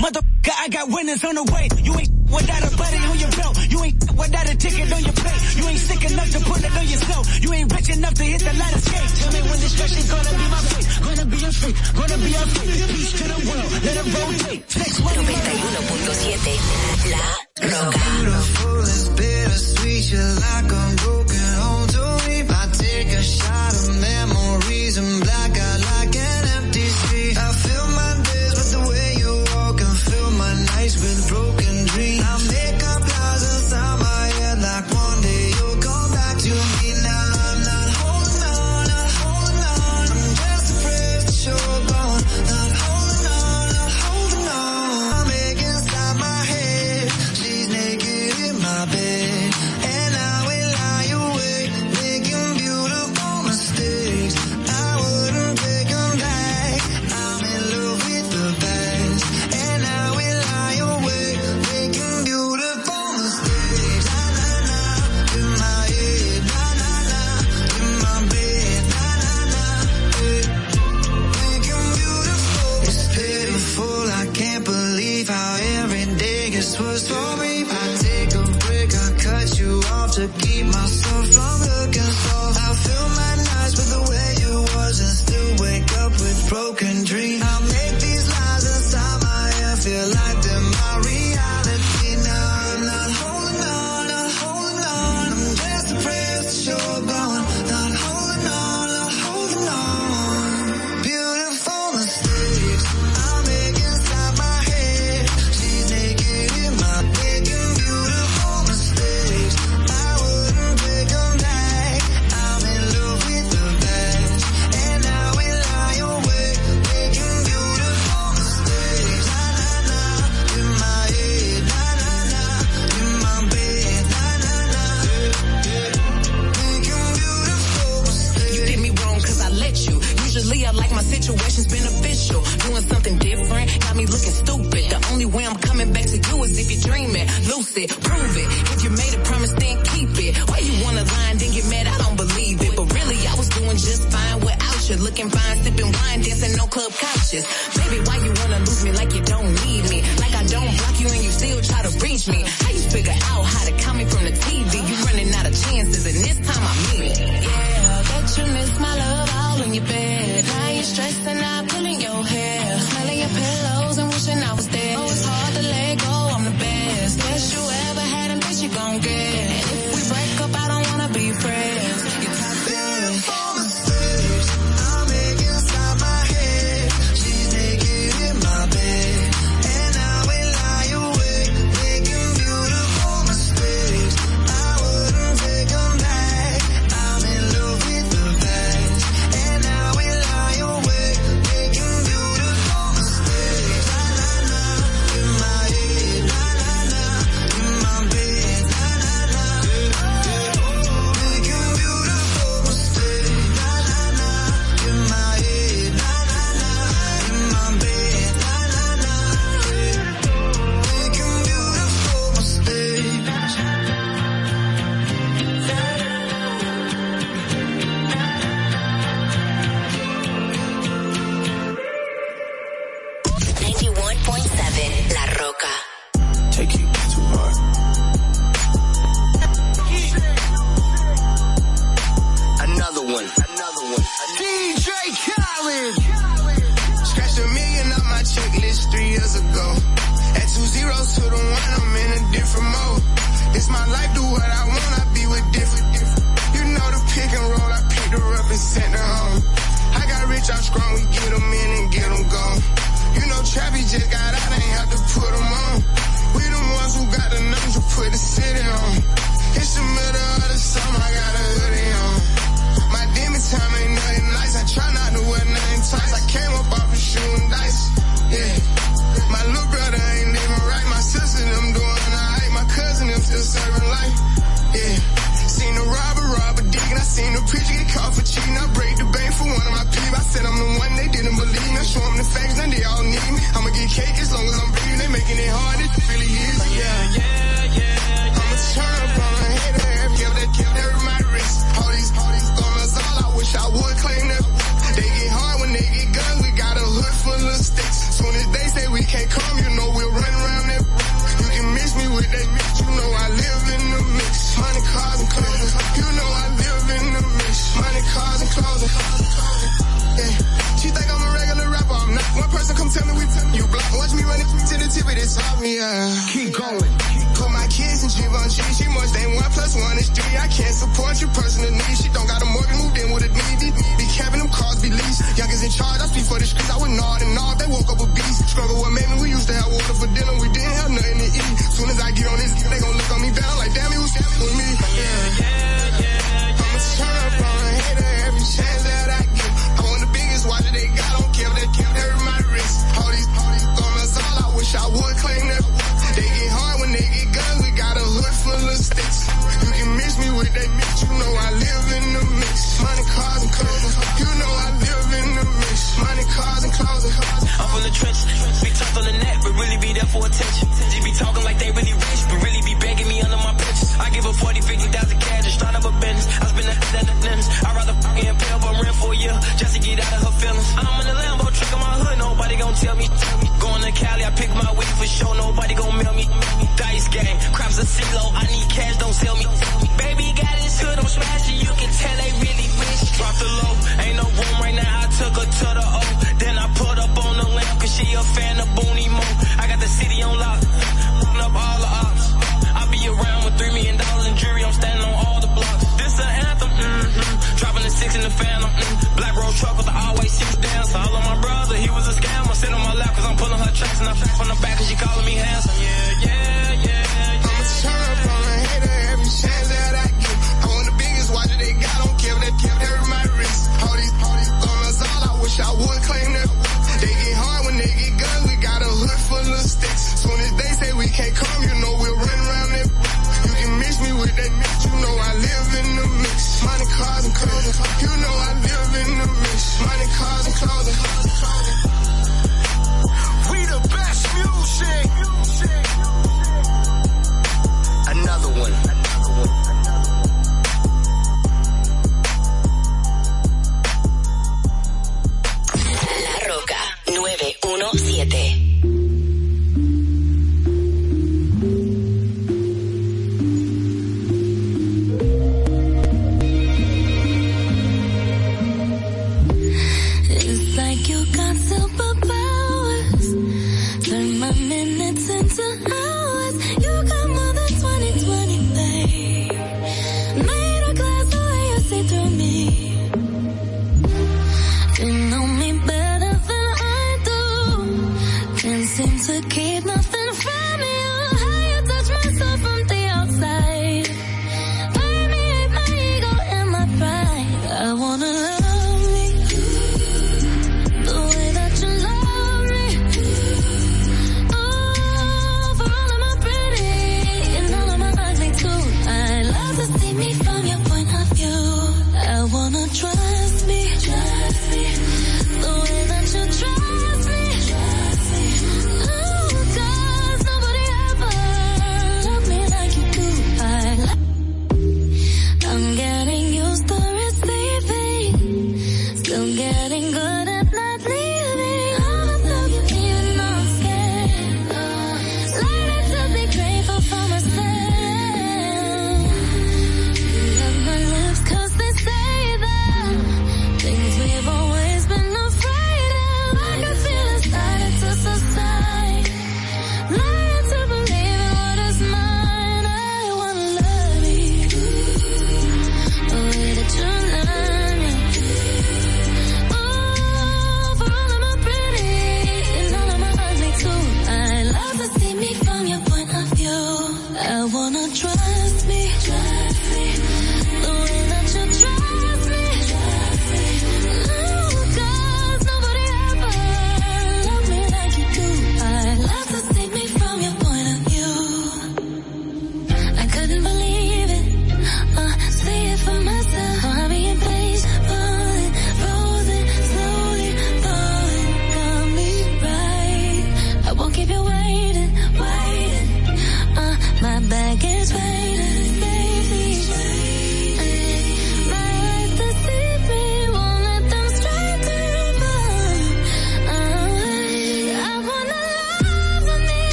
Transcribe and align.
Motherfucker, 0.00 0.56
I 0.56 0.68
got 0.70 0.88
winners 0.88 1.22
on 1.24 1.34
the 1.34 1.44
way. 1.52 1.68
You 1.84 1.92
ain't 1.92 2.08
without 2.24 2.62
a 2.64 2.70
buddy 2.72 2.96
on 3.04 3.18
your 3.20 3.32
belt. 3.36 3.54
You 3.68 3.78
ain't 3.84 4.00
without 4.16 4.48
a 4.48 4.56
ticket 4.56 4.88
on 4.96 5.02
your 5.04 5.12
plate. 5.12 5.40
You 5.60 5.64
ain't 5.68 5.78
sick 5.78 6.10
enough 6.10 6.30
to 6.32 6.40
put 6.40 6.64
it 6.64 6.72
on 6.72 6.86
yourself. 6.88 7.24
You 7.44 7.52
ain't 7.52 7.68
rich 7.68 7.90
enough 7.92 8.14
to 8.14 8.24
hit 8.24 8.40
the 8.40 8.54
light 8.56 8.74
of 8.74 8.80
skate. 8.80 9.12
Tell 9.20 9.32
me 9.36 9.40
when 9.44 9.58
this 9.60 9.72
stretch 9.76 9.96
is 10.00 10.08
gonna 10.08 10.32
be 10.40 10.46
my 10.48 10.60
fate. 10.72 10.88
Gonna 11.04 11.26
be 11.28 11.38
a 11.44 11.52
fate. 11.52 11.76
Gonna 11.92 12.16
be 12.16 12.32
a 12.32 12.44
fate. 12.48 12.88
Peace 12.96 13.12
to 13.20 13.24
the 13.28 13.38
world. 13.44 13.70
Let 13.84 13.96
it 14.00 14.08
rotate. 14.08 14.64
91.7 14.72 15.44
La 17.12 17.20
Roca. 17.20 17.60
So 17.60 17.80
beautiful, 17.92 18.80
it's 18.80 19.04
bittersweet. 19.20 20.04
You're 20.16 20.34
like 20.48 20.72
a 20.72 20.84
broken 20.96 21.48
home 21.60 21.86
to 21.92 22.02
me. 22.24 22.36
I 22.48 22.64
take 22.72 23.12
a 23.12 23.22
shot 23.22 23.72
of 23.76 24.00
memory. 24.00 24.39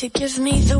to 0.00 0.08
give 0.08 0.38
me 0.38 0.62
the 0.62 0.79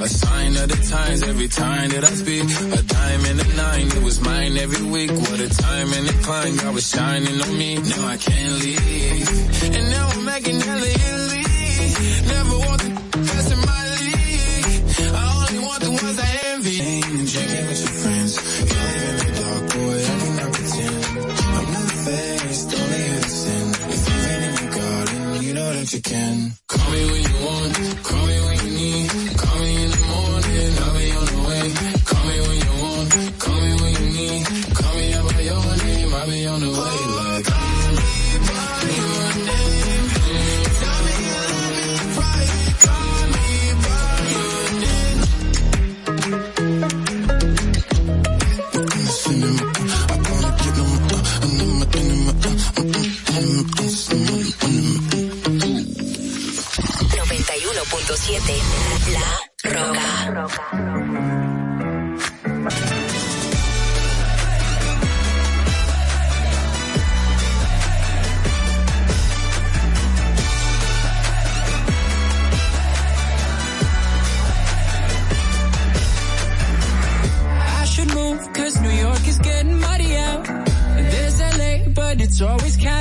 A 0.00 0.08
sign 0.08 0.56
of 0.56 0.68
the 0.68 0.76
times 0.76 1.22
every 1.24 1.48
time 1.48 1.90
that 1.90 2.04
I 2.04 2.12
speak. 2.14 2.44
A 2.44 2.82
dime 2.82 3.24
and 3.30 3.40
a 3.40 3.56
nine, 3.56 3.86
it 3.88 4.02
was 4.02 4.20
mine 4.20 4.56
every 4.56 4.86
week. 4.86 5.10
What 5.10 5.40
a 5.40 5.48
time 5.48 5.92
and 5.92 6.08
a 6.08 6.12
climb, 6.22 6.60
I 6.60 6.70
was 6.70 6.88
shining 6.88 7.40
on 7.40 7.58
me. 7.58 7.78
Now 7.78 8.06
I 8.06 8.16
can't 8.16 8.52
leave. 8.62 9.28
And 9.74 9.90
now 9.90 10.08
I'm 10.08 10.24
making 10.24 10.60
hella 10.60 10.86
Italy. 10.86 11.44
Never 12.30 12.58
want 12.66 12.80
the 12.82 12.90
best 13.26 13.50
in 13.50 13.58
my 13.58 13.82
league. 13.98 14.66
I 15.14 15.24
only 15.34 15.58
want 15.66 15.80
the 15.82 15.90
ones 15.90 16.18
I 16.18 16.30
envy. 16.52 16.78
And 16.78 17.26
drinking 17.32 17.66
with 17.66 17.80
your 17.82 17.94
friends. 18.02 18.32
You 18.70 18.78
live 18.86 19.08
in 19.08 19.16
the 19.18 19.30
dark, 19.40 19.62
boy, 19.74 19.98
I 19.98 20.14
cannot 20.22 20.50
pretend. 20.54 21.02
I'm 21.42 21.66
not 21.74 21.90
faced, 22.06 22.68
only 22.78 23.02
innocent. 23.02 23.70
If 23.94 24.02
you've 24.08 24.26
in 24.30 24.52
your 24.62 24.70
garden, 24.78 25.42
you 25.42 25.54
know 25.54 25.72
that 25.72 25.92
you 25.92 26.02
can. 26.02 26.57
7. 58.28 58.60
La 59.14 59.38
Roca. 59.64 60.58
Should 77.86 78.14
move, 78.14 78.52
cause 78.52 78.78
New 78.82 78.90
York 78.90 79.26
is 79.26 79.38
getting 79.38 79.80
muddy 79.80 80.16
out. 80.16 80.44
There's 80.44 81.40
LA, 81.40 81.88
but 81.94 82.20
it's 82.20 82.42
always 82.42 82.76
kind 82.76 82.97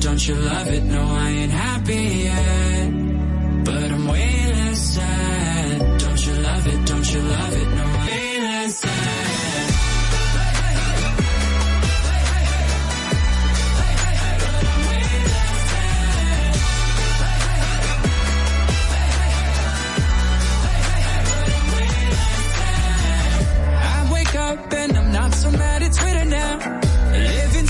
Don't 0.00 0.28
you 0.28 0.34
love 0.34 0.68
it? 0.68 0.82
No, 0.84 1.02
I 1.02 1.28
ain't 1.30 1.50
happy 1.50 1.75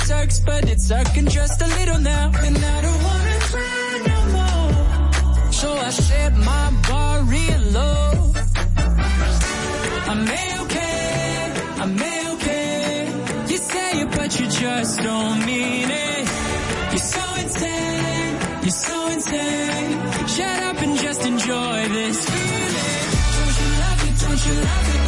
sucks, 0.07 0.39
but 0.39 0.63
it's 0.71 0.87
sucking 0.87 1.27
just 1.27 1.61
a 1.61 1.67
little 1.79 1.99
now. 1.99 2.31
And 2.47 2.57
I 2.75 2.81
don't 2.87 3.03
wanna 3.09 3.39
try 3.51 3.89
no 4.11 4.19
more. 4.37 5.53
So 5.53 5.69
I 5.89 5.91
set 5.91 6.33
my 6.53 6.67
bar 6.89 7.17
real 7.35 7.63
low. 7.79 8.33
I 10.13 10.15
may 10.31 10.49
okay, 10.63 11.53
I 11.83 11.87
may 12.03 12.21
okay. 12.35 12.89
You 13.51 13.59
say 13.59 13.91
it, 14.03 14.11
but 14.17 14.31
you 14.39 14.47
just 14.63 14.95
don't 15.09 15.39
mean 15.45 15.91
it. 15.91 16.25
You're 16.93 17.09
so 17.17 17.25
insane, 17.43 18.35
you're 18.65 18.81
so 18.89 18.99
insane. 19.15 19.93
Shut 20.35 20.59
up 20.69 20.79
and 20.85 20.95
just 21.05 21.23
enjoy 21.33 21.79
this 21.99 22.19
feeling. 22.31 23.09
Don't 23.37 23.57
you 23.61 23.69
love 23.83 24.01
it, 24.09 24.15
don't 24.23 24.43
you 24.47 24.55
love 24.69 24.95
it? 24.95 25.06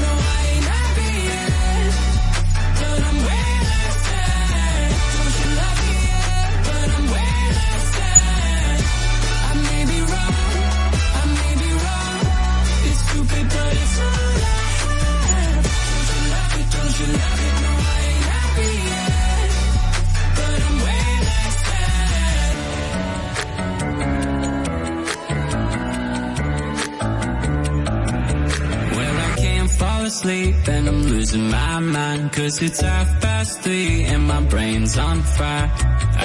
asleep 30.09 30.57
and 30.69 30.89
I'm 30.89 31.03
losing 31.03 31.51
my 31.51 31.81
mind 31.81 32.33
Cause 32.33 32.63
it's 32.63 32.81
half 32.81 33.21
past 33.21 33.61
three 33.61 34.05
and 34.05 34.23
my 34.27 34.41
brain's 34.53 34.97
on 34.97 35.23
fire. 35.23 35.71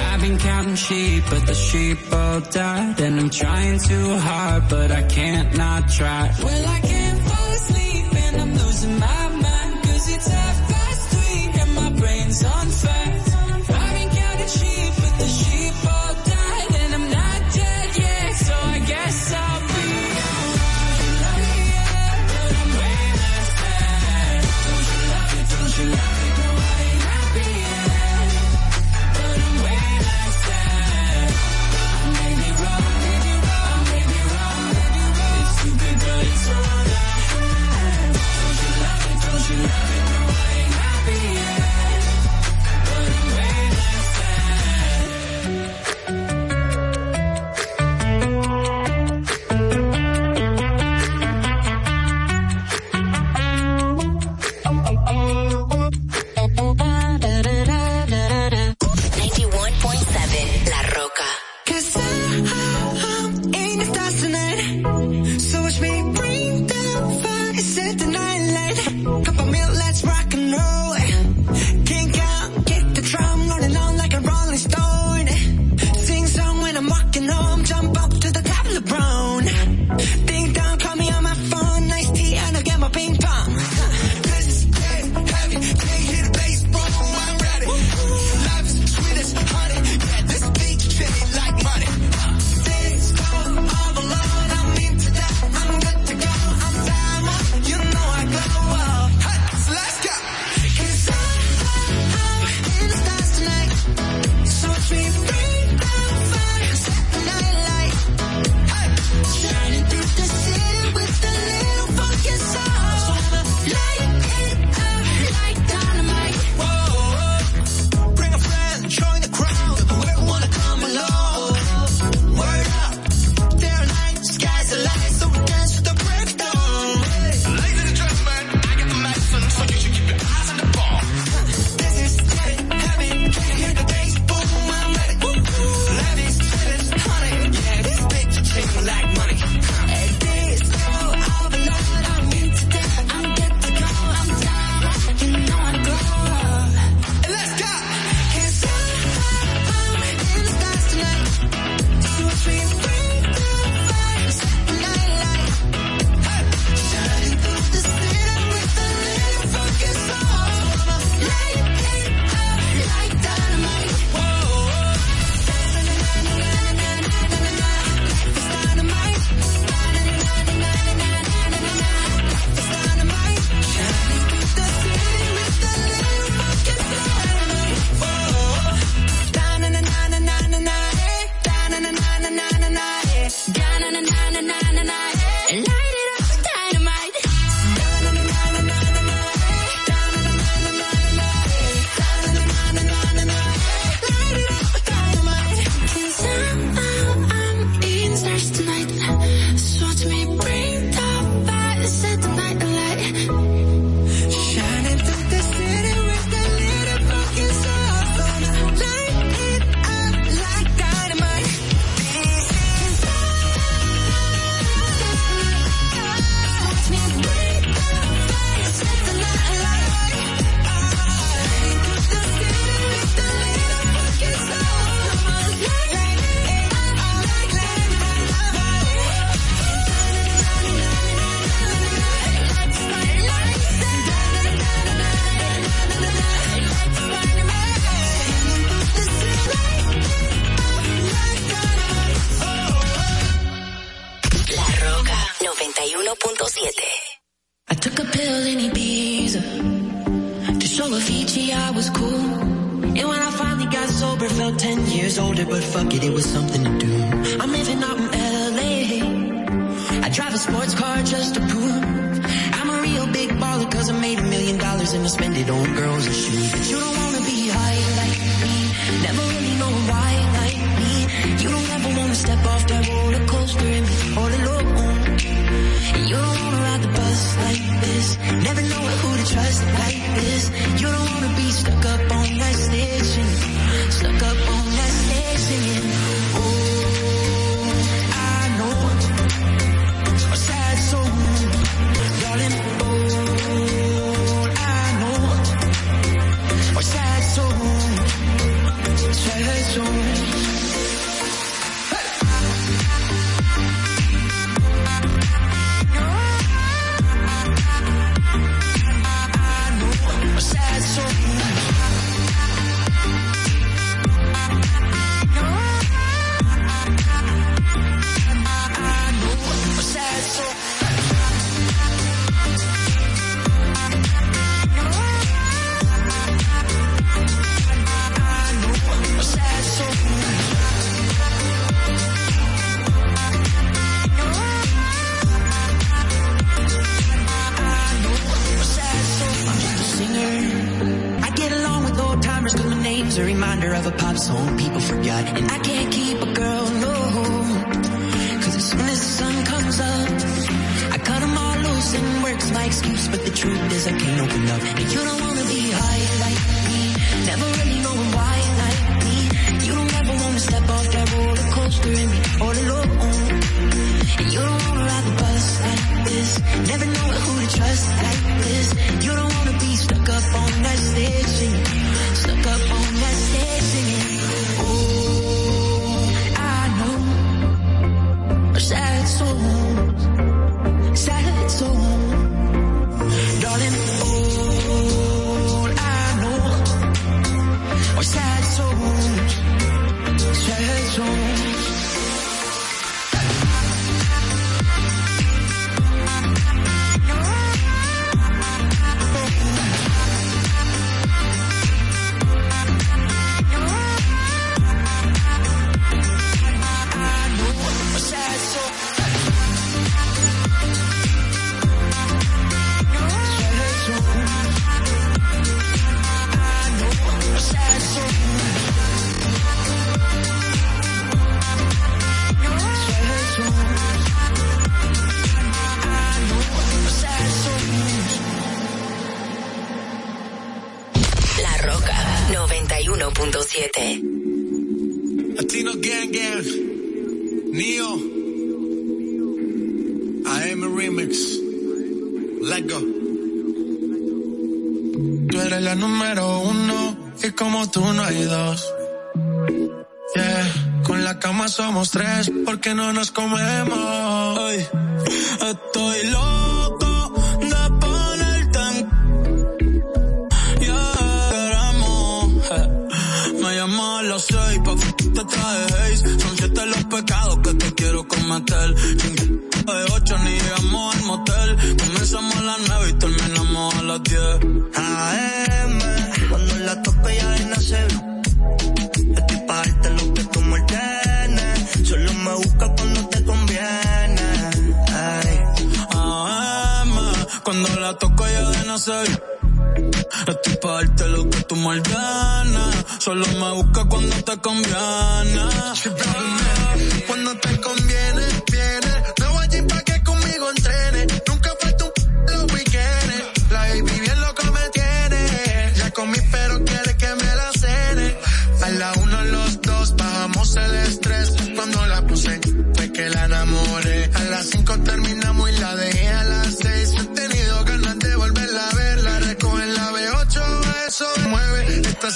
I've 0.06 0.20
been 0.22 0.38
counting 0.38 0.76
sheep 0.86 1.22
but 1.30 1.46
the 1.46 1.54
sheep 1.54 1.98
all 2.12 2.40
died 2.40 2.98
And 3.00 3.20
I'm 3.20 3.30
trying 3.30 3.78
too 3.90 4.08
hard 4.28 4.62
but 4.70 4.90
I 4.90 5.02
can't 5.02 5.50
not 5.56 5.82
try. 5.98 6.22
Well 6.42 6.66
I 6.76 6.80
can't 6.80 7.20
fall 7.28 7.50
asleep 7.58 8.06
and 8.24 8.34
I'm 8.42 8.52
losing 8.62 8.98
my 8.98 9.23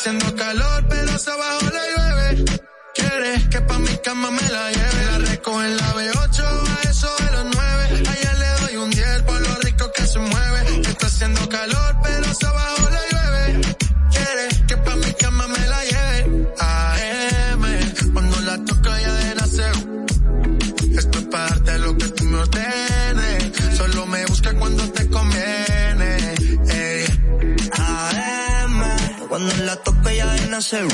haciendo 0.08 0.34
calor 0.36 0.84
pero 0.88 1.18
se 1.18 1.30
abajo 1.30 1.57
nacer. 30.58 30.88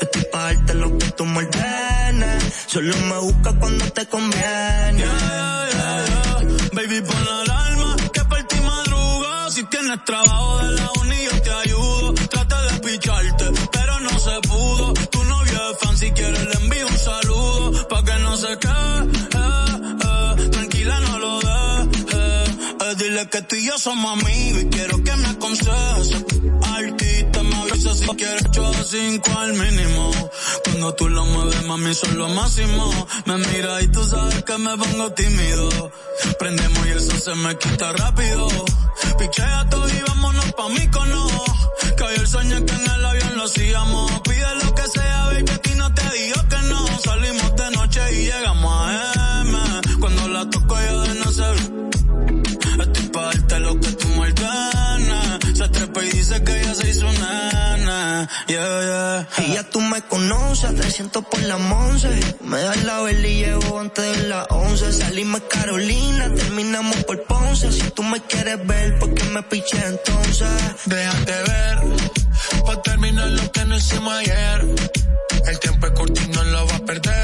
Estoy 0.00 0.24
pa' 0.32 0.42
darte 0.46 0.74
lo 0.74 0.88
que 0.98 1.08
tú 1.16 1.24
me 1.24 1.38
ordenes. 1.44 2.42
Solo 2.66 2.96
me 3.10 3.18
busca 3.26 3.50
cuando 3.60 3.84
te 3.96 4.04
conviene. 4.06 5.04
Baby, 6.76 6.98
pon 7.08 7.24
la 7.28 7.36
alarma, 7.42 7.96
que 8.14 8.22
por 8.30 8.42
ti 8.50 8.58
madruga. 8.72 9.50
Si 9.54 9.62
tienes 9.72 10.04
trabajo 10.04 10.58
de 10.58 10.70
la 10.78 10.88
uni, 11.00 11.18
yo 11.28 11.42
te 11.46 11.52
ayudo. 11.64 12.14
Trata 12.32 12.58
de 12.66 12.72
picharte, 12.84 13.46
pero 13.74 14.00
no 14.00 14.14
se 14.26 14.36
pudo. 14.48 14.92
Tu 15.14 15.24
novio 15.24 15.58
es 15.70 15.78
fan, 15.80 15.96
si 15.96 16.10
quieres 16.10 16.44
le 16.50 16.56
envío 16.64 16.86
un 16.88 16.98
saludo. 16.98 17.88
Pa' 17.90 18.02
que 18.06 18.16
no 18.26 18.36
se 18.44 18.52
quede, 18.64 18.98
eh, 19.42 19.72
eh. 20.08 20.48
tranquila 20.50 20.98
no 21.06 21.18
lo 21.24 21.32
dejes. 21.48 22.48
Eh, 22.86 22.94
dile 22.98 23.28
que 23.28 23.40
tú 23.42 23.54
y 23.54 23.66
yo 23.68 23.78
somos 23.78 24.20
amigos 24.20 24.62
y 24.62 24.66
quiero 24.66 24.96
que 25.04 25.14
me 25.14 25.28
aconsejes. 25.28 26.31
Quieres 28.22 28.50
yo 28.52 28.72
cinco 28.84 29.36
al 29.36 29.52
mínimo. 29.54 30.12
Cuando 30.62 30.94
tú 30.94 31.08
lo 31.08 31.24
mueves, 31.24 31.60
mami, 31.64 31.92
son 31.92 32.16
lo 32.18 32.28
máximo. 32.28 33.08
Me 33.26 33.36
mira 33.36 33.82
y 33.82 33.88
tú 33.88 34.04
sabes 34.04 34.44
que 34.44 34.58
me 34.58 34.76
pongo 34.76 35.12
tímido. 35.12 35.90
Prendemos 36.38 36.86
y 36.86 36.90
eso 36.90 37.16
se 37.18 37.34
me 37.34 37.58
quita 37.58 37.90
rápido. 37.90 38.46
Pichea 39.18 39.68
todo 39.68 39.88
y 39.88 40.02
vámonos 40.06 40.52
pa' 40.52 40.68
mí 40.68 40.88
cono. 40.92 41.26
Que 41.96 42.02
hoy 42.04 42.14
el 42.14 42.28
sueño 42.28 42.64
que 42.64 42.74
en 42.74 42.90
el 42.92 43.04
avión 43.04 43.36
lo 43.38 43.42
hacíamos. 43.42 44.20
Pide 44.20 44.54
lo 44.62 44.72
que 44.72 44.86
sea, 44.86 45.24
baby, 45.24 45.50
a 45.50 45.58
ti 45.58 45.74
no 45.74 45.92
te 45.92 46.10
digo 46.16 46.48
que 46.48 46.58
no. 46.68 47.00
Salimos 47.00 47.56
de 47.56 47.70
noche 47.72 48.00
y 48.12 48.24
llegamos 48.26 48.72
a 48.72 48.92
M. 48.92 49.11
se 56.74 56.90
hizo 56.90 57.12
nana. 57.12 58.28
Yeah, 58.46 59.26
yeah. 59.36 59.46
Y 59.46 59.54
ya 59.54 59.62
tú 59.64 59.80
me 59.80 60.02
conoces, 60.02 60.74
300 60.74 61.24
por 61.24 61.42
la 61.42 61.56
once. 61.56 62.08
Me 62.42 62.60
das 62.60 62.84
la 62.84 63.00
vela 63.02 63.28
y 63.28 63.44
llevo 63.44 63.78
antes 63.78 64.04
de 64.04 64.28
las 64.28 64.46
11. 64.50 64.92
Salimos 64.92 65.42
Carolina, 65.50 66.32
terminamos 66.34 66.96
por 67.04 67.22
Ponce. 67.24 67.72
Si 67.72 67.90
tú 67.90 68.02
me 68.02 68.20
quieres 68.20 68.66
ver, 68.66 68.98
¿por 68.98 69.14
qué 69.14 69.24
me 69.24 69.42
piché 69.42 69.78
entonces? 69.84 70.48
Déjate 70.86 71.32
ver, 71.32 71.78
pa' 72.66 72.82
terminar 72.82 73.28
lo 73.28 73.52
que 73.52 73.64
no 73.64 73.76
hicimos 73.76 74.14
ayer. 74.14 74.66
El 75.46 75.58
tiempo 75.58 75.86
es 75.86 75.92
corto 75.92 76.20
y 76.22 76.28
no 76.28 76.44
lo 76.44 76.66
va 76.66 76.76
a 76.76 76.80
perder. 76.80 77.21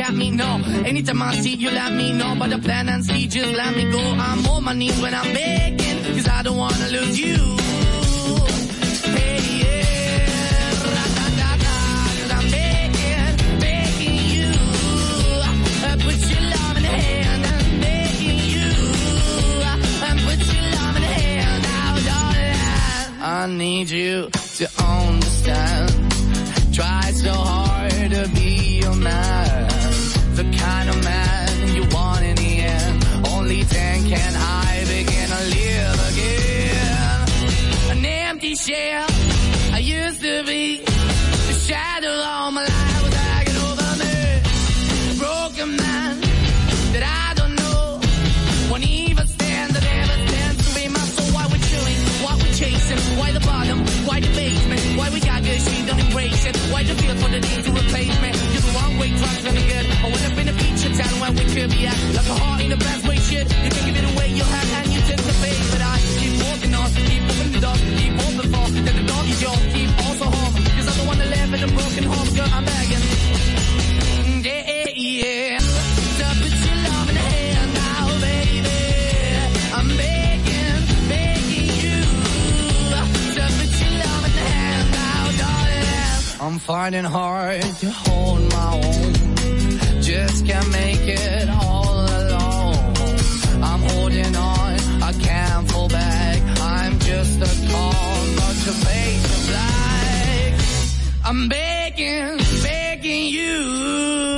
got 0.00 0.14
me. 0.14 0.30
No, 0.30 0.50
anytime 0.90 1.22
I 1.22 1.34
see, 1.42 1.54
you 1.56 1.70
let 1.70 1.92
me 1.92 2.12
know. 2.12 2.34
But 2.38 2.50
the 2.50 2.58
plan 2.58 2.88
and 2.88 3.04
see, 3.04 3.26
just 3.26 3.52
let 3.60 3.76
me 3.76 3.84
go. 3.90 4.00
I'm 4.00 4.46
on 4.46 4.64
my 4.64 4.72
knees 4.72 4.98
when 5.02 5.14
I'm 5.14 5.32
begging, 5.34 5.98
cause 6.14 6.28
I 6.28 6.42
don't 6.42 6.56
wanna 6.56 6.88
lose 6.96 7.16
you. 7.20 7.36
Hey, 9.16 9.40
yeah, 9.62 10.94
ra-da-da-da, 10.94 11.76
'cause 12.16 12.32
I'm 12.38 12.46
begging, 12.56 13.32
begging 13.66 14.20
you. 14.34 14.50
Uh, 15.88 15.96
put 16.06 16.18
your 16.32 16.44
love 16.54 16.74
in 16.78 16.84
the 16.88 16.94
hand, 17.04 17.42
I'm 17.54 17.80
begging 17.86 18.40
you. 18.54 18.70
Uh, 20.06 20.16
put 20.26 20.40
your 20.54 20.66
love 20.76 20.94
in 20.98 21.02
the 21.08 21.12
hand 21.20 21.64
out, 21.80 21.98
darling. 22.10 22.60
I 23.38 23.46
need 23.62 23.88
you 23.90 24.14
to 24.58 24.66
understand. 24.96 25.88
Try 26.76 27.02
so 27.24 27.32
hard 27.32 28.10
to 28.16 28.22
be. 28.34 28.39
The 30.40 30.56
kind 30.56 30.88
of 30.88 31.04
man 31.04 31.74
you 31.76 31.84
want 31.92 32.24
in 32.24 32.34
the 32.34 32.52
end. 32.60 33.04
Only 33.28 33.62
then 33.62 34.08
can 34.08 34.32
I 34.34 34.84
begin 34.88 35.28
to 35.28 35.42
live 35.52 35.98
again. 36.08 37.98
An 37.98 38.04
empty 38.06 38.54
shell 38.54 39.06
I 39.74 39.80
used 39.80 40.22
to 40.22 40.42
be. 40.44 40.80
The 40.80 41.56
shadow 41.68 42.14
all 42.24 42.52
my 42.52 42.62
life 42.64 43.02
was 43.04 43.12
hanging 43.12 43.58
over 43.68 43.90
me. 44.00 44.16
Broken 45.20 45.76
man 45.76 46.20
that 46.94 47.04
I 47.04 47.34
don't 47.34 47.54
know. 47.54 48.00
Won't 48.70 48.88
even 48.88 49.26
stand 49.26 49.74
that 49.74 49.84
ever 49.84 50.16
stands 50.26 50.68
to 50.68 50.74
be 50.74 50.88
my 50.88 51.00
soul. 51.00 51.34
Why 51.36 51.44
we're 51.52 51.64
chilling, 51.68 52.00
why 52.24 52.34
we're 52.40 52.54
chasing, 52.54 53.18
why 53.18 53.32
the 53.32 53.40
bottom, 53.40 53.78
why 54.08 54.20
the 54.20 54.32
basement, 54.32 54.80
why 54.96 55.10
we 55.10 55.20
got 55.20 55.42
good, 55.42 55.60
she 55.60 55.84
don't 55.84 56.00
embrace 56.00 56.46
it. 56.46 56.56
Why 56.72 56.82
the 56.84 56.94
feel 56.94 57.16
for 57.16 57.28
the 57.28 57.40
need 57.40 57.62
to 57.66 57.72
replace 57.72 58.16
me? 58.24 58.30
You're 58.56 58.64
the 58.64 58.72
wrong 58.72 58.96
way, 58.96 59.10
trying 59.20 59.44
to 59.44 59.52
be 59.52 59.89
I'm 86.50 86.58
finding 86.58 87.04
hard 87.04 87.62
to 87.62 87.90
hold 87.92 88.40
my 88.50 88.74
own. 88.74 90.02
Just 90.02 90.44
can't 90.44 90.68
make 90.72 91.06
it 91.06 91.48
all 91.48 91.94
alone. 91.94 92.96
I'm 93.62 93.82
holding 93.90 94.34
on, 94.34 94.74
I 95.00 95.12
can't 95.12 95.70
fall 95.70 95.88
back. 95.88 96.42
I'm 96.60 96.98
just 96.98 97.38
a 97.38 97.70
call, 97.70 98.26
not 98.40 98.56
to 98.66 98.72
make 98.90 99.22
a 99.22 99.38
black. 99.46 100.54
I'm 101.24 101.48
begging, 101.48 102.38
begging 102.64 103.26
you. 103.26 104.36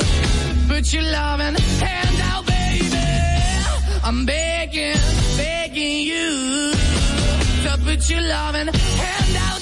Put 0.68 0.92
your 0.92 1.04
loving 1.04 1.54
hand 1.54 2.20
out, 2.30 2.44
baby. 2.44 4.04
I'm 4.04 4.26
begging, 4.26 5.00
begging 5.38 6.06
you. 6.12 6.72
To 7.62 7.78
put 7.82 8.10
your 8.10 8.20
loving 8.20 8.68
hand 8.68 9.36
out, 9.38 9.61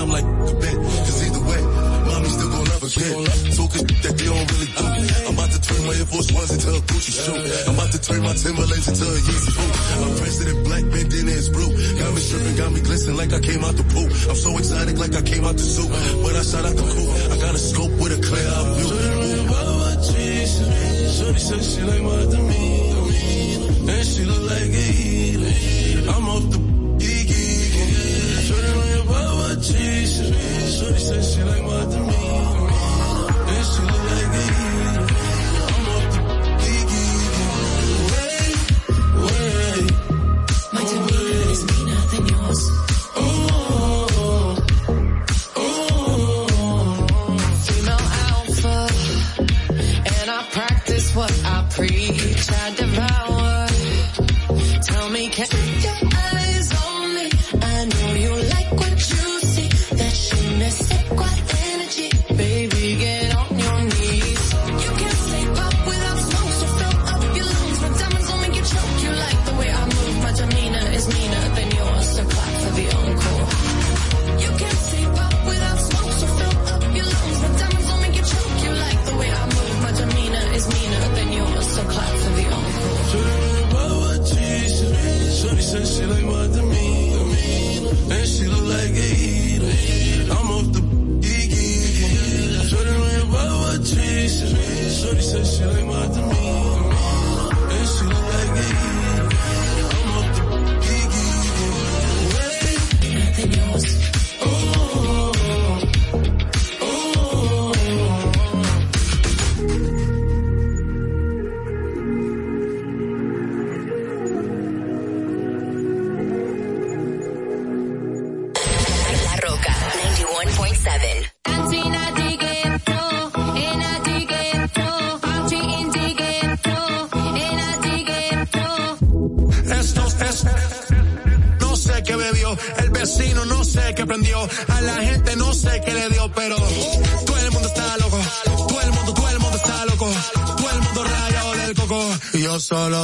I'm 0.00 0.08
like, 0.08 0.24
bet. 0.24 0.76
Cause 1.04 1.20
either 1.28 1.44
way, 1.44 1.60
mommy 2.08 2.28
still 2.32 2.48
gon' 2.48 2.64
love 2.72 2.84
again. 2.88 3.20
Talking 3.52 3.84
that 4.00 4.14
they 4.16 4.26
don't 4.32 4.48
really 4.48 4.70
do. 4.72 4.84
I'm 5.28 5.34
about 5.36 5.50
to 5.52 5.60
turn 5.60 5.80
my 5.84 5.92
Air 5.92 6.08
Force 6.08 6.32
Ones 6.32 6.50
into 6.56 6.70
a 6.72 6.80
Gucci 6.88 7.12
shoe. 7.20 7.36
I'm 7.68 7.76
about 7.76 7.92
to 7.92 8.00
turn 8.00 8.22
my 8.24 8.32
Timberlands 8.32 8.88
into 8.88 9.04
a 9.04 9.18
Yeezy 9.20 9.52
boot. 9.52 9.72
I'm 10.00 10.16
president 10.16 10.58
black, 10.64 10.84
bandana 10.88 11.32
is 11.36 11.48
blue. 11.52 11.68
Got 12.00 12.10
me 12.16 12.20
stripping, 12.24 12.56
got 12.56 12.72
me 12.72 12.80
glistening 12.80 13.16
like 13.20 13.32
I 13.36 13.40
came 13.40 13.60
out 13.60 13.76
the 13.76 13.84
pool. 13.92 14.08
I'm 14.08 14.40
so 14.40 14.56
exotic 14.56 14.96
like 14.96 15.14
I 15.14 15.22
came 15.22 15.44
out 15.44 15.56
the 15.60 15.68
zoo. 15.68 15.88
But 16.24 16.32
I 16.32 16.42
shot 16.48 16.64
out 16.64 16.76
the 16.80 16.86
coop. 16.88 17.08
I 17.32 17.36
got 17.36 17.54
a 17.54 17.60
scope 17.60 17.92
with 18.00 18.16
a 18.16 18.20
clear 18.24 18.48
out 18.56 18.66
view. 18.80 18.88
Shorty 21.20 21.40
said 21.44 21.60
she 21.60 21.80
like 21.84 22.00
my 22.00 22.24
demeanor, 22.32 23.04
and 23.92 24.06
she 24.08 24.24
look 24.24 24.42
like 24.48 24.72
a 24.72 24.86
healer. 24.96 26.08
I'm 26.08 26.28
off 26.28 26.48
the 26.48 26.69
she, 29.70 30.06
she, 30.06 30.24
she, 30.24 30.32
she 30.32 30.98
said 30.98 31.24
she 31.24 31.42
like 31.44 31.62
my 31.62 31.84
me. 31.86 32.39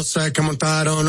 sé 0.02 0.32
que 0.32 0.42
montaron. 0.42 1.08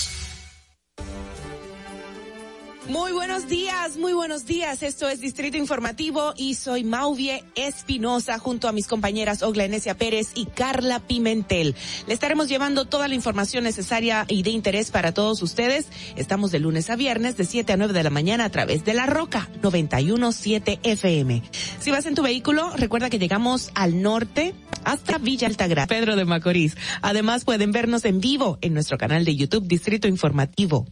Días. 4.71 4.83
Esto 4.83 5.09
es 5.09 5.19
Distrito 5.19 5.57
Informativo 5.57 6.33
y 6.37 6.55
soy 6.55 6.83
Mauvie 6.83 7.43
Espinosa 7.55 8.39
junto 8.39 8.67
a 8.67 8.71
mis 8.71 8.87
compañeras 8.87 9.43
Ogla 9.43 9.65
Enesia 9.65 9.97
Pérez 9.97 10.31
y 10.35 10.45
Carla 10.45 10.99
Pimentel. 10.99 11.75
Le 12.07 12.13
estaremos 12.13 12.47
llevando 12.47 12.85
toda 12.85 13.07
la 13.07 13.15
información 13.15 13.63
necesaria 13.63 14.25
y 14.27 14.43
de 14.43 14.51
interés 14.51 14.91
para 14.91 15.13
todos 15.13 15.41
ustedes. 15.41 15.87
Estamos 16.15 16.51
de 16.51 16.59
lunes 16.59 16.89
a 16.89 16.95
viernes 16.95 17.37
de 17.37 17.45
7 17.45 17.73
a 17.73 17.77
9 17.77 17.93
de 17.93 18.03
la 18.03 18.09
mañana 18.09 18.45
a 18.45 18.49
través 18.49 18.85
de 18.85 18.93
La 18.93 19.05
Roca 19.05 19.49
917 19.61 20.79
FM. 20.83 21.43
Si 21.79 21.91
vas 21.91 22.05
en 22.05 22.15
tu 22.15 22.23
vehículo, 22.23 22.71
recuerda 22.75 23.09
que 23.09 23.19
llegamos 23.19 23.71
al 23.75 24.01
norte 24.01 24.53
hasta 24.83 25.17
Villa 25.17 25.47
Altagracia, 25.47 25.87
Pedro 25.87 26.15
de 26.15 26.25
Macorís. 26.25 26.75
Además 27.01 27.45
pueden 27.45 27.71
vernos 27.71 28.05
en 28.05 28.19
vivo 28.19 28.57
en 28.61 28.73
nuestro 28.73 28.97
canal 28.97 29.25
de 29.25 29.35
YouTube 29.35 29.67
Distrito 29.67 30.07
Informativo. 30.07 30.85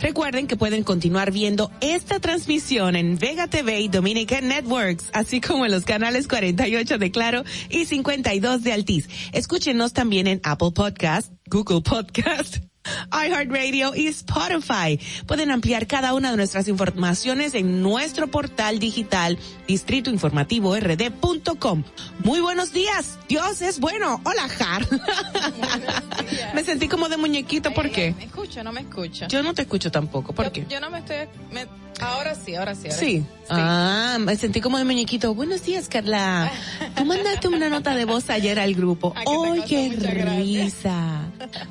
Recuerden 0.00 0.46
que 0.46 0.56
pueden 0.56 0.82
continuar 0.82 1.30
viendo 1.30 1.70
esta 1.80 2.20
transmisión 2.20 2.96
en 2.96 3.18
Vega 3.18 3.48
TV 3.48 3.80
y 3.80 3.88
Dominican 3.88 4.48
Networks, 4.48 5.10
así 5.12 5.40
como 5.40 5.66
en 5.66 5.72
los 5.72 5.84
canales 5.84 6.26
48 6.26 6.98
de 6.98 7.10
Claro 7.10 7.44
y 7.68 7.84
52 7.84 8.62
de 8.62 8.72
Altiz. 8.72 9.08
Escúchenos 9.32 9.92
también 9.92 10.26
en 10.26 10.40
Apple 10.42 10.72
Podcast, 10.74 11.32
Google 11.46 11.82
Podcast, 11.82 12.69
iHeartRadio 13.12 13.94
y 13.94 14.06
Spotify. 14.08 14.98
Pueden 15.26 15.50
ampliar 15.50 15.86
cada 15.86 16.14
una 16.14 16.30
de 16.30 16.36
nuestras 16.36 16.68
informaciones 16.68 17.54
en 17.54 17.82
nuestro 17.82 18.28
portal 18.28 18.78
digital 18.78 19.38
distritoinformativord.com. 19.68 21.84
Muy 22.24 22.40
buenos 22.40 22.72
días. 22.72 23.18
Dios 23.28 23.62
es 23.62 23.80
bueno. 23.80 24.20
Hola, 24.24 24.48
Jar. 24.48 24.86
me 26.54 26.64
sentí 26.64 26.88
como 26.88 27.08
de 27.08 27.16
muñequito. 27.16 27.72
¿Por 27.72 27.90
qué? 27.90 28.14
¿Me 28.16 28.24
escucho 28.24 28.62
no 28.64 28.72
me 28.72 28.80
escucho? 28.80 29.26
Yo 29.28 29.42
no 29.42 29.54
te 29.54 29.62
escucho 29.62 29.90
tampoco. 29.90 30.32
¿Por 30.34 30.46
yo, 30.46 30.52
qué? 30.52 30.66
Yo 30.68 30.80
no 30.80 30.90
me 30.90 30.98
estoy... 30.98 31.16
me- 31.52 31.66
ahora 32.00 32.34
sí, 32.34 32.54
ahora 32.54 32.74
sí. 32.74 32.88
Ahora 32.88 32.98
Sí. 32.98 33.24
Ah, 33.48 34.16
me 34.20 34.36
sentí 34.36 34.60
como 34.60 34.78
de 34.78 34.84
muñequito. 34.84 35.34
Buenos 35.34 35.64
días, 35.64 35.88
Carla. 35.88 36.50
Tú 36.96 37.04
mandaste 37.04 37.48
una 37.48 37.68
nota 37.68 37.94
de 37.94 38.04
voz 38.04 38.30
ayer 38.30 38.58
al 38.58 38.74
grupo. 38.74 39.14
¡Ay, 39.16 39.62
qué 39.66 39.88
risa! 39.90 41.20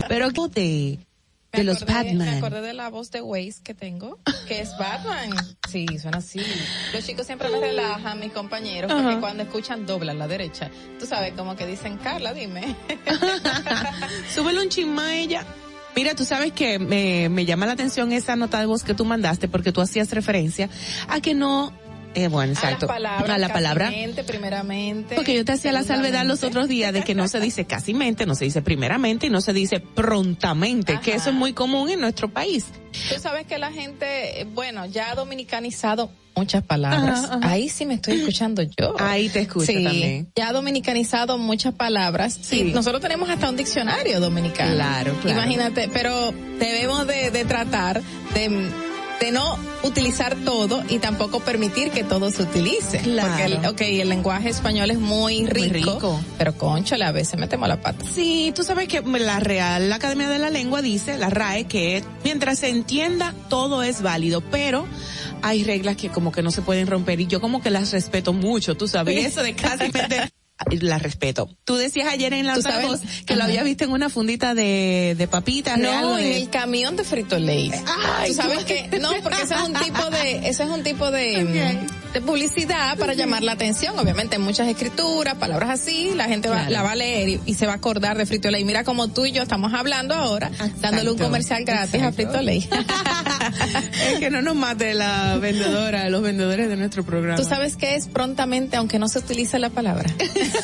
Pero 0.08 0.30
¿qué 0.32 1.00
de, 1.52 1.58
de 1.60 1.64
los 1.64 1.86
Me 1.86 1.94
Batman? 1.94 2.28
acordé 2.38 2.62
de 2.62 2.74
la 2.74 2.90
voz 2.90 3.12
de 3.12 3.22
Waze 3.22 3.62
que 3.64 3.74
tengo, 3.74 4.20
que 4.48 4.62
es 4.62 4.72
Batman. 4.78 5.30
Sí, 5.70 5.86
suena 6.00 6.18
así. 6.20 6.42
Los 6.94 7.06
chicos 7.06 7.26
siempre 7.26 7.50
me 7.50 7.60
relajan, 7.60 8.20
mis 8.20 8.32
compañeros, 8.32 8.92
porque 8.92 9.08
Ajá. 9.10 9.20
cuando 9.20 9.44
escuchan 9.44 9.86
doblan 9.86 10.18
la 10.20 10.28
derecha. 10.28 10.70
Tú 11.00 11.06
sabes, 11.06 11.34
como 11.34 11.56
que 11.56 11.66
dicen, 11.66 11.98
Carla, 11.98 12.34
dime. 12.34 12.76
Súbele 14.34 14.62
un 14.62 14.70
chisma 14.70 15.08
a 15.08 15.16
ella. 15.16 15.46
Mira, 15.96 16.16
tú 16.16 16.24
sabes 16.24 16.54
que 16.54 16.80
me, 16.80 17.30
me 17.30 17.46
llama 17.46 17.66
la 17.66 17.74
atención 17.74 18.12
esa 18.12 18.36
nota 18.36 18.60
de 18.60 18.66
voz 18.66 18.84
que 18.84 18.94
tú 18.94 19.06
mandaste 19.06 19.48
porque 19.48 19.72
tú 19.72 19.82
hacías 19.82 20.12
referencia 20.12 20.70
a 21.08 21.20
que 21.20 21.34
no, 21.34 21.74
eh, 22.16 22.28
bueno, 22.28 22.54
exacto, 22.54 22.90
A 22.90 23.00
las 23.00 23.18
palabras. 23.20 23.30
a 23.30 23.38
la 23.38 23.54
palabra. 23.54 23.92
primeramente. 24.26 25.16
Porque 25.16 25.36
yo 25.36 25.46
te 25.46 25.52
hacía 25.54 25.72
la 25.72 25.84
salvedad 25.84 26.26
los 26.26 26.44
otros 26.44 26.68
días 26.68 26.94
de 26.94 27.04
que 27.04 27.16
no 27.16 27.28
se 27.28 27.40
dice 27.40 27.66
casi 27.66 27.94
mente, 27.94 28.26
no 28.26 28.36
se 28.36 28.46
dice 28.46 28.62
primeramente 28.62 29.28
y 29.28 29.30
no 29.30 29.42
se 29.42 29.54
dice 29.54 29.80
prontamente, 29.80 31.00
que 31.02 31.14
eso 31.14 31.30
es 31.30 31.36
muy 31.36 31.54
común 31.54 31.90
en 31.90 32.00
nuestro 32.02 32.30
país. 32.30 32.66
Tú 33.14 33.20
sabes 33.22 33.46
que 33.46 33.58
la 33.58 33.72
gente, 33.72 34.46
bueno, 34.54 34.86
ya 34.86 35.12
ha 35.12 35.16
dominicanizado 35.16 36.12
muchas 36.36 36.64
palabras. 36.64 37.26
Ajá, 37.26 37.36
ajá. 37.38 37.52
Ahí 37.52 37.70
sí 37.70 37.86
me 37.86 37.96
estoy 37.96 38.20
escuchando 38.20 38.62
yo. 38.64 38.96
Ahí 39.00 39.30
te 39.30 39.42
escucho 39.42 39.66
Sí, 39.68 39.84
también. 39.84 40.32
Ya 40.36 40.50
ha 40.50 40.54
dominicanizado 40.54 41.38
muchas 41.38 41.74
palabras. 41.74 42.40
Sí. 42.42 42.62
Y 42.62 42.64
nosotros 42.72 43.02
tenemos 43.02 43.30
hasta 43.30 43.50
un 43.50 43.58
diccionario 43.58 44.20
dominicano. 44.20 44.74
Claro, 44.74 45.14
claro. 45.22 45.40
Imagínate, 45.42 45.90
pero 45.92 46.32
debemos 46.58 47.06
de, 47.08 47.30
de 47.32 47.46
tratar 47.46 48.02
de, 48.34 48.70
de 49.20 49.32
no 49.32 49.58
utilizar 49.84 50.36
todo 50.46 50.84
y 50.90 51.00
tampoco 51.00 51.40
permitir 51.42 51.92
que 51.92 52.04
todo 52.04 52.32
se 52.32 52.44
utilice. 52.44 53.00
Claro. 53.00 53.30
Porque 53.30 53.46
el, 53.46 53.66
ok, 53.66 54.02
el 54.02 54.10
lenguaje 54.10 54.50
español 54.50 54.92
es 54.92 55.00
muy 55.00 55.46
rico, 55.46 55.94
rico. 55.96 56.22
pero 56.38 56.54
conchole, 56.58 57.04
a 57.06 57.12
veces 57.12 57.40
metemos 57.40 57.68
la 57.68 57.82
pata. 57.82 58.06
Sí, 58.14 58.52
tú 58.56 58.64
sabes 58.64 58.88
que 58.88 59.02
la 59.02 59.40
Real 59.40 59.92
Academia 59.92 60.30
de 60.30 60.40
la 60.40 60.50
Lengua 60.50 60.82
dice, 60.82 61.18
la 61.18 61.30
RAE, 61.30 61.66
que 61.66 62.04
mientras 62.24 62.60
se 62.60 62.70
entienda, 62.70 63.34
todo 63.50 63.84
es 63.84 64.02
válido, 64.02 64.42
pero 64.42 64.86
hay 65.42 65.64
reglas 65.64 65.96
que 65.96 66.10
como 66.10 66.32
que 66.32 66.42
no 66.42 66.52
se 66.52 66.62
pueden 66.62 66.88
romper 66.88 67.20
y 67.22 67.28
yo 67.28 67.40
como 67.42 67.62
que 67.62 67.70
las 67.70 67.92
respeto 67.92 68.34
mucho, 68.34 68.76
tú 68.76 68.88
sabes, 68.88 69.26
eso 69.26 69.44
de 69.44 69.54
casi 69.54 69.86
meter- 69.94 70.30
la 70.82 70.98
respeto. 71.00 71.50
Tú 71.64 71.76
decías 71.76 72.08
ayer 72.12 72.34
en 72.34 72.46
sabes- 72.62 72.88
voz 72.88 73.02
que 73.26 73.36
lo 73.36 73.42
Ajá. 73.42 73.50
habías 73.50 73.64
visto 73.64 73.84
en 73.86 73.92
una 73.92 74.10
fundita 74.10 74.54
de, 74.54 75.16
de 75.18 75.28
papitas. 75.28 75.80
de 75.80 75.88
algo 75.90 76.12
No, 76.12 76.18
en 76.20 76.34
el 76.34 76.50
camión 76.50 76.96
de 76.96 77.04
Frito 77.04 77.38
Lay. 77.40 77.72
Ay, 78.18 78.30
Tú 78.30 78.36
sabes 78.36 78.66
que, 78.66 79.00
no, 79.00 79.12
porque 79.24 79.42
ese 79.42 79.56
es 79.56 79.62
un 79.62 79.74
tipo 79.74 80.10
de, 80.10 80.50
ese 80.50 80.64
es 80.64 80.70
un 80.70 80.84
tipo 80.84 81.12
de, 81.12 81.44
mm, 82.09 82.09
de 82.14 82.22
publicidad 82.22 82.98
para 82.98 83.14
llamar 83.14 83.44
la 83.44 83.52
atención. 83.54 83.98
Obviamente 84.00 84.38
muchas 84.40 84.68
escrituras, 84.68 85.36
palabras 85.36 85.70
así, 85.70 86.12
la 86.16 86.26
gente 86.26 86.50
va, 86.50 86.56
Claro. 86.56 86.72
la 86.72 86.84
va 86.84 86.92
a 86.92 86.96
leer 86.96 87.30
y, 87.30 87.42
y 87.46 87.54
se 87.54 87.66
va 87.68 87.74
a 87.74 87.76
acordar 87.76 88.18
de 88.18 88.26
Frito 88.26 88.50
Lay. 88.50 88.64
Mira 88.66 88.84
como 88.84 89.08
tú 89.10 89.26
y 89.26 89.32
yo 89.32 89.44
estamos 89.44 89.74
hablando 89.74 90.16
ahora, 90.16 90.52
dándole 90.82 91.12
un 91.12 91.18
comercial 91.18 91.64
gratis 91.66 92.02
a 92.02 92.12
Frito 92.12 92.42
Lay. 92.42 92.68
es 94.12 94.20
que 94.20 94.30
no 94.30 94.42
nos 94.42 94.56
mate 94.56 94.94
la 94.94 95.38
vendedora, 95.38 96.10
los 96.10 96.22
vendedores 96.22 96.68
de 96.70 96.78
nuestro 96.78 97.04
programa. 97.04 97.38
Tú 97.38 97.44
sabes 97.48 97.76
que 97.76 97.96
es 97.96 98.08
prontamente, 98.08 98.78
aunque 98.78 99.00
no 99.00 99.08
se 99.08 99.20
utilice 99.20 99.60
la 99.60 99.70
palabra. 99.70 100.10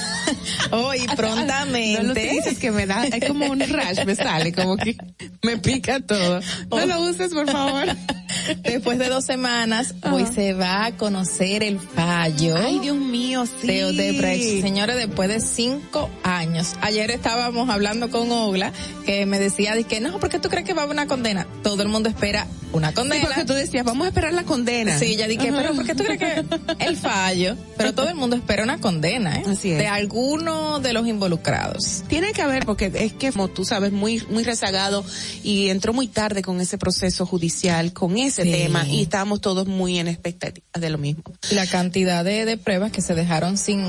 Hoy, 0.71 1.05
prontamente. 1.15 2.01
No 2.03 2.13
lo 2.13 2.13
dices 2.13 2.57
que 2.57 2.71
me 2.71 2.85
da, 2.87 3.05
es 3.05 3.25
como 3.27 3.45
un 3.45 3.59
rash, 3.59 4.03
me 4.05 4.15
sale, 4.15 4.51
como 4.51 4.77
que 4.77 4.97
me 5.43 5.57
pica 5.57 5.99
todo. 5.99 6.41
No 6.69 6.85
lo 6.85 7.01
uses, 7.01 7.31
por 7.33 7.49
favor. 7.49 7.85
Después 8.63 8.97
de 8.99 9.09
dos 9.09 9.25
semanas, 9.25 9.95
hoy 10.11 10.25
se 10.25 10.53
va 10.53 10.85
a 10.85 10.97
conocer 10.97 11.34
el 11.41 11.79
fallo. 11.79 12.55
Ay, 12.57 12.79
Dios 12.79 12.95
mío, 12.97 13.45
sí. 13.45 13.67
de 13.67 13.85
Odebrecht. 13.85 14.61
Señores, 14.61 14.95
después 14.95 15.29
de 15.29 15.39
cinco 15.39 16.09
años. 16.23 16.73
Ayer 16.81 17.11
estábamos 17.11 17.69
hablando 17.69 18.09
con 18.09 18.31
Ogla, 18.31 18.71
que 19.05 19.25
me 19.25 19.39
decía 19.39 19.75
de 19.75 19.83
que 19.83 19.99
no, 19.99 20.19
porque 20.19 20.39
tú 20.39 20.49
crees 20.49 20.65
que 20.65 20.73
va 20.73 20.81
a 20.81 20.83
haber 20.85 20.95
una 20.95 21.07
condena? 21.07 21.45
Todo 21.63 21.83
el 21.83 21.89
mundo 21.89 22.09
espera 22.09 22.47
una 22.71 22.89
Sí, 22.89 22.95
condena. 22.95 23.25
porque 23.25 23.45
tú 23.45 23.53
decías, 23.53 23.85
vamos 23.85 24.05
a 24.05 24.09
esperar 24.09 24.33
la 24.33 24.43
condena. 24.43 24.97
Sí, 24.99 25.05
ella 25.05 25.27
dije, 25.27 25.49
Ajá. 25.49 25.57
pero 25.61 25.75
¿por 25.75 25.85
qué 25.85 25.95
tú 25.95 26.03
crees 26.03 26.19
que 26.19 26.45
el 26.85 26.97
fallo? 26.97 27.55
Pero 27.77 27.93
todo 27.93 28.09
el 28.09 28.15
mundo 28.15 28.35
espera 28.35 28.63
una 28.63 28.79
condena, 28.79 29.37
¿eh? 29.39 29.43
Así 29.47 29.71
es. 29.71 29.77
De 29.77 29.87
alguno 29.87 30.79
de 30.79 30.93
los 30.93 31.07
involucrados. 31.07 32.03
Tiene 32.07 32.33
que 32.33 32.41
haber, 32.41 32.65
porque 32.65 32.91
es 32.93 33.13
que, 33.13 33.31
como 33.31 33.47
tú 33.49 33.63
sabes, 33.65 33.91
muy, 33.91 34.21
muy 34.29 34.43
rezagado 34.43 35.05
y 35.43 35.69
entró 35.69 35.93
muy 35.93 36.07
tarde 36.07 36.41
con 36.41 36.59
ese 36.59 36.77
proceso 36.77 37.25
judicial, 37.25 37.93
con 37.93 38.17
ese 38.17 38.43
Sí. 38.43 38.51
tema, 38.51 38.85
y 38.87 39.01
estábamos 39.03 39.41
todos 39.41 39.67
muy 39.67 39.97
en 39.99 40.07
expectativas 40.07 40.69
de 40.79 40.89
lo 40.89 40.97
mismo. 40.97 41.23
La 41.51 41.67
cantidad 41.67 42.23
de, 42.23 42.45
de 42.45 42.57
pruebas 42.57 42.91
que 42.91 43.01
se 43.01 43.15
dejaron 43.15 43.57
sin, 43.57 43.83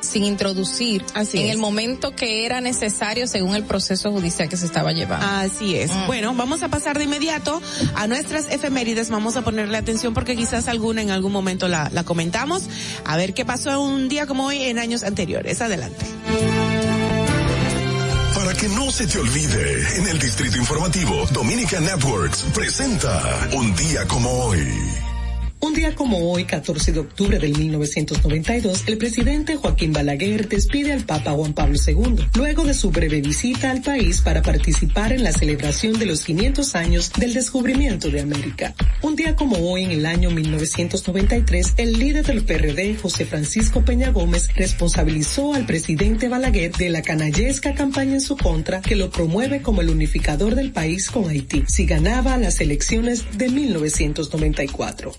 sin 0.00 0.24
introducir 0.24 1.04
Así 1.14 1.38
en 1.38 1.46
es. 1.46 1.52
el 1.52 1.58
momento 1.58 2.14
que 2.14 2.44
era 2.46 2.60
necesario 2.60 3.26
según 3.26 3.54
el 3.54 3.64
proceso 3.64 4.10
judicial 4.12 4.48
que 4.48 4.56
se 4.56 4.66
estaba 4.66 4.92
llevando. 4.92 5.26
Así 5.26 5.76
es. 5.76 5.90
Mm. 5.92 6.06
Bueno, 6.06 6.34
vamos 6.34 6.62
a 6.62 6.68
pasar 6.68 6.98
de 6.98 7.04
inmediato 7.04 7.60
a 7.94 8.06
nuestras 8.06 8.50
efemérides. 8.50 9.10
Vamos 9.10 9.36
a 9.36 9.42
ponerle 9.42 9.76
atención 9.78 10.14
porque 10.14 10.36
quizás 10.36 10.68
alguna 10.68 11.02
en 11.02 11.10
algún 11.10 11.32
momento 11.32 11.68
la, 11.68 11.90
la 11.92 12.04
comentamos. 12.04 12.64
A 13.04 13.16
ver 13.16 13.34
qué 13.34 13.44
pasó 13.44 13.80
un 13.80 14.08
día 14.08 14.26
como 14.26 14.46
hoy 14.46 14.62
en 14.62 14.78
años 14.78 15.02
anteriores. 15.02 15.60
Adelante. 15.60 16.04
Para 18.34 18.54
que 18.54 18.68
no 18.68 18.90
se 18.90 19.06
te 19.06 19.18
olvide, 19.18 19.96
en 19.98 20.08
el 20.08 20.18
Distrito 20.18 20.56
Informativo, 20.56 21.26
Dominica 21.32 21.78
Networks 21.80 22.44
presenta 22.54 23.48
Un 23.52 23.74
día 23.76 24.06
como 24.06 24.30
hoy. 24.30 24.66
Un 25.62 25.74
día 25.74 25.94
como 25.94 26.32
hoy, 26.32 26.44
14 26.44 26.90
de 26.92 27.00
octubre 27.00 27.38
del 27.38 27.56
1992, 27.56 28.84
el 28.86 28.96
presidente 28.96 29.56
Joaquín 29.56 29.92
Balaguer 29.92 30.48
despide 30.48 30.90
al 30.90 31.04
Papa 31.04 31.32
Juan 31.32 31.52
Pablo 31.52 31.78
II, 31.86 32.16
luego 32.34 32.64
de 32.64 32.72
su 32.72 32.90
breve 32.90 33.20
visita 33.20 33.70
al 33.70 33.82
país 33.82 34.22
para 34.22 34.40
participar 34.40 35.12
en 35.12 35.22
la 35.22 35.32
celebración 35.32 35.98
de 35.98 36.06
los 36.06 36.24
500 36.24 36.74
años 36.76 37.12
del 37.12 37.34
descubrimiento 37.34 38.08
de 38.08 38.22
América. 38.22 38.74
Un 39.02 39.16
día 39.16 39.36
como 39.36 39.58
hoy, 39.58 39.84
en 39.84 39.90
el 39.90 40.06
año 40.06 40.30
1993, 40.30 41.74
el 41.76 41.92
líder 41.92 42.24
del 42.24 42.42
PRD, 42.42 42.96
José 42.96 43.26
Francisco 43.26 43.84
Peña 43.84 44.12
Gómez, 44.12 44.48
responsabilizó 44.56 45.52
al 45.52 45.66
presidente 45.66 46.30
Balaguer 46.30 46.72
de 46.72 46.88
la 46.88 47.02
canallesca 47.02 47.74
campaña 47.74 48.14
en 48.14 48.22
su 48.22 48.38
contra 48.38 48.80
que 48.80 48.96
lo 48.96 49.10
promueve 49.10 49.60
como 49.60 49.82
el 49.82 49.90
unificador 49.90 50.54
del 50.54 50.72
país 50.72 51.10
con 51.10 51.28
Haití, 51.28 51.64
si 51.68 51.84
ganaba 51.84 52.38
las 52.38 52.62
elecciones 52.62 53.26
de 53.36 53.50
1994. 53.50 55.12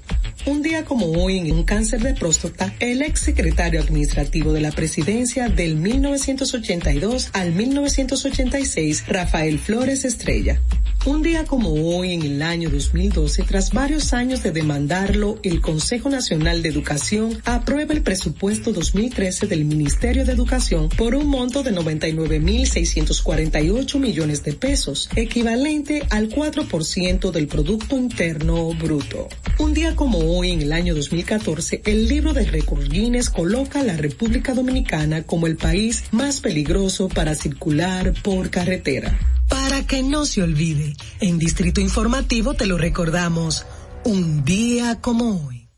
Un 0.44 0.64
día 0.64 0.86
como 0.86 1.06
hoy, 1.12 1.38
en 1.38 1.52
un 1.52 1.64
cáncer 1.64 2.02
de 2.02 2.16
próstata, 2.16 2.74
el 2.80 3.04
ex 3.04 3.20
secretario 3.20 3.80
administrativo 3.80 4.54
de 4.54 4.62
la 4.62 4.72
presidencia 4.72 5.50
del 5.50 5.76
1982 5.76 7.30
al 7.34 7.52
1986, 7.52 9.04
Rafael 9.08 9.60
Flores 9.60 10.04
Estrella. 10.04 10.60
Un 11.04 11.24
día 11.24 11.46
como 11.46 11.74
hoy, 11.74 12.14
en 12.14 12.22
el 12.22 12.44
año 12.44 12.70
2012, 12.70 13.42
tras 13.42 13.72
varios 13.72 14.14
años 14.14 14.44
de 14.44 14.52
demandarlo, 14.52 15.40
el 15.42 15.60
Consejo 15.60 16.10
Nacional 16.10 16.62
de 16.62 16.70
Educación 16.70 17.42
aprueba 17.44 17.94
el 17.94 18.04
presupuesto 18.04 18.72
2013 18.72 19.48
del 19.48 19.66
Ministerio 19.66 20.26
de 20.26 20.34
Educación 20.34 20.90
por 20.90 21.16
un 21.16 21.26
monto 21.26 21.64
de 21.64 21.74
99.648 21.74 24.00
millones 24.00 24.44
de 24.44 24.54
pesos, 24.54 25.10
equivalente 25.16 26.04
al 26.12 26.30
4% 26.30 27.32
del 27.32 27.48
Producto 27.48 27.98
Interno 27.98 28.72
Bruto. 28.76 29.28
Un 29.58 29.74
día 29.74 29.96
como 29.96 30.20
hoy, 30.20 30.31
en 30.32 30.62
el 30.62 30.72
año 30.72 30.96
2014, 30.96 31.82
el 31.86 32.08
libro 32.08 32.32
de 32.32 32.46
récord 32.46 32.88
Guinness 32.88 33.30
coloca 33.30 33.82
a 33.82 33.84
la 33.84 33.98
República 33.98 34.54
Dominicana 34.54 35.24
como 35.24 35.46
el 35.46 35.58
país 35.58 36.06
más 36.12 36.40
peligroso 36.40 37.10
para 37.10 37.36
circular 37.36 38.14
por 38.24 38.50
carretera. 38.50 39.20
Para 39.50 39.86
que 39.86 40.02
no 40.02 40.26
se 40.26 40.42
olvide, 40.42 40.96
en 41.20 41.38
Distrito 41.38 41.82
Informativo 41.82 42.54
te 42.54 42.66
lo 42.66 42.78
recordamos, 42.78 43.66
un 44.06 44.46
día 44.46 45.00
como 45.02 45.48
hoy. 45.48 45.70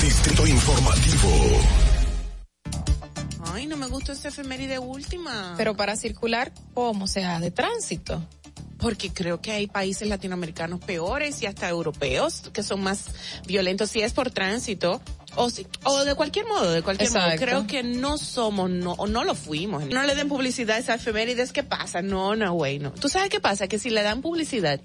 Distrito 0.00 0.46
Informativo. 0.46 1.28
Ay, 3.52 3.66
no 3.66 3.76
me 3.76 3.86
gustó 3.86 4.12
esa 4.12 4.28
efeméride 4.28 4.78
última. 4.78 5.54
Pero 5.58 5.76
para 5.76 5.94
circular, 5.96 6.52
¿cómo? 6.72 7.04
O 7.04 7.08
sea, 7.08 7.38
de 7.38 7.50
tránsito. 7.50 8.26
Porque 8.78 9.12
creo 9.12 9.40
que 9.40 9.52
hay 9.52 9.66
países 9.66 10.08
latinoamericanos 10.08 10.80
peores 10.80 11.42
y 11.42 11.46
hasta 11.46 11.68
europeos 11.68 12.50
que 12.52 12.62
son 12.62 12.82
más 12.82 13.06
violentos 13.46 13.90
si 13.90 14.02
es 14.02 14.12
por 14.12 14.30
tránsito 14.30 15.00
o 15.36 15.50
si, 15.50 15.66
o 15.84 16.04
de 16.04 16.14
cualquier 16.14 16.46
modo, 16.46 16.70
de 16.72 16.82
cualquier 16.82 17.10
modo. 17.10 17.22
Exacto. 17.22 17.44
Creo 17.44 17.66
que 17.66 17.82
no 17.82 18.18
somos, 18.18 18.70
no, 18.70 18.92
o 18.92 19.06
no 19.06 19.24
lo 19.24 19.34
fuimos. 19.34 19.84
No 19.86 20.02
le 20.02 20.14
den 20.14 20.28
publicidad 20.28 20.76
a 20.76 20.78
esa 20.80 20.94
efemérides, 20.94 21.52
¿qué 21.52 21.62
pasa? 21.62 22.02
No, 22.02 22.36
no, 22.36 22.52
güey, 22.52 22.78
no. 22.78 22.92
¿Tú 22.92 23.08
sabes 23.08 23.30
qué 23.30 23.40
pasa? 23.40 23.68
Que 23.68 23.78
si 23.78 23.90
le 23.90 24.02
dan 24.02 24.20
publicidad, 24.20 24.80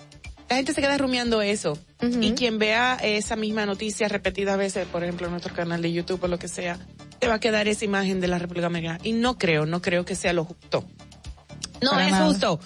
la 0.50 0.56
gente 0.56 0.74
se 0.74 0.82
queda 0.82 0.98
rumiando 0.98 1.42
eso. 1.42 1.78
Y 2.02 2.32
quien 2.32 2.58
vea 2.58 2.96
esa 3.02 3.36
misma 3.36 3.66
noticia 3.66 4.08
repetida 4.08 4.54
a 4.54 4.58
veces, 4.58 4.88
por 4.88 5.04
ejemplo, 5.04 5.28
en 5.28 5.32
nuestro 5.32 5.54
canal 5.54 5.82
de 5.82 5.92
YouTube 5.92 6.24
o 6.24 6.28
lo 6.28 6.40
que 6.40 6.48
sea, 6.48 6.80
te 7.20 7.28
va 7.28 7.36
a 7.36 7.40
quedar 7.40 7.68
esa 7.68 7.86
imagen 7.86 8.20
de 8.20 8.28
la 8.28 8.40
República 8.40 8.68
Americana. 8.68 9.00
Y 9.04 9.14
no 9.14 9.38
creo, 9.38 9.66
no 9.66 9.82
creo 9.82 10.06
que 10.06 10.16
sea 10.16 10.34
lo 10.34 10.46
justo. 10.46 10.86
No 11.82 11.92
Para 11.92 12.06
es 12.06 12.12
nada. 12.12 12.28
justo. 12.28 12.60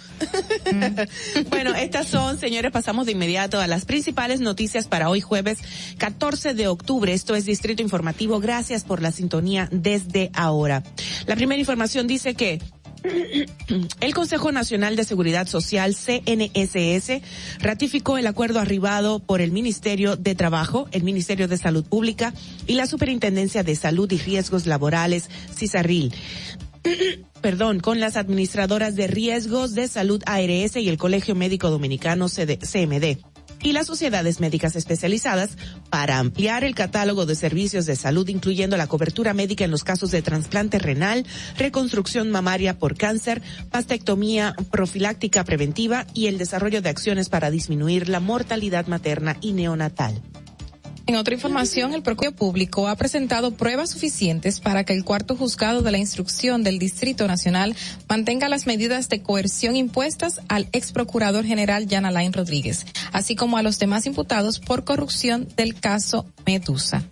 bueno, 1.50 1.76
estas 1.76 2.08
son, 2.08 2.40
señores, 2.40 2.72
pasamos 2.72 3.06
de 3.06 3.12
inmediato 3.12 3.60
a 3.60 3.68
las 3.68 3.86
principales 3.86 4.40
noticias 4.40 4.88
para 4.88 5.10
hoy 5.10 5.22
jueves 5.22 5.60
14 5.98 6.54
de 6.54 6.68
octubre. 6.68 7.14
Esto 7.14 7.36
es 7.36 7.46
Distrito 7.46 7.82
Informativo. 7.84 8.40
Gracias 8.40 8.84
por 8.84 9.02
la 9.02 9.12
sintonía 9.12 9.70
desde 9.72 10.32
ahora. 10.34 10.84
La 11.28 11.36
primera 11.36 11.60
información 11.60 12.08
dice 12.08 12.34
que 12.34 12.60
el 14.00 14.14
Consejo 14.14 14.52
Nacional 14.52 14.96
de 14.96 15.04
Seguridad 15.04 15.48
Social, 15.48 15.94
CNSS, 15.94 17.22
ratificó 17.60 18.18
el 18.18 18.28
acuerdo 18.28 18.60
arribado 18.60 19.20
por 19.20 19.42
el 19.42 19.52
Ministerio 19.52 20.16
de 20.16 20.36
Trabajo, 20.36 20.88
el 20.92 21.04
Ministerio 21.04 21.48
de 21.48 21.58
Salud 21.58 21.84
Pública 21.84 22.34
y 22.66 22.74
la 22.74 22.88
Superintendencia 22.88 23.64
de 23.64 23.76
Salud 23.76 24.10
y 24.12 24.18
Riesgos 24.18 24.66
Laborales, 24.66 25.30
CISARRIL. 25.54 26.14
Perdón, 27.42 27.80
con 27.80 28.00
las 28.00 28.18
administradoras 28.18 28.96
de 28.96 29.08
riesgos 29.08 29.74
de 29.74 29.88
salud 29.88 30.22
ARS 30.26 30.76
y 30.76 30.90
el 30.90 30.98
Colegio 30.98 31.36
Médico 31.36 31.70
Dominicano 31.70 32.30
CD 32.30 32.58
CMD 32.58 33.24
y 33.64 33.72
las 33.72 33.88
sociedades 33.88 34.40
médicas 34.40 34.76
especializadas 34.76 35.58
para 35.90 36.20
ampliar 36.20 36.64
el 36.64 36.76
catálogo 36.76 37.26
de 37.26 37.36
servicios 37.36 37.86
de 37.86 37.96
salud, 37.96 38.28
incluyendo 38.28 38.78
la 38.78 38.88
cobertura 38.88 39.34
médica 39.34 39.64
en 39.64 39.72
los 39.72 39.84
casos 39.84 40.12
de 40.12 40.22
trasplante 40.22 40.80
renal, 40.80 41.26
reconstrucción 41.58 42.30
mamaria 42.30 42.78
por 42.78 42.98
cáncer, 42.98 43.42
mastectomía 43.72 44.54
profiláctica 44.70 45.44
preventiva 45.46 46.06
y 46.14 46.28
el 46.28 46.38
desarrollo 46.38 46.82
de 46.82 46.90
acciones 46.90 47.30
para 47.30 47.52
disminuir 47.52 48.10
la 48.10 48.20
mortalidad 48.20 48.88
materna 48.88 49.38
y 49.42 49.54
neonatal. 49.54 50.22
En 51.06 51.16
otra 51.16 51.34
información, 51.34 51.94
el 51.94 52.02
Procurador 52.02 52.38
Público 52.38 52.88
ha 52.88 52.96
presentado 52.96 53.52
pruebas 53.52 53.90
suficientes 53.90 54.62
para 54.62 54.86
que 54.86 54.94
el 54.94 55.04
cuarto 55.04 55.36
juzgado 55.36 55.82
de 55.82 55.92
la 55.92 55.98
instrucción 55.98 56.64
del 56.64 56.80
Distrito 56.80 57.28
Nacional 57.28 57.76
mantenga 58.08 58.48
las 58.48 58.68
medidas 58.68 59.10
de 59.10 59.22
coerción 59.22 59.76
impuestas 59.76 60.40
al 60.48 60.70
ex 60.72 60.94
procurador 60.94 61.44
general 61.44 61.88
Jan 61.90 62.06
Alain 62.06 62.32
Rodríguez, 62.32 62.86
así 63.12 63.36
como 63.36 63.58
a 63.58 63.64
los 63.64 63.80
demás 63.80 64.06
imputados 64.06 64.60
por 64.60 64.86
corrupción 64.86 65.50
del 65.58 65.78
caso 65.78 66.26
Medusa. 66.46 67.04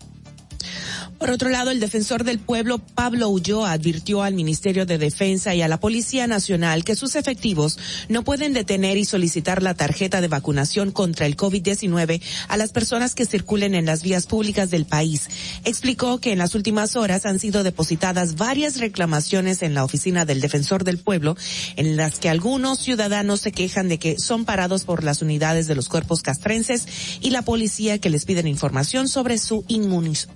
Por 1.22 1.30
otro 1.30 1.50
lado, 1.50 1.70
el 1.70 1.80
defensor 1.80 2.24
del 2.24 2.40
pueblo, 2.40 2.80
Pablo 2.80 3.30
Ulloa, 3.30 3.74
advirtió 3.74 4.24
al 4.24 4.34
Ministerio 4.34 4.88
de 4.88 4.98
Defensa 4.98 5.54
y 5.54 5.62
a 5.62 5.68
la 5.68 5.80
Policía 5.80 6.26
Nacional 6.26 6.84
que 6.84 6.96
sus 6.96 7.16
efectivos 7.16 7.78
no 8.10 8.24
pueden 8.24 8.54
detener 8.54 8.98
y 8.98 9.06
solicitar 9.06 9.62
la 9.62 9.76
tarjeta 9.76 10.20
de 10.20 10.28
vacunación 10.28 10.90
contra 10.90 11.28
el 11.28 11.38
COVID-19 11.38 12.24
a 12.48 12.58
las 12.58 12.72
personas 12.72 13.14
que 13.14 13.28
circulen 13.28 13.76
en 13.76 13.86
las 13.86 14.02
vías 14.02 14.26
públicas 14.26 14.72
del 14.72 14.86
país. 14.86 15.28
Explicó 15.64 16.18
que 16.18 16.32
en 16.32 16.40
las 16.40 16.56
últimas 16.56 16.96
horas 16.96 17.28
han 17.28 17.38
sido 17.38 17.62
depositadas 17.62 18.34
varias 18.34 18.80
reclamaciones 18.80 19.62
en 19.62 19.76
la 19.76 19.84
oficina 19.84 20.26
del 20.26 20.42
defensor 20.42 20.84
del 20.84 20.98
pueblo, 20.98 21.38
en 21.76 21.98
las 21.98 22.18
que 22.18 22.30
algunos 22.30 22.80
ciudadanos 22.80 23.42
se 23.42 23.52
quejan 23.52 23.90
de 23.90 24.00
que 24.00 24.18
son 24.18 24.44
parados 24.44 24.86
por 24.86 25.04
las 25.04 25.22
unidades 25.22 25.68
de 25.68 25.76
los 25.76 25.88
cuerpos 25.88 26.24
castrenses 26.24 26.88
y 27.22 27.30
la 27.30 27.44
policía 27.44 28.00
que 28.00 28.10
les 28.10 28.26
piden 28.26 28.48
información 28.48 29.08
sobre 29.08 29.38
su 29.38 29.64
inmuniz- 29.68 30.28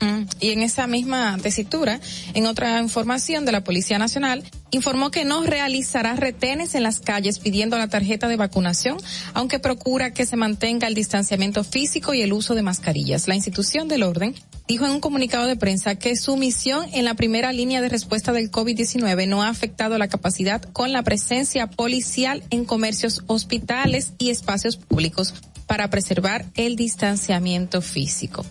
Mm, 0.00 0.22
Y 0.40 0.52
en 0.52 0.62
esa 0.62 0.86
misma 0.86 1.36
tesitura, 1.42 2.00
en 2.32 2.46
otra 2.46 2.80
información 2.80 3.44
de 3.44 3.52
la 3.52 3.64
Policía 3.64 3.98
Nacional, 3.98 4.42
informó 4.70 5.10
que 5.10 5.24
no 5.24 5.42
realizará 5.42 6.14
retenes 6.16 6.74
en 6.74 6.82
las 6.82 7.00
calles 7.00 7.38
pidiendo 7.38 7.76
la 7.76 7.88
tarjeta 7.88 8.28
de 8.28 8.36
vacunación, 8.36 8.96
aunque 9.34 9.58
procura 9.58 10.12
que 10.12 10.24
se 10.24 10.36
mantenga 10.36 10.88
el 10.88 10.94
distanciamiento 10.94 11.64
físico 11.64 12.14
y 12.14 12.22
el 12.22 12.32
uso 12.32 12.54
de 12.54 12.62
mascarillas. 12.62 13.28
La 13.28 13.34
institución 13.34 13.88
del 13.88 14.02
orden 14.02 14.34
dijo 14.66 14.86
en 14.86 14.92
un 14.92 15.00
comunicado 15.00 15.46
de 15.46 15.56
prensa 15.56 15.96
que 15.96 16.16
su 16.16 16.36
misión 16.36 16.86
en 16.92 17.04
la 17.04 17.14
primera 17.14 17.52
línea 17.52 17.82
de 17.82 17.88
respuesta 17.88 18.32
del 18.32 18.50
COVID-19 18.50 19.28
no 19.28 19.42
ha 19.42 19.48
afectado 19.48 19.98
la 19.98 20.08
capacidad 20.08 20.62
con 20.62 20.92
la 20.92 21.02
presencia 21.02 21.66
policial 21.66 22.42
en 22.50 22.64
comercios, 22.64 23.22
hospitales 23.26 24.12
y 24.18 24.30
espacios 24.30 24.76
públicos 24.76 25.34
para 25.66 25.90
preservar 25.90 26.46
el 26.54 26.76
distanciamiento 26.76 27.82
físico. 27.82 28.44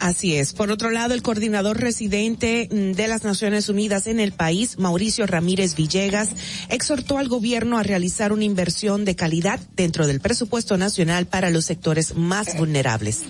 Así 0.00 0.34
es. 0.34 0.54
Por 0.54 0.70
otro 0.70 0.90
lado, 0.90 1.12
el 1.12 1.20
coordinador 1.20 1.78
residente 1.78 2.68
mm, 2.72 2.92
de 2.92 3.06
las 3.06 3.22
Naciones 3.22 3.68
Unidas 3.68 4.06
en 4.06 4.18
el 4.18 4.32
país, 4.32 4.78
Mauricio 4.78 5.26
Ramírez 5.26 5.76
Villegas, 5.76 6.30
exhortó 6.70 7.18
al 7.18 7.28
gobierno 7.28 7.76
a 7.76 7.82
realizar 7.82 8.32
una 8.32 8.44
inversión 8.44 9.04
de 9.04 9.14
calidad 9.14 9.60
dentro 9.76 10.06
del 10.06 10.20
presupuesto 10.20 10.78
nacional 10.78 11.26
para 11.26 11.50
los 11.50 11.66
sectores 11.66 12.16
más 12.16 12.56
vulnerables. 12.56 13.20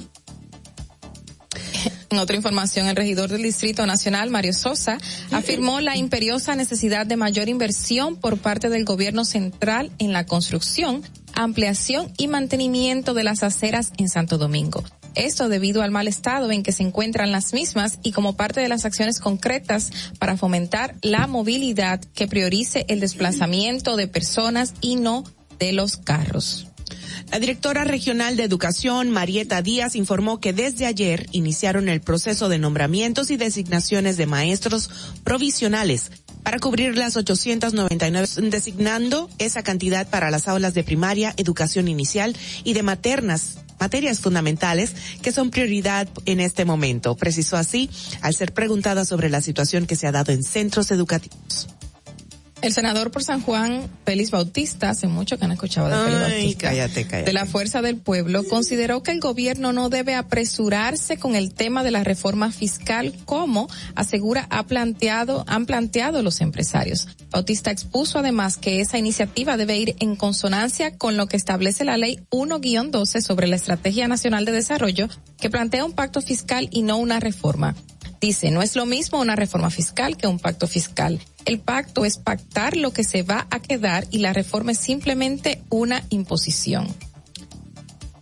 En 2.11 2.19
otra 2.19 2.37
información, 2.37 2.87
el 2.87 2.95
regidor 2.95 3.31
del 3.31 3.43
Distrito 3.43 3.85
Nacional, 3.85 4.31
Mario 4.31 4.53
Sosa, 4.53 4.99
afirmó 5.33 5.81
la 5.81 5.97
imperiosa 5.97 6.55
necesidad 6.55 7.05
de 7.05 7.17
mayor 7.17 7.49
inversión 7.49 8.15
por 8.15 8.39
parte 8.39 8.69
del 8.69 8.85
gobierno 8.85 9.25
central 9.25 9.91
en 9.99 10.13
la 10.13 10.25
construcción, 10.25 11.03
ampliación 11.35 12.13
y 12.17 12.29
mantenimiento 12.29 13.13
de 13.13 13.25
las 13.25 13.43
aceras 13.43 13.91
en 13.99 14.09
Santo 14.09 14.39
Domingo. 14.39 14.85
Esto 15.15 15.49
debido 15.49 15.83
al 15.83 15.91
mal 15.91 16.09
estado 16.09 16.51
en 16.53 16.63
que 16.63 16.73
se 16.73 16.83
encuentran 16.83 17.33
las 17.33 17.53
mismas 17.53 17.99
y 18.03 18.13
como 18.13 18.37
parte 18.37 18.61
de 18.61 18.69
las 18.69 18.85
acciones 18.85 19.21
concretas 19.21 19.91
para 20.19 20.37
fomentar 20.37 20.95
la 21.03 21.27
movilidad 21.27 22.01
que 22.15 22.29
priorice 22.29 22.85
el 22.89 23.01
desplazamiento 23.01 23.97
de 23.97 24.09
personas 24.09 24.75
y 24.81 24.97
no 24.97 25.25
de 25.59 25.73
los 25.73 25.97
carros. 25.97 26.67
La 27.31 27.39
directora 27.39 27.85
regional 27.85 28.37
de 28.37 28.43
educación, 28.43 29.11
Marieta 29.11 29.63
Díaz, 29.63 29.95
informó 29.95 30.41
que 30.41 30.53
desde 30.53 30.87
ayer 30.87 31.27
iniciaron 31.31 31.89
el 31.89 32.01
proceso 32.01 32.49
de 32.49 32.59
nombramientos 32.59 33.31
y 33.31 33.37
designaciones 33.37 34.17
de 34.17 34.27
maestros 34.27 34.91
provisionales 35.23 36.11
para 36.43 36.59
cubrir 36.59 36.97
las 36.97 37.17
899, 37.17 38.51
designando 38.51 39.29
esa 39.39 39.63
cantidad 39.63 40.09
para 40.09 40.31
las 40.31 40.49
aulas 40.49 40.75
de 40.75 40.83
primaria, 40.83 41.35
educación 41.37 41.87
inicial 41.87 42.37
y 42.65 42.73
de 42.73 42.83
maternas 42.83 43.59
materias 43.81 44.21
fundamentales 44.21 44.95
que 45.23 45.33
son 45.33 45.51
prioridad 45.51 46.09
en 46.27 46.41
este 46.41 46.65
momento. 46.65 47.17
Precisó 47.17 47.57
así 47.57 47.91
al 48.21 48.35
ser 48.35 48.53
preguntada 48.53 49.05
sobre 49.05 49.31
la 49.31 49.41
situación 49.41 49.87
que 49.87 49.97
se 49.97 50.07
ha 50.07 50.13
dado 50.13 50.33
en 50.33 50.43
centros 50.43 50.91
educativos. 50.91 51.69
El 52.63 52.75
senador 52.75 53.11
por 53.11 53.25
San 53.25 53.41
Juan, 53.41 53.89
Félix 54.05 54.31
Bautista, 54.31 54.91
hace 54.91 55.07
mucho 55.07 55.39
que 55.39 55.47
no 55.47 55.55
escuchaba 55.55 55.89
de 55.89 56.05
Félix 56.05 56.21
Bautista, 56.21 56.69
cállate, 56.69 57.07
cállate. 57.07 57.31
de 57.31 57.33
la 57.33 57.47
Fuerza 57.47 57.81
del 57.81 57.97
Pueblo, 57.97 58.45
consideró 58.45 59.03
que 59.03 59.13
el 59.13 59.21
gobierno 59.21 59.73
no 59.73 59.89
debe 59.89 60.15
apresurarse 60.15 61.17
con 61.17 61.37
el 61.37 61.55
tema 61.55 61.83
de 61.83 61.91
la 61.91 62.05
reforma 62.05 62.53
fiscal 62.53 63.15
como 63.25 63.69
asegura 63.95 64.47
ha 64.51 64.65
planteado, 64.65 65.45
han 65.47 65.65
planteado 65.65 66.23
los 66.23 66.43
empresarios. 66.43 67.09
Bautista 67.31 67.71
expuso 67.71 68.19
además 68.19 68.59
que 68.59 68.81
esa 68.81 68.99
iniciativa 68.99 69.57
debe 69.57 69.79
ir 69.79 69.97
en 69.99 70.15
consonancia 70.15 70.97
con 70.99 71.17
lo 71.17 71.29
que 71.29 71.39
establece 71.39 71.85
la 71.85 71.97
ley 71.97 72.21
1-12 72.31 73.23
sobre 73.23 73.47
la 73.47 73.57
Estrategia 73.57 74.07
Nacional 74.07 74.45
de 74.45 74.53
Desarrollo, 74.53 75.09
que 75.39 75.49
plantea 75.49 75.85
un 75.85 75.93
pacto 75.93 76.21
fiscal 76.21 76.69
y 76.71 76.83
no 76.83 76.99
una 76.99 77.21
reforma. 77.21 77.75
Dice, 78.21 78.51
no 78.51 78.61
es 78.61 78.77
lo 78.77 78.85
mismo 78.85 79.19
una 79.19 79.35
reforma 79.35 79.71
fiscal 79.71 80.17
que 80.17 80.27
un 80.27 80.39
pacto 80.39 80.67
fiscal. 80.67 81.21
El 81.47 81.59
pacto 81.59 82.05
es 82.05 82.19
pactar 82.19 82.77
lo 82.77 82.93
que 82.93 83.03
se 83.03 83.23
va 83.23 83.47
a 83.51 83.61
quedar 83.61 84.07
y 84.11 84.19
la 84.19 84.33
reforma 84.35 84.73
es 84.73 84.79
simplemente 84.79 85.63
una 85.71 86.05
imposición. 86.11 86.87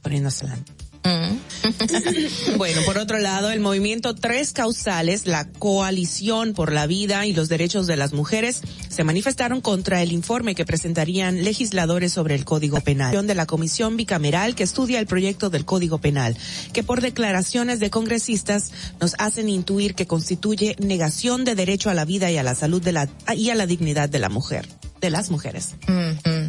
Poniéndose 0.02 0.46
la- 0.46 0.58
bueno, 2.56 2.82
por 2.84 2.98
otro 2.98 3.18
lado, 3.18 3.50
el 3.50 3.60
movimiento 3.60 4.14
Tres 4.14 4.52
Causales, 4.52 5.26
la 5.26 5.48
coalición 5.48 6.52
por 6.52 6.72
la 6.72 6.86
vida 6.86 7.26
y 7.26 7.32
los 7.32 7.48
derechos 7.48 7.86
de 7.86 7.96
las 7.96 8.12
mujeres, 8.12 8.62
se 8.88 9.04
manifestaron 9.04 9.60
contra 9.60 10.02
el 10.02 10.12
informe 10.12 10.54
que 10.54 10.64
presentarían 10.64 11.44
legisladores 11.44 12.12
sobre 12.12 12.34
el 12.34 12.44
Código 12.44 12.80
Penal 12.80 13.26
de 13.26 13.34
la 13.34 13.46
Comisión 13.46 13.96
Bicameral 13.96 14.54
que 14.54 14.62
estudia 14.62 14.98
el 15.00 15.06
proyecto 15.06 15.50
del 15.50 15.64
Código 15.64 15.98
Penal, 15.98 16.36
que 16.72 16.82
por 16.82 17.00
declaraciones 17.00 17.80
de 17.80 17.90
congresistas 17.90 18.72
nos 19.00 19.14
hacen 19.18 19.48
intuir 19.48 19.94
que 19.94 20.06
constituye 20.06 20.76
negación 20.78 21.44
de 21.44 21.54
derecho 21.54 21.90
a 21.90 21.94
la 21.94 22.04
vida 22.04 22.30
y 22.30 22.38
a 22.38 22.42
la 22.42 22.54
salud 22.54 22.82
de 22.82 22.92
la 22.92 23.08
y 23.36 23.50
a 23.50 23.54
la 23.54 23.66
dignidad 23.66 24.08
de 24.08 24.18
la 24.18 24.28
mujer, 24.28 24.66
de 25.00 25.10
las 25.10 25.30
mujeres. 25.30 25.74
Ujú. 25.88 26.47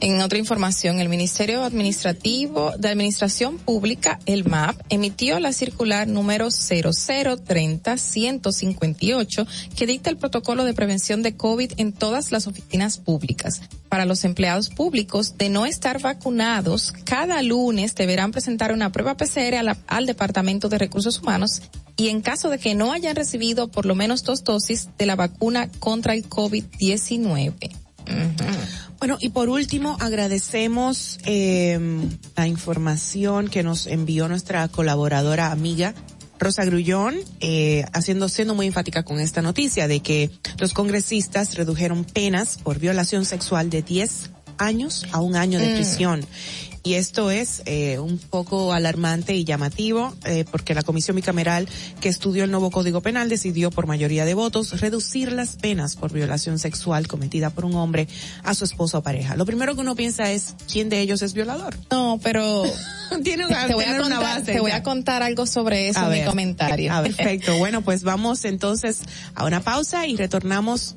En 0.00 0.20
otra 0.20 0.38
información, 0.38 1.00
el 1.00 1.08
Ministerio 1.08 1.64
Administrativo 1.64 2.72
de 2.76 2.90
Administración 2.90 3.56
Pública, 3.56 4.20
el 4.26 4.44
MAP, 4.44 4.78
emitió 4.90 5.40
la 5.40 5.54
circular 5.54 6.06
número 6.06 6.48
0030-158 6.48 9.46
que 9.74 9.86
dicta 9.86 10.10
el 10.10 10.18
protocolo 10.18 10.64
de 10.64 10.74
prevención 10.74 11.22
de 11.22 11.34
COVID 11.34 11.72
en 11.78 11.94
todas 11.94 12.30
las 12.30 12.46
oficinas 12.46 12.98
públicas. 12.98 13.62
Para 13.88 14.04
los 14.04 14.24
empleados 14.24 14.68
públicos, 14.68 15.38
de 15.38 15.48
no 15.48 15.64
estar 15.64 16.02
vacunados, 16.02 16.92
cada 17.04 17.40
lunes 17.40 17.94
deberán 17.94 18.32
presentar 18.32 18.74
una 18.74 18.92
prueba 18.92 19.16
PCR 19.16 19.78
al 19.86 20.04
Departamento 20.04 20.68
de 20.68 20.76
Recursos 20.76 21.20
Humanos 21.20 21.62
y 21.96 22.08
en 22.08 22.20
caso 22.20 22.50
de 22.50 22.58
que 22.58 22.74
no 22.74 22.92
hayan 22.92 23.16
recibido 23.16 23.68
por 23.68 23.86
lo 23.86 23.94
menos 23.94 24.24
dos 24.24 24.44
dosis 24.44 24.90
de 24.98 25.06
la 25.06 25.16
vacuna 25.16 25.70
contra 25.80 26.12
el 26.12 26.28
COVID-19. 26.28 27.85
Bueno, 28.98 29.18
y 29.20 29.28
por 29.28 29.48
último, 29.48 29.96
agradecemos 30.00 31.18
eh, 31.24 31.78
la 32.34 32.46
información 32.46 33.48
que 33.48 33.62
nos 33.62 33.86
envió 33.86 34.28
nuestra 34.28 34.66
colaboradora 34.68 35.52
amiga 35.52 35.94
Rosa 36.38 36.64
Grullón, 36.64 37.16
eh, 37.40 37.84
haciendo, 37.92 38.28
siendo 38.28 38.54
muy 38.54 38.66
enfática 38.66 39.02
con 39.04 39.20
esta 39.20 39.42
noticia 39.42 39.88
de 39.88 40.00
que 40.00 40.30
los 40.58 40.72
congresistas 40.72 41.54
redujeron 41.54 42.04
penas 42.04 42.58
por 42.62 42.78
violación 42.78 43.24
sexual 43.24 43.70
de 43.70 43.82
10 43.82 44.30
años 44.58 45.06
a 45.12 45.20
un 45.20 45.36
año 45.36 45.58
de 45.58 45.74
Mm. 45.74 46.26
Y 46.86 46.94
esto 46.94 47.32
es 47.32 47.62
eh, 47.64 47.98
un 47.98 48.16
poco 48.16 48.72
alarmante 48.72 49.34
y 49.34 49.42
llamativo 49.42 50.14
eh, 50.24 50.44
porque 50.48 50.72
la 50.72 50.82
Comisión 50.82 51.16
Bicameral 51.16 51.68
que 52.00 52.08
estudió 52.08 52.44
el 52.44 52.52
nuevo 52.52 52.70
Código 52.70 53.00
Penal 53.00 53.28
decidió 53.28 53.72
por 53.72 53.88
mayoría 53.88 54.24
de 54.24 54.34
votos 54.34 54.80
reducir 54.80 55.32
las 55.32 55.56
penas 55.56 55.96
por 55.96 56.12
violación 56.12 56.60
sexual 56.60 57.08
cometida 57.08 57.50
por 57.50 57.64
un 57.64 57.74
hombre 57.74 58.06
a 58.44 58.54
su 58.54 58.64
esposa 58.64 58.98
o 58.98 59.02
pareja. 59.02 59.34
Lo 59.34 59.44
primero 59.46 59.74
que 59.74 59.80
uno 59.80 59.96
piensa 59.96 60.30
es 60.30 60.54
quién 60.70 60.88
de 60.88 61.00
ellos 61.00 61.22
es 61.22 61.34
violador. 61.34 61.76
No, 61.90 62.20
pero 62.22 62.62
Tiene 63.24 63.48
te 63.48 63.74
voy 63.74 63.84
a 63.84 63.88
una 63.94 64.02
contar, 64.02 64.20
base 64.22 64.52
te 64.52 64.60
voy 64.60 64.70
a 64.70 64.84
contar 64.84 65.24
algo 65.24 65.44
sobre 65.46 65.88
eso 65.88 65.98
A 65.98 66.04
en 66.04 66.10
mi 66.10 66.18
ver. 66.18 66.28
comentario. 66.28 66.92
Ah, 66.92 67.02
perfecto. 67.02 67.58
Bueno, 67.58 67.82
pues 67.82 68.04
vamos 68.04 68.44
entonces 68.44 69.00
a 69.34 69.44
una 69.44 69.60
pausa 69.60 70.06
y 70.06 70.14
retornamos 70.14 70.94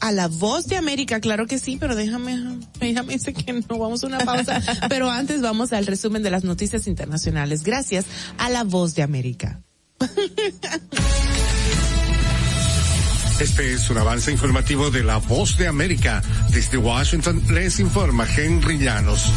a 0.00 0.12
la 0.12 0.28
voz 0.28 0.66
de 0.66 0.76
América, 0.76 1.20
claro 1.20 1.46
que 1.46 1.58
sí, 1.58 1.76
pero 1.78 1.94
déjame, 1.94 2.58
déjame 2.80 3.14
decir 3.14 3.34
que 3.34 3.52
no 3.52 3.78
vamos 3.78 4.04
a 4.04 4.06
una 4.06 4.18
pausa. 4.18 4.62
pero 4.88 5.10
antes 5.10 5.40
vamos 5.42 5.72
al 5.72 5.86
resumen 5.86 6.22
de 6.22 6.30
las 6.30 6.44
noticias 6.44 6.86
internacionales. 6.86 7.62
Gracias 7.62 8.06
a 8.38 8.50
la 8.50 8.64
voz 8.64 8.94
de 8.94 9.02
América. 9.02 9.62
Este 13.38 13.74
es 13.74 13.90
un 13.90 13.98
avance 13.98 14.32
informativo 14.32 14.90
de 14.90 15.04
La 15.04 15.18
Voz 15.18 15.58
de 15.58 15.66
América. 15.66 16.22
Desde 16.52 16.78
Washington 16.78 17.42
les 17.50 17.78
informa 17.80 18.26
Henry 18.34 18.78
Llanos. 18.78 19.30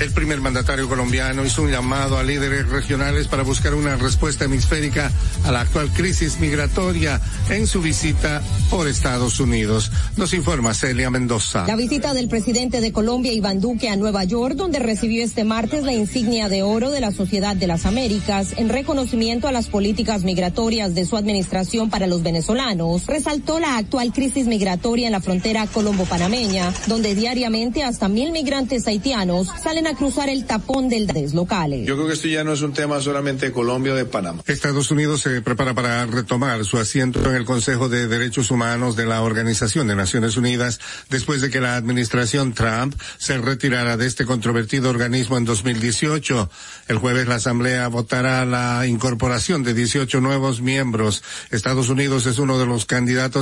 El 0.00 0.10
primer 0.10 0.40
mandatario 0.40 0.88
colombiano 0.88 1.44
hizo 1.44 1.62
un 1.62 1.70
llamado 1.70 2.18
a 2.18 2.24
líderes 2.24 2.68
regionales 2.68 3.28
para 3.28 3.44
buscar 3.44 3.74
una 3.74 3.94
respuesta 3.96 4.46
hemisférica 4.46 5.12
a 5.44 5.52
la 5.52 5.60
actual 5.60 5.90
crisis 5.90 6.40
migratoria 6.40 7.20
en 7.48 7.68
su 7.68 7.80
visita 7.80 8.42
por 8.68 8.88
Estados 8.88 9.38
Unidos. 9.38 9.92
Nos 10.16 10.34
informa 10.34 10.74
Celia 10.74 11.08
Mendoza. 11.08 11.66
La 11.68 11.76
visita 11.76 12.14
del 12.14 12.28
presidente 12.28 12.80
de 12.80 12.90
Colombia, 12.90 13.32
Iván 13.32 13.60
Duque, 13.60 13.88
a 13.88 13.96
Nueva 13.96 14.24
York, 14.24 14.56
donde 14.56 14.80
recibió 14.80 15.22
este 15.22 15.44
martes 15.44 15.84
la 15.84 15.94
insignia 15.94 16.48
de 16.48 16.64
oro 16.64 16.90
de 16.90 17.00
la 17.00 17.12
Sociedad 17.12 17.54
de 17.54 17.68
las 17.68 17.86
Américas 17.86 18.54
en 18.56 18.68
reconocimiento 18.68 19.46
a 19.46 19.52
las 19.52 19.68
políticas 19.68 20.24
migratorias 20.24 20.96
de 20.96 21.06
su 21.06 21.16
administración 21.16 21.90
para 21.90 22.08
los 22.08 22.24
venezolanos, 22.24 23.06
resaltó 23.06 23.35
la 23.60 23.78
actual 23.78 24.12
crisis 24.12 24.46
migratoria 24.46 25.06
en 25.06 25.12
la 25.12 25.20
frontera 25.20 25.66
colombo-panameña, 25.66 26.72
donde 26.86 27.14
diariamente 27.14 27.82
hasta 27.82 28.08
mil 28.08 28.32
migrantes 28.32 28.86
haitianos 28.86 29.48
salen 29.62 29.86
a 29.86 29.94
cruzar 29.94 30.28
el 30.28 30.46
tapón 30.46 30.88
del 30.88 31.06
locales. 31.32 31.86
Yo 31.86 31.94
creo 31.94 32.08
que 32.08 32.14
esto 32.14 32.28
ya 32.28 32.44
no 32.44 32.52
es 32.52 32.62
un 32.62 32.72
tema 32.72 33.00
solamente 33.00 33.46
de 33.46 33.52
Colombia 33.52 33.92
o 33.92 33.96
de 33.96 34.04
Panamá. 34.04 34.42
Estados 34.46 34.90
Unidos 34.90 35.22
se 35.22 35.40
prepara 35.40 35.74
para 35.74 36.04
retomar 36.06 36.64
su 36.64 36.78
asiento 36.78 37.24
en 37.24 37.36
el 37.36 37.44
Consejo 37.44 37.88
de 37.88 38.08
Derechos 38.08 38.50
Humanos 38.50 38.96
de 38.96 39.06
la 39.06 39.22
Organización 39.22 39.86
de 39.86 39.96
Naciones 39.96 40.36
Unidas 40.36 40.80
después 41.10 41.40
de 41.40 41.50
que 41.50 41.60
la 41.60 41.76
administración 41.76 42.52
Trump 42.52 42.94
se 43.18 43.38
retirara 43.38 43.96
de 43.96 44.06
este 44.06 44.26
controvertido 44.26 44.90
organismo 44.90 45.38
en 45.38 45.44
2018. 45.44 46.50
El 46.88 46.98
jueves 46.98 47.28
la 47.28 47.36
Asamblea 47.36 47.88
votará 47.88 48.44
la 48.44 48.86
incorporación 48.86 49.62
de 49.62 49.74
18 49.74 50.20
nuevos 50.20 50.60
miembros. 50.60 51.22
Estados 51.50 51.88
Unidos 51.88 52.26
es 52.26 52.38
uno 52.38 52.58
de 52.58 52.66
los 52.66 52.86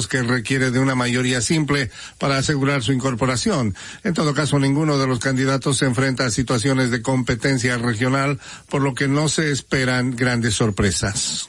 que 0.08 0.22
requiere 0.22 0.70
de 0.70 0.80
una 0.80 0.94
mayoría 0.94 1.40
simple 1.40 1.90
para 2.18 2.38
asegurar 2.38 2.82
su 2.82 2.92
incorporación. 2.92 3.74
En 4.02 4.14
todo 4.14 4.34
caso, 4.34 4.58
ninguno 4.58 4.98
de 4.98 5.06
los 5.06 5.18
candidatos 5.18 5.78
se 5.78 5.86
enfrenta 5.86 6.26
a 6.26 6.30
situaciones 6.30 6.90
de 6.90 7.02
competencia 7.02 7.76
regional, 7.78 8.40
por 8.68 8.82
lo 8.82 8.94
que 8.94 9.08
no 9.08 9.28
se 9.28 9.50
esperan 9.50 10.16
grandes 10.16 10.54
sorpresas. 10.54 11.48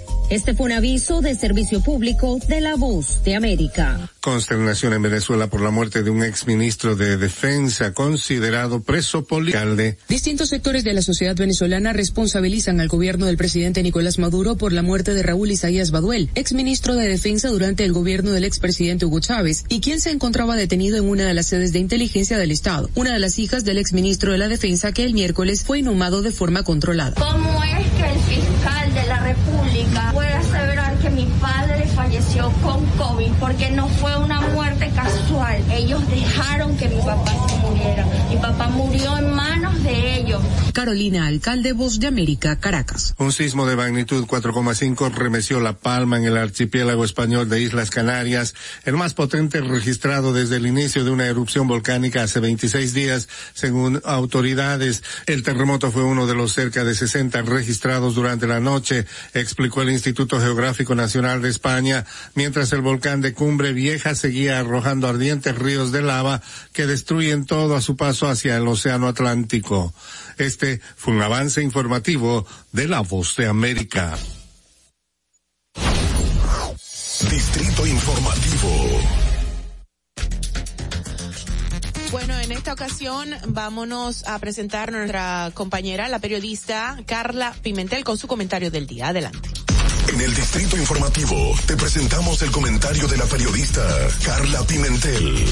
Este 0.31 0.53
fue 0.53 0.67
un 0.67 0.71
aviso 0.71 1.19
de 1.19 1.35
servicio 1.35 1.81
público 1.81 2.39
de 2.47 2.61
la 2.61 2.77
voz 2.77 3.21
de 3.25 3.35
América. 3.35 4.09
Consternación 4.21 4.93
en 4.93 5.01
Venezuela 5.01 5.47
por 5.47 5.59
la 5.59 5.71
muerte 5.71 6.03
de 6.03 6.09
un 6.09 6.23
exministro 6.23 6.95
de 6.95 7.17
Defensa 7.17 7.93
considerado 7.93 8.81
preso 8.81 9.25
político. 9.25 9.59
Distintos 10.07 10.47
sectores 10.47 10.85
de 10.85 10.93
la 10.93 11.01
sociedad 11.01 11.35
venezolana 11.35 11.91
responsabilizan 11.91 12.79
al 12.79 12.87
gobierno 12.87 13.25
del 13.25 13.35
presidente 13.35 13.83
Nicolás 13.83 14.19
Maduro 14.19 14.55
por 14.55 14.71
la 14.71 14.83
muerte 14.83 15.13
de 15.13 15.21
Raúl 15.21 15.51
Isaías 15.51 15.91
Baduel, 15.91 16.29
exministro 16.35 16.95
de 16.95 17.09
Defensa 17.09 17.49
durante 17.49 17.83
el 17.83 17.91
gobierno 17.91 18.31
del 18.31 18.45
expresidente 18.45 19.05
Hugo 19.05 19.19
Chávez, 19.19 19.65
y 19.67 19.81
quien 19.81 19.99
se 19.99 20.11
encontraba 20.11 20.55
detenido 20.55 20.95
en 20.97 21.09
una 21.09 21.25
de 21.25 21.33
las 21.33 21.47
sedes 21.47 21.73
de 21.73 21.79
inteligencia 21.79 22.37
del 22.37 22.51
Estado, 22.51 22.89
una 22.95 23.11
de 23.11 23.19
las 23.19 23.37
hijas 23.37 23.65
del 23.65 23.79
exministro 23.79 24.31
de 24.31 24.37
la 24.37 24.47
Defensa 24.47 24.93
que 24.93 25.03
el 25.03 25.13
miércoles 25.13 25.65
fue 25.65 25.79
inhumado 25.79 26.21
de 26.21 26.31
forma 26.31 26.63
controlada. 26.63 27.15
¿Cómo 27.19 27.61
es 27.65 27.85
que 27.97 28.13
el 28.13 28.19
fiscal 28.19 28.93
de 28.93 29.07
la 29.07 29.19
República 29.19 30.11
puede 30.13 30.33
aseverar 30.33 30.97
que 30.99 31.09
mi 31.09 31.25
padre 31.41 31.87
falleció 31.95 32.51
con 32.61 32.85
COVID? 32.97 33.30
Porque 33.41 33.71
no 33.71 33.87
fue 33.87 34.15
una 34.17 34.39
muerte 34.39 34.89
casual. 34.95 35.61
Ellos 35.71 35.99
dejaron 36.11 36.77
que 36.77 36.87
mi 36.87 37.01
papá 37.01 37.31
se 37.49 37.57
muriera. 37.57 38.05
Mi 38.29 38.37
papá 38.37 38.67
murió 38.69 39.17
en 39.17 39.33
manos. 39.33 39.70
Carolina 40.73 41.27
Alcalde, 41.27 41.73
Voz 41.73 41.99
de 41.99 42.07
América, 42.07 42.59
Caracas. 42.59 43.13
Un 43.17 43.31
sismo 43.31 43.65
de 43.65 43.75
magnitud 43.75 44.25
4,5 44.25 45.13
remeció 45.13 45.59
La 45.59 45.73
Palma 45.73 46.17
en 46.17 46.25
el 46.25 46.37
archipiélago 46.37 47.05
español 47.05 47.49
de 47.49 47.61
Islas 47.61 47.89
Canarias, 47.89 48.55
el 48.85 48.95
más 48.95 49.13
potente 49.13 49.61
registrado 49.61 50.33
desde 50.33 50.57
el 50.57 50.67
inicio 50.67 51.03
de 51.03 51.11
una 51.11 51.27
erupción 51.27 51.67
volcánica 51.67 52.23
hace 52.23 52.39
26 52.39 52.93
días, 52.93 53.27
según 53.53 54.01
autoridades. 54.05 55.03
El 55.25 55.43
terremoto 55.43 55.91
fue 55.91 56.03
uno 56.03 56.27
de 56.27 56.35
los 56.35 56.53
cerca 56.53 56.83
de 56.83 56.95
60 56.95 57.41
registrados 57.41 58.15
durante 58.15 58.47
la 58.47 58.59
noche, 58.59 59.05
explicó 59.33 59.81
el 59.81 59.91
Instituto 59.91 60.39
Geográfico 60.39 60.95
Nacional 60.95 61.41
de 61.41 61.49
España, 61.49 62.05
mientras 62.35 62.71
el 62.73 62.81
volcán 62.81 63.21
de 63.21 63.33
Cumbre 63.33 63.73
Vieja 63.73 64.15
seguía 64.15 64.59
arrojando 64.59 65.07
ardientes 65.07 65.57
ríos 65.57 65.91
de 65.91 66.01
lava 66.01 66.41
que 66.73 66.87
destruyen 66.87 67.45
todo 67.45 67.75
a 67.75 67.81
su 67.81 67.95
paso 67.95 68.27
hacia 68.27 68.57
el 68.57 68.67
Océano 68.67 69.07
Atlántico. 69.07 69.93
Este 70.37 70.79
fue 70.95 71.13
un 71.13 71.21
avance 71.21 71.61
informativo 71.61 72.45
de 72.71 72.87
La 72.87 73.01
Voz 73.01 73.35
de 73.35 73.47
América. 73.47 74.17
Distrito 77.29 77.85
Informativo. 77.85 79.01
Bueno, 82.11 82.37
en 82.39 82.51
esta 82.51 82.73
ocasión 82.73 83.29
vámonos 83.47 84.27
a 84.27 84.37
presentar 84.39 84.89
a 84.89 84.97
nuestra 84.97 85.51
compañera, 85.53 86.09
la 86.09 86.19
periodista 86.19 86.97
Carla 87.05 87.55
Pimentel, 87.61 88.03
con 88.03 88.17
su 88.17 88.27
comentario 88.27 88.69
del 88.69 88.85
día. 88.85 89.09
Adelante. 89.09 89.49
En 90.13 90.19
el 90.19 90.35
Distrito 90.35 90.75
Informativo 90.75 91.55
te 91.67 91.77
presentamos 91.77 92.41
el 92.41 92.51
comentario 92.51 93.07
de 93.07 93.17
la 93.17 93.25
periodista 93.25 93.87
Carla 94.25 94.61
Pimentel. 94.63 95.45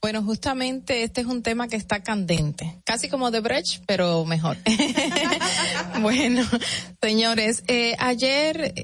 Bueno, 0.00 0.22
justamente 0.22 1.02
este 1.02 1.22
es 1.22 1.26
un 1.26 1.42
tema 1.42 1.66
que 1.66 1.74
está 1.74 2.02
candente, 2.02 2.80
casi 2.84 3.08
como 3.08 3.32
de 3.32 3.40
Brecht, 3.40 3.82
pero 3.86 4.24
mejor. 4.24 4.56
bueno, 6.00 6.46
señores, 7.02 7.64
eh, 7.66 7.96
ayer 7.98 8.74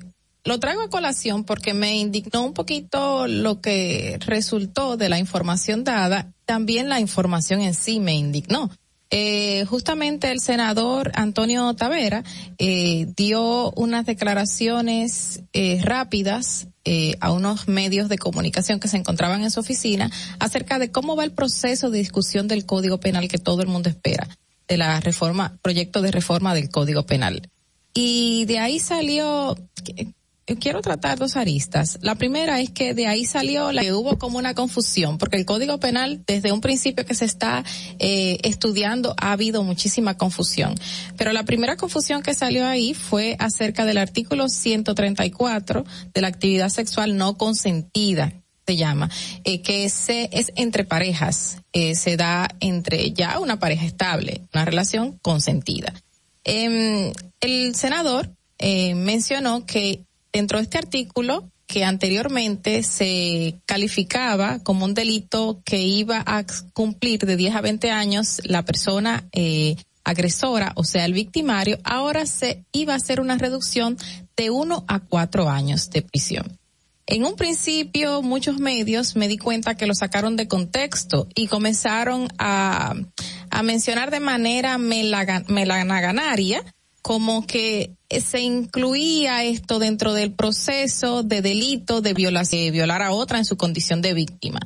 lo 0.42 0.58
traigo 0.58 0.82
a 0.82 0.90
colación 0.90 1.44
porque 1.44 1.72
me 1.72 1.96
indignó 1.96 2.42
un 2.42 2.52
poquito 2.52 3.28
lo 3.28 3.60
que 3.60 4.18
resultó 4.26 4.96
de 4.96 5.08
la 5.08 5.20
información 5.20 5.84
dada, 5.84 6.32
también 6.46 6.88
la 6.88 6.98
información 6.98 7.60
en 7.60 7.74
sí 7.74 8.00
me 8.00 8.14
indignó. 8.14 8.70
Eh, 9.16 9.64
justamente 9.66 10.32
el 10.32 10.40
senador 10.40 11.12
Antonio 11.14 11.72
Tavera 11.74 12.24
eh, 12.58 13.06
dio 13.16 13.70
unas 13.76 14.06
declaraciones 14.06 15.40
eh, 15.52 15.80
rápidas 15.84 16.66
eh, 16.84 17.14
a 17.20 17.30
unos 17.30 17.68
medios 17.68 18.08
de 18.08 18.18
comunicación 18.18 18.80
que 18.80 18.88
se 18.88 18.96
encontraban 18.96 19.44
en 19.44 19.52
su 19.52 19.60
oficina 19.60 20.10
acerca 20.40 20.80
de 20.80 20.90
cómo 20.90 21.14
va 21.14 21.22
el 21.22 21.30
proceso 21.30 21.90
de 21.90 21.98
discusión 21.98 22.48
del 22.48 22.66
Código 22.66 22.98
Penal 22.98 23.28
que 23.28 23.38
todo 23.38 23.62
el 23.62 23.68
mundo 23.68 23.88
espera, 23.88 24.26
de 24.66 24.78
la 24.78 24.98
reforma, 24.98 25.58
proyecto 25.62 26.02
de 26.02 26.10
reforma 26.10 26.52
del 26.52 26.68
Código 26.68 27.06
Penal. 27.06 27.48
Y 27.94 28.46
de 28.46 28.58
ahí 28.58 28.80
salió, 28.80 29.56
quiero 30.46 30.80
tratar 30.82 31.18
dos 31.18 31.36
aristas. 31.36 31.98
La 32.02 32.14
primera 32.14 32.60
es 32.60 32.70
que 32.70 32.94
de 32.94 33.06
ahí 33.06 33.24
salió 33.24 33.72
la 33.72 33.82
que 33.82 33.92
hubo 33.92 34.18
como 34.18 34.38
una 34.38 34.54
confusión, 34.54 35.18
porque 35.18 35.36
el 35.36 35.44
Código 35.46 35.78
Penal, 35.80 36.22
desde 36.26 36.52
un 36.52 36.60
principio 36.60 37.04
que 37.04 37.14
se 37.14 37.24
está 37.24 37.64
eh, 37.98 38.38
estudiando, 38.42 39.14
ha 39.18 39.32
habido 39.32 39.62
muchísima 39.62 40.16
confusión. 40.16 40.74
Pero 41.16 41.32
la 41.32 41.44
primera 41.44 41.76
confusión 41.76 42.22
que 42.22 42.34
salió 42.34 42.66
ahí 42.66 42.94
fue 42.94 43.36
acerca 43.38 43.84
del 43.84 43.98
artículo 43.98 44.48
134 44.48 45.84
de 46.12 46.20
la 46.20 46.28
actividad 46.28 46.68
sexual 46.68 47.16
no 47.16 47.36
consentida 47.36 48.32
se 48.66 48.76
llama, 48.76 49.10
eh, 49.44 49.60
que 49.60 49.88
se, 49.90 50.30
es 50.32 50.52
entre 50.56 50.84
parejas, 50.84 51.58
eh, 51.72 51.94
se 51.94 52.16
da 52.16 52.48
entre 52.60 53.12
ya 53.12 53.38
una 53.38 53.58
pareja 53.58 53.84
estable, 53.84 54.42
una 54.54 54.64
relación 54.64 55.18
consentida. 55.20 55.92
Em, 56.44 57.12
el 57.40 57.74
senador 57.74 58.30
eh, 58.58 58.94
mencionó 58.94 59.66
que 59.66 60.04
dentro 60.34 60.58
de 60.58 60.64
este 60.64 60.78
artículo 60.78 61.48
que 61.66 61.84
anteriormente 61.84 62.82
se 62.82 63.54
calificaba 63.64 64.58
como 64.58 64.84
un 64.84 64.92
delito 64.92 65.62
que 65.64 65.80
iba 65.80 66.22
a 66.26 66.44
cumplir 66.74 67.20
de 67.20 67.36
10 67.36 67.54
a 67.54 67.60
20 67.62 67.90
años 67.90 68.42
la 68.44 68.64
persona 68.64 69.24
eh, 69.32 69.76
agresora, 70.02 70.72
o 70.74 70.84
sea, 70.84 71.06
el 71.06 71.14
victimario, 71.14 71.78
ahora 71.84 72.26
se 72.26 72.64
iba 72.72 72.92
a 72.92 72.96
hacer 72.96 73.20
una 73.20 73.38
reducción 73.38 73.96
de 74.36 74.50
1 74.50 74.84
a 74.86 75.00
4 75.00 75.48
años 75.48 75.88
de 75.88 76.02
prisión. 76.02 76.58
En 77.06 77.24
un 77.24 77.36
principio, 77.36 78.20
muchos 78.20 78.58
medios 78.58 79.14
me 79.14 79.28
di 79.28 79.38
cuenta 79.38 79.76
que 79.76 79.86
lo 79.86 79.94
sacaron 79.94 80.36
de 80.36 80.48
contexto 80.48 81.28
y 81.34 81.46
comenzaron 81.46 82.28
a, 82.38 82.94
a 83.50 83.62
mencionar 83.62 84.10
de 84.10 84.20
manera 84.20 84.78
melanaganaria 84.78 86.64
como 87.02 87.46
que 87.46 87.92
se 88.20 88.40
incluía 88.40 89.44
esto 89.44 89.78
dentro 89.78 90.12
del 90.14 90.32
proceso 90.32 91.22
de 91.22 91.42
delito 91.42 92.00
de 92.00 92.14
violación, 92.14 92.72
violar 92.72 93.02
a 93.02 93.12
otra 93.12 93.38
en 93.38 93.44
su 93.44 93.56
condición 93.56 94.02
de 94.02 94.14
víctima. 94.14 94.60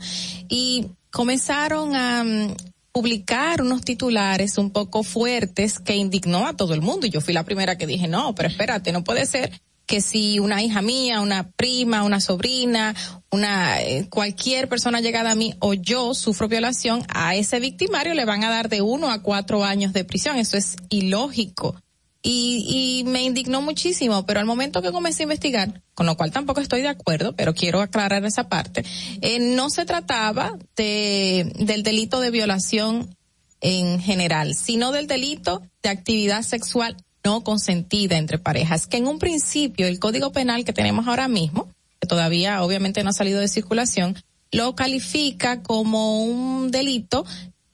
Y 0.49 0.87
comenzaron 1.11 1.95
a 1.97 2.23
um, 2.23 2.55
publicar 2.93 3.62
unos 3.62 3.83
titulares 3.83 4.59
un 4.59 4.70
poco 4.70 5.03
fuertes 5.03 5.79
que 5.79 5.97
indignó 5.97 6.47
a 6.47 6.55
todo 6.55 6.75
el 6.75 6.83
mundo. 6.83 7.07
Y 7.07 7.11
yo 7.11 7.20
fui 7.20 7.35
la 7.35 7.45
primera 7.45 7.79
que 7.79 7.87
dije, 7.87 8.09
no, 8.09 8.35
pero 8.35 8.49
espérate, 8.49 8.93
no 8.93 9.05
puede 9.05 9.27
ser 9.27 9.53
que 9.87 10.01
si 10.03 10.39
una 10.39 10.62
hija 10.62 10.83
mía, 10.83 11.20
una 11.20 11.51
prima, 11.53 12.05
una 12.05 12.20
sobrina, 12.20 12.95
una 13.31 13.81
eh, 13.81 14.07
cualquier 14.11 14.69
persona 14.69 15.01
llegada 15.01 15.31
a 15.31 15.35
mí 15.35 15.55
o 15.61 15.73
yo 15.73 16.12
sufro 16.12 16.47
violación, 16.47 17.05
a 17.09 17.35
ese 17.37 17.59
victimario 17.59 18.12
le 18.12 18.27
van 18.27 18.45
a 18.45 18.51
dar 18.51 18.69
de 18.69 18.83
uno 18.83 19.11
a 19.11 19.23
cuatro 19.23 19.65
años 19.65 19.95
de 19.95 20.05
prisión. 20.05 20.37
Eso 20.37 20.59
es 20.59 20.77
ilógico 20.91 21.75
y, 22.23 23.01
y 23.01 23.05
me 23.05 23.23
indignó 23.23 23.62
muchísimo, 23.62 24.27
pero 24.27 24.40
al 24.40 24.47
momento 24.47 24.82
que 24.82 24.90
comencé 24.90 25.23
a 25.23 25.24
investigar, 25.24 25.82
con 25.95 26.07
lo 26.07 26.16
cual 26.16 26.32
tampoco 26.32 26.61
estoy 26.61 26.82
de 26.82 26.89
acuerdo, 26.89 27.35
pero 27.35 27.55
quiero 27.55 27.81
aclarar 27.81 28.24
esa 28.24 28.49
parte, 28.49 28.85
eh, 29.20 29.39
no 29.39 29.70
se 29.70 29.85
trataba 29.85 30.59
de, 30.77 31.53
del 31.59 31.82
delito 31.82 32.20
de 32.20 32.31
violación 32.31 33.16
en 33.61 34.01
general, 34.01 34.55
sino 34.55 34.93
del 34.93 35.07
delito 35.07 35.62
de 35.82 35.90
actividad 35.90 36.43
sexual 36.43 36.97
no 37.24 37.43
consentida 37.45 38.16
entre 38.16 38.39
parejas, 38.39 38.86
que 38.86 38.97
en 38.97 39.07
un 39.07 39.19
principio 39.19 39.86
el 39.86 39.99
Código 39.99 40.32
Penal 40.32 40.65
que 40.65 40.73
tenemos 40.73 41.07
ahora 41.07 41.28
mismo, 41.28 41.69
que 42.01 42.09
todavía 42.09 42.62
obviamente 42.62 43.03
no 43.03 43.11
ha 43.11 43.12
salido 43.12 43.40
de 43.40 43.49
circulación, 43.49 44.16
lo 44.51 44.74
califica 44.74 45.62
como 45.62 46.24
un 46.24 46.70
delito 46.70 47.24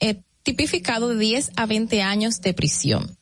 eh, 0.01 0.23
tipificado 0.43 1.11
de 1.11 1.19
10 1.19 1.53
a 1.57 1.67
20 1.67 2.03
años 2.03 2.41
de 2.41 2.53
prisión 2.53 3.17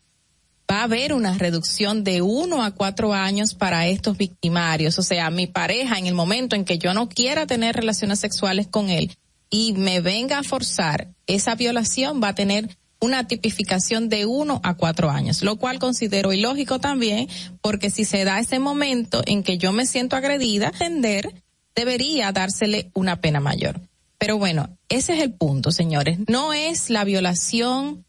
va 0.73 0.81
a 0.81 0.85
haber 0.85 1.13
una 1.13 1.37
reducción 1.37 2.03
de 2.03 2.23
uno 2.23 2.65
a 2.65 2.71
cuatro 2.71 3.13
años 3.13 3.53
para 3.53 3.87
estos 3.89 4.17
victimarios. 4.17 4.99
O 4.99 5.03
sea, 5.03 5.29
mi 5.29 5.47
pareja 5.47 5.99
en 5.99 6.07
el 6.07 6.15
momento 6.15 6.57
en 6.57 6.65
que 6.65 6.79
yo 6.79 6.95
no 6.95 7.11
quiera 7.11 7.47
tener 7.47 7.77
relaciones 7.77 8.21
sexuales 8.21 8.69
con 8.69 8.89
él 8.89 9.15
y 9.51 9.75
me 9.75 10.01
venga 10.01 10.39
a 10.39 10.43
forzar, 10.43 11.09
esa 11.27 11.57
violación 11.57 12.23
va 12.23 12.29
a 12.29 12.35
tener 12.35 12.75
una 13.01 13.27
tipificación 13.27 14.09
de 14.09 14.25
uno 14.25 14.63
a 14.65 14.75
cuatro 14.75 15.11
años, 15.11 15.43
lo 15.43 15.57
cual 15.57 15.79
considero 15.79 16.33
ilógico 16.33 16.79
también, 16.79 17.29
porque 17.61 17.91
si 17.91 18.07
se 18.07 18.25
da 18.25 18.39
ese 18.39 18.59
momento 18.59 19.23
en 19.27 19.43
que 19.43 19.59
yo 19.59 19.73
me 19.73 19.85
siento 19.85 20.17
agredida, 20.17 20.69
entender, 20.69 21.35
debería 21.75 22.33
dársele 22.33 22.91
una 22.95 23.21
pena 23.21 23.41
mayor. 23.41 23.79
Pero 24.17 24.39
bueno, 24.39 24.71
ese 24.89 25.15
es 25.15 25.21
el 25.23 25.35
punto, 25.35 25.71
señores. 25.71 26.19
No 26.29 26.55
es 26.55 26.89
la 26.89 27.05
violación 27.05 28.07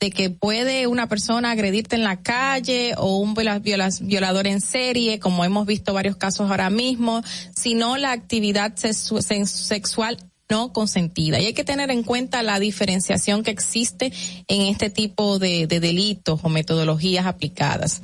de 0.00 0.10
que 0.10 0.30
puede 0.30 0.86
una 0.86 1.08
persona 1.08 1.52
agredirte 1.52 1.96
en 1.96 2.04
la 2.04 2.22
calle 2.22 2.94
o 2.98 3.18
un 3.18 3.34
violador 3.34 4.46
en 4.46 4.60
serie, 4.60 5.18
como 5.18 5.44
hemos 5.44 5.66
visto 5.66 5.94
varios 5.94 6.16
casos 6.16 6.50
ahora 6.50 6.70
mismo, 6.70 7.22
sino 7.54 7.96
la 7.96 8.12
actividad 8.12 8.74
sexual 8.76 10.18
no 10.48 10.72
consentida. 10.72 11.40
Y 11.40 11.46
hay 11.46 11.54
que 11.54 11.64
tener 11.64 11.90
en 11.90 12.02
cuenta 12.02 12.42
la 12.42 12.60
diferenciación 12.60 13.42
que 13.42 13.50
existe 13.50 14.12
en 14.48 14.62
este 14.62 14.90
tipo 14.90 15.38
de, 15.38 15.66
de 15.66 15.80
delitos 15.80 16.40
o 16.42 16.48
metodologías 16.48 17.26
aplicadas 17.26 18.02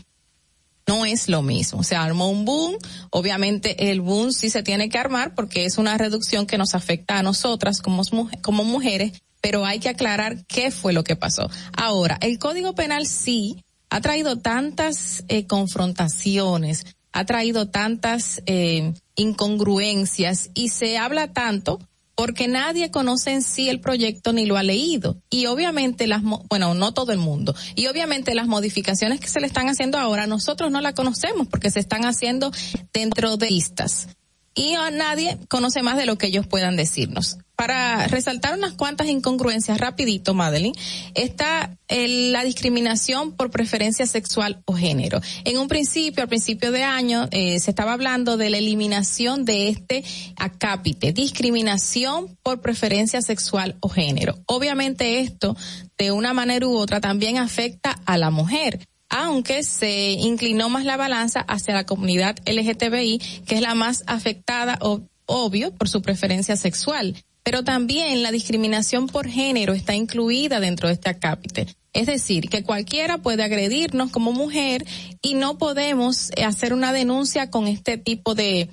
no 0.86 1.06
es 1.06 1.28
lo 1.28 1.42
mismo. 1.42 1.82
Se 1.82 1.96
armó 1.96 2.30
un 2.30 2.44
boom, 2.44 2.76
obviamente 3.10 3.90
el 3.90 4.00
boom 4.00 4.32
sí 4.32 4.50
se 4.50 4.62
tiene 4.62 4.88
que 4.88 4.98
armar 4.98 5.34
porque 5.34 5.64
es 5.64 5.78
una 5.78 5.96
reducción 5.96 6.46
que 6.46 6.58
nos 6.58 6.74
afecta 6.74 7.18
a 7.18 7.22
nosotras 7.22 7.80
como, 7.80 8.02
como 8.42 8.64
mujeres, 8.64 9.22
pero 9.42 9.66
hay 9.66 9.80
que 9.80 9.90
aclarar 9.90 10.46
qué 10.46 10.70
fue 10.70 10.94
lo 10.94 11.04
que 11.04 11.16
pasó. 11.16 11.50
Ahora, 11.76 12.16
el 12.22 12.38
Código 12.38 12.74
Penal 12.74 13.06
sí 13.06 13.62
ha 13.90 14.00
traído 14.00 14.38
tantas 14.38 15.24
eh, 15.28 15.46
confrontaciones, 15.46 16.86
ha 17.12 17.26
traído 17.26 17.68
tantas 17.68 18.40
eh, 18.46 18.94
incongruencias 19.16 20.50
y 20.54 20.70
se 20.70 20.96
habla 20.96 21.34
tanto 21.34 21.78
porque 22.14 22.46
nadie 22.46 22.90
conoce 22.90 23.32
en 23.32 23.42
sí 23.42 23.68
el 23.68 23.80
proyecto 23.80 24.32
ni 24.32 24.46
lo 24.46 24.56
ha 24.56 24.62
leído. 24.62 25.20
Y 25.28 25.46
obviamente 25.46 26.06
las, 26.06 26.22
bueno, 26.22 26.74
no 26.74 26.94
todo 26.94 27.12
el 27.12 27.18
mundo. 27.18 27.54
Y 27.74 27.86
obviamente 27.88 28.34
las 28.34 28.46
modificaciones 28.46 29.18
que 29.18 29.28
se 29.28 29.40
le 29.40 29.46
están 29.46 29.68
haciendo 29.68 29.98
ahora, 29.98 30.26
nosotros 30.26 30.70
no 30.70 30.80
las 30.80 30.94
conocemos 30.94 31.48
porque 31.48 31.70
se 31.70 31.80
están 31.80 32.04
haciendo 32.04 32.52
dentro 32.92 33.36
de 33.36 33.50
listas. 33.50 34.08
Y 34.54 34.74
a 34.74 34.90
nadie 34.90 35.38
conoce 35.48 35.82
más 35.82 35.96
de 35.96 36.06
lo 36.06 36.18
que 36.18 36.26
ellos 36.26 36.46
puedan 36.46 36.76
decirnos. 36.76 37.38
Para 37.56 38.08
resaltar 38.08 38.58
unas 38.58 38.72
cuantas 38.72 39.06
incongruencias, 39.06 39.78
rapidito, 39.78 40.34
Madeline, 40.34 40.74
está 41.14 41.78
el- 41.86 42.32
la 42.32 42.44
discriminación 42.44 43.32
por 43.32 43.50
preferencia 43.50 44.06
sexual 44.06 44.62
o 44.64 44.74
género. 44.74 45.20
En 45.44 45.58
un 45.58 45.68
principio, 45.68 46.22
al 46.22 46.28
principio 46.28 46.72
de 46.72 46.82
año, 46.82 47.28
eh, 47.30 47.60
se 47.60 47.70
estaba 47.70 47.92
hablando 47.92 48.36
de 48.36 48.50
la 48.50 48.58
eliminación 48.58 49.44
de 49.44 49.68
este 49.68 50.02
acápite, 50.36 51.12
discriminación 51.12 52.36
por 52.42 52.60
preferencia 52.60 53.22
sexual 53.22 53.76
o 53.80 53.88
género. 53.88 54.34
Obviamente 54.46 55.20
esto, 55.20 55.56
de 55.98 56.10
una 56.10 56.32
manera 56.32 56.66
u 56.66 56.76
otra, 56.76 57.00
también 57.00 57.38
afecta 57.38 57.92
a 58.06 58.18
la 58.18 58.30
mujer 58.30 58.88
aunque 59.12 59.62
se 59.62 60.12
inclinó 60.12 60.70
más 60.70 60.84
la 60.86 60.96
balanza 60.96 61.40
hacia 61.40 61.74
la 61.74 61.84
comunidad 61.84 62.36
LGTBI, 62.46 63.20
que 63.46 63.56
es 63.56 63.60
la 63.60 63.74
más 63.74 64.04
afectada, 64.06 64.78
obvio, 65.26 65.72
por 65.74 65.88
su 65.88 66.00
preferencia 66.00 66.56
sexual. 66.56 67.14
Pero 67.44 67.62
también 67.62 68.22
la 68.22 68.32
discriminación 68.32 69.08
por 69.08 69.28
género 69.28 69.74
está 69.74 69.94
incluida 69.94 70.60
dentro 70.60 70.88
de 70.88 70.94
este 70.94 71.10
acápite. 71.10 71.66
Es 71.92 72.06
decir, 72.06 72.48
que 72.48 72.62
cualquiera 72.62 73.18
puede 73.18 73.42
agredirnos 73.42 74.10
como 74.10 74.32
mujer 74.32 74.86
y 75.20 75.34
no 75.34 75.58
podemos 75.58 76.30
eh, 76.36 76.44
hacer 76.44 76.72
una 76.72 76.94
denuncia 76.94 77.50
con 77.50 77.66
este 77.66 77.98
tipo 77.98 78.34
de, 78.34 78.70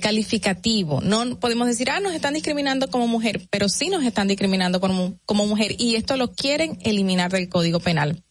calificativo. 0.00 1.00
No 1.00 1.38
podemos 1.38 1.68
decir, 1.68 1.90
ah, 1.90 2.00
nos 2.00 2.12
están 2.12 2.34
discriminando 2.34 2.90
como 2.90 3.06
mujer, 3.06 3.46
pero 3.50 3.68
sí 3.68 3.88
nos 3.88 4.04
están 4.04 4.26
discriminando 4.26 4.80
como 4.80 5.46
mujer 5.46 5.76
y 5.78 5.94
esto 5.94 6.16
lo 6.16 6.32
quieren 6.32 6.76
eliminar 6.82 7.30
del 7.30 7.48
Código 7.48 7.78
Penal 7.78 8.25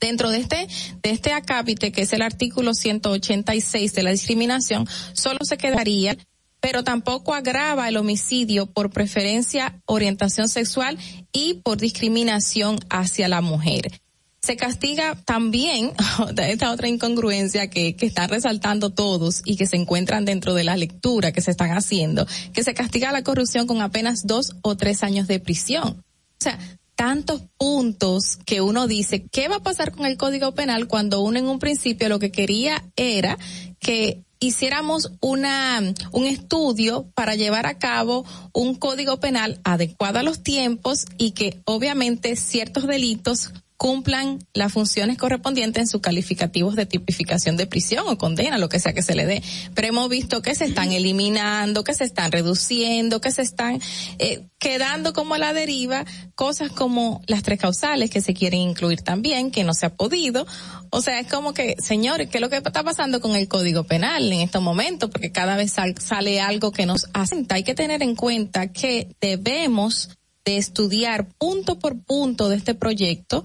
dentro 0.00 0.30
de 0.30 0.38
este 0.38 0.68
de 1.02 1.10
este 1.10 1.32
acápite 1.32 1.92
que 1.92 2.02
es 2.02 2.12
el 2.12 2.22
artículo 2.22 2.74
186 2.74 3.94
de 3.94 4.02
la 4.02 4.10
discriminación 4.10 4.86
solo 5.12 5.38
se 5.42 5.56
quedaría 5.56 6.16
pero 6.60 6.82
tampoco 6.82 7.32
agrava 7.32 7.88
el 7.88 7.96
homicidio 7.96 8.66
por 8.66 8.90
preferencia, 8.90 9.80
orientación 9.86 10.48
sexual 10.48 10.98
y 11.32 11.54
por 11.62 11.78
discriminación 11.78 12.80
hacia 12.90 13.28
la 13.28 13.40
mujer. 13.40 14.00
Se 14.42 14.56
castiga 14.56 15.14
también 15.24 15.92
esta 16.36 16.72
otra 16.72 16.88
incongruencia 16.88 17.68
que, 17.68 17.94
que 17.94 18.06
están 18.06 18.30
resaltando 18.30 18.90
todos 18.90 19.42
y 19.44 19.56
que 19.56 19.66
se 19.66 19.76
encuentran 19.76 20.24
dentro 20.24 20.54
de 20.54 20.64
la 20.64 20.76
lectura 20.76 21.32
que 21.32 21.40
se 21.40 21.52
están 21.52 21.70
haciendo, 21.70 22.26
que 22.52 22.64
se 22.64 22.74
castiga 22.74 23.12
la 23.12 23.22
corrupción 23.22 23.68
con 23.68 23.80
apenas 23.80 24.26
dos 24.26 24.56
o 24.62 24.76
tres 24.76 25.02
años 25.02 25.26
de 25.26 25.40
prisión. 25.40 26.02
O 26.38 26.42
sea, 26.42 26.58
tantos 26.96 27.42
puntos 27.58 28.38
que 28.44 28.62
uno 28.62 28.86
dice, 28.88 29.26
¿qué 29.30 29.48
va 29.48 29.56
a 29.56 29.62
pasar 29.62 29.92
con 29.92 30.06
el 30.06 30.16
Código 30.16 30.52
Penal 30.52 30.88
cuando 30.88 31.20
uno 31.20 31.38
en 31.38 31.46
un 31.46 31.58
principio 31.58 32.08
lo 32.08 32.18
que 32.18 32.32
quería 32.32 32.82
era 32.96 33.38
que 33.78 34.24
hiciéramos 34.40 35.12
una 35.20 35.80
un 36.12 36.26
estudio 36.26 37.10
para 37.14 37.34
llevar 37.34 37.66
a 37.66 37.78
cabo 37.78 38.24
un 38.52 38.74
Código 38.74 39.20
Penal 39.20 39.60
adecuado 39.64 40.18
a 40.18 40.22
los 40.22 40.42
tiempos 40.42 41.06
y 41.18 41.32
que 41.32 41.60
obviamente 41.64 42.36
ciertos 42.36 42.86
delitos 42.86 43.52
cumplan 43.76 44.38
las 44.54 44.72
funciones 44.72 45.18
correspondientes 45.18 45.82
en 45.82 45.86
sus 45.86 46.00
calificativos 46.00 46.76
de 46.76 46.86
tipificación 46.86 47.56
de 47.56 47.66
prisión 47.66 48.04
o 48.08 48.16
condena, 48.18 48.58
lo 48.58 48.68
que 48.68 48.80
sea 48.80 48.92
que 48.94 49.02
se 49.02 49.14
le 49.14 49.26
dé. 49.26 49.42
Pero 49.74 49.88
hemos 49.88 50.08
visto 50.08 50.40
que 50.42 50.54
se 50.54 50.64
están 50.64 50.92
eliminando, 50.92 51.84
que 51.84 51.94
se 51.94 52.04
están 52.04 52.32
reduciendo, 52.32 53.20
que 53.20 53.30
se 53.32 53.42
están 53.42 53.80
eh, 54.18 54.46
quedando 54.58 55.12
como 55.12 55.34
a 55.34 55.38
la 55.38 55.52
deriva 55.52 56.04
cosas 56.34 56.70
como 56.70 57.20
las 57.26 57.42
tres 57.42 57.58
causales 57.58 58.10
que 58.10 58.20
se 58.20 58.34
quieren 58.34 58.60
incluir 58.60 59.02
también, 59.02 59.50
que 59.50 59.64
no 59.64 59.74
se 59.74 59.86
ha 59.86 59.94
podido. 59.94 60.46
O 60.90 61.02
sea, 61.02 61.20
es 61.20 61.26
como 61.26 61.52
que, 61.52 61.76
señores, 61.78 62.30
¿qué 62.30 62.38
es 62.38 62.42
lo 62.42 62.48
que 62.48 62.56
está 62.56 62.82
pasando 62.82 63.20
con 63.20 63.36
el 63.36 63.48
Código 63.48 63.84
Penal 63.84 64.32
en 64.32 64.40
estos 64.40 64.62
momentos? 64.62 65.10
Porque 65.10 65.32
cada 65.32 65.56
vez 65.56 65.72
sal- 65.72 65.96
sale 65.98 66.40
algo 66.40 66.72
que 66.72 66.86
nos 66.86 67.08
asenta. 67.12 67.56
Hay 67.56 67.64
que 67.64 67.74
tener 67.74 68.02
en 68.02 68.14
cuenta 68.14 68.72
que 68.72 69.14
debemos 69.20 70.10
de 70.44 70.56
estudiar 70.58 71.26
punto 71.38 71.78
por 71.78 72.00
punto 72.04 72.48
de 72.48 72.56
este 72.56 72.74
proyecto 72.74 73.44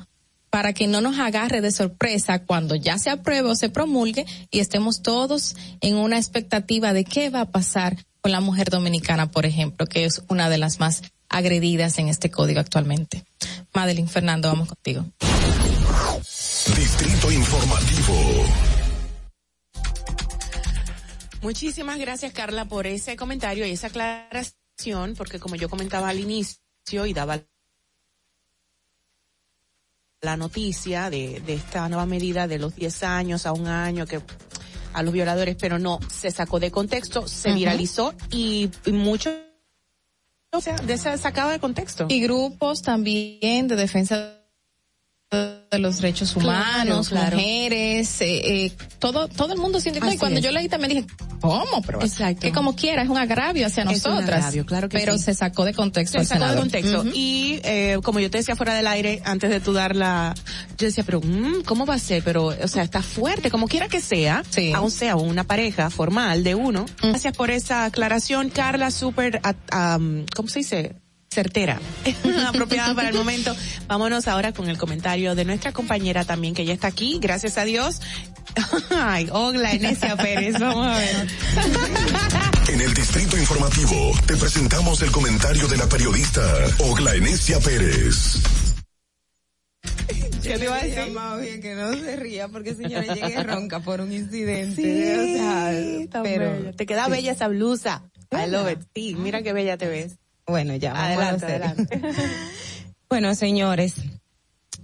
para 0.51 0.73
que 0.73 0.85
no 0.85 1.01
nos 1.01 1.17
agarre 1.17 1.61
de 1.61 1.71
sorpresa 1.71 2.43
cuando 2.43 2.75
ya 2.75 2.99
se 2.99 3.09
apruebe 3.09 3.49
o 3.49 3.55
se 3.55 3.69
promulgue 3.69 4.25
y 4.51 4.59
estemos 4.59 5.01
todos 5.01 5.55
en 5.79 5.95
una 5.95 6.17
expectativa 6.17 6.93
de 6.93 7.05
qué 7.05 7.31
va 7.31 7.41
a 7.41 7.51
pasar 7.51 8.05
con 8.19 8.31
la 8.31 8.41
mujer 8.41 8.69
dominicana, 8.69 9.31
por 9.31 9.47
ejemplo, 9.47 9.87
que 9.87 10.05
es 10.05 10.21
una 10.27 10.49
de 10.49 10.59
las 10.59 10.79
más 10.79 11.01
agredidas 11.29 11.97
en 11.97 12.09
este 12.09 12.29
código 12.29 12.59
actualmente. 12.59 13.23
Madeline 13.73 14.09
Fernando, 14.09 14.49
vamos 14.49 14.67
contigo. 14.67 15.05
Distrito 16.75 17.31
Informativo. 17.31 18.45
Muchísimas 21.41 21.97
gracias, 21.97 22.33
Carla, 22.33 22.65
por 22.65 22.85
ese 22.85 23.15
comentario 23.15 23.65
y 23.65 23.71
esa 23.71 23.87
aclaración, 23.87 25.15
porque 25.17 25.39
como 25.39 25.55
yo 25.55 25.69
comentaba 25.69 26.09
al 26.09 26.19
inicio 26.19 26.59
y 27.07 27.13
daba 27.13 27.41
la 30.21 30.37
noticia 30.37 31.09
de, 31.09 31.41
de 31.45 31.55
esta 31.55 31.89
nueva 31.89 32.05
medida 32.05 32.47
de 32.47 32.59
los 32.59 32.75
10 32.75 33.03
años 33.03 33.47
a 33.47 33.53
un 33.53 33.67
año 33.67 34.05
que 34.05 34.21
a 34.93 35.03
los 35.03 35.13
violadores, 35.13 35.55
pero 35.59 35.79
no, 35.79 35.99
se 36.09 36.29
sacó 36.29 36.59
de 36.59 36.69
contexto, 36.69 37.27
se 37.27 37.53
viralizó 37.53 38.13
y, 38.29 38.69
y 38.85 38.91
mucho 38.91 39.31
o 40.53 40.59
sea, 40.59 40.75
de 40.75 40.93
esa 40.93 41.17
sacaba 41.17 41.53
de 41.53 41.59
contexto. 41.59 42.07
Y 42.09 42.21
grupos 42.21 42.81
también 42.81 43.67
de 43.67 43.75
defensa 43.75 44.40
de 45.31 45.79
los 45.79 46.01
derechos 46.01 46.35
humanos, 46.35 47.07
claro. 47.07 47.37
mujeres, 47.37 48.19
eh, 48.19 48.65
eh, 48.65 48.71
todo 48.99 49.29
todo 49.29 49.53
el 49.53 49.59
mundo 49.59 49.79
indignó 49.83 50.11
y 50.11 50.17
cuando 50.17 50.39
es. 50.39 50.45
yo 50.45 50.51
leí 50.51 50.67
también 50.67 50.89
dije, 50.89 51.15
¿cómo? 51.39 51.81
Pero 51.85 51.99
que 52.37 52.51
como 52.51 52.75
quiera, 52.75 53.01
es 53.01 53.07
un 53.07 53.17
agravio 53.17 53.65
hacia 53.65 53.83
Es 53.83 54.05
un 54.05 54.11
nosotras. 54.11 54.39
agravio, 54.39 54.65
claro 54.65 54.89
que 54.89 54.97
pero 54.97 55.17
sí. 55.17 55.23
se 55.23 55.33
sacó 55.33 55.63
de 55.63 55.73
contexto. 55.73 56.19
Se 56.19 56.25
sacó 56.25 56.47
de 56.47 56.57
contexto. 56.57 57.05
Y 57.13 57.61
eh, 57.63 57.97
como 58.03 58.19
yo 58.19 58.29
te 58.29 58.39
decía 58.39 58.57
fuera 58.57 58.73
del 58.73 58.87
aire, 58.87 59.21
antes 59.23 59.49
de 59.49 59.61
tú 59.61 59.71
dar 59.71 59.95
la... 59.95 60.33
Yo 60.77 60.87
decía, 60.87 61.05
pero 61.05 61.21
mm, 61.21 61.63
¿cómo 61.65 61.85
va 61.85 61.93
a 61.93 61.99
ser? 61.99 62.21
Pero, 62.23 62.47
o 62.47 62.67
sea, 62.67 62.83
está 62.83 63.01
fuerte, 63.01 63.49
como 63.49 63.69
quiera 63.69 63.87
que 63.87 64.01
sea, 64.01 64.43
aun 64.75 64.91
sea 64.91 65.15
una 65.15 65.45
pareja 65.45 65.89
formal 65.89 66.43
de 66.43 66.55
uno. 66.55 66.85
Gracias 67.01 67.37
por 67.37 67.51
esa 67.51 67.85
aclaración, 67.85 68.49
Carla, 68.49 68.91
súper, 68.91 69.39
am, 69.71 70.25
¿cómo 70.35 70.49
se 70.49 70.59
dice? 70.59 70.95
Certera, 71.31 71.79
apropiada 72.47 72.93
para 72.93 73.09
el 73.09 73.15
momento. 73.15 73.55
Vámonos 73.87 74.27
ahora 74.27 74.51
con 74.51 74.69
el 74.69 74.77
comentario 74.77 75.33
de 75.33 75.45
nuestra 75.45 75.71
compañera 75.71 76.25
también 76.25 76.53
que 76.53 76.65
ya 76.65 76.73
está 76.73 76.87
aquí, 76.87 77.19
gracias 77.21 77.57
a 77.57 77.63
Dios. 77.63 78.01
Ay, 78.89 79.29
hola, 79.31 79.71
Enesia 79.71 80.17
Pérez, 80.17 80.59
vamos 80.59 80.87
a 80.87 80.97
ver. 80.97 81.27
En 82.67 82.81
el 82.81 82.93
Distrito 82.93 83.37
Informativo 83.37 84.11
te 84.27 84.35
presentamos 84.35 85.01
el 85.01 85.11
comentario 85.11 85.67
de 85.69 85.77
la 85.77 85.87
periodista 85.87 86.41
Ogla 86.79 87.15
Enesia 87.15 87.59
Pérez. 87.59 88.35
Yo 90.43 90.57
te 90.57 90.65
iba 90.65 90.75
a 90.75 91.37
decir 91.37 91.61
que 91.61 91.75
no 91.75 91.93
se 91.93 92.15
ría 92.17 92.47
porque 92.49 92.73
señora 92.73 93.13
llegué 93.13 93.41
ronca 93.43 93.79
por 93.79 94.01
un 94.01 94.11
incidente. 94.11 95.17
o 95.17 95.37
sea, 95.37 96.23
pero 96.23 96.51
bella. 96.51 96.71
Te 96.73 96.85
queda 96.85 97.07
bella 97.07 97.31
esa 97.31 97.47
blusa. 97.47 98.03
I 98.31 98.49
love 98.49 98.71
it. 98.71 98.79
Sí, 98.93 99.15
mira 99.15 99.43
qué 99.43 99.53
bella 99.53 99.77
te 99.77 99.87
ves. 99.87 100.20
Bueno, 100.51 100.75
ya 100.75 100.93
vamos 100.93 101.07
Adelante, 101.07 101.45
adelante. 101.45 102.01
Bueno, 103.09 103.35
señores, 103.35 103.95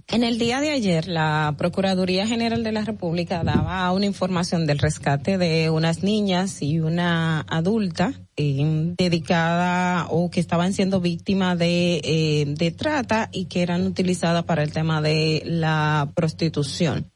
en 0.06 0.22
el 0.22 0.38
día 0.38 0.60
de 0.60 0.70
ayer 0.70 1.08
la 1.08 1.54
Procuraduría 1.56 2.26
General 2.26 2.62
de 2.62 2.72
la 2.72 2.82
República 2.84 3.42
daba 3.42 3.90
una 3.92 4.04
información 4.04 4.66
del 4.66 4.78
rescate 4.78 5.38
de 5.38 5.70
unas 5.70 6.02
niñas 6.02 6.60
y 6.60 6.80
una 6.80 7.40
adulta 7.48 8.12
eh, 8.36 8.94
dedicada 8.98 10.08
o 10.10 10.30
que 10.30 10.40
estaban 10.40 10.74
siendo 10.74 11.00
víctimas 11.00 11.58
de, 11.58 12.02
eh, 12.04 12.44
de 12.46 12.70
trata 12.70 13.30
y 13.32 13.46
que 13.46 13.62
eran 13.62 13.86
utilizadas 13.86 14.44
para 14.44 14.62
el 14.62 14.72
tema 14.72 15.00
de 15.00 15.42
la 15.46 16.10
prostitución. 16.14 17.10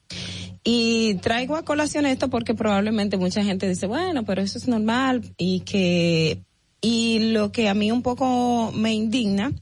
Y 0.65 1.15
traigo 1.17 1.57
a 1.57 1.65
colación 1.65 2.07
esto 2.07 2.29
porque 2.29 2.55
probablemente 2.55 3.17
mucha 3.17 3.43
gente 3.43 3.69
dice, 3.69 3.87
bueno, 3.87 4.25
pero 4.25 4.43
eso 4.43 4.59
es 4.59 4.69
normal 4.69 5.23
y 5.37 5.61
que, 5.61 6.43
y 6.83 7.33
lo 7.33 7.53
que 7.53 7.71
a 7.71 7.75
mí 7.75 7.91
un 7.91 8.03
poco 8.03 8.73
me 8.75 8.93
indigna 8.93 9.53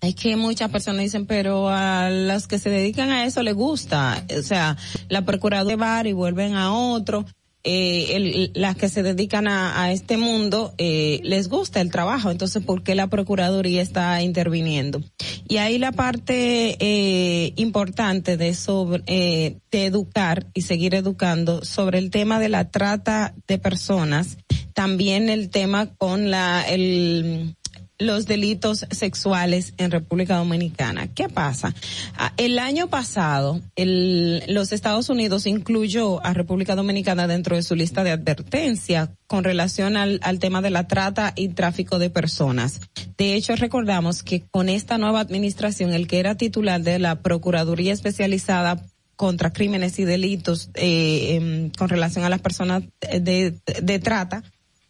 es 0.00 0.14
que 0.14 0.36
muchas 0.36 0.70
personas 0.70 1.02
dicen, 1.02 1.26
pero 1.26 1.70
a 1.70 2.10
los 2.10 2.46
que 2.46 2.58
se 2.58 2.70
dedican 2.70 3.10
a 3.10 3.24
eso 3.24 3.42
les 3.42 3.54
gusta. 3.54 4.24
O 4.38 4.42
sea, 4.42 4.76
la 5.08 5.24
procuraduría 5.24 5.76
va 5.76 6.06
y 6.06 6.12
vuelven 6.12 6.54
a 6.54 6.72
otro. 6.72 7.24
Eh, 7.66 8.50
las 8.52 8.76
que 8.76 8.90
se 8.90 9.02
dedican 9.02 9.48
a, 9.48 9.82
a 9.82 9.90
este 9.90 10.18
mundo 10.18 10.74
eh, 10.76 11.20
les 11.22 11.48
gusta 11.48 11.80
el 11.80 11.90
trabajo, 11.90 12.30
entonces 12.30 12.62
¿por 12.62 12.82
qué 12.82 12.94
la 12.94 13.06
Procuraduría 13.06 13.80
está 13.80 14.20
interviniendo? 14.20 15.00
Y 15.48 15.56
ahí 15.56 15.78
la 15.78 15.90
parte 15.92 16.76
eh, 16.78 17.54
importante 17.56 18.36
de 18.36 18.52
sobre 18.52 19.02
eh, 19.06 19.56
de 19.70 19.86
educar 19.86 20.46
y 20.52 20.60
seguir 20.60 20.94
educando 20.94 21.64
sobre 21.64 21.98
el 22.00 22.10
tema 22.10 22.38
de 22.38 22.50
la 22.50 22.70
trata 22.70 23.34
de 23.48 23.56
personas, 23.56 24.36
también 24.74 25.28
el 25.28 25.50
tema 25.50 25.86
con 25.94 26.30
la 26.30 26.62
el 26.68 27.54
los 27.96 28.26
delitos 28.26 28.84
sexuales 28.90 29.72
en 29.78 29.92
República 29.92 30.36
Dominicana. 30.36 31.06
¿Qué 31.14 31.28
pasa? 31.28 31.72
Ah, 32.16 32.32
El 32.36 32.58
año 32.58 32.88
pasado, 32.88 33.60
el- 33.76 34.42
los 34.48 34.72
Estados 34.72 35.08
Unidos 35.10 35.46
incluyó 35.46 36.22
a 36.26 36.34
República 36.34 36.74
Dominicana 36.74 37.28
dentro 37.28 37.54
de 37.54 37.62
su 37.62 37.76
lista 37.76 38.02
de 38.02 38.10
advertencia 38.10 39.12
con 39.28 39.44
relación 39.44 39.96
al, 39.96 40.18
al 40.24 40.40
tema 40.40 40.60
de 40.60 40.70
la 40.70 40.88
trata 40.88 41.32
y 41.36 41.48
tráfico 41.50 42.00
de 42.00 42.10
personas. 42.10 42.80
De 43.16 43.34
hecho, 43.36 43.54
recordamos 43.54 44.24
que 44.24 44.42
con 44.50 44.68
esta 44.68 44.98
nueva 44.98 45.20
administración, 45.20 45.92
el 45.92 46.08
que 46.08 46.18
era 46.18 46.34
titular 46.36 46.82
de 46.82 46.98
la 46.98 47.22
Procuraduría 47.22 47.92
Especializada 47.92 48.84
contra 49.16 49.52
crímenes 49.52 50.00
y 50.00 50.04
delitos 50.04 50.70
eh, 50.74 51.36
em, 51.36 51.70
con 51.70 51.88
relación 51.88 52.24
a 52.24 52.28
las 52.28 52.40
personas 52.40 52.82
de, 53.00 53.54
de 53.80 53.98
trata, 54.00 54.42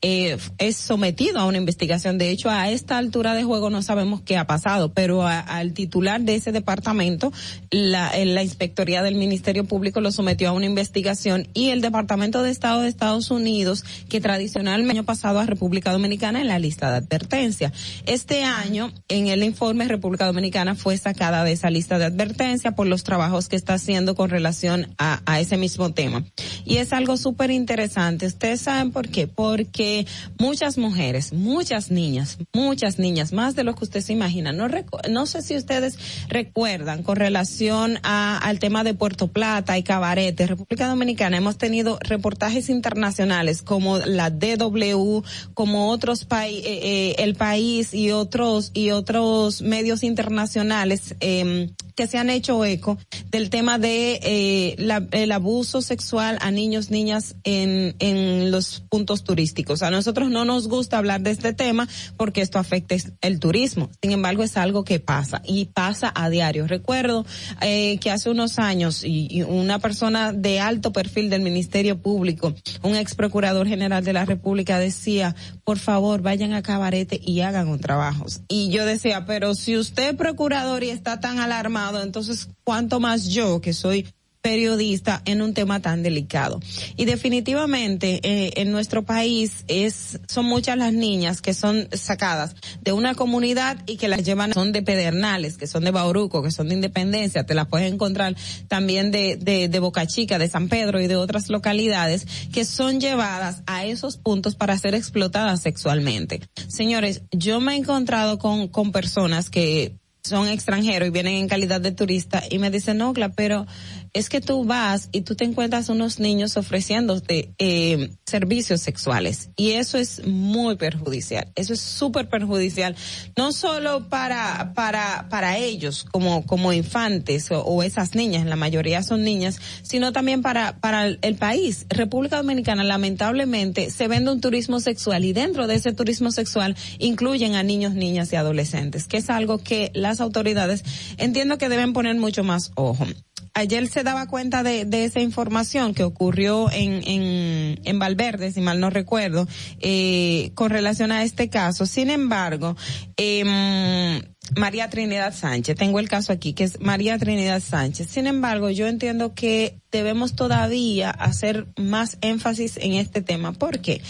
eh, 0.06 0.36
es 0.58 0.76
sometido 0.76 1.38
a 1.38 1.46
una 1.46 1.56
investigación. 1.56 2.18
De 2.18 2.28
hecho, 2.28 2.50
a 2.50 2.68
esta 2.68 2.98
altura 2.98 3.32
de 3.32 3.42
juego 3.42 3.70
no 3.70 3.80
sabemos 3.80 4.20
qué 4.20 4.36
ha 4.36 4.46
pasado, 4.46 4.92
pero 4.92 5.26
a- 5.26 5.40
al 5.40 5.72
titular 5.72 6.20
de 6.20 6.34
ese 6.34 6.52
departamento, 6.52 7.32
la, 7.70 8.10
eh, 8.10 8.26
la 8.26 8.42
Inspectoría 8.42 9.02
del 9.02 9.14
Ministerio 9.14 9.64
Público 9.64 10.02
lo 10.02 10.12
sometió 10.12 10.50
a 10.50 10.52
una 10.52 10.66
investigación 10.66 11.48
y 11.54 11.70
el 11.70 11.80
Departamento 11.80 12.42
de 12.42 12.50
Estado 12.50 12.82
de 12.82 12.90
Estados 12.90 13.30
Unidos, 13.30 13.82
que 14.10 14.20
tradicionalmente 14.20 14.92
año 14.94 15.04
pasado 15.04 15.38
a 15.38 15.46
República 15.46 15.90
Dominicana 15.90 16.42
en 16.42 16.48
la 16.48 16.58
lista 16.58 16.90
de 16.90 16.98
advertencia. 16.98 17.72
Este 18.04 18.44
año, 18.44 18.92
en 19.08 19.28
el 19.28 19.42
informe, 19.42 19.88
República 19.88 20.26
Dominicana 20.26 20.74
fue 20.74 20.98
sacada 20.98 21.44
de 21.44 21.52
esa 21.52 21.70
lista 21.70 21.98
de 21.98 22.04
advertencia 22.04 22.72
por 22.72 22.86
los 22.86 23.04
trabajos 23.04 23.48
que 23.48 23.56
está 23.56 23.72
haciendo 23.74 24.14
con 24.14 24.28
relación 24.28 24.94
a, 24.98 25.22
a 25.24 25.40
ese 25.40 25.56
mismo 25.56 25.94
tema. 25.94 26.24
Y 26.66 26.76
es 26.76 26.92
algo 26.92 27.16
súper 27.16 27.50
interesante. 27.50 28.26
Ustedes 28.26 28.60
saben 28.60 28.90
por 28.92 29.08
qué? 29.08 29.26
Porque 29.26 29.93
muchas 30.38 30.78
mujeres, 30.78 31.32
muchas 31.32 31.90
niñas, 31.90 32.38
muchas 32.52 32.98
niñas, 32.98 33.32
más 33.32 33.54
de 33.54 33.64
lo 33.64 33.74
que 33.74 33.84
usted 33.84 34.00
se 34.00 34.12
imagina. 34.12 34.52
No, 34.52 34.68
no 35.10 35.26
sé 35.26 35.42
si 35.42 35.56
ustedes 35.56 35.98
recuerdan 36.28 37.02
con 37.02 37.16
relación 37.16 37.98
a, 38.02 38.38
al 38.38 38.58
tema 38.58 38.84
de 38.84 38.94
Puerto 38.94 39.28
Plata 39.28 39.76
y 39.78 39.82
Cabarete, 39.82 40.46
República 40.46 40.88
Dominicana, 40.88 41.36
hemos 41.36 41.58
tenido 41.58 41.98
reportajes 42.00 42.68
internacionales 42.68 43.62
como 43.62 43.98
la 43.98 44.30
DW, 44.30 45.22
como 45.54 45.90
otros 45.90 46.24
países, 46.24 47.14
el 47.18 47.34
país 47.34 47.94
y 47.94 48.10
otros, 48.10 48.70
y 48.74 48.90
otros 48.90 49.62
medios 49.62 50.02
internacionales, 50.02 51.14
eh, 51.20 51.70
que 51.94 52.06
se 52.06 52.18
han 52.18 52.30
hecho 52.30 52.64
eco 52.64 52.98
del 53.30 53.50
tema 53.50 53.78
de 53.78 54.20
eh, 54.22 54.74
la- 54.78 55.06
el 55.12 55.32
abuso 55.32 55.82
sexual 55.82 56.38
a 56.40 56.50
niños, 56.50 56.90
niñas 56.90 57.36
en, 57.44 57.94
en 57.98 58.50
los 58.50 58.82
puntos 58.88 59.24
turísticos. 59.24 59.82
A 59.82 59.90
nosotros 59.90 60.30
no 60.30 60.44
nos 60.44 60.68
gusta 60.68 60.98
hablar 60.98 61.20
de 61.22 61.30
este 61.30 61.52
tema 61.52 61.88
porque 62.16 62.40
esto 62.40 62.58
afecta 62.58 62.94
el 63.20 63.40
turismo. 63.40 63.90
Sin 64.02 64.12
embargo, 64.12 64.42
es 64.42 64.56
algo 64.56 64.84
que 64.84 65.00
pasa 65.00 65.42
y 65.44 65.66
pasa 65.66 66.12
a 66.14 66.28
diario. 66.30 66.66
Recuerdo 66.66 67.24
eh, 67.60 67.98
que 67.98 68.10
hace 68.10 68.30
unos 68.30 68.58
años 68.58 69.04
y, 69.04 69.28
y 69.30 69.42
una 69.42 69.78
persona 69.78 70.32
de 70.32 70.60
alto 70.60 70.92
perfil 70.92 71.30
del 71.30 71.42
Ministerio 71.42 72.00
Público, 72.00 72.54
un 72.82 72.96
ex 72.96 73.14
procurador 73.14 73.66
general 73.68 74.04
de 74.04 74.12
la 74.12 74.24
República 74.24 74.78
decía, 74.78 75.34
por 75.64 75.78
favor, 75.78 76.22
vayan 76.22 76.52
a 76.52 76.62
Cabarete 76.62 77.20
y 77.22 77.40
hagan 77.40 77.68
un 77.68 77.78
trabajo. 77.80 78.26
Y 78.48 78.70
yo 78.70 78.84
decía, 78.86 79.24
pero 79.26 79.54
si 79.54 79.76
usted 79.76 80.16
procurador 80.16 80.82
y 80.84 80.90
está 80.90 81.20
tan 81.20 81.38
alarmado, 81.38 81.83
entonces, 82.02 82.48
¿cuánto 82.64 83.00
más 83.00 83.26
yo 83.26 83.60
que 83.60 83.72
soy 83.72 84.06
periodista 84.44 85.22
en 85.24 85.40
un 85.40 85.54
tema 85.54 85.80
tan 85.80 86.02
delicado. 86.02 86.60
Y 86.98 87.06
definitivamente 87.06 88.20
eh, 88.22 88.52
en 88.56 88.72
nuestro 88.72 89.02
país 89.02 89.64
es 89.68 90.20
son 90.28 90.44
muchas 90.44 90.76
las 90.76 90.92
niñas 90.92 91.40
que 91.40 91.54
son 91.54 91.88
sacadas 91.92 92.54
de 92.82 92.92
una 92.92 93.14
comunidad 93.14 93.78
y 93.86 93.96
que 93.96 94.06
las 94.06 94.22
llevan 94.22 94.52
son 94.52 94.72
de 94.72 94.82
Pedernales, 94.82 95.56
que 95.56 95.66
son 95.66 95.84
de 95.84 95.92
Bauruco, 95.92 96.42
que 96.42 96.50
son 96.50 96.68
de 96.68 96.74
Independencia, 96.74 97.46
te 97.46 97.54
las 97.54 97.68
puedes 97.68 97.90
encontrar 97.90 98.36
también 98.68 99.10
de, 99.10 99.36
de, 99.36 99.68
de 99.70 99.78
Boca 99.80 100.06
Chica, 100.06 100.38
de 100.38 100.50
San 100.50 100.68
Pedro 100.68 101.00
y 101.00 101.06
de 101.06 101.16
otras 101.16 101.48
localidades 101.48 102.26
que 102.52 102.66
son 102.66 103.00
llevadas 103.00 103.62
a 103.66 103.86
esos 103.86 104.18
puntos 104.18 104.56
para 104.56 104.76
ser 104.76 104.94
explotadas 104.94 105.62
sexualmente. 105.62 106.42
Señores, 106.68 107.22
yo 107.30 107.60
me 107.60 107.72
he 107.72 107.76
encontrado 107.78 108.38
con, 108.38 108.68
con 108.68 108.92
personas 108.92 109.48
que 109.48 109.96
son 110.24 110.48
extranjeros 110.48 111.08
y 111.08 111.10
vienen 111.10 111.34
en 111.34 111.48
calidad 111.48 111.80
de 111.80 111.92
turista 111.92 112.42
y 112.48 112.58
me 112.58 112.70
dicen, 112.70 112.96
no, 112.96 113.12
pero 113.36 113.66
es 114.14 114.28
que 114.28 114.40
tú 114.40 114.64
vas 114.64 115.08
y 115.12 115.22
tú 115.22 115.34
te 115.34 115.44
encuentras 115.44 115.88
unos 115.88 116.20
niños 116.20 116.56
ofreciéndote 116.56 117.52
eh, 117.58 118.10
servicios 118.24 118.80
sexuales. 118.80 119.50
Y 119.56 119.72
eso 119.72 119.98
es 119.98 120.24
muy 120.24 120.76
perjudicial, 120.76 121.52
eso 121.56 121.74
es 121.74 121.80
súper 121.80 122.28
perjudicial, 122.28 122.96
no 123.36 123.52
solo 123.52 124.08
para, 124.08 124.72
para, 124.74 125.26
para 125.28 125.58
ellos 125.58 126.04
como, 126.04 126.46
como 126.46 126.72
infantes 126.72 127.48
o, 127.50 127.82
esas 127.82 128.14
niñas, 128.14 128.46
la 128.46 128.56
mayoría 128.56 129.02
son 129.02 129.24
niñas, 129.24 129.60
sino 129.82 130.12
también 130.12 130.42
para, 130.42 130.78
para 130.78 131.06
el, 131.06 131.18
el 131.22 131.34
país. 131.34 131.86
República 131.90 132.36
Dominicana 132.36 132.84
lamentablemente 132.84 133.90
se 133.90 134.06
vende 134.06 134.30
un 134.30 134.40
turismo 134.40 134.78
sexual 134.78 135.24
y 135.24 135.32
dentro 135.32 135.66
de 135.66 135.74
ese 135.74 135.92
turismo 135.92 136.30
sexual 136.30 136.76
incluyen 136.98 137.56
a 137.56 137.64
niños, 137.64 137.94
niñas 137.94 138.32
y 138.32 138.36
adolescentes, 138.36 139.08
que 139.08 139.16
es 139.16 139.28
algo 139.28 139.58
que 139.58 139.90
las 139.92 140.20
autoridades 140.20 140.84
entiendo 141.18 141.58
que 141.58 141.68
deben 141.68 141.92
poner 141.92 142.16
mucho 142.16 142.44
más 142.44 142.70
ojo 142.76 143.06
ayer 143.54 143.86
se 143.88 144.02
daba 144.02 144.26
cuenta 144.26 144.62
de, 144.62 144.84
de 144.84 145.04
esa 145.04 145.20
información 145.20 145.94
que 145.94 146.04
ocurrió 146.04 146.70
en, 146.70 147.02
en, 147.06 147.80
en 147.84 147.98
Valverde, 147.98 148.52
si 148.52 148.60
mal 148.60 148.80
no 148.80 148.90
recuerdo, 148.90 149.46
eh, 149.80 150.50
con 150.54 150.70
relación 150.70 151.12
a 151.12 151.22
este 151.22 151.48
caso. 151.48 151.86
Sin 151.86 152.10
embargo, 152.10 152.76
eh, 153.16 154.20
María 154.56 154.90
Trinidad 154.90 155.34
Sánchez, 155.34 155.76
tengo 155.76 156.00
el 156.00 156.08
caso 156.08 156.32
aquí, 156.32 156.52
que 156.52 156.64
es 156.64 156.80
María 156.80 157.18
Trinidad 157.18 157.60
Sánchez. 157.60 158.08
Sin 158.08 158.26
embargo, 158.26 158.70
yo 158.70 158.86
entiendo 158.86 159.34
que 159.34 159.78
debemos 159.90 160.34
todavía 160.34 161.10
hacer 161.10 161.66
más 161.76 162.18
énfasis 162.20 162.76
en 162.76 162.94
este 162.94 163.22
tema. 163.22 163.52
¿Por 163.52 163.80
qué? 163.80 164.02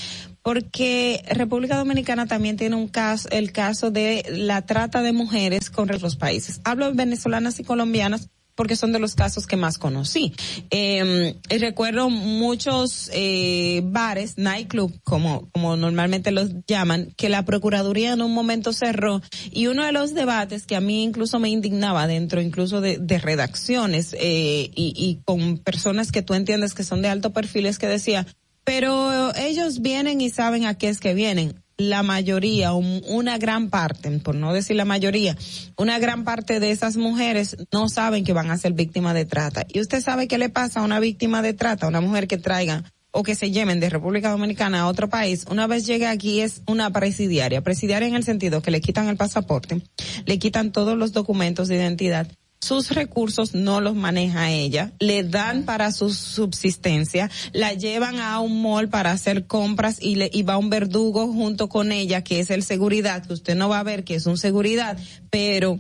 porque 0.43 1.25
República 1.31 1.79
Dominicana 1.79 2.27
también 2.27 2.59
tiene 2.59 2.77
un 2.77 2.87
caso, 2.87 3.31
el 3.31 3.51
caso 3.51 3.91
de 3.91 4.27
la 4.29 4.61
trata 4.67 5.01
de 5.01 5.15
mujeres 5.15 5.71
con 5.71 5.91
otros 5.91 6.17
países. 6.17 6.61
Hablo 6.65 6.93
venezolanas 6.93 7.59
y 7.61 7.65
colombianas 7.65 8.29
porque 8.55 8.77
son 8.77 8.93
de 8.93 8.99
los 8.99 9.15
casos 9.15 9.47
que 9.47 9.57
más 9.57 9.79
conocí. 9.79 10.33
Eh, 10.71 11.37
recuerdo 11.49 12.11
muchos 12.11 13.11
eh, 13.13 13.83
bares, 13.85 14.39
nightclub, 14.39 15.01
como, 15.03 15.49
como 15.53 15.77
normalmente 15.77 16.31
los 16.31 16.51
llaman, 16.67 17.13
que 17.17 17.29
la 17.29 17.45
Procuraduría 17.45 18.13
en 18.13 18.23
un 18.23 18.33
momento 18.33 18.73
cerró 18.73 19.23
y 19.51 19.67
uno 19.67 19.85
de 19.85 19.93
los 19.93 20.15
debates 20.15 20.67
que 20.67 20.77
a 20.77 20.81
mí 20.81 21.03
incluso 21.03 21.39
me 21.39 21.49
indignaba 21.49 22.07
dentro 22.07 22.41
incluso 22.41 22.81
de, 22.81 22.99
de 22.99 23.19
redacciones 23.19 24.15
eh, 24.15 24.71
y, 24.75 24.95
y 24.97 25.21
con 25.25 25.59
personas 25.59 26.13
que 26.13 26.23
tú 26.23 26.35
entiendes 26.35 26.75
que 26.75 26.85
son 26.85 27.03
de 27.03 27.09
alto 27.09 27.33
perfil 27.33 27.67
es 27.67 27.79
que 27.79 27.87
decía, 27.87 28.27
pero 28.65 29.35
ellos 29.37 29.81
vienen 29.81 30.21
y 30.21 30.31
saben 30.31 30.65
a 30.65 30.77
qué 30.77 30.89
es 30.89 31.01
que 31.01 31.15
vienen 31.15 31.64
la 31.77 32.03
mayoría, 32.03 32.73
un- 32.73 33.03
una 33.09 33.39
gran 33.39 33.71
parte, 33.71 34.11
por 34.21 34.35
no 34.35 34.53
decir 34.53 34.77
la 34.77 34.85
mayoría, 34.85 35.37
una 35.77 35.99
gran 35.99 36.25
parte 36.25 36.61
de 36.61 36.71
esas 36.71 36.97
mujeres 36.97 37.57
no 37.73 37.89
saben 37.89 38.25
que 38.25 38.33
van 38.33 38.51
a 38.51 38.59
ser 38.59 38.73
víctimas 38.73 39.15
de 39.15 39.25
trata. 39.25 39.67
Y 39.69 39.81
usted 39.81 40.01
sabe 40.03 40.29
qué 40.29 40.39
le 40.39 40.49
pasa 40.49 40.81
a 40.81 40.85
una 40.85 41.01
víctima 41.01 41.43
de 41.43 41.53
trata, 41.55 41.87
a 41.87 41.89
una 41.89 42.01
mujer 42.01 42.29
que 42.29 42.39
traiga 42.39 42.85
o 43.17 43.23
que 43.23 43.37
se 43.37 43.53
lleven 43.53 43.79
de 43.79 43.91
República 43.91 44.31
Dominicana 44.31 44.81
a 44.81 44.87
otro 44.89 45.09
país, 45.09 45.47
una 45.49 45.69
vez 45.69 45.87
llega 45.87 46.11
aquí 46.11 46.41
es 46.41 46.63
una 46.67 46.91
presidiaria. 46.91 47.63
Presidiaria 47.63 48.09
en 48.09 48.17
el 48.17 48.25
sentido 48.25 48.61
que 48.61 48.73
le 48.73 48.81
quitan 48.81 49.09
el 49.09 49.17
pasaporte, 49.17 49.83
le 50.27 50.39
quitan 50.41 50.73
todos 50.73 50.99
los 50.99 51.13
documentos 51.13 51.69
de 51.69 51.77
identidad, 51.77 52.27
sus 52.65 52.91
recursos 52.93 53.55
no 53.55 53.81
los 53.81 53.95
maneja 53.95 54.51
ella, 54.51 54.93
le 54.99 55.23
dan 55.23 55.65
para 55.65 55.93
su 55.93 56.13
subsistencia, 56.13 57.31
la 57.53 57.75
llevan 57.75 58.21
a 58.21 58.41
un 58.41 58.63
mall 58.63 58.89
para 58.89 59.13
hacer 59.13 59.47
compras 59.47 59.99
y 60.01 60.15
le 60.15 60.31
y 60.33 60.43
va 60.43 60.57
un 60.57 60.71
verdugo 60.71 61.31
junto 61.31 61.69
con 61.69 61.93
ella 61.93 62.25
que 62.25 62.41
es 62.41 62.51
el 62.51 62.63
seguridad, 62.63 63.27
que 63.27 63.35
usted 63.35 63.55
no 63.55 63.69
va 63.69 63.81
a 63.81 63.83
ver 63.83 64.05
que 64.05 64.15
es 64.15 64.25
un 64.25 64.39
seguridad, 64.39 64.97
pero 65.29 65.79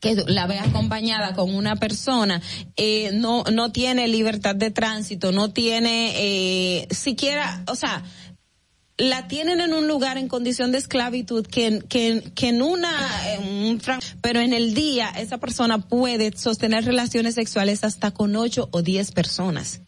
que 0.00 0.16
la 0.26 0.46
ve 0.46 0.58
acompañada 0.58 1.34
con 1.34 1.54
una 1.54 1.76
persona, 1.76 2.42
eh, 2.76 3.10
no, 3.14 3.44
no 3.44 3.70
tiene 3.70 4.08
libertad 4.08 4.56
de 4.56 4.70
tránsito, 4.70 5.30
no 5.30 5.52
tiene 5.52 6.12
eh, 6.16 6.88
siquiera, 6.90 7.62
o 7.68 7.76
sea, 7.76 8.02
la 9.02 9.26
tienen 9.26 9.60
en 9.60 9.74
un 9.74 9.88
lugar 9.88 10.16
en 10.16 10.28
condición 10.28 10.70
de 10.70 10.78
esclavitud 10.78 11.44
que, 11.44 11.82
que, 11.88 12.30
que 12.36 12.48
en 12.48 12.62
una, 12.62 12.90
en 13.32 13.42
un 13.42 13.80
pero 14.20 14.38
en 14.40 14.52
el 14.52 14.74
día 14.74 15.08
esa 15.08 15.38
persona 15.38 15.78
puede 15.78 16.36
sostener 16.36 16.84
relaciones 16.84 17.34
sexuales 17.34 17.82
hasta 17.82 18.12
con 18.12 18.36
ocho 18.36 18.68
o 18.70 18.82
diez 18.82 19.10
personas. 19.10 19.80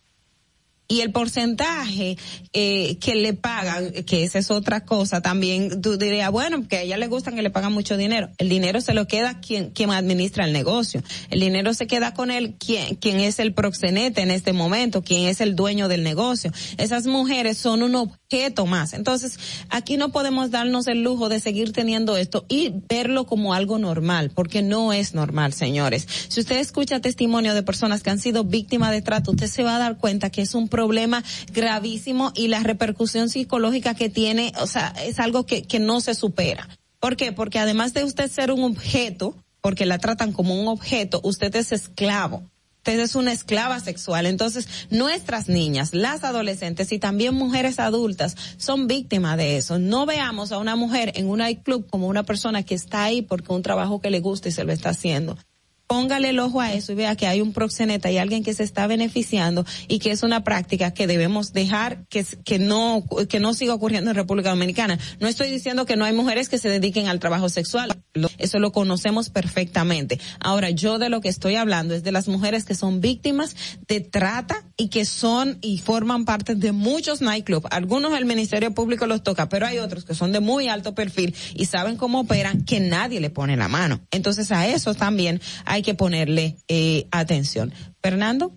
Y 0.87 1.01
el 1.01 1.13
porcentaje 1.13 2.19
eh, 2.53 2.99
que 2.99 3.15
le 3.15 3.33
pagan, 3.33 3.91
que 4.05 4.25
esa 4.25 4.39
es 4.39 4.51
otra 4.51 4.85
cosa 4.85 5.23
también, 5.23 5.81
tú 5.81 5.97
dirías, 5.97 6.31
bueno, 6.31 6.69
que 6.69 6.77
a 6.77 6.83
ella 6.83 6.99
le 6.99 7.07
gustan 7.07 7.35
que 7.35 7.43
le 7.43 7.49
pagan 7.49 7.73
mucho 7.73 7.97
dinero. 7.97 8.29
El 8.37 8.51
dinero 8.51 8.83
se 8.83 8.93
lo 8.93 9.07
queda 9.07 9.41
quien, 9.41 9.71
quien 9.71 9.91
administra 9.91 10.45
el 10.45 10.53
negocio. 10.53 11.03
El 11.31 11.41
dinero 11.41 11.73
se 11.73 11.87
queda 11.87 12.13
con 12.13 12.31
él 12.31 12.57
quien, 12.59 12.97
quien 12.97 13.19
es 13.19 13.39
el 13.39 13.55
proxenete 13.55 14.21
en 14.21 14.31
este 14.31 14.53
momento, 14.53 15.03
quien 15.03 15.27
es 15.27 15.41
el 15.41 15.57
dueño 15.57 15.89
del 15.89 16.03
negocio. 16.03 16.53
Esas 16.77 17.07
mujeres 17.07 17.57
son 17.57 17.83
un 17.83 17.95
objeto 17.95 18.67
más. 18.67 18.93
Entonces, 18.93 19.39
aquí 19.71 19.97
no 19.97 20.13
podemos 20.13 20.51
darnos 20.51 20.87
el 20.87 21.03
lujo 21.03 21.31
de 21.31 21.41
seguir 21.41 21.73
teniendo 21.73 22.19
esto 22.19 22.45
y 22.49 22.75
verlo 22.91 23.25
como 23.25 23.55
algo 23.55 23.79
normal, 23.79 24.33
porque 24.35 24.61
no 24.61 24.93
es 24.93 25.15
normal, 25.15 25.55
señores. 25.55 26.07
Si 26.29 26.41
usted 26.41 26.59
escucha 26.59 27.01
testimonio 27.01 27.55
de 27.55 27.63
personas 27.63 28.03
que 28.03 28.11
han 28.11 28.19
sido 28.19 28.45
víctimas 28.45 28.91
de 28.91 29.01
trato, 29.01 29.31
usted 29.31 29.47
se 29.47 29.63
va 29.63 29.77
a 29.77 29.79
dar 29.79 29.97
cuenta 29.97 30.29
que 30.29 30.43
es 30.43 30.55
un 30.55 30.69
problema 30.75 31.23
gravísimo 31.53 32.33
y 32.35 32.49
la 32.49 32.59
repercusión 32.65 33.29
psicológica 33.29 33.95
que 33.95 34.09
tiene, 34.09 34.53
o 34.61 34.67
sea, 34.67 34.93
es 35.07 35.21
algo 35.21 35.47
que, 35.47 35.63
que 35.63 35.79
no 35.79 36.01
se 36.01 36.17
supera. 36.17 36.69
¿Por 36.99 37.15
qué? 37.15 37.31
Porque 37.31 37.61
además 37.61 37.95
de 37.95 38.03
usted 38.03 38.29
ser 38.29 38.51
un 38.51 38.65
objeto, 38.65 39.37
porque 39.61 39.87
la 39.87 39.99
tratan 39.99 40.33
como 40.33 40.61
un 40.61 40.67
objeto, 40.67 41.21
usted 41.23 41.55
es 41.55 41.71
esclavo. 41.71 42.51
Usted 42.79 42.99
es 42.99 43.15
una 43.15 43.33
esclava 43.33 43.79
sexual. 43.79 44.27
Entonces, 44.27 44.67
nuestras 44.91 45.49
niñas, 45.49 45.95
las 45.95 46.25
adolescentes 46.25 46.91
y 46.91 46.99
también 46.99 47.35
mujeres 47.35 47.79
adultas 47.79 48.37
son 48.57 48.89
víctimas 48.89 49.37
de 49.37 49.57
eso. 49.57 49.79
No 49.79 50.07
veamos 50.07 50.51
a 50.51 50.59
una 50.59 50.75
mujer 50.75 51.13
en 51.15 51.29
un 51.29 51.39
nightclub 51.39 51.87
como 51.89 52.09
una 52.09 52.25
persona 52.25 52.65
que 52.65 52.75
está 52.75 53.05
ahí 53.05 53.23
porque 53.23 53.53
un 53.53 53.63
trabajo 53.63 54.01
que 54.01 54.11
le 54.11 54.19
gusta 54.19 54.49
y 54.49 54.53
se 54.53 54.65
lo 54.65 54.73
está 54.73 54.91
haciendo 54.91 55.39
póngale 55.87 56.31
el 56.31 56.39
ojo 56.39 56.61
a 56.61 56.73
eso 56.73 56.93
y 56.93 56.95
vea 56.95 57.17
que 57.17 57.27
hay 57.27 57.41
un 57.41 57.53
proxeneta 57.53 58.11
y 58.11 58.19
alguien 58.19 58.43
que 58.43 58.55
se 58.55 58.63
está 58.63 58.87
beneficiando 58.87 59.65
y 59.89 59.99
que 59.99 60.11
es 60.11 60.23
una 60.23 60.45
práctica 60.45 60.93
que 60.93 61.07
debemos 61.07 61.53
dejar 61.53 62.07
que, 62.09 62.25
que 62.45 62.59
no, 62.59 63.05
que 63.29 63.41
no 63.41 63.55
siga 63.55 63.75
ocurriendo 63.75 64.11
en 64.11 64.17
República 64.17 64.51
Dominicana. 64.51 64.99
No 65.21 65.29
estoy 65.29 65.51
diciendo 65.51 65.87
que 65.87 65.97
no 65.97 66.05
hay 66.05 66.13
mujeres 66.13 66.49
que 66.49 66.59
se 66.59 66.69
dediquen 66.69 67.09
al 67.09 67.21
trabajo 67.21 67.49
sexual. 67.49 68.04
Eso 68.39 68.59
lo 68.61 68.71
conocemos 68.71 69.29
perfectamente. 69.29 70.21
Ahora, 70.39 70.71
yo 70.71 70.99
de 70.99 71.09
lo 71.09 71.21
que 71.21 71.29
estoy 71.29 71.57
hablando 71.57 71.95
es 71.95 72.05
de 72.05 72.13
las 72.13 72.29
mujeres 72.29 72.65
que 72.65 72.75
son 72.75 73.01
víctimas 73.01 73.57
de 73.89 74.01
trata 74.01 74.65
y 74.77 74.89
que 74.89 75.05
son 75.05 75.59
y 75.61 75.79
forman 75.79 76.25
parte 76.25 76.55
de 76.55 76.73
muchos 76.73 77.21
nightclubs. 77.21 77.67
Algunos 77.71 78.17
el 78.17 78.25
Ministerio 78.25 78.73
Público 78.73 79.07
los 79.07 79.23
toca, 79.23 79.49
pero 79.49 79.67
hay 79.67 79.79
otros 79.79 80.05
que 80.05 80.15
son 80.15 80.31
de 80.33 80.41
muy 80.41 80.69
alto 80.69 80.95
perfil 80.95 81.35
y 81.55 81.67
saben 81.67 81.97
cómo 81.97 82.21
operan 82.21 82.65
que 82.65 82.81
nadie 82.81 83.21
le 83.21 83.31
pone 83.31 83.57
la 83.57 83.69
mano. 83.69 84.01
Entonces 84.11 84.53
a 84.53 84.69
eso 84.69 84.95
también 84.95 85.41
hay 85.65 85.83
que 85.83 85.95
ponerle 85.95 86.57
eh, 86.69 87.09
atención. 87.11 87.73
Fernando. 88.01 88.53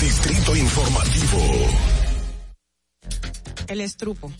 Distrito 0.00 0.56
Informativo. 0.56 1.38
El 3.68 3.80
estrupo. 3.80 4.30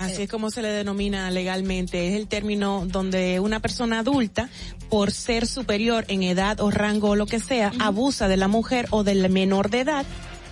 Así 0.00 0.22
es 0.22 0.30
como 0.30 0.50
se 0.50 0.62
le 0.62 0.68
denomina 0.68 1.30
legalmente. 1.30 2.08
Es 2.08 2.14
el 2.14 2.26
término 2.26 2.84
donde 2.86 3.38
una 3.38 3.60
persona 3.60 3.98
adulta, 3.98 4.48
por 4.88 5.12
ser 5.12 5.46
superior 5.46 6.06
en 6.08 6.22
edad 6.22 6.58
o 6.60 6.70
rango 6.70 7.10
o 7.10 7.16
lo 7.16 7.26
que 7.26 7.38
sea, 7.38 7.70
abusa 7.78 8.26
de 8.26 8.38
la 8.38 8.48
mujer 8.48 8.86
o 8.90 9.04
del 9.04 9.28
menor 9.28 9.68
de 9.68 9.80
edad 9.80 10.06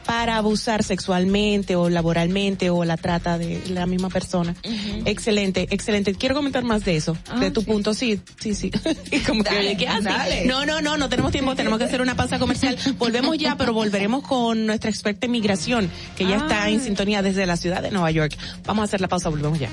para 0.08 0.38
abusar 0.38 0.82
sexualmente 0.82 1.76
o 1.76 1.90
laboralmente 1.90 2.70
o 2.70 2.82
la 2.82 2.96
trata 2.96 3.36
de 3.36 3.62
la 3.68 3.84
misma 3.84 4.08
persona. 4.08 4.56
Excelente, 5.04 5.68
excelente. 5.70 6.14
Quiero 6.14 6.34
comentar 6.34 6.64
más 6.64 6.82
de 6.86 6.96
eso, 6.96 7.14
de 7.38 7.50
tu 7.50 7.62
punto. 7.62 7.92
Sí, 7.92 8.18
sí, 8.40 8.54
sí. 8.54 8.70
Y 9.10 9.18
como 9.18 9.44
que, 9.44 9.50
Dale, 9.50 9.68
oye, 9.68 9.76
¿qué 9.76 9.86
haces? 9.86 10.04
dale. 10.04 10.46
No, 10.46 10.64
no, 10.64 10.80
no, 10.80 10.96
no 10.96 11.10
tenemos 11.10 11.30
tiempo, 11.30 11.54
tenemos 11.54 11.78
que 11.78 11.84
hacer 11.84 12.00
una 12.00 12.16
pausa 12.16 12.38
comercial. 12.38 12.78
Volvemos 12.96 13.36
ya, 13.36 13.56
pero 13.58 13.74
volveremos 13.74 14.22
con 14.26 14.64
nuestra 14.64 14.88
experta 14.88 15.26
en 15.26 15.32
migración, 15.32 15.90
que 16.16 16.26
ya 16.26 16.38
está 16.38 16.70
en 16.70 16.80
sintonía 16.80 17.20
desde 17.20 17.44
la 17.44 17.58
ciudad 17.58 17.82
de 17.82 17.90
Nueva 17.90 18.10
York. 18.10 18.34
Vamos 18.64 18.80
a 18.80 18.84
hacer 18.86 19.02
la 19.02 19.08
pausa, 19.08 19.28
volvemos 19.28 19.58
ya. 19.58 19.68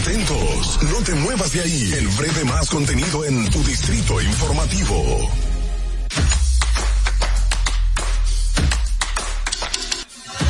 Atentos, 0.00 0.78
no 0.84 1.02
te 1.04 1.14
muevas 1.16 1.52
de 1.52 1.62
ahí. 1.62 1.92
El 1.98 2.06
breve 2.10 2.44
más 2.44 2.70
contenido 2.70 3.24
en 3.24 3.50
tu 3.50 3.60
distrito 3.64 4.20
informativo. 4.22 5.28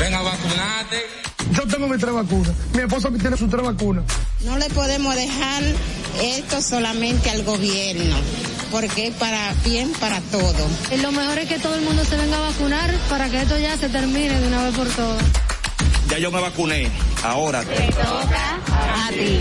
Ven 0.01 0.14
a 0.14 0.23
vacunarte. 0.23 1.06
Yo 1.52 1.66
tengo 1.66 1.89
mis 1.89 2.01
tres 2.01 2.12
vacunas. 2.12 2.52
Mi 2.74 2.81
esposa 2.82 3.09
tiene 3.18 3.36
sus 3.36 3.48
tres 3.48 3.62
vacunas. 3.62 4.05
No 4.44 4.59
le 4.59 4.68
podemos 4.70 5.14
dejar 5.14 5.62
esto 6.20 6.60
solamente 6.60 7.31
al 7.31 7.44
gobierno, 7.44 8.16
porque 8.70 9.09
es 9.09 9.14
para 9.14 9.55
bien 9.64 9.93
para 10.01 10.20
todo. 10.20 10.68
Y 10.93 10.98
lo 10.98 11.12
mejor 11.12 11.39
es 11.39 11.48
que 11.48 11.59
todo 11.59 11.74
el 11.74 11.82
mundo 11.82 12.05
se 12.05 12.16
venga 12.16 12.36
a 12.36 12.40
vacunar 12.40 12.93
para 13.09 13.28
que 13.28 13.43
esto 13.43 13.59
ya 13.59 13.77
se 13.78 13.89
termine 13.89 14.40
de 14.40 14.48
una 14.48 14.64
vez 14.64 14.74
por 14.74 14.89
todas. 14.89 15.23
Ya 16.09 16.18
yo 16.18 16.31
me 16.31 16.40
vacuné. 16.40 16.90
Ahora 17.23 17.62
Te 17.62 17.86
toca 17.93 18.60
a 19.06 19.09
ti. 19.10 19.40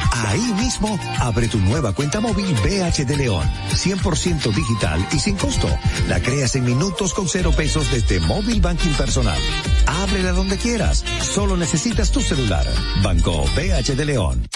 Ahí 0.27 0.53
mismo, 0.53 0.99
abre 1.19 1.47
tu 1.47 1.57
nueva 1.57 1.93
cuenta 1.93 2.19
móvil 2.19 2.53
BH 2.63 3.05
de 3.05 3.17
León. 3.17 3.49
100% 3.71 4.53
digital 4.53 5.07
y 5.11 5.19
sin 5.19 5.35
costo. 5.35 5.67
La 6.07 6.21
creas 6.21 6.55
en 6.55 6.65
minutos 6.65 7.13
con 7.13 7.27
cero 7.27 7.51
pesos 7.55 7.91
desde 7.91 8.19
Móvil 8.19 8.61
Banking 8.61 8.93
Personal. 8.93 9.39
Ábrela 9.87 10.31
donde 10.31 10.57
quieras. 10.57 11.03
Solo 11.21 11.57
necesitas 11.57 12.11
tu 12.11 12.21
celular. 12.21 12.67
Banco 13.03 13.45
BH 13.55 13.95
de 13.95 14.05
León. 14.05 14.47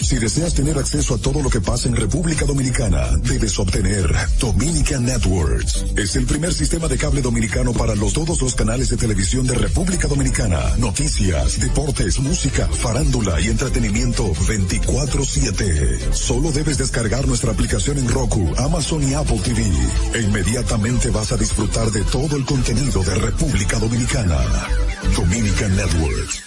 Si 0.00 0.16
deseas 0.16 0.54
tener 0.54 0.78
acceso 0.78 1.14
a 1.14 1.18
todo 1.18 1.42
lo 1.42 1.50
que 1.50 1.60
pasa 1.60 1.88
en 1.88 1.94
República 1.94 2.44
Dominicana, 2.46 3.16
debes 3.18 3.58
obtener 3.58 4.10
Dominican 4.40 5.04
Networks. 5.04 5.84
Es 5.96 6.16
el 6.16 6.24
primer 6.24 6.52
sistema 6.52 6.88
de 6.88 6.96
cable 6.96 7.20
dominicano 7.20 7.72
para 7.72 7.94
los 7.94 8.12
todos 8.12 8.40
los 8.40 8.54
canales 8.54 8.88
de 8.88 8.96
televisión 8.96 9.46
de 9.46 9.54
República 9.54 10.08
Dominicana. 10.08 10.76
Noticias, 10.78 11.60
deportes, 11.60 12.18
música, 12.20 12.66
farándula 12.68 13.40
y 13.40 13.48
entretenimiento 13.48 14.32
24/7. 14.98 16.12
Solo 16.12 16.50
debes 16.50 16.78
descargar 16.78 17.26
nuestra 17.26 17.52
aplicación 17.52 17.98
en 17.98 18.08
Roku, 18.08 18.52
Amazon 18.56 19.08
y 19.08 19.14
Apple 19.14 19.38
TV. 19.38 19.62
E 20.14 20.22
inmediatamente 20.22 21.10
vas 21.10 21.30
a 21.32 21.36
disfrutar 21.36 21.90
de 21.90 22.02
todo 22.04 22.36
el 22.36 22.44
contenido 22.44 23.02
de 23.04 23.14
República 23.14 23.78
Dominicana. 23.78 24.38
Dominican 25.14 25.76
Networks. 25.76 26.42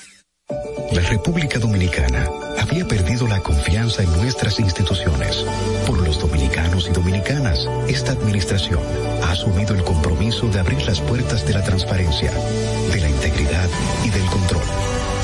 La 0.91 1.01
República 1.03 1.59
Dominicana 1.59 2.27
había 2.59 2.85
perdido 2.85 3.25
la 3.25 3.39
confianza 3.39 4.03
en 4.03 4.11
nuestras 4.17 4.59
instituciones. 4.59 5.45
Por 5.87 6.05
los 6.05 6.19
dominicanos 6.19 6.89
y 6.89 6.91
dominicanas, 6.91 7.69
esta 7.87 8.11
administración 8.11 8.81
ha 9.23 9.31
asumido 9.31 9.73
el 9.73 9.83
compromiso 9.85 10.49
de 10.49 10.59
abrir 10.59 10.81
las 10.81 10.99
puertas 10.99 11.47
de 11.47 11.53
la 11.53 11.63
transparencia, 11.63 12.31
de 12.91 12.99
la 12.99 13.09
integridad 13.09 13.69
y 14.03 14.09
del 14.09 14.25
control. 14.25 14.90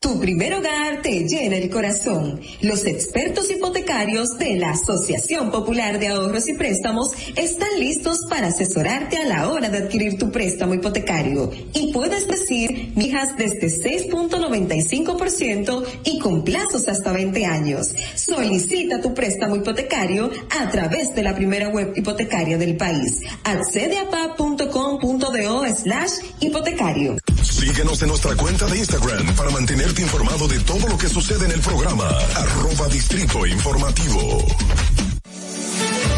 Tu 0.00 0.20
primer 0.20 0.54
hogar 0.54 1.02
te 1.02 1.26
llena 1.26 1.56
el 1.56 1.70
corazón. 1.70 2.40
Los 2.62 2.86
expertos 2.86 3.50
hipotecarios 3.50 4.38
de 4.38 4.54
la 4.54 4.70
Asociación 4.70 5.50
Popular 5.50 5.98
de 5.98 6.06
Ahorros 6.06 6.48
y 6.48 6.54
Préstamos 6.54 7.10
están 7.34 7.80
listos 7.80 8.20
para 8.30 8.46
asesorarte 8.46 9.16
a 9.16 9.26
la 9.26 9.50
hora 9.50 9.70
de 9.70 9.78
adquirir 9.78 10.16
tu 10.16 10.30
préstamo 10.30 10.74
hipotecario. 10.74 11.50
Y 11.74 11.92
puedes 11.92 12.28
decir 12.28 12.92
mijas 12.94 13.36
desde 13.36 13.66
6.95% 13.66 15.84
y 16.04 16.20
con 16.20 16.44
plazos 16.44 16.86
hasta 16.86 17.10
20 17.10 17.44
años. 17.44 17.92
Solicita 18.14 19.00
tu 19.00 19.14
préstamo 19.14 19.56
hipotecario 19.56 20.30
a 20.60 20.70
través 20.70 21.12
de 21.16 21.24
la 21.24 21.34
primera 21.34 21.70
web 21.70 21.92
hipotecaria 21.96 22.56
del 22.56 22.76
país. 22.76 23.18
Accede 23.42 23.98
a 23.98 24.08
pa.com.do 24.08 25.64
slash 25.74 26.12
hipotecario. 26.38 27.16
Síguenos 27.42 28.00
en 28.02 28.08
nuestra 28.08 28.36
cuenta 28.36 28.66
de 28.66 28.78
Instagram 28.78 29.34
para 29.34 29.50
mantenerte 29.88 30.02
informado 30.02 30.48
de 30.48 30.58
todo 30.60 30.88
lo 30.88 30.98
que 30.98 31.08
sucede 31.08 31.46
en 31.46 31.52
el 31.52 31.60
programa. 31.60 32.04
Arroba 32.36 32.88
Distrito 32.88 33.46
Informativo. 33.46 34.44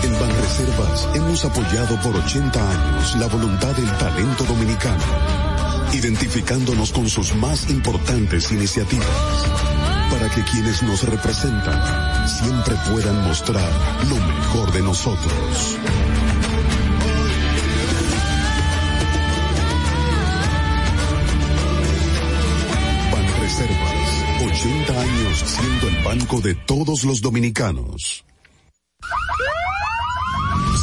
En 0.02 0.12
Banreservas 0.12 1.08
hemos 1.14 1.44
apoyado 1.44 2.00
por 2.00 2.16
80 2.16 2.70
años 2.70 3.16
la 3.16 3.26
voluntad 3.26 3.74
del 3.76 3.98
talento 3.98 4.44
dominicano, 4.44 5.04
identificándonos 5.92 6.92
con 6.92 7.08
sus 7.08 7.34
más 7.36 7.70
importantes 7.70 8.50
iniciativas, 8.50 9.06
para 10.10 10.28
que 10.30 10.42
quienes 10.44 10.82
nos 10.82 11.04
representan 11.04 12.28
siempre 12.28 12.74
puedan 12.90 13.22
mostrar 13.22 13.70
lo 14.08 14.16
mejor 14.16 14.72
de 14.72 14.82
nosotros. 14.82 15.76
80 24.40 25.00
años 25.00 25.44
siendo 25.46 25.88
el 25.88 26.02
banco 26.02 26.40
de 26.40 26.54
todos 26.54 27.04
los 27.04 27.20
dominicanos. 27.20 28.24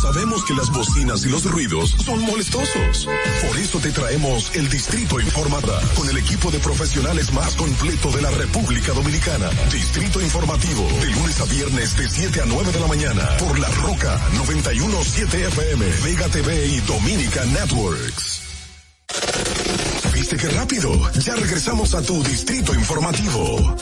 Sabemos 0.02 0.44
que 0.46 0.54
las 0.54 0.72
bocinas 0.72 1.26
y 1.26 1.30
los 1.30 1.44
ruidos 1.44 1.90
son 1.90 2.22
molestosos. 2.22 3.08
Por 3.48 3.58
eso 3.58 3.80
te 3.80 3.92
traemos 3.92 4.56
el 4.56 4.70
Distrito 4.70 5.20
Informada, 5.20 5.82
con 5.96 6.08
el 6.08 6.18
equipo 6.18 6.52
de 6.52 6.60
profesionales 6.60 7.34
más 7.34 7.56
completo 7.56 8.12
de 8.12 8.22
la 8.22 8.32
República 8.32 8.94
Dominicana. 8.94 9.50
Distrito 9.72 10.22
Informativo, 10.22 10.88
de 11.02 11.12
lunes 11.12 11.42
a 11.42 11.46
viernes 11.46 11.98
de 11.98 12.08
7 12.08 12.42
a 12.42 12.46
9 12.46 12.72
de 12.72 12.80
la 12.80 12.88
mañana, 12.88 13.38
por 13.38 13.60
La 13.60 13.70
Roca 13.70 14.22
917 14.36 15.48
FM, 15.48 15.86
Vega 16.04 16.30
TV 16.30 16.68
y 16.68 16.80
Dominica 16.82 17.44
Networks. 17.46 18.47
¿Viste 20.38 20.50
qué 20.50 20.56
rápido? 20.56 20.92
Ya 21.22 21.36
regresamos 21.36 21.96
a 21.96 22.02
tu 22.04 22.22
Distrito 22.24 22.76
Informativo. 22.76 23.76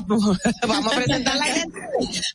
Vamos 0.68 0.92
a 0.92 0.96
presentarla. 0.96 1.46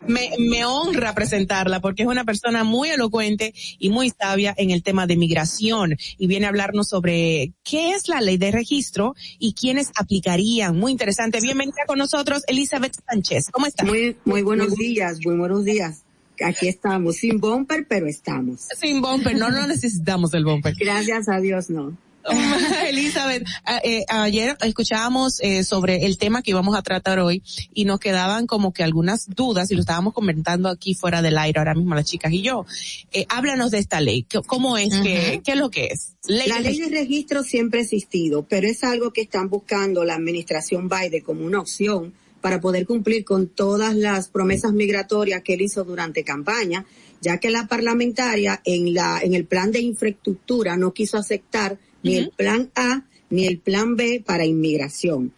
Me, 0.07 0.31
me 0.39 0.65
honra 0.65 1.13
presentarla 1.13 1.79
porque 1.79 2.03
es 2.03 2.09
una 2.09 2.25
persona 2.25 2.63
muy 2.63 2.89
elocuente 2.89 3.53
y 3.79 3.89
muy 3.89 4.09
sabia 4.09 4.53
en 4.57 4.71
el 4.71 4.83
tema 4.83 5.07
de 5.07 5.17
migración 5.17 5.95
y 6.17 6.27
viene 6.27 6.45
a 6.45 6.49
hablarnos 6.49 6.87
sobre 6.87 7.53
qué 7.63 7.91
es 7.91 8.07
la 8.07 8.21
ley 8.21 8.37
de 8.37 8.51
registro 8.51 9.15
y 9.39 9.53
quiénes 9.53 9.91
aplicarían. 9.95 10.77
Muy 10.77 10.91
interesante. 10.91 11.39
Bienvenida 11.41 11.83
con 11.87 11.97
nosotros, 11.97 12.43
Elizabeth 12.47 12.95
Sánchez. 13.09 13.49
¿Cómo 13.51 13.67
está? 13.67 13.85
Muy, 13.85 14.17
muy 14.25 14.41
buenos 14.41 14.75
días, 14.75 15.19
muy 15.25 15.35
buenos 15.35 15.63
días. 15.63 16.03
Aquí 16.43 16.67
estamos, 16.67 17.17
sin 17.17 17.39
bumper, 17.39 17.85
pero 17.87 18.07
estamos. 18.07 18.67
Sin 18.79 19.01
bumper, 19.01 19.37
no, 19.37 19.49
no 19.49 19.67
necesitamos 19.67 20.33
el 20.33 20.43
bumper. 20.43 20.73
Gracias 20.75 21.29
a 21.29 21.39
Dios, 21.39 21.69
no. 21.69 21.95
Elizabeth, 22.87 23.45
eh, 23.83 24.05
ayer 24.07 24.57
escuchábamos 24.61 25.39
eh, 25.41 25.63
sobre 25.63 26.05
el 26.05 26.17
tema 26.17 26.41
que 26.41 26.51
íbamos 26.51 26.75
a 26.75 26.81
tratar 26.81 27.19
hoy 27.19 27.43
y 27.73 27.85
nos 27.85 27.99
quedaban 27.99 28.47
como 28.47 28.73
que 28.73 28.83
algunas 28.83 29.27
dudas 29.29 29.71
y 29.71 29.75
lo 29.75 29.81
estábamos 29.81 30.13
comentando 30.13 30.69
aquí 30.69 30.93
fuera 30.93 31.21
del 31.21 31.37
aire 31.37 31.59
ahora 31.59 31.73
mismo 31.73 31.95
las 31.95 32.05
chicas 32.05 32.31
y 32.31 32.41
yo. 32.41 32.65
Eh, 33.11 33.25
háblanos 33.29 33.71
de 33.71 33.79
esta 33.79 34.01
ley. 34.01 34.25
¿Cómo 34.47 34.77
es 34.77 34.93
que, 35.01 35.41
qué 35.43 35.51
es 35.51 35.57
lo 35.57 35.69
que 35.69 35.87
es? 35.87 36.15
Ley 36.27 36.47
la 36.47 36.57
de 36.57 36.61
ley 36.61 36.79
de 36.79 36.89
registro 36.89 37.43
siempre 37.43 37.79
ha 37.79 37.83
existido, 37.83 38.43
pero 38.43 38.67
es 38.67 38.83
algo 38.83 39.11
que 39.11 39.21
están 39.21 39.49
buscando 39.49 40.03
la 40.03 40.15
administración 40.15 40.87
Biden 40.87 41.23
como 41.23 41.45
una 41.45 41.59
opción 41.59 42.13
para 42.41 42.59
poder 42.59 42.85
cumplir 42.85 43.23
con 43.23 43.47
todas 43.47 43.95
las 43.95 44.27
promesas 44.27 44.73
migratorias 44.73 45.43
que 45.43 45.53
él 45.53 45.61
hizo 45.61 45.83
durante 45.83 46.23
campaña, 46.23 46.85
ya 47.21 47.37
que 47.37 47.51
la 47.51 47.67
parlamentaria 47.67 48.61
en 48.65 48.93
la, 48.93 49.19
en 49.21 49.35
el 49.35 49.45
plan 49.45 49.71
de 49.71 49.79
infraestructura 49.79 50.75
no 50.75 50.91
quiso 50.91 51.17
aceptar 51.17 51.77
ni 52.03 52.15
el 52.15 52.29
plan 52.29 52.71
A 52.75 53.05
ni 53.29 53.47
el 53.47 53.59
plan 53.59 53.95
B 53.95 54.21
para 54.25 54.45
inmigración. 54.45 55.33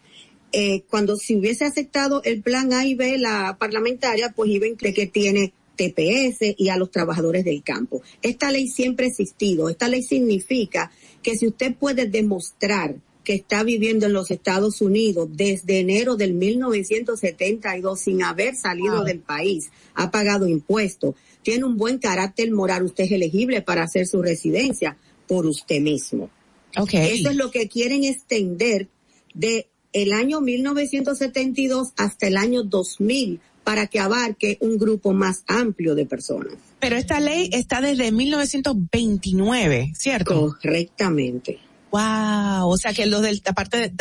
Eh, 0.52 0.84
cuando 0.90 1.15
si 1.15 1.35
hubiese 1.35 1.65
aceptado 1.65 2.22
el 2.23 2.41
plan 2.41 2.73
A 2.73 2.85
y 2.85 2.95
B, 2.95 3.18
la 3.18 3.57
parlamentaria, 3.60 4.34
pues 4.35 4.52
iba 4.52 4.68
a 4.68 4.94
que 4.94 5.07
tiene 5.07 5.53
TPS 5.76 6.56
y 6.57 6.69
a 6.69 6.77
los 6.77 6.91
trabajadores 6.91 7.45
del 7.45 7.64
campo. 7.64 8.02
Esta 8.22 8.52
ley 8.52 8.68
siempre 8.68 9.06
ha 9.06 9.10
existido. 9.10 9.69
Esta 9.69 9.88
ley 9.88 10.03
significa 10.03 10.91
que 11.22 11.35
si 11.35 11.48
usted 11.48 11.76
puede 11.76 12.07
demostrar 12.07 12.95
que 13.23 13.34
está 13.34 13.64
viviendo 13.64 14.06
en 14.06 14.14
los 14.14 14.31
Estados 14.31 14.81
Unidos 14.81 15.30
desde 15.31 15.80
enero 15.80 16.18
del 16.18 16.34
1972 16.34 17.99
sin 17.99 18.22
haber 18.22 18.56
salido 18.56 19.03
del 19.03 19.19
país, 19.19 19.72
ha 19.95 20.11
pagado 20.11 20.48
impuestos, 20.48 21.15
tiene 21.41 21.64
un 21.64 21.77
buen 21.77 21.99
carácter 21.99 22.52
moral, 22.52 22.84
usted 22.84 23.06
es 23.06 23.11
elegible 23.11 23.61
para 23.61 23.84
hacer 23.84 24.07
su 24.07 24.22
residencia 24.22 24.98
por 25.27 25.45
usted 25.45 25.80
mismo. 25.80 26.30
Okay. 26.76 27.20
Eso 27.20 27.30
es 27.30 27.36
lo 27.36 27.52
que 27.52 27.68
quieren 27.68 28.04
extender 28.04 28.88
de 29.34 29.68
el 29.94 30.12
año 30.12 30.41
1972 30.41 31.94
hasta 31.98 32.28
el 32.28 32.38
año 32.38 32.64
2000 32.64 33.40
para 33.64 33.88
que 33.88 34.00
abarque 34.00 34.58
un 34.60 34.78
grupo 34.78 35.14
más 35.14 35.44
amplio 35.48 35.95
de 35.95 36.06
personas. 36.06 36.54
Pero 36.80 36.98
esta 36.98 37.20
ley 37.20 37.50
está 37.54 37.80
desde 37.80 38.12
1929, 38.12 39.94
¿cierto? 39.95 40.58
Correctamente. 40.62 41.60
Wow, 41.91 42.70
o 42.70 42.78
sea 42.78 42.91
que 42.91 43.06
los 43.06 43.22
del 43.22 43.41
aparte 43.45 43.78
de, 43.78 43.94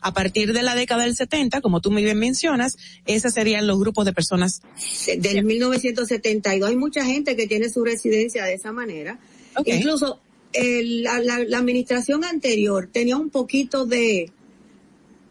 a 0.00 0.14
partir 0.14 0.52
de 0.52 0.62
la 0.62 0.76
década 0.76 1.02
del 1.02 1.16
70, 1.16 1.60
como 1.60 1.80
tú 1.80 1.90
muy 1.90 2.04
bien 2.04 2.16
mencionas, 2.16 2.76
esos 3.04 3.34
serían 3.34 3.66
los 3.66 3.80
grupos 3.80 4.04
de 4.04 4.12
personas 4.12 4.62
del 5.18 5.44
1972. 5.44 6.70
Hay 6.70 6.76
mucha 6.76 7.04
gente 7.04 7.34
que 7.34 7.48
tiene 7.48 7.68
su 7.68 7.84
residencia 7.84 8.44
de 8.44 8.54
esa 8.54 8.70
manera. 8.70 9.18
Okay. 9.56 9.78
Incluso 9.78 10.20
el, 10.52 11.02
la, 11.02 11.20
la, 11.20 11.38
la, 11.44 11.58
administración 11.58 12.24
anterior 12.24 12.88
tenía 12.92 13.16
un 13.16 13.30
poquito 13.30 13.86
de, 13.86 14.30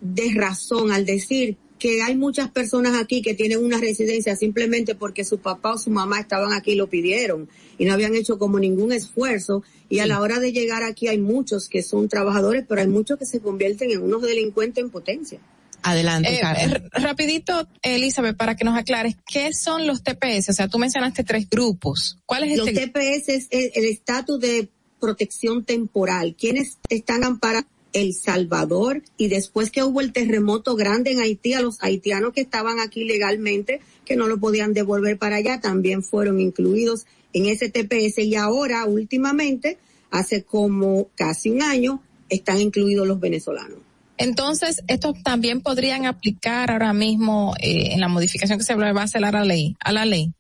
de 0.02 0.32
razón 0.34 0.92
al 0.92 1.06
decir 1.06 1.58
que 1.82 2.04
hay 2.04 2.16
muchas 2.16 2.52
personas 2.52 2.94
aquí 3.02 3.24
que 3.24 3.34
tienen 3.34 3.64
una 3.64 3.80
residencia 3.80 4.36
simplemente 4.36 4.94
porque 4.94 5.26
su 5.26 5.40
papá 5.40 5.74
o 5.74 5.78
su 5.80 5.90
mamá 5.90 6.20
estaban 6.20 6.54
aquí 6.54 6.74
y 6.74 6.76
lo 6.76 6.88
pidieron 6.88 7.50
y 7.80 7.86
no 7.86 7.94
habían 7.94 8.14
hecho 8.14 8.38
como 8.38 8.60
ningún 8.60 8.92
esfuerzo 8.92 9.64
y 9.90 9.98
a 9.98 10.06
la 10.06 10.22
hora 10.22 10.40
de 10.40 10.52
llegar 10.52 10.84
aquí 10.84 11.08
hay 11.08 11.18
muchos 11.18 11.68
que 11.68 11.82
son 11.82 12.08
trabajadores 12.08 12.66
pero 12.70 12.82
hay 12.82 12.88
muchos 12.88 13.18
que 13.18 13.26
se 13.26 13.40
convierten 13.40 13.90
en 13.90 14.04
unos 14.04 14.22
delincuentes 14.22 14.84
en 14.84 14.92
potencia. 14.92 15.40
Adelante, 15.82 16.40
eh, 16.40 16.90
Rapidito, 16.92 17.68
Elizabeth, 17.82 18.38
para 18.38 18.56
que 18.56 18.64
nos 18.64 18.78
aclares, 18.78 19.16
¿qué 19.26 19.52
son 19.52 19.88
los 19.88 20.04
TPS? 20.04 20.50
O 20.50 20.54
sea, 20.54 20.68
tú 20.68 20.78
mencionaste 20.78 21.24
tres 21.24 21.50
grupos. 21.50 22.20
¿Cuál 22.28 22.44
es 22.44 22.60
los 22.60 22.68
este? 22.68 22.86
TPS 22.86 23.30
es 23.30 23.48
el 23.50 23.86
estatus 23.86 24.40
de 24.40 24.70
protección 25.02 25.66
temporal. 25.66 26.36
¿Quiénes 26.40 26.78
están 26.88 27.26
amparados? 27.26 27.70
El 27.94 28.14
Salvador 28.14 29.04
y 29.18 29.28
después 29.28 29.70
que 29.70 29.84
hubo 29.84 30.00
el 30.00 30.14
terremoto 30.14 30.78
grande 30.78 31.12
en 31.12 31.20
Haití, 31.20 31.56
a 31.56 31.60
los 31.60 31.76
haitianos 31.82 32.32
que 32.32 32.40
estaban 32.40 32.80
aquí 32.80 33.04
legalmente, 33.04 33.82
que 34.06 34.16
no 34.16 34.28
lo 34.28 34.40
podían 34.40 34.72
devolver 34.72 35.18
para 35.18 35.36
allá, 35.36 35.60
también 35.60 36.02
fueron 36.02 36.40
incluidos 36.40 37.06
en 37.34 37.48
ese 37.48 37.70
TPS 37.70 38.20
y 38.20 38.36
ahora 38.36 38.86
últimamente, 38.86 39.78
hace 40.10 40.44
como 40.44 41.10
casi 41.16 41.50
un 41.50 41.64
año, 41.64 42.02
están 42.30 42.62
incluidos 42.62 43.06
los 43.06 43.20
venezolanos. 43.20 43.80
Entonces, 44.18 44.84
estos 44.88 45.22
también 45.22 45.60
podrían 45.60 46.06
aplicar 46.06 46.72
ahora 46.72 46.94
mismo 46.94 47.56
eh, 47.60 47.90
en 47.92 48.00
la 48.00 48.08
modificación 48.08 48.58
que 48.58 48.64
se 48.64 48.76
va 48.76 48.90
a 48.90 49.04
hacer 49.04 49.26
a 49.26 49.32
la 49.32 49.44
ley, 49.44 49.76
a 49.82 49.92
la 49.92 50.06
ley 50.06 50.34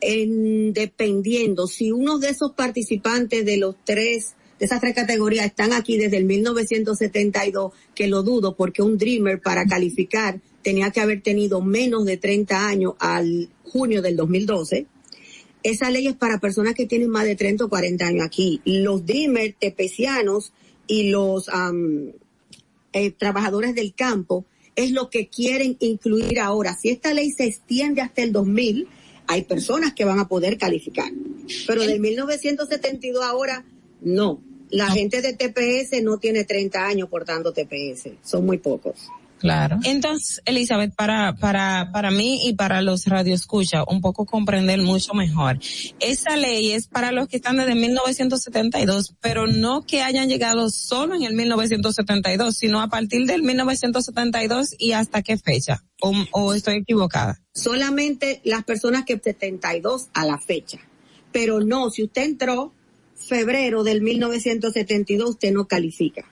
en, 0.00 0.72
dependiendo 0.72 1.66
si 1.66 1.90
uno 1.92 2.18
de 2.18 2.30
esos 2.30 2.52
participantes 2.52 3.44
de 3.44 3.56
los 3.56 3.76
tres 3.84 4.34
de 4.58 4.66
esas 4.66 4.80
tres 4.80 4.94
categorías 4.94 5.46
están 5.46 5.72
aquí 5.72 5.96
desde 5.96 6.16
el 6.16 6.24
1972, 6.24 7.72
que 7.94 8.08
lo 8.08 8.24
dudo 8.24 8.56
porque 8.56 8.82
un 8.82 8.98
Dreamer 8.98 9.40
para 9.40 9.64
calificar 9.66 10.40
tenía 10.62 10.90
que 10.90 11.00
haber 11.00 11.22
tenido 11.22 11.60
menos 11.60 12.04
de 12.04 12.16
30 12.16 12.66
años 12.66 12.94
al 12.98 13.48
junio 13.62 14.02
del 14.02 14.16
2012. 14.16 14.86
Esa 15.62 15.90
ley 15.90 16.08
es 16.08 16.16
para 16.16 16.40
personas 16.40 16.74
que 16.74 16.86
tienen 16.86 17.08
más 17.08 17.24
de 17.24 17.36
30 17.36 17.66
o 17.66 17.68
40 17.68 18.06
años 18.06 18.24
aquí. 18.24 18.60
Los 18.64 19.06
Dreamer 19.06 19.54
tepecianos 19.58 20.52
y 20.86 21.10
los 21.10 21.48
eh, 22.92 23.10
trabajadores 23.12 23.74
del 23.74 23.94
campo 23.94 24.44
es 24.74 24.92
lo 24.92 25.10
que 25.10 25.28
quieren 25.28 25.76
incluir 25.80 26.38
ahora. 26.40 26.76
Si 26.80 26.90
esta 26.90 27.12
ley 27.12 27.30
se 27.30 27.44
extiende 27.44 28.00
hasta 28.00 28.22
el 28.22 28.32
2000, 28.32 28.88
hay 29.28 29.42
personas 29.42 29.92
que 29.94 30.04
van 30.04 30.18
a 30.18 30.26
poder 30.26 30.58
calificar. 30.58 31.12
Pero 31.66 31.82
del 31.82 32.00
1972 32.00 33.22
ahora, 33.22 33.64
no. 34.00 34.42
La 34.70 34.90
gente 34.90 35.22
de 35.22 35.34
TPS 35.34 36.02
no 36.02 36.18
tiene 36.18 36.44
30 36.44 36.86
años 36.86 37.08
portando 37.08 37.52
TPS. 37.52 38.10
Son 38.22 38.44
muy 38.44 38.58
pocos. 38.58 39.08
Claro. 39.38 39.78
Entonces, 39.84 40.42
Elizabeth, 40.44 40.94
para, 40.94 41.34
para, 41.36 41.90
para 41.92 42.10
mí 42.10 42.40
y 42.44 42.54
para 42.54 42.82
los 42.82 43.06
radioescuchas, 43.06 43.84
un 43.88 44.00
poco 44.00 44.26
comprender 44.26 44.80
mucho 44.82 45.14
mejor. 45.14 45.58
Esa 46.00 46.36
ley 46.36 46.72
es 46.72 46.88
para 46.88 47.12
los 47.12 47.28
que 47.28 47.36
están 47.36 47.56
desde 47.56 47.74
1972, 47.74 49.14
pero 49.20 49.46
no 49.46 49.82
que 49.82 50.02
hayan 50.02 50.28
llegado 50.28 50.70
solo 50.70 51.14
en 51.14 51.22
el 51.22 51.34
1972, 51.34 52.56
sino 52.56 52.80
a 52.80 52.88
partir 52.88 53.26
del 53.26 53.42
1972 53.42 54.74
y 54.78 54.92
hasta 54.92 55.22
qué 55.22 55.38
fecha. 55.38 55.84
O, 56.00 56.12
o 56.32 56.54
estoy 56.54 56.76
equivocada. 56.76 57.40
Solamente 57.52 58.40
las 58.44 58.64
personas 58.64 59.04
que 59.04 59.18
72 59.18 60.08
a 60.14 60.24
la 60.24 60.38
fecha. 60.38 60.78
Pero 61.32 61.60
no, 61.60 61.90
si 61.90 62.04
usted 62.04 62.22
entró 62.22 62.72
febrero 63.14 63.82
del 63.82 64.00
1972, 64.00 65.30
usted 65.30 65.52
no 65.52 65.66
califica. 65.66 66.24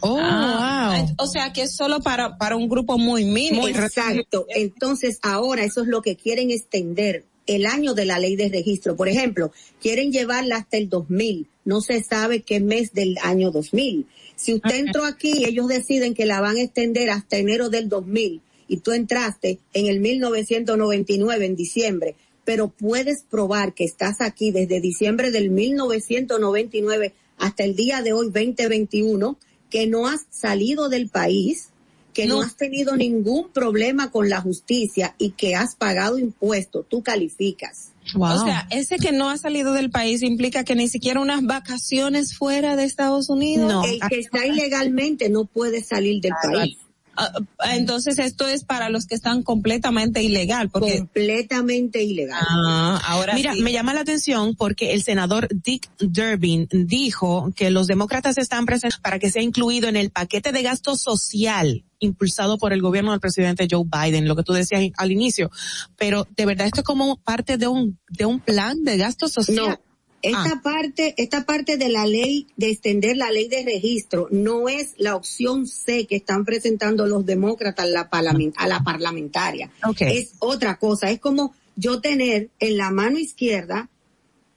Oh, 0.00 0.16
wow. 0.16 1.14
O 1.18 1.26
sea 1.26 1.52
que 1.52 1.62
es 1.62 1.76
solo 1.76 2.00
para, 2.00 2.36
para 2.38 2.56
un 2.56 2.68
grupo 2.68 2.98
muy 2.98 3.24
mínimo. 3.24 3.68
Exacto. 3.68 4.46
Entonces 4.48 5.18
ahora 5.22 5.64
eso 5.64 5.82
es 5.82 5.88
lo 5.88 6.02
que 6.02 6.16
quieren 6.16 6.50
extender 6.50 7.24
el 7.46 7.66
año 7.66 7.94
de 7.94 8.06
la 8.06 8.18
ley 8.18 8.36
de 8.36 8.48
registro. 8.48 8.96
Por 8.96 9.08
ejemplo, 9.08 9.52
quieren 9.80 10.12
llevarla 10.12 10.56
hasta 10.56 10.76
el 10.76 10.88
2000. 10.88 11.46
No 11.64 11.80
se 11.80 12.02
sabe 12.02 12.42
qué 12.42 12.60
mes 12.60 12.92
del 12.92 13.16
año 13.22 13.50
2000. 13.50 14.06
Si 14.36 14.54
usted 14.54 14.76
entró 14.76 15.04
aquí, 15.04 15.44
ellos 15.44 15.68
deciden 15.68 16.14
que 16.14 16.26
la 16.26 16.40
van 16.40 16.56
a 16.56 16.62
extender 16.62 17.10
hasta 17.10 17.36
enero 17.36 17.68
del 17.68 17.88
2000 17.88 18.40
y 18.66 18.76
tú 18.78 18.92
entraste 18.92 19.58
en 19.72 19.86
el 19.86 20.00
1999 20.00 21.46
en 21.46 21.56
diciembre, 21.56 22.16
pero 22.44 22.68
puedes 22.68 23.22
probar 23.30 23.74
que 23.74 23.84
estás 23.84 24.20
aquí 24.20 24.50
desde 24.50 24.80
diciembre 24.80 25.30
del 25.30 25.50
1999 25.50 27.12
hasta 27.38 27.64
el 27.64 27.76
día 27.76 28.02
de 28.02 28.12
hoy 28.12 28.26
2021, 28.26 29.38
que 29.70 29.86
no 29.86 30.06
has 30.06 30.26
salido 30.30 30.88
del 30.88 31.08
país, 31.08 31.70
que 32.12 32.26
no, 32.26 32.40
has 32.40 32.56
tenido 32.56 32.96
ningún 32.96 33.50
problema 33.50 34.10
con 34.10 34.30
la 34.30 34.40
justicia 34.40 35.14
y 35.18 35.30
que 35.30 35.56
has 35.56 35.74
pagado 35.74 36.18
impuestos, 36.18 36.86
tú 36.88 37.02
calificas. 37.02 37.90
O 38.16 38.44
sea, 38.44 38.68
ese 38.70 38.98
que 38.98 39.12
no 39.12 39.30
ha 39.30 39.38
salido 39.38 39.72
del 39.72 39.90
país 39.90 40.22
implica 40.22 40.62
que 40.62 40.74
ni 40.74 40.88
siquiera 40.88 41.20
unas 41.20 41.42
vacaciones 41.42 42.36
fuera 42.36 42.76
de 42.76 42.84
Estados 42.84 43.30
Unidos. 43.30 43.72
No. 43.72 43.84
El 43.84 43.98
que 44.08 44.20
está 44.20 44.46
ilegalmente 44.46 45.30
no 45.30 45.46
puede 45.46 45.82
salir 45.82 46.20
del 46.20 46.34
país. 46.42 46.78
Uh, 47.16 47.44
entonces 47.72 48.18
esto 48.18 48.46
es 48.46 48.64
para 48.64 48.88
los 48.88 49.06
que 49.06 49.14
están 49.14 49.42
completamente 49.42 50.22
ilegal, 50.22 50.68
porque 50.70 50.98
completamente 50.98 52.02
ilegal. 52.02 52.44
Ah, 52.48 53.00
ahora 53.06 53.34
mira, 53.34 53.54
me 53.54 53.72
llama 53.72 53.94
la 53.94 54.00
atención 54.00 54.54
porque 54.56 54.92
el 54.92 55.02
senador 55.02 55.48
Dick 55.50 55.88
Durbin 55.98 56.68
dijo 56.70 57.52
que 57.54 57.70
los 57.70 57.86
demócratas 57.86 58.38
están 58.38 58.66
presentes 58.66 59.00
para 59.00 59.18
que 59.18 59.30
sea 59.30 59.42
incluido 59.42 59.88
en 59.88 59.96
el 59.96 60.10
paquete 60.10 60.52
de 60.52 60.62
gasto 60.62 60.96
social 60.96 61.84
impulsado 62.00 62.58
por 62.58 62.72
el 62.72 62.82
gobierno 62.82 63.12
del 63.12 63.20
presidente 63.20 63.66
Joe 63.70 63.84
Biden, 63.84 64.28
lo 64.28 64.36
que 64.36 64.42
tú 64.42 64.52
decías 64.52 64.82
al 64.96 65.12
inicio. 65.12 65.50
Pero 65.96 66.26
de 66.36 66.46
verdad 66.46 66.66
esto 66.66 66.80
es 66.80 66.86
como 66.86 67.16
parte 67.16 67.56
de 67.56 67.66
un 67.66 67.98
de 68.08 68.26
un 68.26 68.40
plan 68.40 68.82
de 68.84 68.96
gasto 68.96 69.28
social. 69.28 69.80
Esta 70.24 70.54
ah. 70.54 70.60
parte, 70.62 71.14
esta 71.18 71.44
parte 71.44 71.76
de 71.76 71.90
la 71.90 72.06
ley, 72.06 72.46
de 72.56 72.70
extender 72.70 73.14
la 73.14 73.30
ley 73.30 73.46
de 73.46 73.62
registro, 73.62 74.26
no 74.30 74.70
es 74.70 74.94
la 74.96 75.16
opción 75.16 75.66
C 75.66 76.06
que 76.06 76.16
están 76.16 76.46
presentando 76.46 77.04
los 77.04 77.26
demócratas 77.26 77.84
a 77.84 77.88
la, 77.88 78.08
a 78.56 78.66
la 78.66 78.80
parlamentaria. 78.82 79.70
Es 80.00 80.32
otra 80.38 80.78
cosa. 80.78 81.10
Es 81.10 81.20
como 81.20 81.54
yo 81.76 82.00
tener 82.00 82.48
en 82.58 82.78
la 82.78 82.90
mano 82.90 83.18
izquierda 83.18 83.90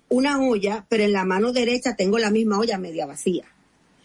una 0.07 0.41
olla, 0.41 0.85
pero 0.87 1.03
en 1.03 1.11
la 1.11 1.25
mano 1.25 1.51
derecha 1.51 1.97
tengo 1.97 2.17
la 2.17 2.31
misma 2.31 2.59
olla 2.59 2.77
media 2.77 3.05
vacía. 3.05 3.43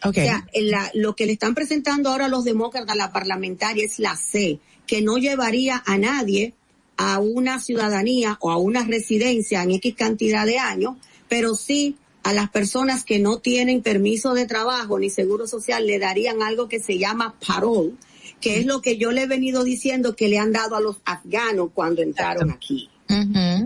O 0.04 0.12
sea, 0.12 0.44
la, 0.54 0.90
lo 0.94 1.14
que 1.14 1.26
le 1.26 1.34
están 1.34 1.54
presentando 1.54 2.10
ahora 2.10 2.26
los 2.26 2.42
demócratas 2.42 2.90
a 2.90 2.96
la 2.96 3.12
parlamentaria 3.12 3.84
es 3.84 4.00
la 4.00 4.16
C, 4.16 4.58
que 4.84 5.00
no 5.00 5.16
llevaría 5.16 5.80
a 5.86 5.96
nadie 5.96 6.54
a 6.96 7.20
una 7.20 7.60
ciudadanía 7.60 8.36
o 8.40 8.50
a 8.50 8.56
una 8.56 8.84
residencia 8.84 9.62
en 9.62 9.70
X 9.70 9.94
cantidad 9.94 10.44
de 10.44 10.58
años, 10.58 10.96
pero 11.32 11.54
sí 11.54 11.96
a 12.24 12.34
las 12.34 12.50
personas 12.50 13.04
que 13.04 13.18
no 13.18 13.38
tienen 13.38 13.80
permiso 13.80 14.34
de 14.34 14.44
trabajo 14.44 14.98
ni 14.98 15.08
seguro 15.08 15.46
social 15.46 15.86
le 15.86 15.98
darían 15.98 16.42
algo 16.42 16.68
que 16.68 16.78
se 16.78 16.98
llama 16.98 17.36
parole, 17.46 17.92
que 18.38 18.58
es 18.58 18.66
lo 18.66 18.82
que 18.82 18.98
yo 18.98 19.12
le 19.12 19.22
he 19.22 19.26
venido 19.26 19.64
diciendo 19.64 20.14
que 20.14 20.28
le 20.28 20.38
han 20.38 20.52
dado 20.52 20.76
a 20.76 20.80
los 20.82 20.98
afganos 21.06 21.70
cuando 21.72 22.02
entraron 22.02 22.50
aquí. 22.50 22.90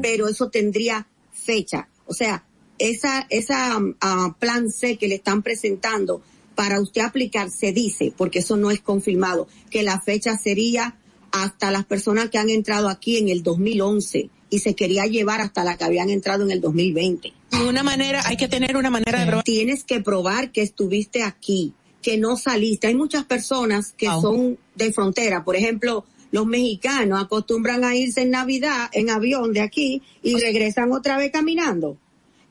Pero 0.01 0.29
eso 0.29 0.49
tendría 0.49 1.09
fecha. 1.33 1.89
O 2.07 2.15
sea, 2.15 2.45
esa, 2.79 3.27
esa 3.31 3.79
uh, 3.79 4.33
plan 4.39 4.71
C 4.71 4.97
que 4.97 5.09
le 5.09 5.17
están 5.17 5.43
presentando 5.43 6.23
para 6.55 6.81
usted 6.81 7.01
aplicar 7.01 7.51
se 7.51 7.73
dice, 7.73 8.13
porque 8.17 8.39
eso 8.39 8.57
no 8.57 8.71
es 8.71 8.81
confirmado, 8.81 9.49
que 9.71 9.83
la 9.83 10.01
fecha 10.01 10.39
sería 10.39 10.97
hasta 11.33 11.73
las 11.73 11.85
personas 11.85 12.31
que 12.31 12.39
han 12.39 12.49
entrado 12.49 12.89
aquí 12.89 13.17
en 13.17 13.29
el 13.29 13.43
2011 13.43 14.31
y 14.51 14.61
se 14.61 14.75
quería 14.75 15.07
llevar 15.07 15.41
hasta 15.41 15.65
la 15.65 15.77
que 15.77 15.85
habían 15.85 16.11
entrado 16.11 16.45
en 16.45 16.51
el 16.51 16.61
2020. 16.61 17.33
Una 17.65 17.83
manera, 17.83 18.23
hay 18.25 18.37
que 18.37 18.49
tener 18.49 18.77
una 18.77 18.91
manera 18.91 19.21
de 19.21 19.27
probar. 19.27 19.45
Tienes 19.45 19.85
que 19.85 20.01
probar 20.01 20.53
que 20.53 20.63
estuviste 20.63 21.23
aquí, 21.23 21.73
que 22.03 22.19
no 22.19 22.37
saliste. 22.37 22.87
Hay 22.87 22.95
muchas 22.95 23.25
personas 23.25 23.93
que 23.93 24.07
son 24.07 24.59
de 24.75 24.93
frontera, 24.93 25.45
por 25.45 25.57
ejemplo, 25.57 26.05
los 26.33 26.47
mexicanos 26.47 27.23
acostumbran 27.23 27.85
a 27.85 27.95
irse 27.95 28.23
en 28.23 28.31
Navidad 28.31 28.89
en 28.93 29.11
avión 29.11 29.53
de 29.53 29.61
aquí 29.61 30.03
y 30.23 30.37
regresan 30.39 30.93
otra 30.93 31.17
vez 31.17 31.31
caminando. 31.33 31.97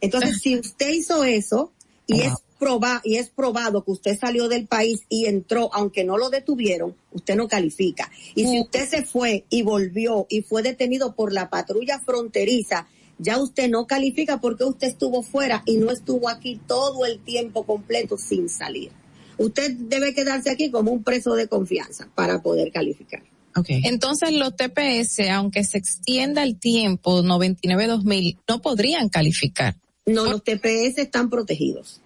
Entonces, 0.02 0.40
si 0.42 0.58
usted 0.58 0.90
hizo 0.90 1.24
eso 1.24 1.72
y 2.08 2.22
es 2.22 2.34
proba 2.58 3.02
y 3.04 3.18
es 3.18 3.30
probado 3.30 3.84
que 3.84 3.92
usted 3.92 4.18
salió 4.18 4.48
del 4.48 4.66
país 4.66 5.02
y 5.10 5.26
entró, 5.26 5.70
aunque 5.74 6.04
no 6.04 6.18
lo 6.18 6.30
detuvieron, 6.30 6.96
usted 7.12 7.36
no 7.36 7.48
califica. 7.48 8.10
Y 8.34 8.46
si 8.46 8.62
usted 8.62 8.90
se 8.90 9.04
fue 9.04 9.46
y 9.50 9.62
volvió 9.62 10.26
y 10.30 10.42
fue 10.42 10.64
detenido 10.64 11.16
por 11.16 11.34
la 11.34 11.50
patrulla 11.50 12.00
fronteriza, 12.00 12.88
ya 13.18 13.40
usted 13.40 13.70
no 13.70 13.88
califica 13.88 14.40
porque 14.42 14.64
usted 14.64 14.88
estuvo 14.88 15.24
fuera 15.24 15.64
y 15.66 15.78
no 15.78 15.92
estuvo 15.92 16.30
aquí 16.30 16.60
todo 16.68 17.06
el 17.06 17.20
tiempo 17.20 17.66
completo 17.66 18.18
sin 18.18 18.50
salir. 18.50 18.92
Usted 19.38 19.72
debe 19.72 20.14
quedarse 20.14 20.50
aquí 20.50 20.72
como 20.72 20.92
un 20.92 21.04
preso 21.04 21.36
de 21.36 21.48
confianza 21.48 22.10
para 22.16 22.42
poder 22.42 22.72
calificar. 22.72 23.24
Okay. 23.58 23.82
Entonces 23.86 24.34
los 24.34 24.56
TPS, 24.56 25.30
aunque 25.32 25.64
se 25.64 25.78
extienda 25.78 26.44
el 26.44 26.58
tiempo 26.60 27.22
99-2000, 27.24 28.38
no 28.50 28.62
podrían 28.62 29.08
calificar. 29.08 29.76
No, 30.06 30.26
los 30.26 30.44
TPS 30.44 30.98
están 30.98 31.30
protegidos. 31.30 32.02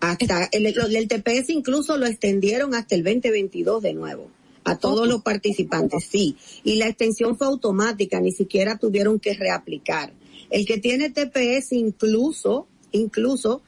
Hasta 0.00 0.48
el, 0.52 0.66
el, 0.66 1.08
TPS 1.08 1.50
incluso 1.50 1.96
lo 1.96 2.06
extendieron 2.06 2.74
hasta 2.74 2.94
el 2.94 3.04
2022 3.04 3.82
de 3.82 3.94
nuevo 3.94 4.30
a 4.64 4.76
todos 4.76 5.06
los 5.06 5.22
participantes, 5.22 6.04
sí. 6.10 6.36
Y 6.64 6.74
la 6.76 6.88
extensión 6.88 7.38
fue 7.38 7.46
automática, 7.46 8.20
ni 8.20 8.32
siquiera 8.32 8.76
tuvieron 8.78 9.20
que 9.20 9.34
reaplicar. 9.34 10.12
El 10.50 10.66
que 10.66 10.78
tiene 10.78 11.10
TPS 11.10 11.72
incluso, 11.72 12.66
incluso, 12.92 13.62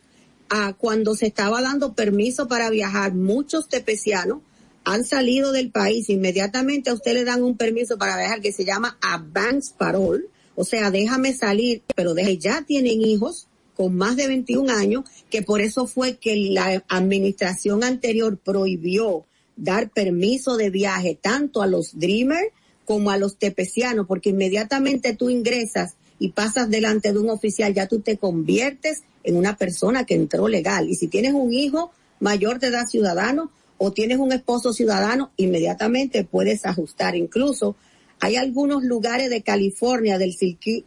a 0.48 0.72
cuando 0.72 1.14
se 1.14 1.26
estaba 1.26 1.60
dando 1.60 1.94
permiso 1.94 2.48
para 2.48 2.70
viajar, 2.70 3.14
muchos 3.14 3.68
tepecianos 3.68 4.40
han 4.84 5.05
salido 5.05 5.52
del 5.52 5.70
país. 5.70 6.09
Inmediatamente 6.09 6.90
a 6.90 6.94
usted 6.94 7.12
le 7.12 7.24
dan 7.24 7.42
un 7.42 7.56
permiso 7.56 7.98
para 7.98 8.16
viajar 8.16 8.40
que 8.40 8.52
se 8.52 8.64
llama 8.64 8.96
Advance 9.02 9.74
Parole. 9.76 10.24
O 10.55 10.64
sea, 10.64 10.90
déjame 10.90 11.34
salir, 11.34 11.82
pero 11.94 12.16
ya 12.16 12.62
tienen 12.62 13.02
hijos, 13.02 13.48
con 13.76 13.94
más 13.94 14.16
de 14.16 14.26
21 14.26 14.72
años, 14.72 15.05
que 15.30 15.42
por 15.42 15.60
eso 15.60 15.86
fue 15.86 16.16
que 16.16 16.34
la 16.36 16.82
administración 16.88 17.84
anterior 17.84 18.38
prohibió 18.38 19.24
dar 19.56 19.90
permiso 19.90 20.56
de 20.56 20.70
viaje 20.70 21.18
tanto 21.20 21.62
a 21.62 21.66
los 21.66 21.98
Dreamers 21.98 22.48
como 22.84 23.10
a 23.10 23.18
los 23.18 23.36
tepecianos, 23.36 24.06
porque 24.06 24.30
inmediatamente 24.30 25.14
tú 25.14 25.28
ingresas 25.28 25.96
y 26.18 26.30
pasas 26.30 26.68
delante 26.68 27.12
de 27.12 27.18
un 27.18 27.30
oficial, 27.30 27.74
ya 27.74 27.86
tú 27.86 28.00
te 28.00 28.16
conviertes 28.16 29.02
en 29.24 29.36
una 29.36 29.56
persona 29.56 30.04
que 30.04 30.14
entró 30.14 30.48
legal. 30.48 30.88
Y 30.88 30.94
si 30.94 31.08
tienes 31.08 31.32
un 31.32 31.52
hijo 31.52 31.92
mayor 32.20 32.58
de 32.58 32.68
edad 32.68 32.86
ciudadano 32.86 33.50
o 33.76 33.92
tienes 33.92 34.18
un 34.18 34.32
esposo 34.32 34.72
ciudadano, 34.72 35.30
inmediatamente 35.36 36.24
puedes 36.24 36.66
ajustar. 36.66 37.14
Incluso 37.14 37.76
hay 38.20 38.36
algunos 38.36 38.82
lugares 38.82 39.30
de 39.30 39.42
California 39.42 40.18
del, 40.18 40.34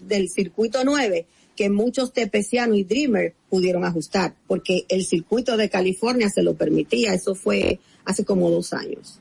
del 0.02 0.30
circuito 0.30 0.84
9 0.84 1.26
que 1.56 1.70
muchos 1.70 2.14
tepecianos 2.14 2.78
y 2.78 2.84
Dreamer 2.84 3.36
pudieron 3.50 3.86
ajustar, 3.86 4.34
porque 4.48 4.86
el 4.90 5.06
circuito 5.06 5.58
de 5.58 5.70
California 5.70 6.30
se 6.30 6.44
lo 6.44 6.56
permitía, 6.56 7.14
eso 7.14 7.36
fue 7.36 7.80
hace 8.06 8.26
como 8.26 8.50
dos 8.50 8.74
años. 8.74 9.20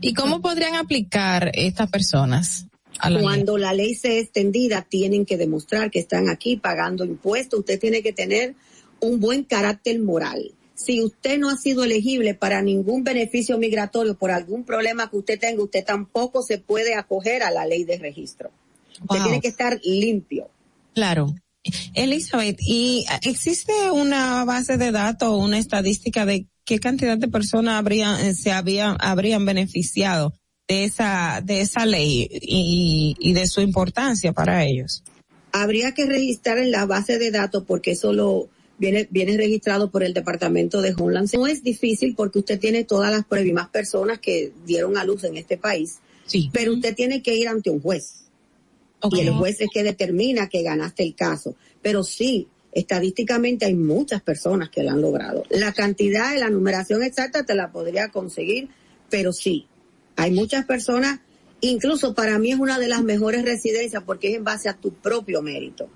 ¿Y 0.00 0.14
cómo 0.14 0.40
podrían 0.40 0.76
aplicar 0.76 1.50
estas 1.54 1.90
personas? 1.90 2.66
Cuando 3.00 3.58
la 3.58 3.72
ley 3.72 3.94
sea 3.94 4.18
extendida, 4.18 4.82
tienen 4.82 5.26
que 5.26 5.36
demostrar 5.36 5.90
que 5.90 5.98
están 5.98 6.28
aquí 6.28 6.56
pagando 6.56 7.04
impuestos. 7.04 7.60
Usted 7.60 7.80
tiene 7.80 8.02
que 8.02 8.12
tener 8.12 8.54
un 9.00 9.20
buen 9.20 9.44
carácter 9.44 9.98
moral. 10.00 10.52
Si 10.74 11.02
usted 11.02 11.38
no 11.38 11.50
ha 11.50 11.56
sido 11.56 11.84
elegible 11.84 12.34
para 12.34 12.62
ningún 12.62 13.04
beneficio 13.04 13.58
migratorio 13.58 14.16
por 14.16 14.30
algún 14.30 14.64
problema 14.64 15.08
que 15.08 15.16
usted 15.16 15.38
tenga, 15.38 15.62
usted 15.62 15.84
tampoco 15.84 16.42
se 16.42 16.58
puede 16.58 16.94
acoger 16.94 17.42
a 17.42 17.50
la 17.50 17.66
ley 17.66 17.84
de 17.84 17.98
registro. 17.98 18.50
Usted 19.02 19.22
tiene 19.22 19.40
que 19.40 19.48
estar 19.48 19.80
limpio. 19.84 20.50
Claro. 20.94 21.34
Elizabeth, 21.94 22.58
¿y 22.60 23.06
existe 23.22 23.72
una 23.90 24.44
base 24.44 24.76
de 24.76 24.92
datos 24.92 25.28
o 25.28 25.36
una 25.38 25.58
estadística 25.58 26.26
de 26.26 26.46
qué 26.64 26.78
cantidad 26.78 27.16
de 27.16 27.28
personas 27.28 27.74
habrían, 27.74 28.34
se 28.34 28.52
habían, 28.52 28.96
habrían 29.00 29.44
beneficiado 29.46 30.34
de 30.68 30.84
esa, 30.84 31.42
de 31.44 31.60
esa 31.60 31.86
ley 31.86 32.28
y, 32.30 33.16
y 33.18 33.32
de 33.32 33.46
su 33.46 33.60
importancia 33.60 34.32
para 34.32 34.64
ellos? 34.64 35.02
Habría 35.52 35.92
que 35.92 36.06
registrar 36.06 36.58
en 36.58 36.70
la 36.70 36.86
base 36.86 37.18
de 37.18 37.30
datos 37.30 37.64
porque 37.66 37.92
eso 37.92 38.12
lo 38.12 38.48
viene, 38.78 39.08
viene 39.10 39.36
registrado 39.36 39.90
por 39.90 40.02
el 40.02 40.14
Departamento 40.14 40.82
de 40.82 40.94
Homeland. 40.96 41.30
No 41.34 41.46
es 41.46 41.62
difícil 41.62 42.14
porque 42.14 42.40
usted 42.40 42.58
tiene 42.58 42.84
todas 42.84 43.10
las 43.10 43.24
pruebas 43.24 43.48
y 43.48 43.52
más 43.52 43.68
personas 43.68 44.18
que 44.18 44.52
dieron 44.66 44.96
a 44.96 45.04
luz 45.04 45.24
en 45.24 45.36
este 45.36 45.56
país. 45.56 45.98
Sí. 46.26 46.50
Pero 46.52 46.74
usted 46.74 46.94
tiene 46.94 47.22
que 47.22 47.36
ir 47.36 47.48
ante 47.48 47.70
un 47.70 47.80
juez. 47.80 48.20
Y 49.12 49.20
el 49.20 49.32
juez 49.32 49.60
es 49.60 49.68
que 49.72 49.82
determina 49.82 50.48
que 50.48 50.62
ganaste 50.62 51.02
el 51.02 51.14
caso. 51.14 51.54
Pero 51.82 52.02
sí, 52.02 52.48
estadísticamente 52.72 53.66
hay 53.66 53.74
muchas 53.74 54.22
personas 54.22 54.70
que 54.70 54.82
lo 54.82 54.92
han 54.92 55.02
logrado. 55.02 55.44
La 55.50 55.72
cantidad 55.72 56.32
de 56.32 56.40
la 56.40 56.48
numeración 56.48 57.02
exacta 57.02 57.44
te 57.44 57.54
la 57.54 57.70
podría 57.70 58.08
conseguir, 58.08 58.70
pero 59.10 59.34
sí, 59.34 59.66
hay 60.16 60.30
muchas 60.30 60.64
personas, 60.64 61.20
incluso 61.60 62.14
para 62.14 62.38
mí 62.38 62.52
es 62.52 62.58
una 62.58 62.78
de 62.78 62.88
las 62.88 63.02
mejores 63.02 63.44
residencias 63.44 64.02
porque 64.04 64.30
es 64.30 64.36
en 64.36 64.44
base 64.44 64.68
a 64.68 64.74
tu 64.74 64.92
propio 64.94 65.42
mérito. 65.42 65.88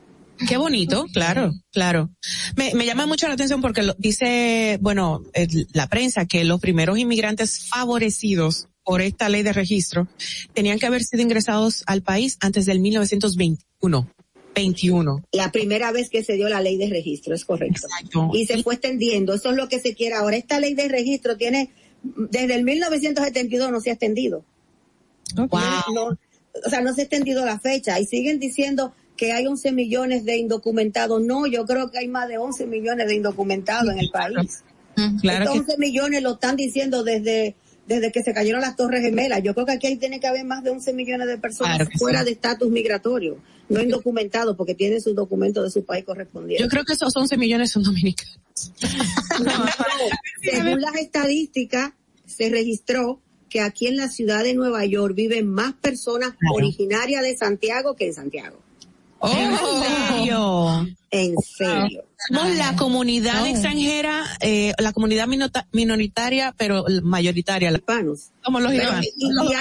Qué 0.47 0.57
bonito, 0.57 1.07
claro, 1.12 1.53
claro. 1.73 2.11
Me, 2.57 2.73
me 2.74 2.86
llama 2.86 3.07
mucho 3.07 3.27
la 3.27 3.35
atención 3.35 3.61
porque 3.61 3.82
lo, 3.82 3.95
dice, 3.99 4.78
bueno, 4.81 5.24
el, 5.32 5.66
la 5.73 5.89
prensa 5.89 6.27
que 6.27 6.45
los 6.45 6.61
primeros 6.61 6.97
inmigrantes 6.99 7.66
favorecidos 7.69 8.69
por 8.85 9.03
esta 9.03 9.28
ley 9.28 9.43
de 9.43 9.53
registro 9.53 10.09
tenían 10.55 10.78
que 10.78 10.86
haber 10.86 11.03
sido 11.03 11.23
ingresados 11.23 11.82
al 11.86 12.03
país 12.03 12.39
antes 12.40 12.66
del 12.66 12.81
1921. 12.81 14.09
21. 14.55 15.24
La 15.32 15.53
primera 15.53 15.93
vez 15.93 16.09
que 16.11 16.24
se 16.24 16.35
dio 16.35 16.49
la 16.49 16.61
ley 16.61 16.77
de 16.77 16.89
registro, 16.89 17.35
es 17.35 17.45
correcto. 17.45 17.86
Exacto. 17.86 18.31
Y 18.32 18.47
se 18.47 18.62
fue 18.62 18.74
extendiendo, 18.74 19.35
eso 19.35 19.51
es 19.51 19.57
lo 19.57 19.69
que 19.69 19.78
se 19.78 19.95
quiere 19.95 20.15
ahora. 20.15 20.36
Esta 20.36 20.59
ley 20.59 20.74
de 20.74 20.89
registro 20.89 21.36
tiene, 21.36 21.70
desde 22.03 22.55
el 22.55 22.65
1972 22.65 23.70
no 23.70 23.81
se 23.81 23.91
ha 23.91 23.93
extendido. 23.95 24.45
Wow. 25.35 25.49
No, 25.95 26.19
o 26.66 26.70
sea, 26.70 26.81
no 26.81 26.95
se 26.95 27.03
ha 27.03 27.05
extendido 27.05 27.45
la 27.45 27.59
fecha 27.59 27.99
y 28.01 28.07
siguen 28.07 28.39
diciendo 28.39 28.93
que 29.16 29.33
hay 29.33 29.47
11 29.47 29.73
millones 29.73 30.25
de 30.25 30.37
indocumentados. 30.37 31.20
No, 31.23 31.47
yo 31.47 31.66
creo 31.66 31.91
que 31.91 31.99
hay 31.99 32.09
más 32.09 32.29
de 32.29 32.39
11 32.39 32.66
millones 32.66 33.09
de 33.09 33.16
indocumentados 33.16 33.93
en 33.93 33.99
el 33.99 34.11
país. 34.11 34.62
Claro 35.20 35.45
Estos 35.45 35.53
que 35.53 35.59
11 35.61 35.79
millones 35.79 36.23
lo 36.23 36.33
están 36.33 36.57
diciendo 36.57 37.05
desde 37.05 37.55
desde 37.89 38.12
que 38.12 38.23
se 38.23 38.35
cayeron 38.35 38.60
las 38.60 38.77
Torres 38.77 39.02
Gemelas. 39.02 39.43
Yo 39.43 39.55
creo 39.55 39.66
que 39.66 39.73
aquí 39.73 39.86
ahí 39.86 39.97
tiene 39.97 40.20
que 40.20 40.27
haber 40.27 40.44
más 40.44 40.62
de 40.62 40.70
11 40.70 40.93
millones 40.93 41.27
de 41.27 41.39
personas 41.39 41.77
Claro 41.77 41.90
fuera 41.98 42.19
sí. 42.20 42.27
de 42.27 42.31
estatus 42.32 42.70
migratorio, 42.70 43.39
no 43.70 43.82
indocumentados 43.82 44.56
porque 44.56 44.74
tienen 44.74 45.01
sus 45.01 45.15
documentos 45.15 45.65
de 45.65 45.70
su 45.70 45.85
país 45.85 46.05
correspondiente. 46.05 46.62
Yo 46.62 46.69
creo 46.69 46.85
que 46.85 46.93
esos 46.93 47.16
11 47.16 47.36
millones 47.39 47.70
son 47.70 47.82
dominicanos. 47.82 48.39
Según 50.43 50.81
las 50.81 50.97
estadísticas, 50.97 51.93
se 52.27 52.51
registró 52.51 53.20
que 53.48 53.62
aquí 53.62 53.86
en 53.86 53.97
la 53.97 54.09
ciudad 54.09 54.44
de 54.44 54.52
Nueva 54.52 54.85
York 54.85 55.15
viven 55.15 55.48
más 55.48 55.73
personas 55.73 56.35
originarias 56.52 57.23
de 57.23 57.36
Santiago 57.36 57.97
que 57.97 58.09
en 58.09 58.15
Santiago. 58.15 58.59
¿En 59.23 59.57
serio? 59.57 60.86
En 61.11 61.35
serio. 61.39 62.05
Somos 62.28 62.57
la 62.57 62.77
comunidad 62.77 63.47
extranjera, 63.47 64.24
eh, 64.40 64.73
la 64.78 64.93
comunidad 64.93 65.27
minoritaria, 65.73 66.55
pero 66.57 66.85
mayoritaria. 67.03 67.70
Hispanos. 67.70 68.31
Somos 68.45 68.62
los 68.62 68.73
Pero, 68.73 68.82
hispanos. 69.01 69.53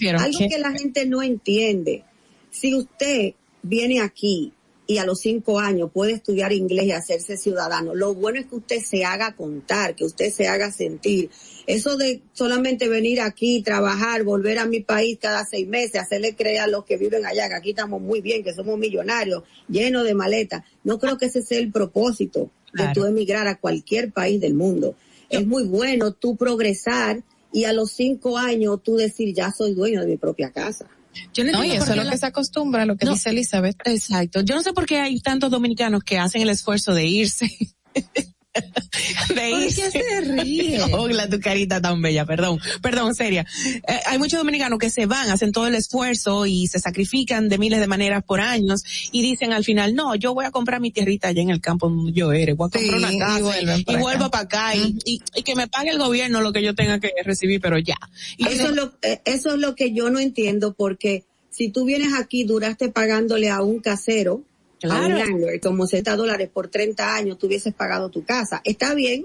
y, 0.00 0.08
algo 0.08 0.38
que 0.48 0.58
la 0.58 0.72
gente 0.72 1.06
no 1.06 1.22
entiende. 1.22 2.04
Si 2.50 2.74
usted 2.74 3.34
viene 3.62 4.00
aquí 4.00 4.52
y 4.86 4.98
a 4.98 5.06
los 5.06 5.20
cinco 5.20 5.58
años 5.58 5.90
puede 5.92 6.12
estudiar 6.12 6.52
inglés 6.52 6.86
y 6.86 6.92
hacerse 6.92 7.36
ciudadano, 7.36 7.94
lo 7.94 8.14
bueno 8.14 8.40
es 8.40 8.46
que 8.46 8.56
usted 8.56 8.80
se 8.82 9.04
haga 9.04 9.34
contar, 9.34 9.94
que 9.94 10.04
usted 10.04 10.30
se 10.32 10.48
haga 10.48 10.70
sentir. 10.70 11.30
Eso 11.66 11.96
de 11.96 12.22
solamente 12.32 12.88
venir 12.88 13.20
aquí, 13.20 13.62
trabajar, 13.62 14.24
volver 14.24 14.58
a 14.58 14.66
mi 14.66 14.80
país 14.80 15.18
cada 15.20 15.44
seis 15.44 15.66
meses, 15.68 15.96
hacerle 16.00 16.34
creer 16.34 16.60
a 16.60 16.66
los 16.66 16.84
que 16.84 16.96
viven 16.96 17.24
allá 17.24 17.48
que 17.48 17.54
aquí 17.54 17.70
estamos 17.70 18.00
muy 18.00 18.20
bien, 18.20 18.42
que 18.42 18.52
somos 18.54 18.78
millonarios, 18.78 19.44
llenos 19.68 20.04
de 20.04 20.14
maletas. 20.14 20.64
No 20.84 20.98
creo 20.98 21.18
que 21.18 21.26
ese 21.26 21.42
sea 21.42 21.58
el 21.58 21.70
propósito 21.70 22.50
de 22.72 22.88
tú 22.94 23.04
emigrar 23.04 23.46
a 23.46 23.56
cualquier 23.58 24.10
país 24.12 24.40
del 24.40 24.54
mundo. 24.54 24.94
Es 25.30 25.46
muy 25.46 25.64
bueno 25.64 26.12
tú 26.12 26.36
progresar 26.36 27.22
y 27.52 27.64
a 27.64 27.72
los 27.72 27.92
cinco 27.92 28.38
años 28.38 28.82
tú 28.82 28.96
decir 28.96 29.34
ya 29.34 29.52
soy 29.52 29.74
dueño 29.74 30.00
de 30.00 30.06
mi 30.06 30.16
propia 30.16 30.50
casa. 30.50 30.86
Yo 31.34 31.44
no 31.44 31.52
No, 31.52 31.62
y 31.64 31.72
eso 31.72 31.90
es 31.90 31.96
lo 31.96 32.04
la- 32.04 32.10
que 32.12 32.16
se 32.18 32.26
acostumbra, 32.26 32.86
lo 32.86 32.96
que 32.96 33.04
No. 33.04 33.12
dice 33.12 33.28
Elizabeth. 33.30 33.76
Exacto. 33.84 34.40
Yo 34.40 34.54
no 34.54 34.62
sé 34.62 34.72
por 34.72 34.86
qué 34.86 34.96
hay 35.00 35.20
tantos 35.20 35.50
dominicanos 35.50 36.02
que 36.02 36.18
hacen 36.18 36.40
el 36.42 36.48
esfuerzo 36.48 36.94
de 36.94 37.06
irse. 37.06 37.46
de 39.28 39.34
qué 39.34 39.50
irse. 39.66 39.90
se 39.90 40.20
ríe? 40.20 40.80
Hola, 40.92 41.28
tu 41.28 41.40
carita 41.40 41.80
tan 41.80 42.02
bella, 42.02 42.26
perdón. 42.26 42.58
Perdón, 42.82 43.14
seria. 43.14 43.46
Eh, 43.88 44.00
hay 44.06 44.18
muchos 44.18 44.38
dominicanos 44.38 44.78
que 44.78 44.90
se 44.90 45.06
van, 45.06 45.30
hacen 45.30 45.52
todo 45.52 45.66
el 45.66 45.74
esfuerzo 45.74 46.46
y 46.46 46.66
se 46.66 46.78
sacrifican 46.78 47.48
de 47.48 47.58
miles 47.58 47.80
de 47.80 47.86
maneras 47.86 48.22
por 48.24 48.40
años 48.40 48.82
y 49.10 49.22
dicen 49.22 49.52
al 49.52 49.64
final, 49.64 49.94
no, 49.94 50.14
yo 50.16 50.34
voy 50.34 50.44
a 50.44 50.50
comprar 50.50 50.80
mi 50.80 50.90
tierrita 50.90 51.28
allá 51.28 51.42
en 51.42 51.50
el 51.50 51.60
campo 51.60 51.88
donde 51.88 52.12
yo 52.12 52.32
eres, 52.32 52.56
voy 52.56 52.68
a 52.68 52.70
comprar 52.78 52.98
una 52.98 53.18
casa 53.18 53.38
y, 53.38 53.42
vuelven 53.42 53.84
y 53.86 53.96
vuelvo 53.96 54.30
para 54.30 54.44
acá 54.44 54.76
y, 54.76 54.98
y- 55.04 55.22
y 55.34 55.42
que 55.42 55.54
me 55.54 55.66
pague 55.68 55.90
el 55.90 55.98
gobierno 55.98 56.40
lo 56.42 56.52
que 56.52 56.62
yo 56.62 56.74
tenga 56.74 57.00
que 57.00 57.10
recibir, 57.24 57.60
pero 57.60 57.78
ya. 57.78 57.96
Y 58.36 58.46
Eso 58.48 58.66
es, 58.66 58.72
lo, 58.76 58.92
eh, 59.02 59.20
eso 59.24 59.54
es 59.54 59.60
lo 59.60 59.74
que 59.74 59.92
yo 59.92 60.10
no 60.10 60.18
entiendo 60.18 60.74
porque 60.74 61.24
si 61.50 61.70
tú 61.70 61.84
vienes 61.84 62.14
aquí, 62.14 62.44
duraste 62.44 62.88
pagándole 62.90 63.50
a 63.50 63.62
un 63.62 63.80
casero, 63.80 64.42
a 64.84 64.88
Claro. 64.88 65.14
un 65.14 65.18
landlord, 65.20 65.60
como 65.60 65.86
60 65.86 66.16
dólares 66.16 66.48
por 66.52 66.68
30 66.68 67.14
años, 67.14 67.38
tú 67.38 67.46
hubieses 67.46 67.74
pagado 67.74 68.08
tu 68.10 68.24
casa. 68.24 68.60
Está 68.64 68.94
bien 68.94 69.24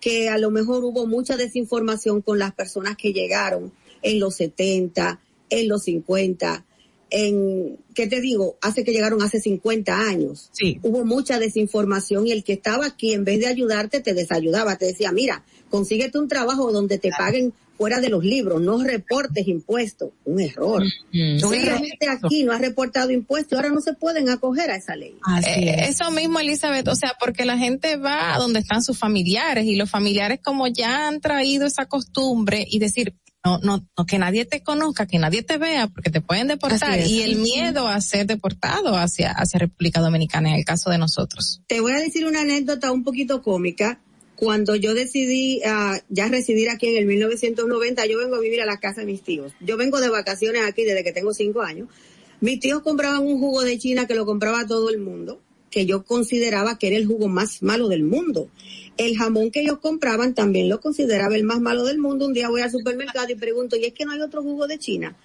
que 0.00 0.28
a 0.28 0.38
lo 0.38 0.50
mejor 0.50 0.84
hubo 0.84 1.06
mucha 1.06 1.36
desinformación 1.36 2.20
con 2.20 2.38
las 2.38 2.52
personas 2.54 2.96
que 2.96 3.12
llegaron 3.12 3.72
en 4.02 4.20
los 4.20 4.36
70, 4.36 5.18
en 5.50 5.68
los 5.68 5.84
50, 5.84 6.64
en, 7.10 7.78
¿qué 7.94 8.06
te 8.06 8.20
digo? 8.20 8.56
Hace 8.60 8.82
que 8.84 8.92
llegaron 8.92 9.22
hace 9.22 9.40
50 9.40 9.96
años. 10.08 10.50
Sí. 10.52 10.78
Hubo 10.82 11.04
mucha 11.04 11.38
desinformación 11.38 12.26
y 12.26 12.32
el 12.32 12.44
que 12.44 12.54
estaba 12.54 12.86
aquí, 12.86 13.12
en 13.12 13.24
vez 13.24 13.40
de 13.40 13.46
ayudarte, 13.46 14.00
te 14.00 14.14
desayudaba. 14.14 14.76
Te 14.76 14.86
decía, 14.86 15.12
mira, 15.12 15.44
consíguete 15.70 16.18
un 16.18 16.28
trabajo 16.28 16.72
donde 16.72 16.98
te 16.98 17.10
paguen 17.16 17.52
fuera 17.76 18.00
de 18.00 18.08
los 18.08 18.24
libros, 18.24 18.60
no 18.62 18.82
reportes 18.82 19.46
impuestos. 19.48 20.10
Un 20.24 20.40
error. 20.40 20.82
Mm, 21.12 21.34
Mucha 21.44 21.76
sí. 21.78 21.84
gente 21.88 22.08
aquí 22.08 22.44
no 22.44 22.52
ha 22.52 22.58
reportado 22.58 23.10
impuestos, 23.10 23.56
ahora 23.56 23.70
no 23.70 23.80
se 23.80 23.94
pueden 23.94 24.28
acoger 24.28 24.70
a 24.70 24.76
esa 24.76 24.96
ley. 24.96 25.16
Así 25.24 25.48
Eh, 25.50 25.76
es. 25.84 25.90
eso 26.00 26.10
mismo, 26.10 26.38
Elizabeth, 26.40 26.86
o 26.88 26.94
sea, 26.96 27.14
porque 27.18 27.44
la 27.44 27.58
gente 27.58 27.96
va 27.96 28.34
a 28.34 28.38
donde 28.38 28.60
están 28.60 28.82
sus 28.82 28.98
familiares 28.98 29.66
y 29.66 29.76
los 29.76 29.90
familiares 29.90 30.40
como 30.42 30.66
ya 30.68 31.08
han 31.08 31.20
traído 31.20 31.66
esa 31.66 31.86
costumbre 31.86 32.64
y 32.68 32.78
decir, 32.78 33.14
no, 33.44 33.58
no, 33.58 33.86
no 33.98 34.06
que 34.06 34.18
nadie 34.18 34.46
te 34.46 34.62
conozca, 34.62 35.06
que 35.06 35.18
nadie 35.18 35.42
te 35.42 35.58
vea, 35.58 35.88
porque 35.88 36.10
te 36.10 36.22
pueden 36.22 36.48
deportar 36.48 36.98
y 37.06 37.20
el 37.20 37.36
miedo 37.36 37.88
a 37.88 38.00
ser 38.00 38.26
deportado 38.26 38.96
hacia, 38.96 39.32
hacia 39.32 39.58
República 39.60 40.00
Dominicana 40.00 40.48
en 40.48 40.54
el 40.54 40.64
caso 40.64 40.88
de 40.88 40.96
nosotros. 40.96 41.60
Te 41.66 41.80
voy 41.80 41.92
a 41.92 41.98
decir 41.98 42.24
una 42.24 42.40
anécdota 42.40 42.90
un 42.90 43.04
poquito 43.04 43.42
cómica. 43.42 44.00
Cuando 44.36 44.74
yo 44.74 44.94
decidí 44.94 45.62
ah, 45.64 46.00
ya 46.08 46.28
residir 46.28 46.68
aquí 46.70 46.88
en 46.88 46.96
el 46.96 47.06
1990, 47.06 48.06
yo 48.06 48.18
vengo 48.18 48.36
a 48.36 48.40
vivir 48.40 48.60
a 48.62 48.66
la 48.66 48.80
casa 48.80 49.02
de 49.02 49.06
mis 49.06 49.22
tíos. 49.22 49.52
Yo 49.60 49.76
vengo 49.76 50.00
de 50.00 50.08
vacaciones 50.08 50.62
aquí 50.66 50.84
desde 50.84 51.04
que 51.04 51.12
tengo 51.12 51.32
cinco 51.32 51.62
años. 51.62 51.88
Mis 52.40 52.60
tíos 52.60 52.82
compraban 52.82 53.26
un 53.26 53.38
jugo 53.38 53.62
de 53.62 53.78
China 53.78 54.06
que 54.06 54.14
lo 54.14 54.26
compraba 54.26 54.66
todo 54.66 54.90
el 54.90 54.98
mundo, 54.98 55.40
que 55.70 55.86
yo 55.86 56.04
consideraba 56.04 56.78
que 56.78 56.88
era 56.88 56.96
el 56.96 57.06
jugo 57.06 57.28
más 57.28 57.62
malo 57.62 57.88
del 57.88 58.02
mundo. 58.02 58.50
El 58.96 59.16
jamón 59.16 59.50
que 59.50 59.60
ellos 59.60 59.78
compraban 59.78 60.34
también 60.34 60.68
lo 60.68 60.80
consideraba 60.80 61.36
el 61.36 61.44
más 61.44 61.60
malo 61.60 61.84
del 61.84 61.98
mundo. 61.98 62.26
Un 62.26 62.32
día 62.32 62.48
voy 62.48 62.60
al 62.60 62.70
supermercado 62.70 63.30
y 63.30 63.36
pregunto, 63.36 63.76
¿y 63.76 63.84
es 63.84 63.92
que 63.92 64.04
no 64.04 64.12
hay 64.12 64.20
otro 64.20 64.42
jugo 64.42 64.66
de 64.66 64.78
China? 64.78 65.16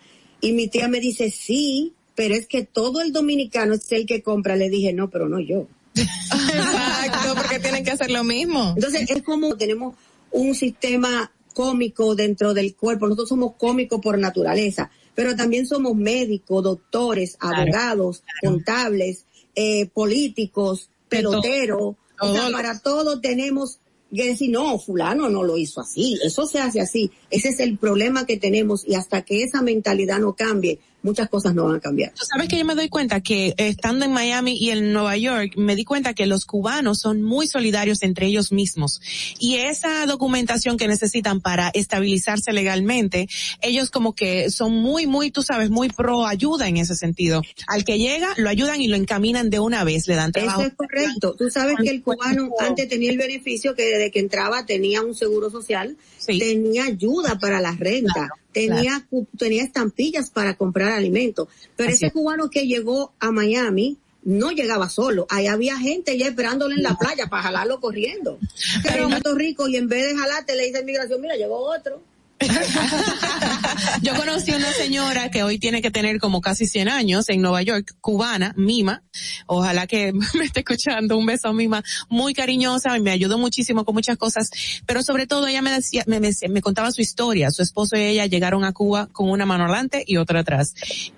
Y 0.42 0.54
mi 0.54 0.68
tía 0.68 0.88
me 0.88 1.00
dice, 1.00 1.30
sí, 1.32 1.94
pero 2.16 2.36
es 2.36 2.48
que 2.48 2.64
todo 2.64 3.02
el 3.02 3.12
dominicano 3.12 3.74
es 3.74 3.92
el 3.92 4.06
que 4.06 4.22
compra. 4.22 4.56
Le 4.56 4.70
dije, 4.70 4.94
no, 4.94 5.10
pero 5.10 5.28
no 5.28 5.40
yo. 5.40 5.68
Exacto, 5.96 7.36
porque 7.36 7.60
tienen 7.60 7.84
que 7.84 7.92
hacer 7.92 8.12
lo 8.12 8.24
mismo. 8.24 8.74
Entonces 8.76 9.10
es 9.10 9.24
como 9.24 9.56
tenemos 9.56 9.96
un 10.32 10.56
sistema 10.56 11.32
cómico 11.54 12.16
dentro 12.16 12.54
del 12.54 12.76
cuerpo. 12.76 13.06
Nosotros 13.06 13.30
somos 13.30 13.54
cómicos 13.58 14.00
por 14.02 14.18
naturaleza, 14.18 14.90
pero 15.16 15.36
también 15.36 15.68
somos 15.68 15.96
médicos, 15.96 16.64
doctores, 16.64 17.38
abogados, 17.40 18.24
contables, 18.42 19.26
eh, 19.56 19.88
políticos, 19.88 20.90
peloteros. 21.08 21.96
O 22.22 22.34
sea, 22.34 22.50
para 22.52 22.80
todo 22.80 23.20
tenemos 23.20 23.80
que 24.14 24.28
decir, 24.28 24.50
no, 24.52 24.80
fulano 24.80 25.30
no 25.30 25.44
lo 25.44 25.58
hizo 25.58 25.82
así, 25.82 26.18
eso 26.24 26.46
se 26.46 26.60
hace 26.60 26.82
así. 26.82 27.12
Ese 27.30 27.50
es 27.50 27.60
el 27.60 27.78
problema 27.78 28.26
que 28.26 28.38
tenemos 28.38 28.88
y 28.88 28.96
hasta 28.96 29.22
que 29.22 29.44
esa 29.44 29.62
mentalidad 29.62 30.20
no 30.20 30.34
cambie, 30.34 30.80
muchas 31.02 31.30
cosas 31.30 31.56
no 31.56 31.66
van 31.66 31.76
a 31.76 31.80
cambiar. 31.80 32.12
Tú 32.14 32.26
sabes 32.26 32.48
que 32.48 32.58
yo 32.58 32.66
me 32.66 32.76
doy 32.76 32.90
cuenta 32.90 33.22
que 33.22 33.48
eh, 33.48 33.54
estando 33.58 34.06
en 34.06 34.12
Miami 34.12 34.58
y 34.58 34.72
en 34.72 34.92
Nueva 34.94 35.18
York, 35.18 35.54
me 35.58 35.76
di 35.76 35.86
cuenta 35.86 36.14
que 36.14 36.26
los 36.26 36.46
cubanos 36.46 37.00
son 37.00 37.22
muy 37.22 37.48
solidarios 37.48 38.04
entre 38.04 38.28
ellos 38.28 38.52
mismos. 38.52 39.02
Y 39.40 39.56
esa 39.56 40.06
documentación 40.06 40.78
que 40.78 40.88
necesitan 40.88 41.42
para 41.42 41.70
estabilizarse 41.70 42.52
legalmente, 42.54 43.28
ellos 43.62 43.90
como 43.90 44.14
que 44.14 44.52
son 44.52 44.74
muy, 44.74 45.08
muy, 45.08 45.32
tú 45.32 45.44
sabes, 45.44 45.70
muy 45.70 45.90
pro 45.90 46.26
ayuda 46.26 46.68
en 46.68 46.78
ese 46.78 46.96
sentido. 46.96 47.42
Al 47.68 47.84
que 47.84 47.98
llega, 47.98 48.30
lo 48.38 48.50
ayudan 48.50 48.82
y 48.82 48.88
lo 48.88 48.96
encaminan 48.96 49.50
de 49.50 49.60
una 49.60 49.84
vez, 49.84 50.08
le 50.08 50.16
dan 50.16 50.32
trabajo. 50.32 50.62
Eso 50.62 50.70
es 50.70 50.76
correcto. 50.76 51.36
Tú 51.38 51.50
sabes 51.50 51.76
que 51.82 51.90
el 51.90 52.02
cubano 52.04 52.50
antes 52.60 52.88
tenía 52.90 53.12
el 53.12 53.18
beneficio 53.18 53.76
que 53.76 53.84
desde 53.86 54.12
que 54.12 54.20
entraba 54.20 54.66
tenía 54.66 55.02
un 55.02 55.16
seguro 55.16 55.50
social, 55.50 55.98
Sí. 56.18 56.38
tenía 56.38 56.86
ayuda 56.86 57.40
para 57.40 57.62
la 57.62 57.72
renta, 57.72 58.30
tenía, 58.68 59.08
tenía 59.38 59.64
estampillas 59.64 60.30
para 60.30 60.56
comprar 60.56 60.92
alimentos. 60.92 61.48
Pero 61.76 61.92
ese 61.92 62.12
cubano 62.12 62.50
que 62.50 62.68
llegó 62.68 63.14
a 63.20 63.32
Miami, 63.32 63.98
no 64.24 64.52
llegaba 64.52 64.90
solo, 64.90 65.26
ahí 65.30 65.48
había 65.48 65.78
gente 65.78 66.18
ya 66.18 66.28
esperándole 66.28 66.76
en 66.76 66.84
la 66.84 66.98
playa 66.98 67.28
para 67.28 67.44
jalarlo 67.44 67.80
corriendo. 67.80 68.38
Pero 68.84 69.04
en 69.04 69.10
Puerto 69.10 69.36
Rico 69.36 69.68
y 69.68 69.78
en 69.78 69.88
vez 69.88 70.08
de 70.08 70.18
jalarte 70.18 70.56
le 70.56 70.66
dice 70.66 70.82
inmigración, 70.82 71.22
mira, 71.22 71.36
llegó 71.36 71.58
otro. 71.58 72.02
Yo 74.02 74.16
conocí 74.16 74.52
una 74.52 74.72
señora 74.72 75.30
que 75.30 75.44
hoy 75.44 75.60
tiene 75.60 75.82
que 75.82 75.92
tener 75.92 76.20
como 76.20 76.42
casi 76.42 76.66
100 76.66 76.90
años 76.90 77.30
en 77.30 77.42
Nueva 77.42 77.62
York, 77.62 77.96
cubana, 78.02 78.54
Mima. 78.56 79.04
Ojalá 79.46 79.88
que 79.88 80.14
me 80.34 80.46
esté 80.46 80.62
escuchando. 80.62 81.18
Un 81.18 81.26
beso 81.26 81.50
a 81.50 81.54
Mima. 81.54 81.84
Muy 82.10 82.34
cariñosa 82.34 82.98
y 82.98 83.02
me 83.02 83.12
ayudó 83.12 83.38
muchísimo 83.38 83.84
con 83.84 83.96
muchas 83.96 84.18
cosas. 84.18 84.50
Pero 84.86 85.04
sobre 85.04 85.28
todo 85.28 85.48
ella 85.48 85.62
me 85.62 85.72
decía, 85.72 86.04
me, 86.08 86.62
contaba 86.62 86.92
su 86.92 87.02
historia. 87.02 87.52
Su 87.52 87.62
esposo 87.62 87.98
y 87.98 88.02
ella 88.02 88.26
llegaron 88.26 88.64
a 88.64 88.72
Cuba 88.72 89.08
con 89.12 89.30
una 89.30 89.46
mano 89.46 89.66
adelante 89.66 90.04
y 90.06 90.18
otra 90.18 90.42
atrás. 90.42 90.74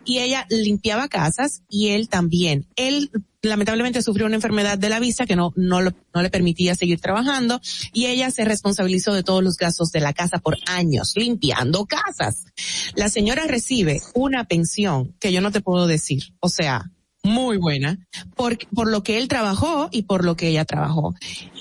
Y 0.05 0.19
ella 0.19 0.47
limpiaba 0.49 1.07
casas 1.07 1.61
y 1.69 1.89
él 1.89 2.09
también. 2.09 2.65
Él 2.75 3.11
lamentablemente 3.41 4.01
sufrió 4.01 4.25
una 4.25 4.35
enfermedad 4.35 4.77
de 4.77 4.89
la 4.89 4.99
vista 4.99 5.25
que 5.25 5.35
no, 5.35 5.53
no, 5.55 5.81
no 5.81 6.21
le 6.21 6.29
permitía 6.29 6.75
seguir 6.75 6.99
trabajando 6.99 7.59
y 7.93 8.05
ella 8.05 8.31
se 8.31 8.45
responsabilizó 8.45 9.13
de 9.13 9.23
todos 9.23 9.43
los 9.43 9.57
gastos 9.57 9.91
de 9.91 10.01
la 10.01 10.13
casa 10.13 10.39
por 10.39 10.57
años, 10.67 11.13
limpiando 11.15 11.85
casas. 11.85 12.45
La 12.95 13.09
señora 13.09 13.45
recibe 13.47 14.01
una 14.13 14.45
pensión 14.45 15.15
que 15.19 15.31
yo 15.31 15.41
no 15.41 15.51
te 15.51 15.61
puedo 15.61 15.87
decir, 15.87 16.33
o 16.39 16.49
sea, 16.49 16.91
muy 17.23 17.57
buena, 17.57 17.99
por, 18.35 18.57
por 18.69 18.89
lo 18.89 19.03
que 19.03 19.17
él 19.17 19.27
trabajó 19.27 19.89
y 19.91 20.03
por 20.03 20.25
lo 20.25 20.35
que 20.35 20.47
ella 20.47 20.65
trabajó. 20.65 21.13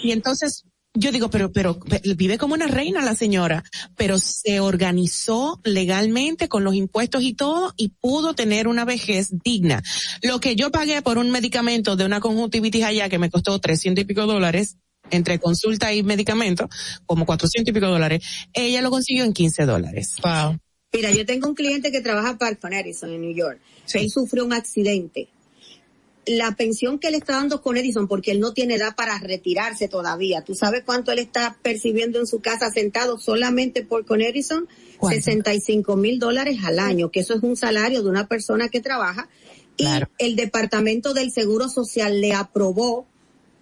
Y 0.02 0.12
entonces 0.12 0.65
yo 0.94 1.12
digo, 1.12 1.30
pero, 1.30 1.52
pero 1.52 1.78
vive 2.16 2.36
como 2.36 2.54
una 2.54 2.66
reina 2.66 3.04
la 3.04 3.14
señora, 3.14 3.62
pero 3.96 4.18
se 4.18 4.58
organizó 4.58 5.60
legalmente 5.62 6.48
con 6.48 6.64
los 6.64 6.74
impuestos 6.74 7.22
y 7.22 7.34
todo 7.34 7.72
y 7.76 7.90
pudo 7.90 8.34
tener 8.34 8.66
una 8.66 8.84
vejez 8.84 9.30
digna. 9.44 9.82
Lo 10.22 10.40
que 10.40 10.56
yo 10.56 10.70
pagué 10.70 11.00
por 11.02 11.18
un 11.18 11.30
medicamento 11.30 11.94
de 11.94 12.04
una 12.04 12.20
conjuntivitis 12.20 12.84
allá 12.84 13.08
que 13.08 13.18
me 13.18 13.30
costó 13.30 13.58
trescientos 13.60 14.02
y 14.02 14.06
pico 14.06 14.26
dólares, 14.26 14.78
entre 15.10 15.38
consulta 15.38 15.92
y 15.94 16.02
medicamento, 16.02 16.68
como 17.06 17.24
cuatrocientos 17.24 17.70
y 17.70 17.74
pico 17.74 17.86
dólares, 17.86 18.24
ella 18.52 18.82
lo 18.82 18.90
consiguió 18.90 19.24
en 19.24 19.32
15 19.32 19.66
dólares. 19.66 20.16
Wow. 20.22 20.58
Mira, 20.92 21.12
yo 21.12 21.24
tengo 21.24 21.48
un 21.48 21.54
cliente 21.54 21.92
que 21.92 22.00
trabaja 22.00 22.36
para 22.36 22.80
Edison 22.80 23.10
en 23.10 23.20
New 23.20 23.34
York. 23.34 23.60
Él 23.94 24.10
sufrió 24.10 24.44
un 24.44 24.52
accidente 24.52 25.28
la 26.36 26.52
pensión 26.57 26.98
que 26.98 27.09
él 27.09 27.15
está 27.15 27.35
dando 27.35 27.62
con 27.62 27.77
Edison, 27.77 28.09
porque 28.09 28.32
él 28.32 28.40
no 28.40 28.52
tiene 28.52 28.74
edad 28.74 28.94
para 28.97 29.19
retirarse 29.19 29.89
todavía. 29.89 30.43
¿Tú 30.43 30.55
sabes 30.55 30.82
cuánto 30.85 31.12
él 31.12 31.19
está 31.19 31.57
percibiendo 31.62 32.19
en 32.19 32.27
su 32.27 32.40
casa 32.40 32.70
sentado 32.70 33.19
solamente 33.19 33.85
por 33.85 34.05
con 34.05 34.20
Edison? 34.20 34.69
65 35.01 35.97
mil 35.97 36.19
dólares 36.19 36.59
al 36.65 36.78
año, 36.78 37.11
que 37.11 37.20
eso 37.20 37.35
es 37.35 37.43
un 37.43 37.57
salario 37.57 38.02
de 38.02 38.09
una 38.09 38.27
persona 38.27 38.69
que 38.69 38.81
trabaja. 38.81 39.28
Y 39.77 39.86
el 40.19 40.36
Departamento 40.36 41.15
del 41.15 41.32
Seguro 41.32 41.69
Social 41.69 42.20
le 42.20 42.35
aprobó 42.35 43.07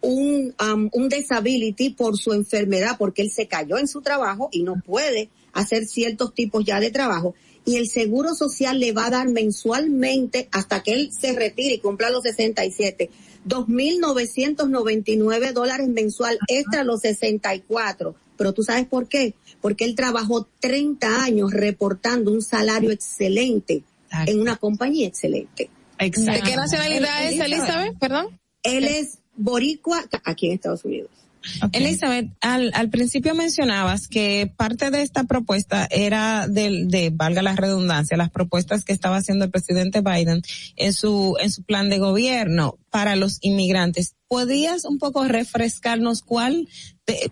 un, 0.01 0.55
um, 0.61 0.89
un 0.93 1.09
disability 1.09 1.91
por 1.91 2.19
su 2.19 2.33
enfermedad, 2.33 2.97
porque 2.99 3.23
él 3.23 3.31
se 3.31 3.47
cayó 3.47 3.79
en 3.79 3.87
su 3.87 4.01
trabajo 4.01 4.49
y 4.51 4.63
no 4.63 4.75
puede 4.85 5.31
hacer 5.53 5.87
ciertos 5.87 6.35
tipos 6.35 6.65
ya 6.65 6.81
de 6.81 6.91
trabajo 6.91 7.35
y 7.69 7.77
el 7.77 7.89
Seguro 7.89 8.35
Social 8.35 8.81
le 8.81 8.93
va 8.93 9.07
a 9.07 9.11
dar 9.11 9.29
mensualmente 9.29 10.49
hasta 10.53 10.83
que 10.83 10.95
él 10.95 11.11
se 11.13 11.35
retire 11.35 11.75
y 11.75 11.81
cumpla 11.81 12.09
los 12.09 12.23
67, 12.23 13.11
2.999 13.47 15.53
dólares 15.53 15.89
mensual 15.89 16.39
extra 16.49 16.83
los 16.83 17.03
64. 17.03 18.15
Pero 18.39 18.55
tú 18.55 18.63
sabes 18.63 18.87
por 18.87 19.07
qué? 19.07 19.35
Porque 19.61 19.85
él 19.85 19.95
trabajó 19.95 20.49
30 20.61 21.23
años 21.23 21.53
reportando 21.53 22.33
un 22.33 22.41
salario 22.41 22.91
excelente 22.91 23.83
en 24.27 24.41
una 24.41 24.57
compañía 24.57 25.07
excelente. 25.07 25.69
¿De 25.99 26.11
qué 26.11 26.57
nacionalidad 26.57 27.31
es 27.31 27.39
Elizabeth? 27.39 27.99
Perdón. 27.99 28.41
Él 28.63 28.87
es 28.87 29.19
boricua 29.37 30.07
aquí 30.25 30.47
en 30.47 30.55
Estados 30.55 30.87
Unidos. 30.87 31.11
Elizabeth, 31.73 32.31
al, 32.41 32.71
al 32.75 32.91
principio 32.91 33.35
mencionabas 33.35 34.09
que 34.09 34.53
parte 34.57 34.91
de 34.91 35.03
esta 35.03 35.25
propuesta 35.25 35.87
era 35.91 36.47
de, 36.49 36.85
de, 36.87 37.11
valga 37.11 37.43
la 37.43 37.57
redundancia, 37.57 38.17
las 38.17 38.31
propuestas 38.31 38.85
que 38.85 38.93
estaba 38.93 39.17
haciendo 39.17 39.45
el 39.45 39.51
presidente 39.51 40.01
Biden 40.01 40.43
en 40.77 40.93
su, 40.93 41.37
en 41.41 41.51
su 41.51 41.63
plan 41.63 41.91
de 41.91 41.99
gobierno 41.99 42.79
para 42.91 43.17
los 43.17 43.39
inmigrantes. 43.41 44.15
¿Podrías 44.29 44.85
un 44.85 44.99
poco 44.99 45.25
refrescarnos 45.25 46.23
cuál, 46.23 46.69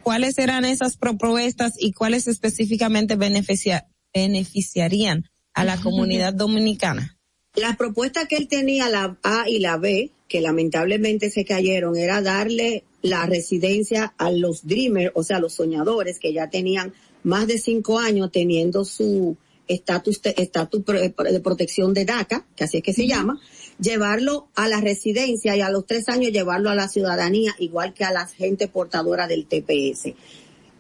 cuáles 0.03 0.39
eran 0.39 0.65
esas 0.65 0.97
propuestas 0.97 1.75
y 1.79 1.93
cuáles 1.93 2.27
específicamente 2.27 3.17
beneficia, 3.17 3.87
beneficiarían 4.15 5.29
a 5.55 5.65
la 5.65 5.77
comunidad 5.79 6.35
dominicana? 6.35 7.17
Las 7.55 7.77
propuestas 7.77 8.29
que 8.29 8.37
él 8.37 8.49
tenía, 8.49 8.89
la 8.91 9.17
A 9.23 9.49
y 9.49 9.61
la 9.61 9.79
B, 9.79 10.11
que 10.29 10.41
lamentablemente 10.41 11.31
se 11.31 11.45
cayeron, 11.45 11.97
era 11.97 12.21
darle 12.21 12.85
la 13.07 13.27
residencia 13.27 14.15
a 14.19 14.31
los 14.31 14.67
dreamers, 14.67 15.13
o 15.15 15.23
sea, 15.23 15.39
los 15.39 15.55
soñadores 15.55 16.19
que 16.19 16.33
ya 16.33 16.51
tenían 16.51 16.93
más 17.23 17.47
de 17.47 17.59
cinco 17.59 17.99
años 17.99 18.31
teniendo 18.33 18.85
su 18.85 19.37
estatus 19.69 20.21
estatus 20.23 20.85
de 20.85 21.41
protección 21.41 21.93
de 21.93 22.05
DACA, 22.05 22.47
que 22.55 22.65
así 22.65 22.79
es 22.79 22.83
que 22.83 22.93
se 22.93 23.07
llama, 23.07 23.41
llevarlo 23.81 24.49
a 24.55 24.69
la 24.69 24.81
residencia 24.81 25.57
y 25.57 25.61
a 25.61 25.71
los 25.71 25.87
tres 25.87 26.09
años 26.09 26.33
llevarlo 26.33 26.71
a 26.71 26.75
la 26.75 26.89
ciudadanía, 26.89 27.55
igual 27.59 27.95
que 27.95 28.05
a 28.05 28.13
la 28.13 28.27
gente 28.27 28.69
portadora 28.69 29.27
del 29.27 29.47
TPS. 29.47 30.15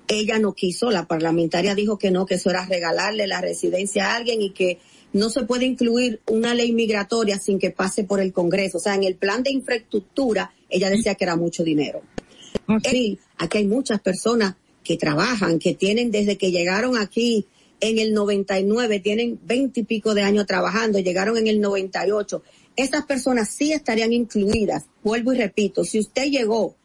Ella 0.08 0.38
no 0.38 0.52
quiso, 0.52 0.90
la 0.92 1.06
parlamentaria 1.06 1.74
dijo 1.74 1.98
que 1.98 2.12
no, 2.12 2.26
que 2.26 2.34
eso 2.34 2.50
era 2.50 2.64
regalarle 2.64 3.26
la 3.26 3.40
residencia 3.40 4.12
a 4.12 4.16
alguien 4.16 4.40
y 4.40 4.50
que 4.50 4.78
no 5.12 5.30
se 5.30 5.42
puede 5.42 5.64
incluir 5.64 6.20
una 6.26 6.54
ley 6.54 6.72
migratoria 6.72 7.38
sin 7.40 7.58
que 7.58 7.70
pase 7.70 8.04
por 8.04 8.20
el 8.20 8.32
Congreso. 8.32 8.78
O 8.78 8.80
sea, 8.80 8.94
en 8.94 9.02
el 9.02 9.16
plan 9.16 9.42
de 9.42 9.50
infraestructura, 9.50 10.52
ella 10.68 10.90
decía 10.90 11.16
que 11.16 11.24
era 11.24 11.36
mucho 11.36 11.64
dinero. 11.64 12.02
Aquí 12.66 13.58
hay 13.58 13.66
muchas 13.66 14.00
personas 14.00 14.56
que 14.84 14.96
trabajan, 14.96 15.58
que 15.58 15.74
tienen 15.74 16.10
desde 16.10 16.36
que 16.36 16.50
llegaron 16.50 16.96
aquí 16.96 17.46
en 17.80 17.98
el 17.98 18.14
99, 18.14 19.00
tienen 19.00 19.38
veinte 19.44 19.80
y 19.80 19.84
pico 19.84 20.14
de 20.14 20.22
años 20.22 20.46
trabajando, 20.46 20.98
llegaron 20.98 21.36
en 21.36 21.46
el 21.46 21.60
98. 21.60 22.42
Estas 22.76 23.04
personas 23.04 23.50
sí 23.50 23.72
estarían 23.72 24.12
incluidas. 24.12 24.84
Vuelvo 25.02 25.32
y 25.32 25.38
repito, 25.38 25.84
si 25.84 25.98
usted 25.98 26.26
llegó, 26.26 26.76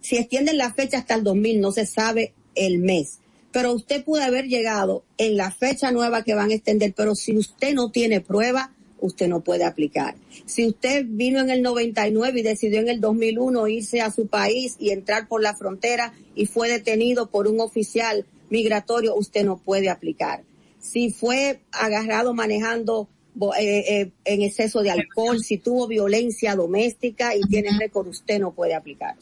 si 0.00 0.16
extienden 0.16 0.58
la 0.58 0.72
fecha 0.74 0.98
hasta 0.98 1.14
el 1.14 1.24
2000, 1.24 1.60
no 1.60 1.72
se 1.72 1.86
sabe 1.86 2.32
el 2.54 2.78
mes 2.78 3.18
pero 3.54 3.72
usted 3.72 4.02
pudo 4.02 4.20
haber 4.20 4.46
llegado 4.46 5.04
en 5.16 5.36
la 5.36 5.52
fecha 5.52 5.92
nueva 5.92 6.24
que 6.24 6.34
van 6.34 6.50
a 6.50 6.54
extender, 6.54 6.92
pero 6.92 7.14
si 7.14 7.36
usted 7.38 7.72
no 7.72 7.92
tiene 7.92 8.20
prueba, 8.20 8.73
usted 9.04 9.28
no 9.28 9.40
puede 9.40 9.64
aplicar. 9.64 10.14
Si 10.46 10.66
usted 10.66 11.04
vino 11.06 11.40
en 11.40 11.50
el 11.50 11.62
99 11.62 12.40
y 12.40 12.42
decidió 12.42 12.80
en 12.80 12.88
el 12.88 13.00
2001 13.00 13.68
irse 13.68 14.00
a 14.00 14.10
su 14.10 14.28
país 14.28 14.76
y 14.78 14.90
entrar 14.90 15.28
por 15.28 15.42
la 15.42 15.54
frontera 15.54 16.14
y 16.34 16.46
fue 16.46 16.70
detenido 16.70 17.28
por 17.28 17.46
un 17.46 17.60
oficial 17.60 18.24
migratorio, 18.48 19.14
usted 19.14 19.44
no 19.44 19.58
puede 19.58 19.90
aplicar. 19.90 20.42
Si 20.78 21.10
fue 21.10 21.60
agarrado 21.70 22.32
manejando 22.34 23.08
eh, 23.58 23.84
eh, 23.88 24.10
en 24.24 24.42
exceso 24.42 24.82
de 24.82 24.90
alcohol, 24.90 25.42
si 25.42 25.58
tuvo 25.58 25.88
violencia 25.88 26.54
doméstica 26.54 27.34
y 27.34 27.40
tiene 27.42 27.76
récord, 27.78 28.06
usted 28.08 28.38
no 28.38 28.52
puede 28.52 28.74
aplicar. 28.74 29.16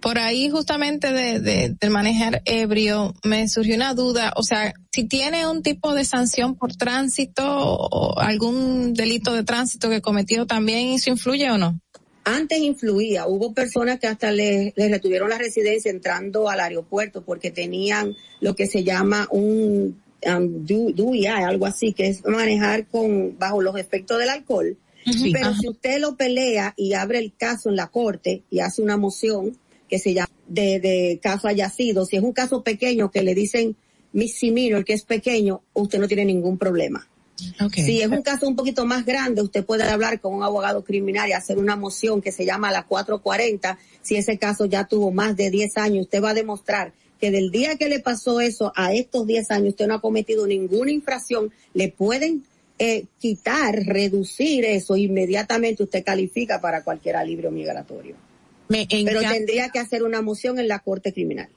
Por 0.00 0.18
ahí 0.18 0.50
justamente 0.50 1.12
de, 1.12 1.74
de, 1.78 1.90
manejar 1.90 2.42
ebrio, 2.44 3.14
me 3.24 3.48
surgió 3.48 3.76
una 3.76 3.94
duda, 3.94 4.32
o 4.36 4.42
sea, 4.42 4.74
si 4.92 5.04
tiene 5.04 5.46
un 5.46 5.62
tipo 5.62 5.94
de 5.94 6.04
sanción 6.04 6.56
por 6.56 6.74
tránsito 6.76 7.44
o 7.46 8.18
algún 8.18 8.92
delito 8.92 9.32
de 9.32 9.44
tránsito 9.44 9.88
que 9.88 10.02
cometió 10.02 10.46
también, 10.46 10.88
¿eso 10.88 11.10
influye 11.10 11.50
o 11.50 11.56
no? 11.56 11.80
Antes 12.24 12.58
influía, 12.58 13.26
hubo 13.26 13.52
personas 13.52 13.98
que 13.98 14.06
hasta 14.06 14.30
le, 14.30 14.72
le 14.76 14.88
retuvieron 14.88 15.28
la 15.28 15.36
residencia 15.38 15.90
entrando 15.90 16.48
al 16.48 16.60
aeropuerto 16.60 17.22
porque 17.22 17.50
tenían 17.50 18.14
lo 18.40 18.54
que 18.54 18.66
se 18.66 18.82
llama 18.82 19.28
un 19.30 20.03
um, 20.26 20.64
algo 21.44 21.66
así, 21.66 21.92
que 21.92 22.08
es 22.08 22.24
manejar 22.24 22.86
con 22.86 23.38
bajo 23.38 23.62
los 23.62 23.76
efectos 23.76 24.18
del 24.18 24.28
alcohol. 24.28 24.76
Pero 25.04 25.54
si 25.54 25.68
usted 25.68 26.00
lo 26.00 26.16
pelea 26.16 26.72
y 26.76 26.94
abre 26.94 27.18
el 27.18 27.34
caso 27.36 27.68
en 27.68 27.76
la 27.76 27.88
corte 27.88 28.42
y 28.50 28.60
hace 28.60 28.80
una 28.80 28.96
moción 28.96 29.58
que 29.88 29.98
se 29.98 30.14
llama 30.14 30.30
de, 30.48 30.80
de 30.80 31.20
caso 31.22 31.46
haya 31.46 31.68
sido, 31.68 32.06
si 32.06 32.16
es 32.16 32.22
un 32.22 32.32
caso 32.32 32.62
pequeño 32.62 33.10
que 33.10 33.22
le 33.22 33.34
dicen 33.34 33.76
misdemeanor, 34.12 34.84
que 34.84 34.94
es 34.94 35.04
pequeño, 35.04 35.62
usted 35.74 35.98
no 35.98 36.08
tiene 36.08 36.24
ningún 36.24 36.56
problema. 36.56 37.06
Si 37.72 38.00
es 38.00 38.08
un 38.08 38.22
caso 38.22 38.46
un 38.46 38.54
poquito 38.54 38.86
más 38.86 39.04
grande, 39.04 39.42
usted 39.42 39.64
puede 39.64 39.82
hablar 39.82 40.20
con 40.20 40.34
un 40.34 40.42
abogado 40.44 40.84
criminal 40.84 41.28
y 41.28 41.32
hacer 41.32 41.58
una 41.58 41.74
moción 41.74 42.22
que 42.22 42.30
se 42.30 42.46
llama 42.46 42.70
la 42.70 42.84
440. 42.84 43.76
Si 44.02 44.16
ese 44.16 44.38
caso 44.38 44.66
ya 44.66 44.86
tuvo 44.86 45.10
más 45.10 45.36
de 45.36 45.50
10 45.50 45.76
años, 45.78 46.04
usted 46.04 46.22
va 46.22 46.30
a 46.30 46.34
demostrar 46.34 46.92
que 47.20 47.30
del 47.30 47.50
día 47.50 47.76
que 47.76 47.88
le 47.88 48.00
pasó 48.00 48.40
eso 48.40 48.72
a 48.76 48.92
estos 48.92 49.26
10 49.26 49.50
años 49.50 49.68
usted 49.70 49.86
no 49.86 49.94
ha 49.94 50.00
cometido 50.00 50.46
ninguna 50.46 50.90
infracción, 50.90 51.52
le 51.72 51.88
pueden 51.88 52.44
eh, 52.78 53.04
quitar, 53.18 53.74
reducir 53.74 54.64
eso, 54.64 54.96
inmediatamente 54.96 55.84
usted 55.84 56.04
califica 56.04 56.60
para 56.60 56.82
cualquier 56.82 57.16
alivio 57.16 57.50
migratorio. 57.50 58.16
Pero 58.68 59.20
tendría 59.20 59.68
que 59.68 59.78
hacer 59.78 60.02
una 60.02 60.22
moción 60.22 60.58
en 60.58 60.68
la 60.68 60.80
Corte 60.80 61.12
Criminal. 61.12 61.48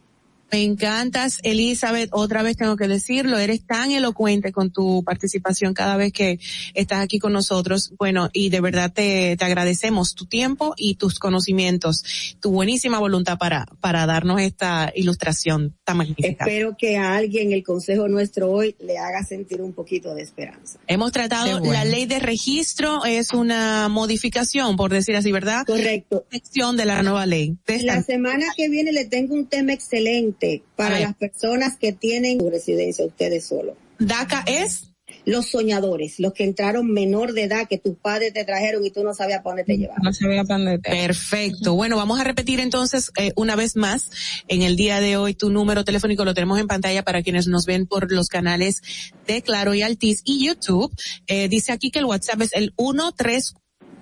Me 0.52 0.64
encantas, 0.64 1.40
Elizabeth. 1.44 2.10
Otra 2.14 2.42
vez 2.42 2.56
tengo 2.56 2.78
que 2.78 2.88
decirlo, 2.88 3.38
eres 3.38 3.66
tan 3.66 3.92
elocuente 3.92 4.52
con 4.52 4.72
tu 4.72 5.04
participación 5.04 5.74
cada 5.74 5.98
vez 5.98 6.14
que 6.14 6.40
estás 6.74 7.00
aquí 7.00 7.20
con 7.20 7.34
nosotros. 7.34 7.94
Bueno, 7.98 8.30
y 8.32 8.50
de 8.50 8.62
verdad 8.62 8.92
te, 8.94 9.36
te 9.38 9.46
agradecemos 9.46 10.16
tu 10.16 10.26
tiempo 10.26 10.74
y 10.78 10.96
tus 10.96 11.20
conocimientos, 11.20 12.04
tu 12.40 12.52
buenísima 12.52 13.00
voluntad 13.00 13.38
para, 13.38 13.66
para 13.82 14.06
darnos 14.06 14.40
esta 14.40 14.92
ilustración 14.96 15.76
tan 15.84 15.98
magnífica. 15.98 16.46
Espero 16.46 16.78
que 16.78 16.98
a 16.98 17.16
alguien 17.16 17.52
el 17.52 17.64
consejo 17.64 18.08
nuestro 18.08 18.50
hoy 18.50 18.76
le 18.80 18.98
haga 18.98 19.24
sentir 19.24 19.62
un 19.62 19.74
poquito 19.74 20.16
de 20.16 20.22
esperanza. 20.22 20.80
Hemos 20.88 21.12
tratado, 21.12 21.60
bueno. 21.60 21.74
la 21.74 21.84
ley 21.84 22.06
de 22.06 22.20
registro 22.20 23.04
es 23.06 23.34
una 23.34 23.90
modificación, 23.90 24.78
por 24.78 24.92
decir 24.92 25.16
así, 25.16 25.32
¿verdad? 25.32 25.66
Correcto. 25.66 26.26
Sección 26.32 26.78
de 26.78 26.86
la 26.86 27.04
nueva 27.04 27.26
ley. 27.26 27.58
La 27.82 28.02
semana 28.02 28.46
que 28.56 28.70
viene 28.70 28.92
le 28.92 29.06
tengo 29.06 29.34
un 29.34 29.48
tema 29.48 29.74
excelente 29.74 30.37
para 30.76 30.96
Ay. 30.96 31.04
las 31.04 31.16
personas 31.16 31.78
que 31.78 31.94
tienen 31.94 32.40
residencia 32.52 33.06
ustedes 33.06 33.46
solos. 33.46 33.76
DACA 34.00 34.44
es 34.48 34.92
los 35.24 35.48
soñadores, 35.48 36.20
los 36.20 36.34
que 36.34 36.44
entraron 36.44 36.92
menor 36.92 37.34
de 37.34 37.44
edad, 37.44 37.68
que 37.68 37.78
tus 37.78 37.96
padres 37.98 38.34
te 38.34 38.44
trajeron 38.44 38.86
y 38.86 38.92
tú 38.92 39.04
no 39.04 39.14
sabías 39.14 39.42
para 39.42 39.56
dónde 39.56 39.64
te 39.64 39.78
llevaban. 39.78 40.02
No 40.04 40.14
sabía 40.14 40.44
para 40.44 40.58
dónde 40.60 40.80
te- 40.80 40.90
Perfecto. 40.90 41.76
Bueno, 41.76 41.96
vamos 41.98 42.20
a 42.20 42.24
repetir 42.26 42.60
entonces 42.60 43.12
eh, 43.18 43.32
una 43.36 43.56
vez 43.56 43.76
más 43.78 44.10
en 44.50 44.62
el 44.62 44.76
día 44.76 45.00
de 45.00 45.16
hoy 45.18 45.34
tu 45.34 45.50
número 45.50 45.84
telefónico 45.86 46.26
lo 46.26 46.34
tenemos 46.34 46.60
en 46.60 46.68
pantalla 46.68 47.04
para 47.04 47.24
quienes 47.24 47.48
nos 47.48 47.66
ven 47.66 47.88
por 47.88 48.12
los 48.12 48.28
canales 48.28 48.82
de 49.26 49.42
Claro 49.42 49.74
y 49.74 49.82
Altiz 49.82 50.22
y 50.26 50.46
YouTube. 50.46 50.94
Eh, 51.28 51.48
dice 51.48 51.72
aquí 51.72 51.90
que 51.90 52.00
el 52.00 52.06
WhatsApp 52.06 52.42
es 52.42 52.54
el 52.54 52.74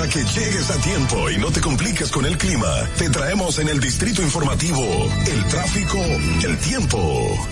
Para 0.00 0.12
que 0.12 0.24
llegues 0.24 0.70
a 0.70 0.80
tiempo 0.80 1.30
y 1.30 1.36
no 1.36 1.50
te 1.50 1.60
compliques 1.60 2.10
con 2.10 2.24
el 2.24 2.38
clima, 2.38 2.88
te 2.96 3.10
traemos 3.10 3.58
en 3.58 3.68
el 3.68 3.80
distrito 3.80 4.22
informativo 4.22 4.82
el 4.82 5.44
tráfico, 5.44 5.98
el 6.42 6.56
tiempo. 6.56 7.48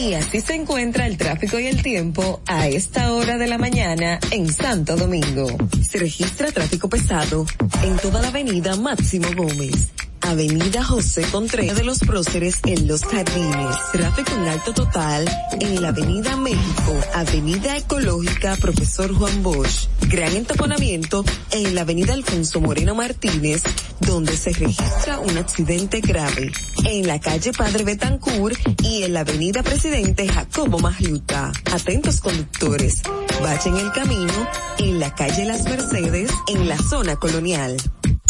Y 0.00 0.14
así 0.14 0.40
se 0.40 0.54
encuentra 0.54 1.06
el 1.06 1.18
tráfico 1.18 1.58
y 1.58 1.66
el 1.66 1.82
tiempo 1.82 2.40
a 2.46 2.68
esta 2.68 3.12
hora 3.12 3.36
de 3.36 3.48
la 3.48 3.58
mañana 3.58 4.18
en 4.30 4.50
Santo 4.50 4.96
Domingo. 4.96 5.46
Se 5.86 5.98
registra 5.98 6.50
tráfico 6.52 6.88
pesado 6.88 7.44
en 7.82 7.98
toda 7.98 8.22
la 8.22 8.28
avenida 8.28 8.74
Máximo 8.74 9.28
Gómez. 9.36 9.88
Avenida 10.20 10.82
José 10.84 11.22
Contreras 11.30 11.76
de 11.76 11.84
los 11.84 11.98
Próceres 12.00 12.58
en 12.64 12.88
Los 12.88 13.04
Jardines. 13.04 13.76
Tráfico 13.92 14.32
en 14.32 14.48
alto 14.48 14.72
total 14.74 15.24
en 15.60 15.80
la 15.80 15.88
Avenida 15.88 16.36
México, 16.36 16.92
Avenida 17.14 17.76
Ecológica 17.76 18.56
Profesor 18.56 19.14
Juan 19.14 19.42
Bosch. 19.42 19.88
Gran 20.08 20.34
entaponamiento 20.34 21.24
en 21.50 21.74
la 21.74 21.82
Avenida 21.82 22.14
Alfonso 22.14 22.60
Moreno 22.60 22.94
Martínez, 22.94 23.62
donde 24.00 24.36
se 24.36 24.52
registra 24.52 25.20
un 25.20 25.36
accidente 25.38 26.00
grave. 26.00 26.50
En 26.84 27.06
la 27.06 27.18
calle 27.20 27.52
Padre 27.52 27.84
Betancourt 27.84 28.58
y 28.82 29.02
en 29.04 29.12
la 29.12 29.20
Avenida 29.20 29.62
Presidente 29.62 30.28
Jacobo 30.28 30.78
Magluta. 30.78 31.52
Atentos 31.72 32.20
conductores, 32.20 33.02
vayan 33.42 33.76
el 33.76 33.92
camino 33.92 34.48
en 34.78 35.00
la 35.00 35.14
calle 35.14 35.44
Las 35.44 35.64
Mercedes 35.64 36.30
en 36.48 36.68
la 36.68 36.78
zona 36.78 37.16
colonial. 37.16 37.76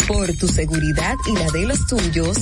Por 0.08 0.32
tu 0.36 0.46
seguridad 0.46 1.16
y 1.26 1.32
la 1.32 1.50
de 1.50 1.66
los 1.66 1.86
tuyos, 1.86 2.38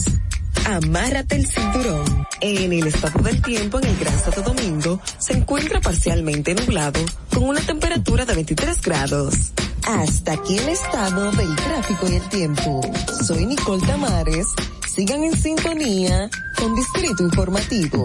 amárrate 0.66 1.36
el 1.36 1.46
cinturón. 1.46 2.26
En 2.40 2.72
el 2.72 2.86
estado 2.86 3.22
del 3.22 3.40
tiempo 3.40 3.78
en 3.78 3.86
el 3.86 3.98
Gran 3.98 4.18
Santo 4.18 4.42
Domingo 4.42 5.00
se 5.18 5.32
encuentra 5.32 5.80
parcialmente 5.80 6.54
nublado 6.54 7.00
con 7.32 7.44
una 7.44 7.60
temperatura 7.60 8.26
de 8.26 8.34
23 8.34 8.82
grados. 8.82 9.52
Hasta 9.86 10.32
aquí 10.32 10.58
el 10.58 10.68
estado 10.68 11.32
del 11.32 11.56
tráfico 11.56 12.06
y 12.08 12.16
el 12.16 12.28
tiempo. 12.28 12.80
Soy 13.26 13.46
Nicole 13.46 13.86
Tamares. 13.86 14.46
Sigan 14.94 15.24
en 15.24 15.36
sintonía 15.36 16.28
con 16.58 16.74
Distrito 16.74 17.22
Informativo. 17.22 18.04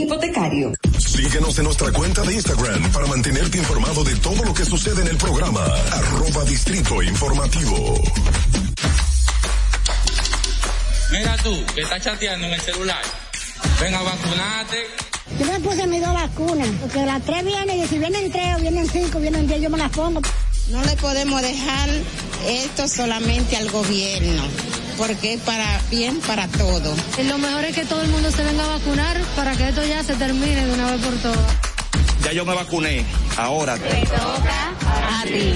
hipotecario. 0.01 0.71
Síguenos 0.97 1.57
en 1.57 1.65
nuestra 1.65 1.91
cuenta 1.91 2.21
de 2.23 2.33
Instagram 2.33 2.91
para 2.91 3.07
mantenerte 3.07 3.57
informado 3.57 4.03
de 4.03 4.15
todo 4.15 4.43
lo 4.43 4.53
que 4.53 4.65
sucede 4.65 5.01
en 5.01 5.07
el 5.07 5.17
programa. 5.17 5.63
Arroba 5.91 6.43
Distrito 6.45 7.01
Informativo. 7.01 8.01
Mira 11.11 11.35
tú, 11.43 11.65
que 11.75 11.81
estás 11.81 12.03
chateando 12.03 12.47
en 12.47 12.53
el 12.53 12.61
celular. 12.61 13.01
Ven 13.81 13.93
a 13.93 14.01
vacunarte. 14.01 14.77
Yo 15.39 15.45
me 15.45 15.59
puse 15.59 15.87
mis 15.87 16.01
dos 16.01 16.13
vacunas, 16.13 16.67
porque 16.81 17.05
las 17.05 17.21
tres 17.23 17.43
vienen, 17.45 17.83
y 17.83 17.87
si 17.87 17.99
vienen 17.99 18.31
tres 18.31 18.55
o 18.57 18.59
vienen 18.59 18.87
cinco, 18.89 19.19
vienen 19.19 19.47
diez, 19.47 19.61
yo 19.61 19.69
me 19.69 19.77
las 19.77 19.91
pongo. 19.91 20.21
No 20.69 20.81
le 20.83 20.95
podemos 20.97 21.41
dejar 21.41 21.89
esto 22.47 22.87
solamente 22.87 23.57
al 23.57 23.69
gobierno, 23.71 24.43
porque 25.01 25.33
es 25.33 25.41
para 25.41 25.81
bien 25.89 26.19
para 26.21 26.47
todo. 26.47 26.93
Y 27.17 27.23
lo 27.23 27.39
mejor 27.39 27.65
es 27.65 27.73
que 27.73 27.85
todo 27.85 28.03
el 28.03 28.09
mundo 28.09 28.29
se 28.29 28.43
venga 28.43 28.63
a 28.63 28.67
vacunar 28.77 29.19
para 29.35 29.55
que 29.55 29.69
esto 29.69 29.83
ya 29.83 30.03
se 30.03 30.13
termine 30.13 30.63
de 30.63 30.73
una 30.73 30.91
vez 30.91 31.01
por 31.01 31.15
todas. 31.15 31.53
Ya 32.23 32.33
yo 32.33 32.45
me 32.45 32.53
vacuné. 32.53 33.03
Ahora. 33.35 33.77
Te 33.77 34.05
toca 34.05 35.19
a 35.19 35.23
ti. 35.23 35.55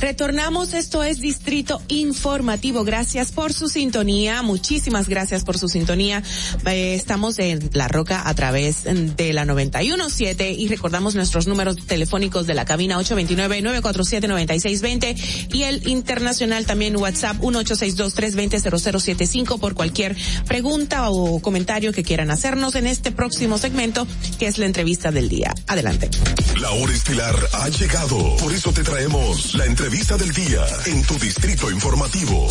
Retornamos, 0.00 0.72
esto 0.74 1.02
es 1.02 1.20
Distrito 1.20 1.80
Informativo. 1.88 2.84
Gracias 2.84 3.32
por 3.32 3.54
su 3.54 3.70
sintonía, 3.70 4.42
muchísimas 4.42 5.08
gracias 5.08 5.42
por 5.42 5.56
su 5.56 5.68
sintonía. 5.68 6.22
Eh, 6.66 6.92
estamos 6.94 7.38
en 7.38 7.70
La 7.72 7.88
Roca 7.88 8.28
a 8.28 8.34
través 8.34 8.84
de 8.84 9.32
la 9.32 9.46
917 9.46 10.50
y 10.50 10.68
recordamos 10.68 11.14
nuestros 11.14 11.46
números 11.46 11.78
telefónicos 11.86 12.46
de 12.46 12.52
la 12.52 12.66
cabina 12.66 12.98
829-947-9620 12.98 15.54
y 15.54 15.62
el 15.62 15.88
internacional 15.88 16.66
también 16.66 16.94
WhatsApp 16.96 17.38
1862-320-0075 17.38 19.58
por 19.58 19.72
cualquier 19.74 20.14
pregunta 20.46 21.08
o 21.08 21.40
comentario 21.40 21.92
que 21.92 22.02
quieran 22.02 22.30
hacernos 22.30 22.74
en 22.74 22.86
este 22.86 23.12
próximo 23.12 23.56
segmento 23.56 24.06
que 24.38 24.46
es 24.46 24.58
la 24.58 24.66
entrevista 24.66 25.10
del 25.10 25.30
día. 25.30 25.54
Adelante. 25.66 26.10
La 26.60 26.70
hora 26.70 26.92
estelar 26.92 27.34
ha 27.52 27.70
llegado, 27.70 28.36
por 28.36 28.52
eso 28.52 28.72
te 28.72 28.82
traemos 28.82 29.54
la 29.54 29.64
entrevista 29.64 29.85
del 29.88 30.32
día 30.32 30.66
en 30.86 31.02
tu 31.02 31.16
Distrito 31.16 31.70
Informativo. 31.70 32.48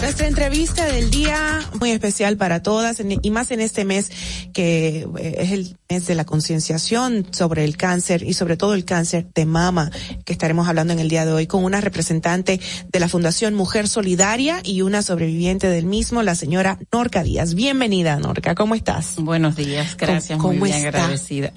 Nuestra 0.00 0.28
entrevista 0.28 0.86
del 0.86 1.10
día 1.10 1.60
muy 1.80 1.90
especial 1.90 2.36
para 2.36 2.62
todas 2.62 2.98
y 3.00 3.30
más 3.30 3.50
en 3.50 3.60
este 3.60 3.84
mes 3.84 4.10
que 4.52 5.08
eh, 5.18 5.34
es 5.38 5.50
el 5.50 5.76
mes 5.90 6.06
de 6.06 6.14
la 6.14 6.24
concienciación 6.24 7.26
sobre 7.32 7.64
el 7.64 7.76
cáncer 7.76 8.22
y 8.22 8.34
sobre 8.34 8.56
todo 8.56 8.74
el 8.74 8.84
cáncer 8.84 9.26
de 9.34 9.44
mama 9.44 9.90
que 10.24 10.32
estaremos 10.32 10.68
hablando 10.68 10.92
en 10.92 11.00
el 11.00 11.08
día 11.08 11.26
de 11.26 11.32
hoy 11.32 11.48
con 11.48 11.64
una 11.64 11.80
representante 11.80 12.60
de 12.90 13.00
la 13.00 13.08
Fundación 13.08 13.54
Mujer 13.54 13.88
Solidaria 13.88 14.60
y 14.62 14.82
una 14.82 15.02
sobreviviente 15.02 15.68
del 15.68 15.86
mismo, 15.86 16.22
la 16.22 16.36
señora 16.36 16.78
Norca 16.92 17.24
Díaz. 17.24 17.54
Bienvenida, 17.54 18.16
Norca, 18.18 18.54
¿cómo 18.54 18.76
estás? 18.76 19.16
Buenos 19.16 19.56
días, 19.56 19.96
gracias, 19.96 20.38
¿Cómo 20.38 20.54
muy 20.54 20.68
bien 20.70 20.86
está? 20.86 21.00
agradecida. 21.00 21.52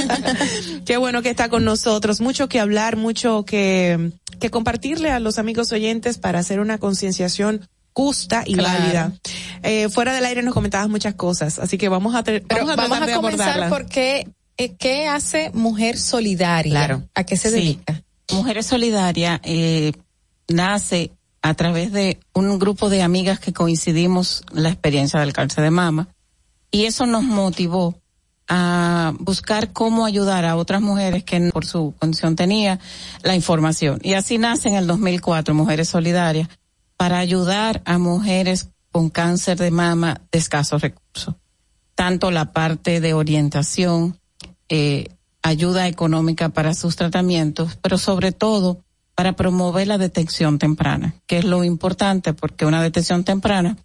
Qué 0.86 0.96
bueno 0.98 1.20
que 1.20 1.30
está 1.30 1.48
con 1.48 1.64
nosotros. 1.64 2.20
Mucho 2.20 2.48
que 2.48 2.60
hablar, 2.60 2.96
mucho 2.96 3.44
que, 3.44 4.12
que 4.38 4.50
compartirle 4.50 5.10
a 5.10 5.18
los 5.18 5.38
amigos 5.38 5.72
oyentes 5.72 6.18
para 6.18 6.38
hacer 6.38 6.60
una 6.60 6.78
concienciación 6.78 7.15
justa 7.92 8.42
y 8.46 8.54
Claro. 8.54 8.78
válida. 8.78 9.12
Eh, 9.62 9.88
fuera 9.88 10.14
del 10.14 10.24
aire 10.26 10.42
nos 10.42 10.52
comentabas 10.54 10.88
muchas 10.88 11.14
cosas, 11.14 11.58
así 11.58 11.78
que 11.78 11.88
vamos 11.88 12.14
a, 12.14 12.22
Pero 12.22 12.44
vamos 12.48 12.70
a 12.72 12.76
vamos 12.76 12.88
tratar 12.98 13.02
a, 13.02 13.06
de 13.06 13.14
comenzar 13.14 13.48
abordarlas. 13.48 13.70
por 13.70 13.86
qué, 13.86 14.28
eh, 14.58 14.74
qué 14.76 15.08
hace 15.08 15.50
Mujer 15.54 15.96
Solidaria. 15.98 16.72
Claro. 16.72 17.02
¿A 17.14 17.24
qué 17.24 17.36
se 17.36 17.48
Sí. 17.50 17.54
dedica? 17.56 18.02
Mujeres 18.32 18.66
Solidaria 18.66 19.40
eh, 19.44 19.92
nace 20.48 21.12
a 21.42 21.54
través 21.54 21.92
de 21.92 22.18
un 22.34 22.58
grupo 22.58 22.90
de 22.90 23.02
amigas 23.02 23.38
que 23.38 23.52
coincidimos 23.52 24.42
en 24.54 24.64
la 24.64 24.68
experiencia 24.70 25.20
del 25.20 25.32
cáncer 25.32 25.62
de 25.64 25.70
mama 25.70 26.08
y 26.72 26.84
eso 26.86 27.06
nos 27.06 27.22
motivó 27.22 27.94
a 28.48 29.12
buscar 29.20 29.72
cómo 29.72 30.04
ayudar 30.06 30.44
a 30.44 30.56
otras 30.56 30.80
mujeres 30.82 31.24
que 31.24 31.40
por 31.52 31.64
su 31.66 31.94
condición 31.98 32.36
tenía 32.36 32.78
la 33.22 33.34
información. 33.34 34.00
Y 34.02 34.14
así 34.14 34.38
nace 34.38 34.68
en 34.68 34.74
el 34.74 34.86
2004 34.86 35.54
Mujeres 35.54 35.88
Solidarias 35.88 36.48
para 36.96 37.18
ayudar 37.18 37.82
a 37.84 37.98
mujeres 37.98 38.70
con 38.90 39.10
cáncer 39.10 39.58
de 39.58 39.70
mama 39.70 40.22
de 40.32 40.38
escasos 40.38 40.80
recursos. 40.82 41.34
Tanto 41.94 42.30
la 42.30 42.52
parte 42.52 43.00
de 43.00 43.14
orientación, 43.14 44.18
eh, 44.68 45.08
ayuda 45.42 45.86
económica 45.88 46.48
para 46.48 46.74
sus 46.74 46.96
tratamientos, 46.96 47.78
pero 47.82 47.98
sobre 47.98 48.32
todo 48.32 48.82
para 49.14 49.34
promover 49.34 49.86
la 49.86 49.96
detección 49.98 50.58
temprana, 50.58 51.14
que 51.26 51.38
es 51.38 51.44
lo 51.44 51.64
importante 51.64 52.34
porque 52.34 52.66
una 52.66 52.82
detección 52.82 53.24
temprana 53.24 53.76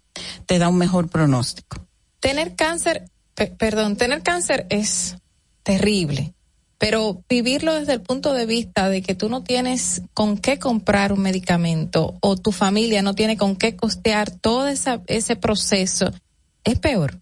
te 0.46 0.58
da 0.58 0.68
un 0.68 0.76
mejor 0.76 1.08
pronóstico. 1.08 1.86
Tener 2.20 2.54
cáncer, 2.54 3.10
pe- 3.34 3.46
perdón, 3.56 3.96
tener 3.96 4.22
cáncer 4.22 4.66
es 4.68 5.16
terrible, 5.62 6.34
pero 6.82 7.22
vivirlo 7.28 7.74
desde 7.74 7.92
el 7.92 8.00
punto 8.00 8.34
de 8.34 8.44
vista 8.44 8.88
de 8.88 9.02
que 9.02 9.14
tú 9.14 9.28
no 9.28 9.44
tienes 9.44 10.02
con 10.14 10.36
qué 10.36 10.58
comprar 10.58 11.12
un 11.12 11.20
medicamento 11.20 12.16
o 12.20 12.36
tu 12.36 12.50
familia 12.50 13.02
no 13.02 13.14
tiene 13.14 13.36
con 13.36 13.54
qué 13.54 13.76
costear 13.76 14.32
todo 14.32 14.66
esa, 14.66 15.00
ese 15.06 15.36
proceso, 15.36 16.10
es 16.64 16.80
peor. 16.80 17.20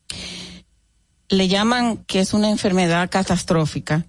le 1.29 1.47
llaman 1.47 1.99
que 2.07 2.21
es 2.21 2.33
una 2.33 2.49
enfermedad 2.49 3.11
catastrófica, 3.11 4.07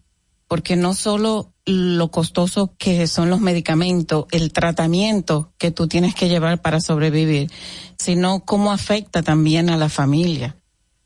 porque 0.48 0.78
no 0.78 0.94
solo 0.94 1.52
lo 1.66 2.12
costoso 2.12 2.74
que 2.78 3.06
son 3.08 3.30
los 3.30 3.42
medicamentos, 3.42 4.28
el 4.32 4.54
tratamiento 4.54 5.52
que 5.58 5.70
tú 5.70 5.90
tienes 5.90 6.16
que 6.16 6.30
llevar 6.30 6.62
para 6.62 6.80
sobrevivir, 6.80 7.52
sino 8.00 8.46
cómo 8.46 8.72
afecta 8.72 9.22
también 9.22 9.70
a 9.70 9.76
la 9.76 9.90
familia. 9.90 10.56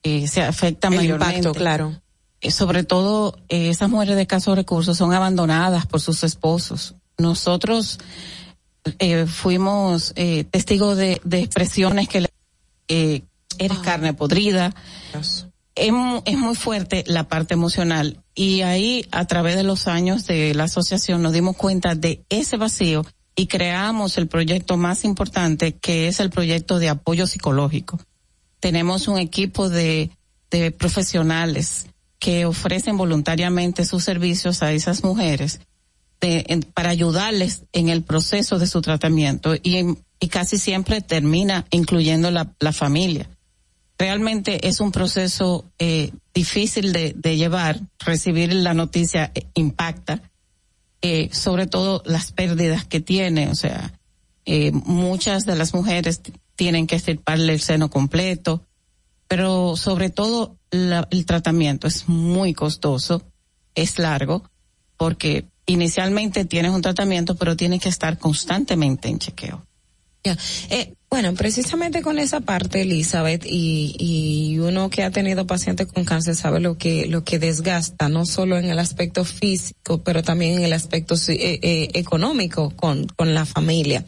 Eh, 0.04 0.28
se 0.28 0.44
afecta 0.44 0.90
El 0.90 0.98
mayormente. 0.98 1.38
impacto, 1.38 1.58
claro. 1.58 2.00
Eh, 2.46 2.52
sobre 2.52 2.84
todo, 2.84 3.38
eh, 3.50 3.70
esas 3.70 3.90
mujeres 3.90 4.16
de 4.16 4.22
escasos 4.22 4.56
recursos 4.56 4.98
son 4.98 5.14
abandonadas 5.14 5.88
por 5.88 6.00
sus 6.00 6.24
esposos. 6.24 6.94
Nosotros 7.18 7.98
eh, 9.00 9.26
fuimos 9.26 10.14
eh, 10.16 10.44
testigos 10.44 10.96
de, 10.96 11.20
de 11.24 11.40
expresiones 11.40 12.08
que 12.08 12.28
eh, 12.88 13.24
eres 13.58 13.80
carne 13.80 14.14
podrida. 14.14 14.76
Es, 15.76 15.92
mu- 15.92 16.22
es 16.26 16.38
muy 16.38 16.56
fuerte 16.56 17.04
la 17.08 17.28
parte 17.28 17.56
emocional 17.56 18.22
y 18.36 18.62
ahí 18.62 19.06
a 19.12 19.26
través 19.26 19.56
de 19.56 19.64
los 19.64 19.88
años 19.88 20.28
de 20.28 20.54
la 20.54 20.66
asociación 20.66 21.22
nos 21.24 21.34
dimos 21.34 21.58
cuenta 21.58 21.96
de 21.96 22.24
ese 22.30 22.58
vacío 22.58 23.06
y 23.36 23.48
creamos 23.48 24.18
el 24.18 24.28
proyecto 24.28 24.78
más 24.78 25.04
importante 25.04 25.74
que 25.74 26.08
es 26.08 26.20
el 26.20 26.30
proyecto 26.30 26.78
de 26.80 26.90
apoyo 26.90 27.26
psicológico. 27.26 28.00
Tenemos 28.60 29.08
un 29.08 29.18
equipo 29.18 29.68
de, 29.68 30.12
de 30.52 30.72
profesionales 30.72 31.88
que 32.26 32.48
ofrecen 32.48 32.98
voluntariamente 32.98 33.86
sus 33.86 34.04
servicios 34.04 34.64
a 34.64 34.72
esas 34.72 35.04
mujeres 35.04 35.60
para 36.74 36.90
ayudarles 36.90 37.66
en 37.72 37.88
el 37.90 38.02
proceso 38.02 38.58
de 38.58 38.66
su 38.66 38.82
tratamiento 38.82 39.54
y, 39.54 39.96
casi 40.32 40.58
siempre 40.58 41.02
termina 41.02 41.68
incluyendo 41.70 42.32
la, 42.32 42.52
la 42.60 42.74
familia. 42.74 43.30
Realmente 44.00 44.68
es 44.68 44.80
un 44.80 44.92
proceso 44.92 45.72
eh, 45.78 46.14
difícil 46.34 46.94
de, 46.94 47.38
llevar. 47.38 47.80
Recibir 48.00 48.52
la 48.56 48.74
noticia 48.74 49.32
eh, 49.36 49.46
impacta, 49.54 50.24
eh, 51.04 51.30
sobre 51.32 51.68
todo 51.68 52.02
las 52.08 52.32
pérdidas 52.32 52.86
que 52.86 53.02
tiene. 53.02 53.50
O 53.50 53.56
sea, 53.56 53.94
muchas 54.72 55.46
de 55.46 55.56
las 55.56 55.76
mujeres 55.76 56.22
tienen 56.56 56.88
que 56.88 56.96
estirparle 56.96 57.54
el 57.54 57.62
seno 57.62 57.92
completo, 57.92 58.65
pero 59.28 59.76
sobre 59.76 60.10
todo 60.10 60.58
la- 60.72 61.08
el 61.12 61.26
tratamiento 61.26 61.88
es 61.88 62.08
muy 62.08 62.54
costoso, 62.54 63.24
es 63.74 64.00
largo, 64.00 64.50
porque 64.98 65.48
inicialmente 65.66 66.46
tienes 66.46 66.72
un 66.72 66.82
tratamiento, 66.82 67.36
pero 67.36 67.56
tienes 67.56 67.82
que 67.82 67.90
estar 67.90 68.18
constantemente 68.18 69.10
en 69.10 69.20
chequeo. 69.20 69.66
Eh, 70.70 70.94
bueno, 71.10 71.34
precisamente 71.34 72.02
con 72.02 72.20
esa 72.20 72.42
parte, 72.42 72.82
Elizabeth, 72.82 73.46
y, 73.46 73.96
y 73.98 74.60
uno 74.60 74.90
que 74.90 75.04
ha 75.04 75.12
tenido 75.12 75.48
pacientes 75.48 75.88
con 75.88 76.04
cáncer 76.04 76.36
sabe 76.36 76.60
lo 76.60 76.78
que 76.78 77.06
lo 77.08 77.24
que 77.24 77.40
desgasta, 77.40 78.10
no 78.10 78.26
solo 78.26 78.58
en 78.58 78.66
el 78.66 78.80
aspecto 78.80 79.24
físico, 79.24 80.02
pero 80.04 80.24
también 80.24 80.58
en 80.58 80.66
el 80.66 80.74
aspecto 80.74 81.16
eh, 81.30 81.60
eh, 81.62 81.90
económico 81.94 82.72
con, 82.72 83.08
con 83.08 83.34
la 83.34 83.46
familia. 83.46 84.06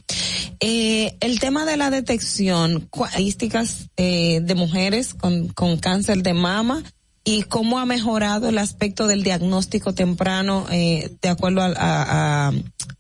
Eh, 0.60 1.16
el 1.20 1.40
tema 1.40 1.66
de 1.66 1.78
la 1.78 1.92
detección, 1.92 2.90
estadísticas 3.06 3.90
eh, 3.96 4.42
de 4.42 4.56
mujeres 4.56 5.14
con, 5.14 5.48
con 5.50 5.78
cáncer 5.78 6.24
de 6.24 6.34
mama 6.34 6.84
y 7.28 7.44
cómo 7.44 7.78
ha 7.80 7.86
mejorado 7.86 8.48
el 8.50 8.58
aspecto 8.58 9.06
del 9.06 9.22
diagnóstico 9.22 9.94
temprano 9.94 10.66
eh, 10.72 11.12
de 11.22 11.30
acuerdo 11.30 11.62
a, 11.62 11.68
a, 11.76 12.48
a 12.48 12.54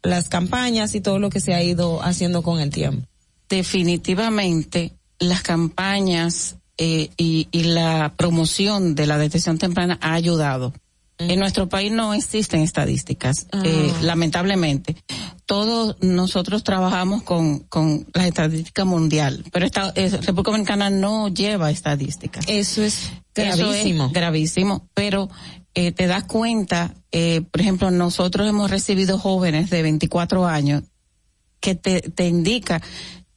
las 0.03 0.27
campañas 0.29 0.95
y 0.95 1.01
todo 1.01 1.17
lo 1.17 1.29
que 1.29 1.39
se 1.39 1.53
ha 1.53 1.63
ido 1.63 2.03
haciendo 2.03 2.43
con 2.43 2.59
el 2.59 2.69
tiempo 2.69 3.07
definitivamente 3.49 4.93
las 5.19 5.41
campañas 5.41 6.57
eh, 6.77 7.09
y, 7.17 7.47
y, 7.51 7.63
la 7.63 8.13
promoción 8.15 8.93
de 8.93 9.07
la 9.07 9.17
detección 9.17 9.57
temprana 9.57 9.97
ha 10.01 10.13
ayudado. 10.13 10.73
Mm. 11.19 11.31
En 11.31 11.39
nuestro 11.39 11.67
país 11.69 11.91
no 11.91 12.13
existen 12.13 12.61
estadísticas, 12.61 13.47
ah. 13.51 13.63
eh, 13.65 13.91
lamentablemente. 14.01 14.95
Todos 15.47 15.95
nosotros 16.01 16.63
trabajamos 16.63 17.23
con, 17.23 17.59
con 17.59 18.05
la 18.13 18.27
estadística 18.27 18.85
mundial, 18.85 19.43
pero 19.51 19.65
esta 19.65 19.91
República 19.91 20.51
Dominicana 20.51 20.91
no 20.91 21.29
lleva 21.29 21.71
estadísticas. 21.71 22.45
Eso 22.47 22.83
es 22.83 23.09
gravísimo. 23.33 24.03
Eso 24.03 24.05
es 24.07 24.13
gravísimo, 24.13 24.87
pero 24.93 25.29
eh, 25.73 25.91
te 25.91 26.05
das 26.05 26.25
cuenta, 26.25 26.93
eh, 27.11 27.41
por 27.49 27.61
ejemplo, 27.61 27.89
nosotros 27.89 28.47
hemos 28.47 28.69
recibido 28.69 29.17
jóvenes 29.17 29.69
de 29.69 29.81
24 29.81 30.45
años 30.45 30.83
que 31.59 31.73
te, 31.75 32.01
te 32.01 32.27
indica 32.27 32.81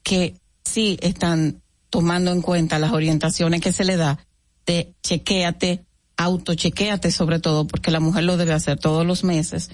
que 0.02 0.34
sí 0.64 0.98
están 1.00 1.62
tomando 1.90 2.32
en 2.32 2.42
cuenta 2.42 2.78
las 2.78 2.92
orientaciones 2.92 3.60
que 3.60 3.72
se 3.72 3.84
le 3.84 3.96
da 3.96 4.18
de 4.66 4.94
chequéate, 5.02 5.84
autochequéate 6.16 7.10
sobre 7.10 7.40
todo, 7.40 7.66
porque 7.66 7.90
la 7.90 8.00
mujer 8.00 8.24
lo 8.24 8.36
debe 8.36 8.52
hacer 8.52 8.78
todos 8.78 9.06
los 9.06 9.24
meses, 9.24 9.70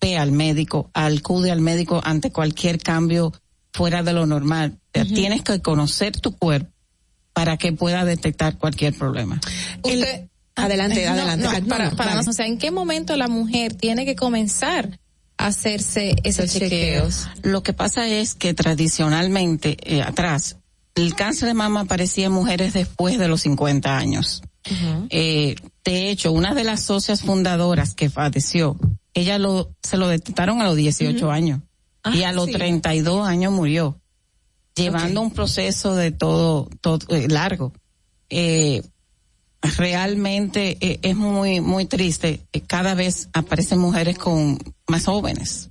ve 0.00 0.16
al 0.16 0.32
médico, 0.32 0.90
acude 0.94 1.50
al 1.50 1.60
médico 1.60 2.00
ante 2.04 2.30
cualquier 2.30 2.78
cambio 2.78 3.32
fuera 3.72 4.02
de 4.02 4.12
lo 4.12 4.26
normal. 4.26 4.78
Uh 4.94 5.00
-huh. 5.00 5.14
Tienes 5.14 5.42
que 5.42 5.60
conocer 5.60 6.18
tu 6.18 6.36
cuerpo 6.36 6.70
para 7.32 7.56
que 7.56 7.72
pueda 7.72 8.04
detectar 8.04 8.58
cualquier 8.58 8.94
problema. 8.94 9.40
Usted, 9.82 10.28
adelante, 10.56 11.04
no, 11.04 11.12
adelante. 11.12 11.60
No, 11.60 11.68
para, 11.68 11.90
para 11.92 12.20
o 12.20 12.32
sea, 12.32 12.46
¿en 12.46 12.58
qué 12.58 12.70
momento 12.70 13.16
la 13.16 13.28
mujer 13.28 13.74
tiene 13.74 14.04
que 14.04 14.16
comenzar 14.16 14.98
hacerse 15.38 16.16
esos 16.24 16.52
chequeos. 16.52 16.68
chequeos. 16.70 17.28
Lo 17.42 17.62
que 17.62 17.72
pasa 17.72 18.06
es 18.06 18.34
que 18.34 18.52
tradicionalmente, 18.52 19.76
eh, 19.82 20.02
atrás, 20.02 20.56
el 20.94 21.14
cáncer 21.14 21.48
de 21.48 21.54
mama 21.54 21.80
aparecía 21.80 22.26
en 22.26 22.32
mujeres 22.32 22.74
después 22.74 23.18
de 23.18 23.28
los 23.28 23.42
50 23.42 23.96
años. 23.96 24.42
Uh 24.68 24.74
-huh. 24.74 25.06
eh, 25.10 25.54
de 25.84 26.10
hecho, 26.10 26.32
una 26.32 26.54
de 26.54 26.64
las 26.64 26.82
socias 26.82 27.22
fundadoras 27.22 27.94
que 27.94 28.10
falleció, 28.10 28.76
ella 29.20 29.38
lo, 29.38 29.70
se 29.82 29.96
lo 29.96 30.08
detectaron 30.08 30.60
a 30.60 30.64
los 30.64 30.76
18 30.76 31.26
uh 31.26 31.28
-huh. 31.28 31.32
años. 31.32 31.60
Ah, 32.02 32.14
y 32.14 32.22
a 32.22 32.32
los 32.32 32.46
sí. 32.46 32.52
32 32.52 33.26
años 33.26 33.52
murió, 33.52 34.00
llevando 34.74 35.20
okay. 35.20 35.28
un 35.28 35.34
proceso 35.34 35.94
de 35.94 36.12
todo, 36.12 36.68
todo 36.80 36.98
eh, 37.14 37.28
largo. 37.28 37.72
Eh, 38.30 38.82
realmente 39.76 40.76
eh, 40.80 40.98
es 41.02 41.16
muy 41.16 41.60
muy 41.60 41.84
triste 41.86 42.40
cada 42.66 42.94
vez 42.94 43.28
aparecen 43.32 43.78
mujeres 43.78 44.16
con 44.18 44.58
más 44.86 45.06
jóvenes 45.06 45.70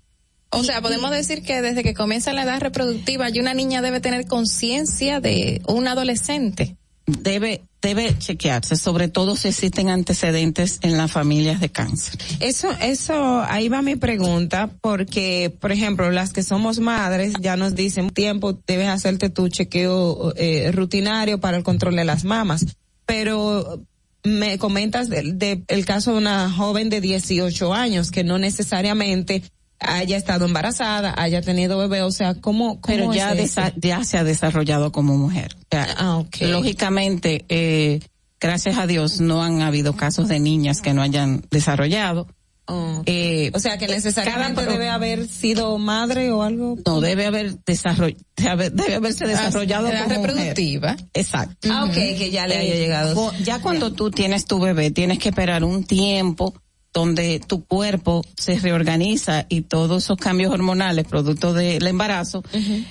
o 0.50 0.64
sea 0.64 0.82
podemos 0.82 1.12
decir 1.12 1.42
que 1.42 1.62
desde 1.62 1.84
que 1.84 1.94
comienza 1.94 2.34
la 2.34 2.44
edad 2.44 2.60
reproductiva 2.60 3.30
y 3.30 3.40
una 3.40 3.54
niña 3.54 3.82
debe 3.82 4.02
tener 4.02 4.28
conciencia 4.28 5.22
de 5.22 5.62
un 5.68 5.88
adolescente 5.88 6.77
debe 7.08 7.64
debe 7.82 8.18
chequearse, 8.18 8.76
sobre 8.76 9.08
todo 9.08 9.36
si 9.36 9.50
existen 9.50 9.90
antecedentes 9.90 10.80
en 10.82 10.98
las 10.98 11.12
familias 11.12 11.62
de 11.62 11.70
cáncer. 11.70 12.20
Eso, 12.40 12.70
eso, 12.82 13.42
ahí 13.48 13.70
va 13.70 13.82
mi 13.82 13.96
pregunta, 13.96 14.72
porque, 14.82 15.56
por 15.62 15.72
ejemplo, 15.72 16.12
las 16.12 16.34
que 16.34 16.44
somos 16.44 16.80
madres 16.80 17.34
ya 17.40 17.56
nos 17.56 17.76
dicen 17.76 18.10
tiempo 18.10 18.60
debes 18.66 18.90
hacerte 18.90 19.30
tu 19.30 19.48
chequeo 19.48 20.34
eh, 20.36 20.72
rutinario 20.74 21.40
para 21.40 21.56
el 21.56 21.64
control 21.64 21.96
de 21.96 22.04
las 22.04 22.26
mamas 22.26 22.66
pero 23.08 23.82
me 24.24 24.60
comentas 24.60 25.10
del 25.10 25.40
de, 25.40 25.64
el 25.70 25.86
caso 25.86 26.12
de 26.12 26.18
una 26.20 26.52
joven 26.52 26.90
de 26.90 27.02
18 27.02 27.74
años 27.74 28.12
que 28.12 28.24
no 28.24 28.38
necesariamente 28.38 29.42
haya 29.80 30.18
estado 30.18 30.46
embarazada, 30.46 31.14
haya 31.18 31.42
tenido 31.42 31.78
bebé, 31.78 32.02
o 32.02 32.12
sea, 32.12 32.36
¿cómo, 32.36 32.82
cómo 32.82 32.96
Pero 32.98 33.14
ya, 33.14 33.34
es 33.34 33.56
ya 33.76 34.04
se 34.04 34.18
ha 34.18 34.24
desarrollado 34.24 34.92
como 34.92 35.18
mujer. 35.18 35.56
O 35.56 35.68
sea, 35.72 35.88
ah, 35.98 36.18
okay. 36.18 36.52
Lógicamente, 36.52 37.46
eh, 37.50 38.00
gracias 38.40 38.78
a 38.78 38.88
Dios, 38.88 39.22
no 39.22 39.44
han 39.44 39.62
habido 39.62 39.96
casos 39.96 40.28
de 40.28 40.40
niñas 40.40 40.82
que 40.82 40.94
no 40.94 41.02
hayan 41.02 41.44
desarrollado. 41.52 42.28
Oh. 42.70 43.02
Eh, 43.06 43.50
o 43.54 43.60
sea 43.60 43.78
que 43.78 43.88
necesariamente 43.88 44.62
cada, 44.62 44.74
debe 44.74 44.90
haber 44.90 45.30
sido 45.30 45.78
madre 45.78 46.32
o 46.34 46.44
algo. 46.44 46.76
No, 46.86 47.00
debe 47.00 47.26
haber 47.26 47.58
desarrollado, 47.64 48.18
debe 48.36 48.96
haberse 48.96 49.26
desarrollado 49.26 49.90
como 49.90 50.10
reproductiva. 50.10 50.92
Mujer. 50.92 51.08
Exacto. 51.14 51.70
Ah, 51.72 51.86
ok, 51.86 51.94
que 51.94 52.30
ya 52.30 52.46
le 52.46 52.56
eh, 52.56 52.58
haya 52.58 52.76
llegado. 52.76 53.32
Ya 53.42 53.62
cuando 53.62 53.94
tú 53.94 54.12
tienes 54.12 54.46
tu 54.46 54.60
bebé, 54.60 54.92
tienes 54.92 55.18
que 55.18 55.30
esperar 55.30 55.64
un 55.64 55.86
tiempo 55.86 56.54
donde 56.98 57.40
tu 57.40 57.64
cuerpo 57.64 58.26
se 58.36 58.58
reorganiza 58.58 59.46
y 59.50 59.62
todos 59.62 60.04
esos 60.04 60.18
cambios 60.18 60.52
hormonales 60.52 61.06
producto 61.06 61.54
del 61.54 61.86
embarazo, 61.86 62.40
uh 62.40 62.58
-huh. 62.58 62.86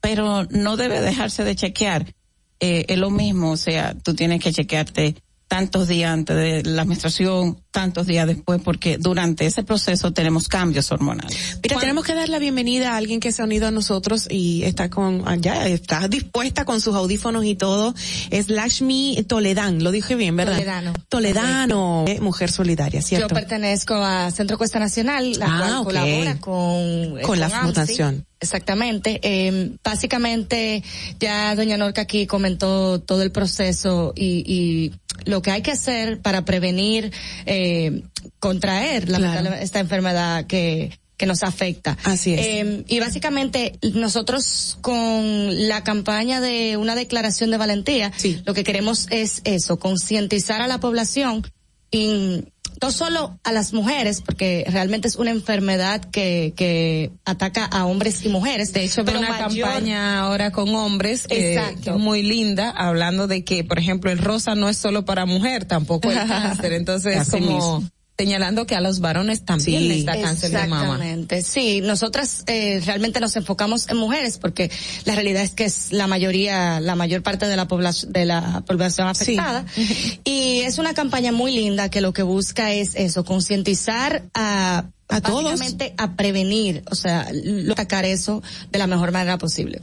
pero 0.00 0.44
no 0.50 0.76
debe 0.76 1.00
dejarse 1.00 1.44
de 1.44 1.54
chequear. 1.54 2.12
Eh, 2.58 2.86
es 2.88 2.98
lo 2.98 3.10
mismo, 3.10 3.52
o 3.52 3.56
sea, 3.56 3.94
tú 3.94 4.14
tienes 4.14 4.42
que 4.42 4.52
chequearte 4.52 5.14
tantos 5.48 5.88
días 5.88 6.12
antes 6.12 6.36
de 6.36 6.62
la 6.62 6.84
menstruación, 6.84 7.58
tantos 7.70 8.06
días 8.06 8.26
después, 8.26 8.60
porque 8.62 8.98
durante 8.98 9.46
ese 9.46 9.64
proceso 9.64 10.12
tenemos 10.12 10.46
cambios 10.46 10.92
hormonales. 10.92 11.58
Mira, 11.62 11.78
tenemos 11.80 12.04
que 12.04 12.14
dar 12.14 12.28
la 12.28 12.38
bienvenida 12.38 12.92
a 12.92 12.96
alguien 12.96 13.18
que 13.18 13.32
se 13.32 13.42
ha 13.42 13.46
unido 13.46 13.66
a 13.66 13.70
nosotros 13.70 14.28
y 14.30 14.62
está 14.64 14.90
con, 14.90 15.24
ya 15.40 15.66
está 15.66 16.06
dispuesta 16.06 16.66
con 16.66 16.80
sus 16.80 16.94
audífonos 16.94 17.44
y 17.46 17.56
todo. 17.56 17.94
Es 18.30 18.50
Lashmi 18.50 19.24
Toledan, 19.26 19.82
lo 19.82 19.90
dije 19.90 20.14
bien, 20.14 20.36
¿verdad? 20.36 20.56
Toledano. 20.56 20.92
Toledano, 21.08 22.04
eh, 22.06 22.20
mujer 22.20 22.52
solidaria, 22.52 23.00
¿cierto? 23.00 23.28
Yo 23.28 23.34
pertenezco 23.34 23.94
a 23.94 24.30
Centro 24.30 24.58
Cuesta 24.58 24.78
Nacional, 24.78 25.32
la 25.38 25.46
ah, 25.46 25.58
cual 25.58 25.72
okay. 25.72 25.84
colabora 25.84 26.40
con, 26.40 27.10
con, 27.12 27.22
con 27.22 27.40
la 27.40 27.48
fundación. 27.48 28.27
Exactamente. 28.40 29.20
Eh, 29.22 29.72
básicamente, 29.82 30.82
ya 31.18 31.54
doña 31.54 31.76
Norca 31.76 32.02
aquí 32.02 32.26
comentó 32.26 33.00
todo 33.00 33.22
el 33.22 33.32
proceso 33.32 34.12
y, 34.14 34.44
y 34.46 34.92
lo 35.24 35.42
que 35.42 35.50
hay 35.50 35.62
que 35.62 35.72
hacer 35.72 36.20
para 36.20 36.44
prevenir 36.44 37.12
eh, 37.46 38.02
contraer 38.38 39.08
la, 39.08 39.18
claro. 39.18 39.54
esta 39.54 39.80
enfermedad 39.80 40.46
que 40.46 40.98
que 41.18 41.26
nos 41.26 41.42
afecta. 41.42 41.98
Así 42.04 42.32
es. 42.32 42.40
Eh, 42.40 42.84
y 42.86 43.00
básicamente 43.00 43.76
nosotros 43.92 44.78
con 44.80 45.68
la 45.68 45.82
campaña 45.82 46.40
de 46.40 46.76
una 46.76 46.94
declaración 46.94 47.50
de 47.50 47.56
valentía, 47.56 48.12
sí. 48.16 48.40
lo 48.46 48.54
que 48.54 48.62
queremos 48.62 49.08
es 49.10 49.42
eso, 49.44 49.80
concientizar 49.80 50.62
a 50.62 50.68
la 50.68 50.78
población 50.78 51.44
y 51.90 52.44
no 52.80 52.90
solo 52.92 53.38
a 53.44 53.52
las 53.52 53.72
mujeres, 53.72 54.22
porque 54.22 54.64
realmente 54.68 55.08
es 55.08 55.16
una 55.16 55.30
enfermedad 55.30 56.00
que, 56.00 56.52
que 56.56 57.10
ataca 57.24 57.64
a 57.64 57.86
hombres 57.86 58.24
y 58.24 58.28
mujeres. 58.28 58.72
De 58.72 58.84
hecho, 58.84 59.04
pero 59.04 59.18
una 59.18 59.30
mayor... 59.30 59.68
campaña 59.68 60.20
ahora 60.20 60.50
con 60.50 60.74
hombres 60.74 61.26
que, 61.26 61.60
que, 61.82 61.90
es 61.90 61.96
muy 61.96 62.22
linda, 62.22 62.70
hablando 62.70 63.26
de 63.26 63.44
que, 63.44 63.64
por 63.64 63.78
ejemplo, 63.78 64.10
el 64.10 64.18
rosa 64.18 64.54
no 64.54 64.68
es 64.68 64.76
solo 64.76 65.04
para 65.04 65.26
mujer, 65.26 65.64
tampoco 65.64 66.10
el 66.10 66.18
cáncer. 66.28 66.72
Entonces, 66.72 67.16
es 67.16 67.30
como... 67.30 67.54
Mismo 67.54 67.97
señalando 68.18 68.66
que 68.66 68.74
a 68.74 68.80
los 68.80 68.98
varones 68.98 69.44
también 69.44 69.82
sí, 69.82 69.88
les 69.88 70.04
da 70.04 70.20
cáncer 70.20 70.50
de 70.50 70.66
mama. 70.66 70.94
Exactamente, 70.94 71.42
sí. 71.42 71.80
Nosotras 71.82 72.42
eh, 72.48 72.82
realmente 72.84 73.20
nos 73.20 73.36
enfocamos 73.36 73.88
en 73.88 73.96
mujeres 73.96 74.38
porque 74.38 74.72
la 75.04 75.14
realidad 75.14 75.44
es 75.44 75.52
que 75.52 75.66
es 75.66 75.92
la 75.92 76.08
mayoría, 76.08 76.80
la 76.80 76.96
mayor 76.96 77.22
parte 77.22 77.46
de 77.46 77.56
la 77.56 77.68
población, 77.68 78.12
de 78.12 78.24
la 78.24 78.64
población 78.66 79.06
afectada. 79.06 79.64
Sí. 79.72 80.20
y 80.24 80.60
es 80.62 80.78
una 80.78 80.94
campaña 80.94 81.30
muy 81.30 81.52
linda 81.52 81.90
que 81.90 82.00
lo 82.00 82.12
que 82.12 82.24
busca 82.24 82.72
es 82.72 82.96
eso, 82.96 83.24
concientizar 83.24 84.24
a 84.34 84.86
a 85.10 85.20
todos 85.22 85.60
a 85.96 86.16
prevenir, 86.16 86.82
o 86.90 86.94
sea, 86.94 87.26
atacar 87.70 88.04
eso 88.04 88.42
de 88.70 88.78
la 88.78 88.86
mejor 88.86 89.10
manera 89.10 89.38
posible. 89.38 89.82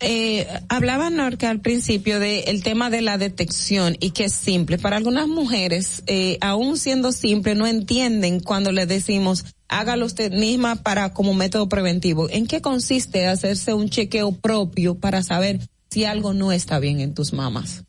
Eh, 0.00 0.46
hablaba 0.68 1.08
Norca 1.08 1.48
al 1.48 1.60
principio 1.60 2.20
del 2.20 2.44
de 2.44 2.60
tema 2.62 2.90
de 2.90 3.00
la 3.00 3.16
detección 3.16 3.96
y 3.98 4.10
que 4.10 4.24
es 4.24 4.32
simple. 4.32 4.76
Para 4.76 4.96
algunas 4.96 5.26
mujeres, 5.26 6.02
eh, 6.06 6.36
aún 6.42 6.76
siendo 6.76 7.12
simple, 7.12 7.54
no 7.54 7.66
entienden 7.66 8.40
cuando 8.40 8.72
le 8.72 8.86
decimos 8.86 9.44
hágalo 9.68 10.06
usted 10.06 10.32
misma 10.32 10.76
para 10.76 11.12
como 11.12 11.34
método 11.34 11.68
preventivo. 11.68 12.28
¿En 12.30 12.46
qué 12.46 12.60
consiste 12.60 13.26
hacerse 13.26 13.74
un 13.74 13.88
chequeo 13.88 14.32
propio 14.32 14.96
para 14.96 15.22
saber 15.22 15.60
si 15.90 16.04
algo 16.04 16.34
no 16.34 16.52
está 16.52 16.78
bien 16.78 17.00
en 17.00 17.14
tus 17.14 17.32
mamas? 17.32 17.84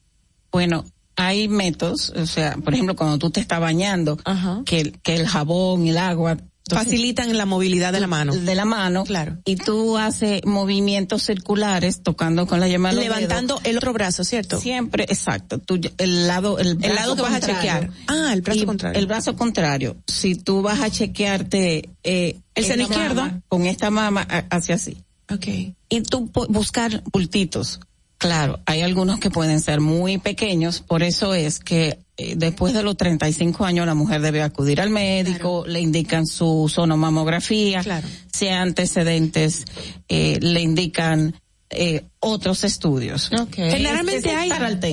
Bueno, 0.51 0.85
hay 1.15 1.47
métodos, 1.47 2.11
o 2.11 2.25
sea, 2.25 2.55
por 2.63 2.73
ejemplo, 2.73 2.95
cuando 2.95 3.17
tú 3.17 3.29
te 3.29 3.39
estás 3.39 3.59
bañando, 3.59 4.17
que, 4.65 4.91
que 5.03 5.15
el 5.15 5.27
jabón 5.27 5.85
y 5.85 5.89
el 5.89 5.97
agua 5.97 6.37
Facilitan 6.69 7.35
la 7.37 7.45
movilidad 7.45 7.93
de 7.93 7.99
la 7.99 8.07
mano. 8.07 8.35
De 8.35 8.55
la 8.55 8.65
mano. 8.65 9.03
Claro. 9.03 9.37
Y 9.45 9.55
tú 9.55 9.97
haces 9.97 10.45
movimientos 10.45 11.23
circulares 11.23 12.01
tocando 12.03 12.47
con 12.47 12.59
la 12.59 12.67
llamada. 12.67 12.99
Levantando 12.99 13.59
el 13.63 13.77
otro 13.77 13.93
brazo, 13.93 14.23
¿cierto? 14.23 14.59
Siempre, 14.59 15.03
exacto. 15.03 15.59
Tú, 15.59 15.79
el 15.97 16.27
lado, 16.27 16.59
el, 16.59 16.77
el 16.81 16.95
lado 16.95 17.15
que 17.15 17.21
vas 17.21 17.33
a 17.33 17.39
chequear. 17.39 17.89
Ah, 18.07 18.31
el 18.33 18.41
brazo 18.41 18.65
contrario. 18.65 18.99
El 18.99 19.07
brazo 19.07 19.35
contrario. 19.35 19.97
Si 20.07 20.35
tú 20.35 20.61
vas 20.61 20.81
a 20.81 20.89
chequearte, 20.89 21.89
eh, 22.03 22.39
el 22.55 22.65
seno 22.65 22.83
izquierdo. 22.83 23.29
con 23.47 23.65
esta 23.65 23.89
mama 23.89 24.21
hacia 24.49 24.75
así. 24.75 25.03
Okay. 25.29 25.75
Y 25.89 26.01
tú 26.01 26.31
buscar 26.49 27.03
bultitos. 27.11 27.79
Claro, 28.17 28.59
hay 28.65 28.81
algunos 28.81 29.19
que 29.19 29.29
pueden 29.29 29.61
ser 29.61 29.79
muy 29.79 30.17
pequeños, 30.17 30.81
por 30.81 31.03
eso 31.03 31.35
es 31.35 31.59
que 31.59 31.99
eh, 32.17 32.33
después 32.35 32.73
de 32.73 32.83
los 32.83 32.97
35 32.97 33.63
años 33.65 33.85
la 33.85 33.93
mujer 33.93 34.21
debe 34.21 34.41
acudir 34.41 34.81
al 34.81 34.89
médico, 34.89 35.65
le 35.67 35.79
indican 35.79 36.27
su 36.27 36.71
sonomamografía, 36.73 37.83
claro. 37.83 38.07
si 38.33 38.47
hay 38.47 38.55
antecedentes, 38.55 39.65
eh, 40.09 40.39
le 40.41 40.61
indican 40.61 41.35
eh, 41.69 42.05
otros 42.19 42.63
estudios. 42.63 43.29
Okay. 43.31 43.69
Generalmente 43.71 44.29
hay 44.31 44.49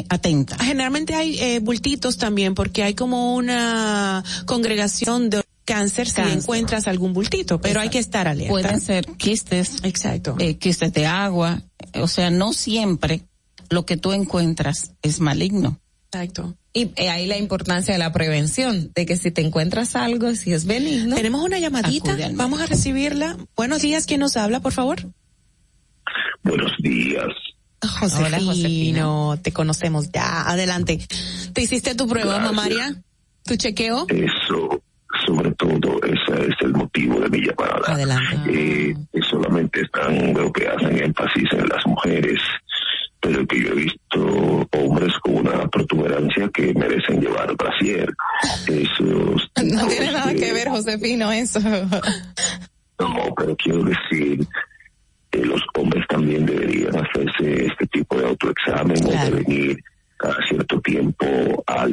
atenta. 0.08 0.58
Generalmente 0.58 1.14
hay 1.14 1.38
eh, 1.38 1.60
bultitos 1.60 2.18
también 2.18 2.54
porque 2.54 2.82
hay 2.82 2.94
como 2.94 3.36
una 3.36 4.24
congregación 4.44 5.30
de 5.30 5.42
cáncer, 5.64 6.08
si 6.08 6.20
encuentras 6.20 6.88
algún 6.88 7.12
bultito, 7.12 7.60
pero 7.60 7.80
hay 7.80 7.90
que 7.90 8.00
estar 8.00 8.26
alerta. 8.26 8.50
Pueden 8.50 8.80
ser 8.80 9.06
quistes. 9.16 9.84
Exacto. 9.84 10.34
Eh, 10.40 10.58
quistes 10.58 10.92
de 10.92 11.06
agua. 11.06 11.62
O 11.94 12.08
sea, 12.08 12.30
no 12.30 12.52
siempre 12.52 13.22
lo 13.70 13.86
que 13.86 13.96
tú 13.96 14.12
encuentras 14.12 14.92
es 15.02 15.20
maligno. 15.20 15.80
Exacto. 16.14 16.54
Y 16.72 16.92
eh, 16.94 17.08
ahí 17.08 17.26
la 17.26 17.36
importancia 17.36 17.92
de 17.92 17.98
la 17.98 18.12
prevención, 18.12 18.92
de 18.94 19.04
que 19.04 19.16
si 19.16 19.32
te 19.32 19.40
encuentras 19.40 19.96
algo, 19.96 20.32
si 20.34 20.52
es 20.52 20.64
benigno. 20.64 21.16
Tenemos 21.16 21.42
una 21.42 21.58
llamadita, 21.58 22.16
vamos 22.34 22.60
a 22.60 22.66
recibirla. 22.66 23.36
Buenos 23.56 23.82
días, 23.82 24.06
¿quién 24.06 24.20
nos 24.20 24.36
habla, 24.36 24.60
por 24.60 24.72
favor? 24.72 24.98
Buenos 26.44 26.72
días. 26.78 27.26
Josefino, 27.82 28.26
Hola, 28.26 28.40
Josefino, 28.40 29.38
te 29.42 29.52
conocemos 29.52 30.10
ya. 30.12 30.48
Adelante. 30.48 31.04
¿Te 31.52 31.62
hiciste 31.62 31.96
tu 31.96 32.06
prueba, 32.06 32.34
Gracias. 32.36 32.54
María? 32.54 33.02
¿Tu 33.44 33.56
chequeo? 33.56 34.06
Eso, 34.08 34.82
sobre 35.26 35.50
todo, 35.52 36.00
ese 36.04 36.46
es 36.46 36.54
el 36.60 36.74
motivo 36.74 37.18
de 37.20 37.28
mi 37.28 37.40
llamada. 37.40 37.82
Adelante. 37.86 38.36
Eh, 38.48 38.94
solamente 39.28 39.80
están, 39.82 40.32
veo 40.32 40.52
que 40.52 40.68
hacen 40.68 40.96
énfasis 41.02 41.52
en 41.52 41.68
las 41.68 41.84
mujeres, 41.86 42.40
pero 43.24 43.46
que 43.46 43.58
yo 43.58 43.68
he 43.70 43.74
visto 43.74 44.68
hombres 44.72 45.14
con 45.22 45.36
una 45.36 45.66
protuberancia 45.68 46.46
que 46.52 46.74
merecen 46.74 47.22
llevar 47.22 47.56
brasier. 47.56 48.12
Esos 48.66 49.50
No 49.64 49.86
tiene 49.86 50.12
nada 50.12 50.34
que 50.34 50.52
ver, 50.52 50.68
Josefino, 50.68 51.32
eso. 51.32 51.58
No, 52.96 53.34
pero 53.36 53.56
quiero 53.56 53.82
decir 53.82 54.46
que 55.28 55.44
los 55.44 55.60
hombres 55.74 56.06
también 56.08 56.46
deberían 56.46 56.94
hacerse 56.94 57.66
este 57.66 57.86
tipo 57.88 58.16
de 58.16 58.28
autoexamen 58.28 59.04
o 59.04 59.10
deben 59.10 59.50
ir 59.50 59.78
cada 60.16 60.36
cierto 60.48 60.80
tiempo 60.80 61.26
al 61.66 61.92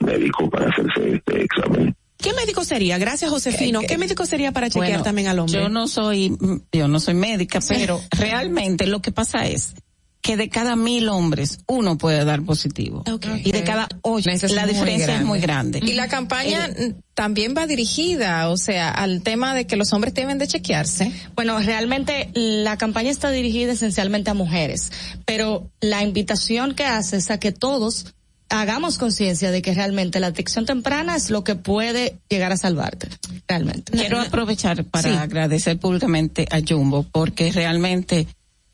médico 0.00 0.50
para 0.50 0.68
hacerse 0.68 1.14
este 1.14 1.44
examen. 1.44 1.94
¿Qué 2.18 2.32
médico 2.34 2.64
sería? 2.64 2.98
Gracias, 2.98 3.30
Josefino. 3.30 3.82
¿Qué, 3.86 3.96
médico 3.98 4.26
sería 4.26 4.50
para 4.50 4.68
chequear 4.68 4.88
Bueno, 4.88 5.04
también 5.04 5.28
al 5.28 5.38
hombre? 5.38 5.60
Yo 5.60 5.68
no 5.68 5.86
soy, 5.86 6.36
yo 6.72 6.88
no 6.88 6.98
soy 6.98 7.14
médica, 7.14 7.60
pero 7.68 8.00
realmente 8.10 8.88
lo 8.88 9.00
que 9.00 9.12
pasa 9.12 9.46
es 9.46 9.76
que 10.22 10.36
de 10.36 10.48
cada 10.48 10.76
mil 10.76 11.08
hombres 11.08 11.58
uno 11.66 11.98
puede 11.98 12.24
dar 12.24 12.42
positivo 12.42 13.02
y 13.44 13.50
de 13.50 13.64
cada 13.64 13.88
ocho 14.02 14.30
es 14.30 14.52
la 14.52 14.66
diferencia 14.66 15.16
es 15.16 15.24
muy 15.24 15.40
grande. 15.40 15.80
Y 15.82 15.94
la 15.94 16.06
campaña 16.08 16.70
también 17.14 17.54
va 17.58 17.66
dirigida, 17.66 18.48
o 18.48 18.56
sea, 18.56 18.90
al 18.90 19.22
tema 19.22 19.52
de 19.52 19.66
que 19.66 19.74
los 19.76 19.92
hombres 19.92 20.14
deben 20.14 20.38
de 20.38 20.46
chequearse. 20.46 21.12
Bueno, 21.34 21.58
realmente 21.58 22.30
la 22.34 22.78
campaña 22.78 23.10
está 23.10 23.32
dirigida 23.32 23.72
esencialmente 23.72 24.30
a 24.30 24.34
mujeres, 24.34 24.92
pero 25.26 25.68
la 25.80 26.04
invitación 26.04 26.74
que 26.74 26.84
hace 26.84 27.16
es 27.16 27.28
a 27.32 27.40
que 27.40 27.50
todos 27.50 28.14
hagamos 28.48 28.98
conciencia 28.98 29.50
de 29.50 29.60
que 29.60 29.74
realmente 29.74 30.20
la 30.20 30.28
detección 30.30 30.66
temprana 30.66 31.16
es 31.16 31.30
lo 31.30 31.42
que 31.42 31.56
puede 31.56 32.18
llegar 32.28 32.52
a 32.52 32.56
salvarte, 32.56 33.08
realmente. 33.48 33.90
Quiero 33.90 34.20
aprovechar 34.20 34.84
para 34.84 35.10
Sí. 35.10 35.16
agradecer 35.16 35.78
públicamente 35.78 36.46
a 36.50 36.60
Jumbo 36.66 37.04
porque 37.10 37.50
realmente 37.50 38.28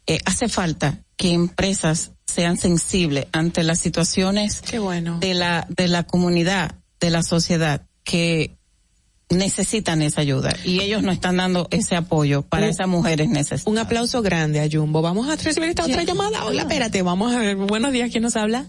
eh, 0.06 0.18
hace 0.24 0.48
falta 0.48 0.98
que 1.18 1.32
empresas 1.32 2.12
sean 2.26 2.56
sensibles 2.56 3.26
ante 3.32 3.62
las 3.62 3.78
situaciones 3.78 4.62
Qué 4.62 4.78
bueno. 4.78 5.18
de 5.18 5.34
la 5.34 5.66
de 5.68 5.88
la 5.88 6.04
comunidad, 6.04 6.76
de 7.00 7.10
la 7.10 7.22
sociedad 7.22 7.82
que 8.04 8.56
necesitan 9.30 10.00
esa 10.00 10.22
ayuda 10.22 10.54
y 10.64 10.80
ellos 10.80 11.02
no 11.02 11.12
están 11.12 11.36
dando 11.36 11.68
ese 11.70 11.96
apoyo 11.96 12.40
para 12.42 12.66
esas 12.68 12.88
mujeres 12.88 13.28
necesitadas. 13.28 13.66
Un 13.66 13.76
aplauso 13.78 14.22
grande 14.22 14.60
a 14.60 14.68
Jumbo. 14.70 15.02
Vamos 15.02 15.28
a 15.28 15.36
recibir 15.36 15.68
esta 15.68 15.84
otra 15.84 16.02
llamada. 16.04 16.44
Hola, 16.46 16.62
espérate, 16.62 17.02
vamos 17.02 17.34
a 17.34 17.38
ver. 17.38 17.56
Buenos 17.56 17.92
días, 17.92 18.10
¿quién 18.10 18.22
nos 18.22 18.36
habla? 18.36 18.66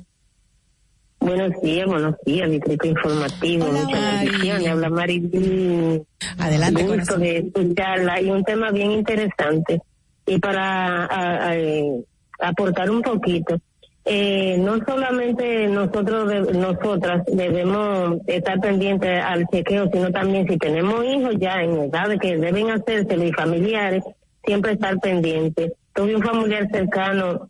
Buenos 1.22 1.62
días, 1.62 1.86
buenos 1.86 2.16
días, 2.26 2.50
Distrito 2.50 2.88
Informativo. 2.88 3.66
Muchas 3.72 4.22
bendiciones. 4.24 4.68
Habla 4.70 4.90
Maribel. 4.90 6.04
Adelante, 6.38 6.84
Gusto 6.84 7.18
de 7.18 7.38
escucharla 7.38 8.22
y 8.22 8.30
un 8.30 8.44
tema 8.44 8.72
bien 8.72 8.92
interesante. 8.92 9.82
Y 10.26 10.40
para 10.40 11.06
a- 11.06 11.48
a- 11.50 11.58
eh, 11.58 12.04
aportar 12.40 12.90
un 12.90 13.02
poquito, 13.02 13.58
eh, 14.06 14.58
no 14.60 14.78
solamente 14.86 15.68
nosotros, 15.68 16.28
de- 16.30 16.54
nosotras 16.58 17.24
debemos 17.28 18.18
estar 18.28 18.60
pendientes 18.60 19.22
al 19.24 19.46
chequeo, 19.48 19.90
sino 19.92 20.12
también 20.12 20.48
si 20.48 20.58
tenemos 20.58 21.04
hijos 21.06 21.36
ya 21.38 21.62
en 21.62 21.78
edad 21.84 22.18
que 22.20 22.38
deben 22.38 22.72
hacérselo 22.72 23.24
y 23.26 23.32
familiares, 23.34 24.04
siempre 24.44 24.72
estar 24.74 24.98
pendientes. 25.00 25.74
Tuve 25.94 26.16
un 26.16 26.24
familiar 26.24 26.68
cercano 26.72 27.48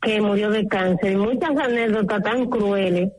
que 0.00 0.20
murió 0.20 0.50
de 0.50 0.66
cáncer 0.66 1.12
y 1.12 1.16
muchas 1.16 1.50
anécdotas 1.58 2.22
tan 2.22 2.46
crueles. 2.48 3.10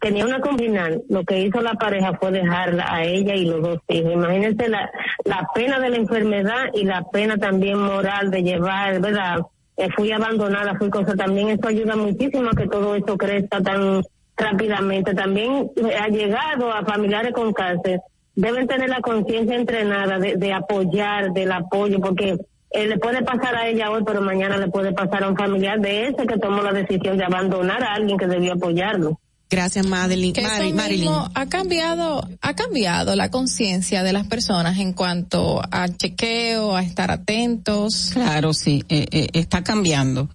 Tenía 0.00 0.24
una 0.24 0.40
combinal, 0.40 1.02
lo 1.10 1.22
que 1.24 1.40
hizo 1.40 1.60
la 1.60 1.74
pareja 1.74 2.14
fue 2.18 2.30
dejarla 2.30 2.86
a 2.88 3.04
ella 3.04 3.34
y 3.34 3.44
los 3.44 3.60
dos 3.60 3.78
hijos. 3.88 4.12
Imagínense 4.12 4.68
la, 4.70 4.90
la 5.24 5.46
pena 5.54 5.78
de 5.80 5.90
la 5.90 5.96
enfermedad 5.98 6.64
y 6.72 6.84
la 6.84 7.02
pena 7.12 7.36
también 7.36 7.78
moral 7.78 8.30
de 8.30 8.42
llevar, 8.42 9.00
¿verdad? 9.02 9.40
Eh, 9.76 9.88
fui 9.94 10.10
abandonada, 10.10 10.76
fui 10.78 10.88
cosa 10.88 11.14
también, 11.14 11.50
eso 11.50 11.68
ayuda 11.68 11.96
muchísimo 11.96 12.48
a 12.50 12.56
que 12.56 12.66
todo 12.66 12.94
esto 12.94 13.16
crezca 13.18 13.60
tan 13.60 14.02
rápidamente. 14.36 15.14
También 15.14 15.70
eh, 15.76 15.96
ha 15.96 16.08
llegado 16.08 16.72
a 16.72 16.84
familiares 16.84 17.32
con 17.32 17.52
cáncer, 17.52 18.00
deben 18.34 18.66
tener 18.66 18.88
la 18.88 19.00
conciencia 19.00 19.54
entrenada 19.54 20.18
de, 20.18 20.36
de 20.36 20.52
apoyar, 20.52 21.32
del 21.32 21.52
apoyo, 21.52 22.00
porque 22.00 22.38
eh, 22.70 22.86
le 22.86 22.98
puede 22.98 23.22
pasar 23.22 23.54
a 23.54 23.68
ella 23.68 23.90
hoy, 23.90 24.02
pero 24.04 24.20
mañana 24.20 24.56
le 24.56 24.68
puede 24.68 24.92
pasar 24.92 25.24
a 25.24 25.28
un 25.28 25.36
familiar 25.36 25.80
de 25.80 26.08
ese 26.08 26.26
que 26.26 26.38
tomó 26.38 26.62
la 26.62 26.72
decisión 26.72 27.16
de 27.16 27.24
abandonar 27.24 27.82
a 27.82 27.94
alguien 27.94 28.18
que 28.18 28.26
debió 28.26 28.54
apoyarlo. 28.54 29.20
Gracias, 29.48 29.86
Madeline. 29.86 30.32
Que 30.32 30.40
eso 30.40 30.74
Marilyn. 30.74 31.00
mismo 31.02 31.30
ha 31.34 31.46
cambiado, 31.46 32.28
ha 32.40 32.54
cambiado 32.56 33.14
la 33.14 33.30
conciencia 33.30 34.02
de 34.02 34.12
las 34.12 34.26
personas 34.26 34.78
en 34.78 34.92
cuanto 34.92 35.62
a 35.70 35.88
chequeo, 35.88 36.74
a 36.74 36.82
estar 36.82 37.10
atentos. 37.12 38.10
Claro, 38.12 38.52
sí, 38.52 38.84
eh, 38.88 39.06
eh, 39.12 39.28
está 39.34 39.62
cambiando 39.62 40.28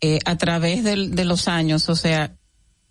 eh, 0.00 0.18
a 0.24 0.36
través 0.36 0.82
del- 0.82 1.14
de 1.14 1.24
los 1.24 1.46
años. 1.48 1.88
O 1.88 1.94
sea, 1.96 2.34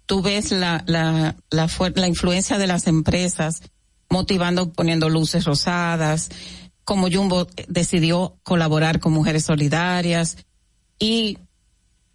tú 0.05 0.21
ves 0.21 0.51
la, 0.51 0.83
la, 0.87 1.35
la, 1.49 1.69
la 1.95 2.07
influencia 2.07 2.57
de 2.57 2.67
las 2.67 2.87
empresas 2.87 3.61
motivando, 4.09 4.71
poniendo 4.71 5.09
luces 5.09 5.43
rosadas, 5.45 6.29
como 6.85 7.09
Jumbo 7.11 7.47
decidió 7.67 8.37
colaborar 8.43 8.99
con 8.99 9.11
Mujeres 9.11 9.43
Solidarias 9.45 10.37
y 10.99 11.37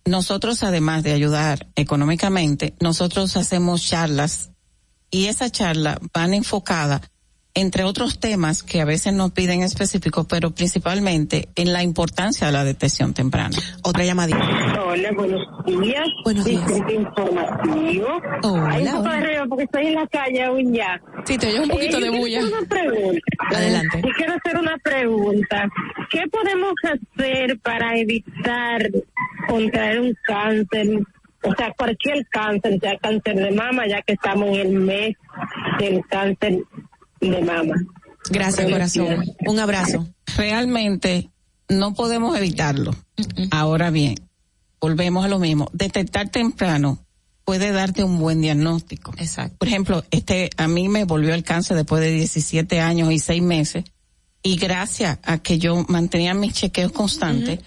nosotros 0.05 0.63
además 0.63 1.03
de 1.03 1.13
ayudar 1.13 1.69
económicamente, 1.77 2.75
nosotros 2.81 3.37
hacemos 3.37 3.87
charlas 3.87 4.51
y 5.11 5.27
esa 5.27 5.51
charla 5.51 6.01
van 6.15 6.35
enfocada 6.35 7.01
entre 7.55 7.85
otros 7.85 8.21
temas 8.21 8.63
que 8.63 8.81
a 8.81 8.85
veces 8.85 9.13
nos 9.13 9.33
piden 9.33 9.63
específicos, 9.63 10.27
pero 10.29 10.51
principalmente 10.53 11.49
en 11.57 11.73
la 11.73 11.83
importancia 11.83 12.47
de 12.47 12.53
la 12.53 12.65
detección 12.65 13.13
temprana. 13.13 13.57
Otra 13.83 14.05
llamadita. 14.05 14.39
Hola, 14.87 15.11
buenos 15.17 15.41
días. 15.67 16.07
Buenos 16.25 16.45
días. 16.45 16.67
Distrito 16.67 16.93
informativo. 16.93 18.07
Hola, 18.45 18.69
Hay 18.71 18.83
un 18.85 18.91
poco 18.93 19.03
hola. 19.03 19.15
de 19.17 19.27
ruido 19.27 19.49
porque 19.49 19.65
estoy 19.65 19.87
en 19.89 19.95
la 19.95 20.07
calle 20.07 20.43
aún 20.45 20.73
ya. 20.73 21.01
Sí, 21.25 21.39
te 21.39 21.49
oyes 21.49 21.61
un 21.61 21.69
poquito 21.69 21.99
Eh, 21.99 22.01
de 22.01 22.07
yo 22.07 22.13
quiero 22.13 22.19
bulla. 22.23 22.39
hacer 22.41 22.53
Una 22.53 22.69
pregunta. 22.69 23.21
Adelante. 23.57 24.03
Yo 24.05 24.09
quiero 24.17 24.33
hacer 24.35 24.57
una 24.59 24.79
pregunta. 24.79 25.69
¿Qué 26.11 26.23
podemos 26.31 26.73
hacer 26.85 27.59
para 27.61 27.99
evitar 27.99 28.91
contraer 29.49 30.01
un 30.01 30.17
cáncer? 30.25 30.89
O 31.43 31.55
sea, 31.57 31.73
cualquier 31.77 32.27
cáncer, 32.29 32.79
sea 32.81 32.97
cáncer 32.99 33.35
de 33.35 33.51
mama, 33.53 33.87
ya 33.89 34.03
que 34.03 34.13
estamos 34.13 34.49
en 34.51 34.55
el 34.67 34.73
mes 34.75 35.17
del 35.79 36.03
cáncer 36.07 36.59
de 37.21 37.43
mama. 37.43 37.75
Gracias, 38.31 38.71
corazón. 38.71 39.25
Un 39.47 39.59
abrazo. 39.59 40.09
Realmente 40.37 41.31
no 41.69 41.95
podemos 41.95 42.37
evitarlo. 42.37 42.95
Ahora 43.51 43.91
bien, 43.91 44.17
volvemos 44.81 45.25
a 45.25 45.29
lo 45.29 45.39
mismo. 45.39 45.69
Detectar 45.73 46.29
temprano 46.29 47.05
puede 47.45 47.73
darte 47.73 48.05
un 48.05 48.19
buen 48.19 48.41
diagnóstico. 48.41 49.13
Exacto. 49.17 49.57
Por 49.59 49.69
ejemplo, 49.69 50.05
este, 50.11 50.51
a 50.57 50.69
mí 50.69 50.89
me 50.89 51.05
volvió 51.05 51.35
el 51.35 51.43
cáncer 51.43 51.77
después 51.77 52.03
de 52.03 52.13
17 52.13 52.81
años 52.81 53.13
y 53.13 53.19
6 53.19 53.43
meses. 53.43 53.85
Y 54.43 54.57
gracias 54.57 55.19
a 55.23 55.39
que 55.39 55.59
yo 55.59 55.85
mantenía 55.89 56.33
mis 56.33 56.55
chequeos 56.55 56.93
constantes, 56.93 57.61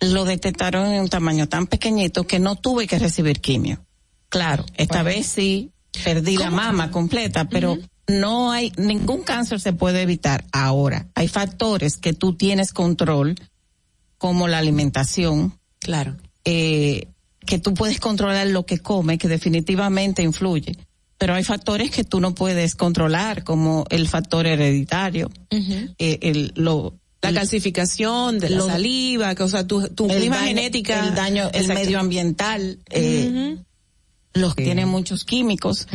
lo 0.00 0.24
detectaron 0.24 0.86
en 0.86 1.02
un 1.02 1.08
tamaño 1.08 1.48
tan 1.48 1.66
pequeñito 1.66 2.26
que 2.26 2.38
no 2.38 2.56
tuve 2.56 2.86
que 2.86 2.98
recibir 2.98 3.40
quimio. 3.40 3.84
Claro, 4.28 4.64
esta 4.74 5.02
vez 5.02 5.26
sí 5.26 5.72
perdí 6.04 6.36
la 6.36 6.50
mama 6.50 6.90
completa, 6.90 7.48
pero 7.48 7.78
no 8.08 8.50
hay, 8.50 8.72
ningún 8.76 9.22
cáncer 9.22 9.60
se 9.60 9.72
puede 9.72 10.02
evitar 10.02 10.44
ahora. 10.52 11.06
Hay 11.14 11.28
factores 11.28 11.96
que 11.98 12.12
tú 12.12 12.34
tienes 12.34 12.72
control, 12.72 13.36
como 14.18 14.48
la 14.48 14.58
alimentación. 14.58 15.58
Claro. 15.78 16.16
Eh, 16.44 17.08
que 17.46 17.58
tú 17.58 17.72
puedes 17.74 18.00
controlar 18.00 18.46
lo 18.48 18.66
que 18.66 18.78
come, 18.78 19.16
que 19.18 19.28
definitivamente 19.28 20.22
influye. 20.22 20.76
Pero 21.18 21.34
hay 21.34 21.44
factores 21.44 21.90
que 21.90 22.04
tú 22.04 22.20
no 22.20 22.34
puedes 22.34 22.74
controlar, 22.74 23.42
como 23.44 23.84
el 23.90 24.06
factor 24.08 24.46
hereditario, 24.46 25.30
eh, 25.50 26.18
el, 26.22 26.52
lo, 26.56 26.94
La 27.22 27.32
calcificación 27.32 28.38
de 28.38 28.50
la 28.50 28.58
lo- 28.58 28.66
saliva, 28.66 29.34
que, 29.34 29.42
o 29.42 29.48
sea, 29.48 29.66
tu, 29.66 29.88
tu 29.88 30.08
el 30.10 30.28
daño- 30.30 30.44
genética. 30.46 31.08
el 31.08 31.14
daño, 31.14 31.50
el 31.52 31.66
medioambiental, 31.68 32.78
eh, 32.90 33.56
los 34.34 34.54
que 34.54 34.64
tienen 34.64 34.88
muchos 34.88 35.24
químicos. 35.24 35.88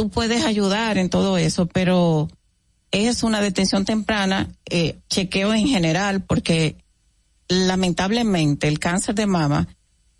Tú 0.00 0.08
puedes 0.08 0.46
ayudar 0.46 0.96
en 0.96 1.10
todo 1.10 1.36
eso, 1.36 1.66
pero 1.66 2.30
es 2.90 3.22
una 3.22 3.42
detención 3.42 3.84
temprana, 3.84 4.48
eh, 4.64 4.98
chequeo 5.10 5.52
en 5.52 5.68
general, 5.68 6.22
porque 6.22 6.74
lamentablemente 7.48 8.66
el 8.66 8.78
cáncer 8.78 9.14
de 9.14 9.26
mama 9.26 9.68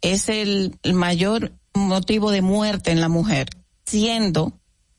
es 0.03 0.29
el, 0.29 0.77
el 0.83 0.93
mayor 0.93 1.53
motivo 1.73 2.31
de 2.31 2.43
muerte 2.43 2.91
en 2.91 3.01
la 3.01 3.09
mujer, 3.09 3.49
siendo 3.87 4.53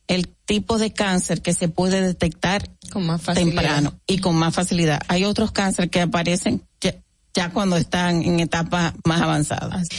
el 0.08 0.28
tipo 0.46 0.80
de 0.80 0.92
cáncer 0.92 1.44
que 1.44 1.54
se 1.54 1.68
puede 1.68 2.02
detectar 2.02 2.68
con 2.92 3.06
más 3.06 3.22
facilidad. 3.22 3.62
temprano 3.62 4.00
y 4.08 4.18
con 4.18 4.36
más 4.36 4.56
facilidad. 4.56 5.00
Hay 5.10 5.26
otros 5.26 5.52
cánceres 5.52 5.92
que 5.92 6.02
aparecen 6.02 6.64
ya, 6.82 6.96
ya 7.36 7.52
cuando 7.52 7.78
están 7.78 8.24
en 8.24 8.40
etapas 8.40 8.96
más 9.06 9.22
avanzadas. 9.22 9.90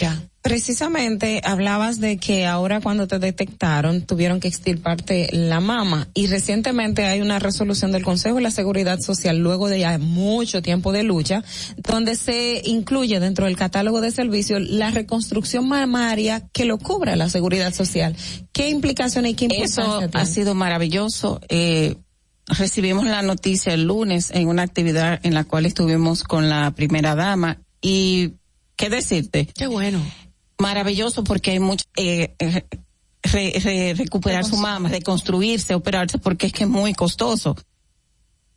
Precisamente 0.43 1.41
hablabas 1.45 2.01
de 2.01 2.17
que 2.17 2.47
ahora 2.47 2.81
cuando 2.81 3.07
te 3.07 3.21
detectaron 3.21 4.03
tuvieron 4.03 4.41
que 4.41 4.49
extirparte 4.49 5.29
la 5.31 5.61
mama 5.61 6.09
y 6.15 6.27
recientemente 6.27 7.05
hay 7.05 7.21
una 7.21 7.39
resolución 7.39 7.93
del 7.93 8.03
Consejo 8.03 8.37
de 8.37 8.43
la 8.43 8.51
Seguridad 8.51 8.99
Social 8.99 9.39
luego 9.39 9.69
de 9.69 9.79
ya 9.79 9.97
mucho 9.99 10.61
tiempo 10.61 10.91
de 10.91 11.05
lucha 11.05 11.45
donde 11.77 12.17
se 12.17 12.61
incluye 12.65 13.21
dentro 13.21 13.47
del 13.47 13.57
catálogo 13.57 14.01
de 14.01 14.11
servicios 14.11 14.61
la 14.63 14.91
reconstrucción 14.91 15.69
mamaria 15.69 16.49
que 16.53 16.65
lo 16.65 16.77
cubra 16.77 17.15
la 17.15 17.29
Seguridad 17.29 17.73
Social. 17.73 18.17
¿Qué 18.51 18.69
implicaciones 18.69 19.33
y 19.33 19.35
qué 19.35 19.45
importancia 19.45 19.85
Eso 19.85 19.99
tiene? 19.99 20.11
ha 20.15 20.27
sido 20.27 20.57
maravilloso. 20.57 21.41
Eh, 21.49 21.95
recibimos 22.47 23.05
la 23.07 23.23
noticia 23.23 23.75
el 23.75 23.85
lunes 23.85 24.33
en 24.33 24.49
una 24.49 24.63
actividad 24.63 25.21
en 25.23 25.35
la 25.35 25.45
cual 25.45 25.67
estuvimos 25.67 26.25
con 26.25 26.49
la 26.49 26.73
primera 26.73 27.15
dama 27.15 27.59
y 27.81 28.33
qué 28.75 28.91
decirte. 28.91 29.47
Qué 29.47 29.69
bueno. 29.69 30.01
Maravilloso 30.63 31.25
porque 31.25 31.51
hay 31.51 31.59
mucho 31.61 31.85
eh, 31.97 32.35
eh, 32.39 32.65
re- 33.23 33.53
re- 33.63 33.95
recuperar 33.95 34.45
su 34.45 34.57
mama, 34.57 34.89
reconstruirse, 34.89 35.75
operarse 35.75 36.19
porque 36.19 36.47
es 36.47 36.53
que 36.53 36.65
es 36.65 36.71
muy 36.71 36.95
costoso. 36.95 37.57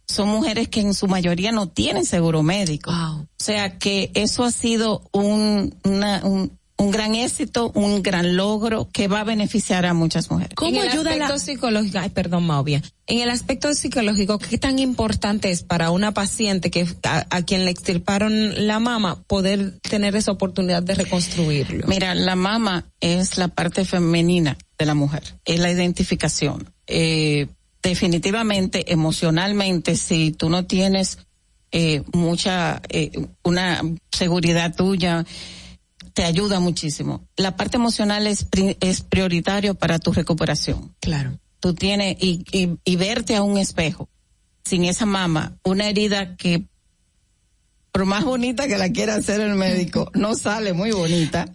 Son 0.07 0.29
mujeres 0.29 0.69
que 0.69 0.81
en 0.81 0.93
su 0.93 1.07
mayoría 1.07 1.51
no 1.51 1.67
tienen 1.67 2.05
seguro 2.05 2.43
médico. 2.43 2.91
O 3.23 3.27
sea 3.43 3.79
que 3.79 4.11
eso 4.13 4.43
ha 4.43 4.51
sido 4.51 5.01
un, 5.11 5.75
una- 5.83 6.21
un, 6.23 6.57
un 6.77 6.91
gran 6.91 7.15
éxito, 7.15 7.71
un 7.73 8.03
gran 8.03 8.35
logro 8.35 8.89
que 8.91 9.07
va 9.07 9.21
a 9.21 9.23
beneficiar 9.23 9.85
a 9.85 9.93
muchas 9.93 10.29
mujeres. 10.29 10.55
en 10.61 10.75
el 10.75 10.87
aspecto 10.87 11.39
psicológico, 11.39 11.99
ay, 11.99 12.09
perdón, 12.09 12.45
Mauvia. 12.45 12.81
En 13.07 13.19
el 13.19 13.29
aspecto 13.29 13.73
psicológico, 13.73 14.39
¿qué 14.39 14.57
tan 14.57 14.79
importante 14.79 15.51
es 15.51 15.63
para 15.63 15.91
una 15.91 16.13
paciente 16.13 16.71
que 16.71 16.87
a, 17.03 17.25
a 17.29 17.41
quien 17.43 17.65
le 17.65 17.71
extirparon 17.71 18.67
la 18.67 18.79
mama 18.79 19.23
poder 19.27 19.79
tener 19.79 20.15
esa 20.15 20.31
oportunidad 20.31 20.83
de 20.83 20.95
reconstruirlo? 20.95 21.87
Mira, 21.87 22.13
la 22.15 22.35
mama 22.35 22.85
es 22.99 23.37
la 23.37 23.47
parte 23.47 23.85
femenina 23.85 24.57
de 24.77 24.85
la 24.85 24.95
mujer, 24.95 25.23
es 25.45 25.59
la 25.59 25.71
identificación. 25.71 26.73
Eh, 26.87 27.47
definitivamente, 27.81 28.91
emocionalmente, 28.91 29.95
si 29.95 30.31
tú 30.31 30.49
no 30.49 30.65
tienes 30.65 31.19
eh, 31.71 32.03
mucha, 32.13 32.81
eh, 32.89 33.11
una 33.43 33.81
seguridad 34.11 34.75
tuya, 34.75 35.25
te 36.15 36.23
ayuda 36.23 36.59
muchísimo. 36.59 37.27
La 37.35 37.55
parte 37.55 37.75
emocional 37.77 38.25
es, 38.25 38.43
pri- 38.45 38.77
es 38.79 39.01
prioritario 39.01 39.75
para 39.75 39.99
tu 39.99 40.11
recuperación. 40.13 40.95
Claro. 41.01 41.37
Tú 41.59 41.73
tienes, 41.75 42.17
y, 42.19 42.43
y, 42.51 42.79
y 42.83 42.95
verte 42.95 43.35
a 43.35 43.43
un 43.43 43.57
espejo, 43.57 44.09
sin 44.63 44.85
esa 44.85 45.05
mama, 45.05 45.57
una 45.63 45.87
herida 45.87 46.35
que 46.37 46.65
por 47.91 48.05
más 48.05 48.23
bonita 48.25 48.67
que 48.67 48.77
la 48.77 48.89
quiera 48.89 49.15
hacer 49.15 49.39
el 49.41 49.55
médico, 49.55 50.09
no 50.15 50.35
sale 50.35 50.73
muy 50.73 50.91
bonita, 50.91 51.45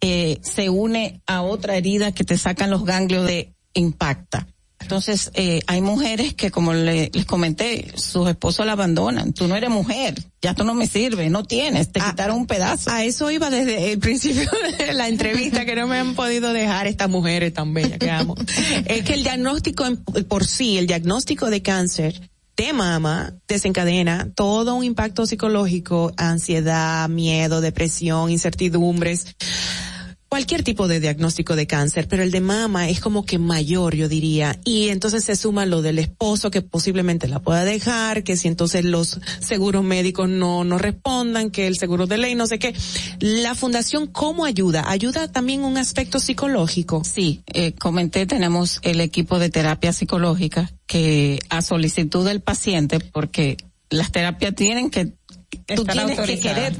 eh, 0.00 0.38
se 0.42 0.68
une 0.70 1.22
a 1.26 1.42
otra 1.42 1.76
herida 1.76 2.12
que 2.12 2.24
te 2.24 2.36
sacan 2.38 2.70
los 2.70 2.84
ganglios 2.84 3.26
de 3.26 3.54
impacta. 3.74 4.46
Entonces, 4.82 5.30
eh, 5.34 5.60
hay 5.66 5.80
mujeres 5.80 6.34
que, 6.34 6.50
como 6.50 6.74
le- 6.74 7.10
les 7.12 7.24
comenté, 7.24 7.92
sus 7.96 8.28
esposos 8.28 8.66
la 8.66 8.72
abandonan. 8.72 9.32
Tú 9.32 9.48
no 9.48 9.56
eres 9.56 9.70
mujer, 9.70 10.14
ya 10.42 10.54
tú 10.54 10.64
no 10.64 10.74
me 10.74 10.86
sirves, 10.86 11.30
no 11.30 11.44
tienes, 11.44 11.90
te 11.90 12.00
quitaron 12.00 12.36
un 12.36 12.46
pedazo. 12.46 12.90
A 12.90 13.04
eso 13.04 13.30
iba 13.30 13.48
desde 13.50 13.92
el 13.92 13.98
principio 13.98 14.48
de 14.78 14.92
la 14.92 15.08
entrevista, 15.08 15.64
que 15.64 15.74
no 15.76 15.86
me 15.86 15.98
han 15.98 16.14
podido 16.14 16.52
dejar 16.52 16.86
estas 16.86 17.08
mujeres 17.08 17.54
tan 17.54 17.72
bellas 17.72 17.98
que 17.98 18.10
amo. 18.10 18.34
es 18.86 19.02
que 19.04 19.14
el 19.14 19.22
diagnóstico 19.22 19.86
en- 19.86 19.96
por 20.28 20.44
sí, 20.46 20.78
el 20.78 20.86
diagnóstico 20.86 21.48
de 21.50 21.62
cáncer 21.62 22.28
de 22.54 22.74
mama 22.74 23.32
desencadena 23.48 24.28
todo 24.34 24.74
un 24.74 24.84
impacto 24.84 25.24
psicológico, 25.24 26.12
ansiedad, 26.18 27.08
miedo, 27.08 27.62
depresión, 27.62 28.30
incertidumbres. 28.30 29.26
Cualquier 30.32 30.62
tipo 30.62 30.88
de 30.88 30.98
diagnóstico 30.98 31.56
de 31.56 31.66
cáncer, 31.66 32.08
pero 32.08 32.22
el 32.22 32.30
de 32.30 32.40
mama 32.40 32.88
es 32.88 33.00
como 33.00 33.26
que 33.26 33.38
mayor, 33.38 33.94
yo 33.94 34.08
diría. 34.08 34.58
Y 34.64 34.88
entonces 34.88 35.24
se 35.24 35.36
suma 35.36 35.66
lo 35.66 35.82
del 35.82 35.98
esposo 35.98 36.50
que 36.50 36.62
posiblemente 36.62 37.28
la 37.28 37.40
pueda 37.40 37.66
dejar, 37.66 38.24
que 38.24 38.38
si 38.38 38.48
entonces 38.48 38.82
los 38.82 39.20
seguros 39.40 39.84
médicos 39.84 40.30
no, 40.30 40.64
no 40.64 40.78
respondan, 40.78 41.50
que 41.50 41.66
el 41.66 41.76
seguro 41.76 42.06
de 42.06 42.16
ley, 42.16 42.34
no 42.34 42.46
sé 42.46 42.58
qué. 42.58 42.74
La 43.20 43.54
fundación, 43.54 44.06
¿cómo 44.06 44.46
ayuda? 44.46 44.90
¿Ayuda 44.90 45.30
también 45.30 45.64
un 45.64 45.76
aspecto 45.76 46.18
psicológico? 46.18 47.02
Sí, 47.04 47.42
eh, 47.52 47.74
comenté, 47.74 48.24
tenemos 48.24 48.80
el 48.84 49.02
equipo 49.02 49.38
de 49.38 49.50
terapia 49.50 49.92
psicológica 49.92 50.72
que 50.86 51.40
a 51.50 51.60
solicitud 51.60 52.24
del 52.24 52.40
paciente, 52.40 53.00
porque 53.00 53.58
las 53.90 54.10
terapias 54.10 54.54
tienen 54.54 54.88
que, 54.88 55.04
tú 55.04 55.82
Estar 55.82 55.94
tienes 55.94 56.14
que 56.14 56.20
autorizadas. 56.22 56.72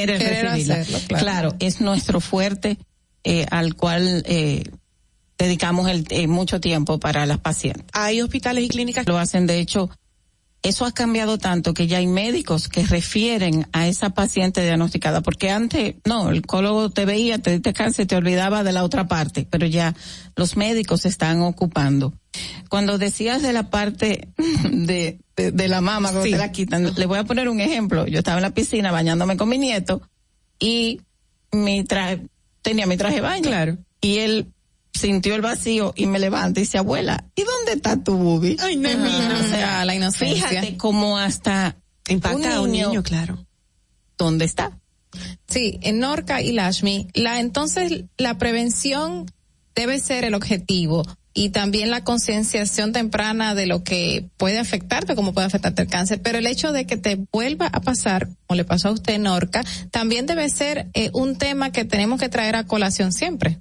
Querer, 0.00 0.20
recibirla. 0.20 0.74
hacerlo, 0.80 1.18
claro. 1.18 1.56
es 1.58 1.80
nuestro 1.80 2.20
fuerte 2.20 2.78
eh, 3.22 3.46
al 3.50 3.74
cual 3.74 4.22
eh, 4.26 4.64
dedicamos 5.38 5.88
el, 5.88 6.06
eh, 6.10 6.26
mucho 6.26 6.60
tiempo 6.60 6.98
para 6.98 7.26
las 7.26 7.38
pacientes. 7.38 7.86
Hay 7.92 8.20
hospitales 8.20 8.64
y 8.64 8.68
clínicas 8.68 9.06
lo 9.06 9.18
hacen, 9.18 9.46
de 9.46 9.58
hecho, 9.60 9.90
eso 10.62 10.86
ha 10.86 10.92
cambiado 10.92 11.38
tanto 11.38 11.74
que 11.74 11.86
ya 11.86 11.98
hay 11.98 12.06
médicos 12.06 12.68
que 12.68 12.84
refieren 12.84 13.66
a 13.72 13.86
esa 13.86 14.10
paciente 14.10 14.62
diagnosticada, 14.62 15.20
porque 15.20 15.50
antes, 15.50 15.96
no, 16.04 16.30
el 16.30 16.38
oncólogo 16.38 16.90
te 16.90 17.04
veía, 17.04 17.38
te 17.38 17.50
diste 17.50 17.72
cáncer 17.72 18.06
te 18.06 18.16
olvidaba 18.16 18.64
de 18.64 18.72
la 18.72 18.84
otra 18.84 19.06
parte, 19.06 19.46
pero 19.50 19.66
ya 19.66 19.94
los 20.36 20.56
médicos 20.56 21.02
se 21.02 21.08
están 21.08 21.42
ocupando. 21.42 22.14
Cuando 22.68 22.98
decías 22.98 23.42
de 23.42 23.52
la 23.52 23.70
parte 23.70 24.28
de, 24.70 25.18
de, 25.36 25.52
de 25.52 25.68
la 25.68 25.80
mama, 25.80 26.08
cuando 26.08 26.24
Sí. 26.24 26.32
te 26.32 26.38
la 26.38 26.52
quitan, 26.52 26.92
le 26.94 27.06
voy 27.06 27.18
a 27.18 27.24
poner 27.24 27.48
un 27.48 27.60
ejemplo. 27.60 28.06
Yo 28.06 28.18
estaba 28.18 28.38
en 28.38 28.42
la 28.42 28.54
piscina 28.54 28.90
bañándome 28.92 29.36
con 29.36 29.48
mi 29.48 29.58
nieto 29.58 30.02
y 30.58 31.00
mi 31.52 31.84
traje, 31.84 32.22
tenía 32.62 32.86
mi 32.86 32.96
traje 32.96 33.16
de 33.16 33.20
baño. 33.20 33.42
Claro. 33.44 33.76
Y 34.00 34.18
él 34.18 34.46
sintió 34.92 35.34
el 35.34 35.40
vacío 35.42 35.92
y 35.96 36.06
me 36.06 36.18
levanta 36.18 36.60
y 36.60 36.62
dice, 36.64 36.78
abuela, 36.78 37.24
¿y 37.34 37.42
dónde 37.42 37.72
está 37.72 38.02
tu 38.02 38.16
bubi? 38.16 38.56
Ay, 38.60 38.76
no, 38.76 38.88
Ah, 38.90 39.40
O 39.40 39.48
sea, 39.48 39.84
la 39.84 39.94
inocencia. 39.94 40.48
Fíjate 40.48 40.76
cómo 40.76 41.18
hasta 41.18 41.76
Impacta 42.08 42.56
a 42.56 42.60
un 42.60 42.70
niño, 42.72 43.02
claro. 43.02 43.44
¿Dónde 44.18 44.44
está? 44.44 44.78
Sí, 45.48 45.78
en 45.82 46.00
Norca 46.00 46.42
y 46.42 46.52
Lashmi, 46.52 47.08
la 47.14 47.40
entonces 47.40 48.04
la 48.18 48.36
prevención 48.38 49.26
debe 49.74 49.98
ser 50.00 50.24
el 50.24 50.34
objetivo 50.34 51.02
y 51.36 51.48
también 51.48 51.90
la 51.90 52.04
concienciación 52.04 52.92
temprana 52.92 53.56
de 53.56 53.66
lo 53.66 53.82
que 53.82 54.30
puede 54.36 54.60
afectarte, 54.60 55.16
como 55.16 55.34
puede 55.34 55.48
afectarte 55.48 55.82
el 55.82 55.88
cáncer, 55.88 56.22
pero 56.22 56.38
el 56.38 56.46
hecho 56.46 56.70
de 56.70 56.86
que 56.86 56.96
te 56.96 57.26
vuelva 57.32 57.66
a 57.66 57.80
pasar, 57.80 58.28
como 58.46 58.56
le 58.56 58.64
pasó 58.64 58.88
a 58.88 58.92
usted 58.92 59.14
en 59.14 59.24
Norca, 59.24 59.64
también 59.90 60.26
debe 60.26 60.48
ser 60.48 60.88
eh, 60.94 61.10
un 61.12 61.36
tema 61.36 61.72
que 61.72 61.84
tenemos 61.84 62.20
que 62.20 62.28
traer 62.28 62.54
a 62.54 62.64
colación 62.64 63.12
siempre. 63.12 63.60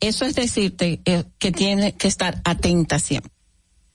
Eso 0.00 0.24
es 0.24 0.34
decirte 0.34 1.00
eh, 1.04 1.24
que 1.38 1.52
tiene 1.52 1.92
que 1.92 2.08
estar 2.08 2.40
atenta 2.44 2.98
siempre. 2.98 3.30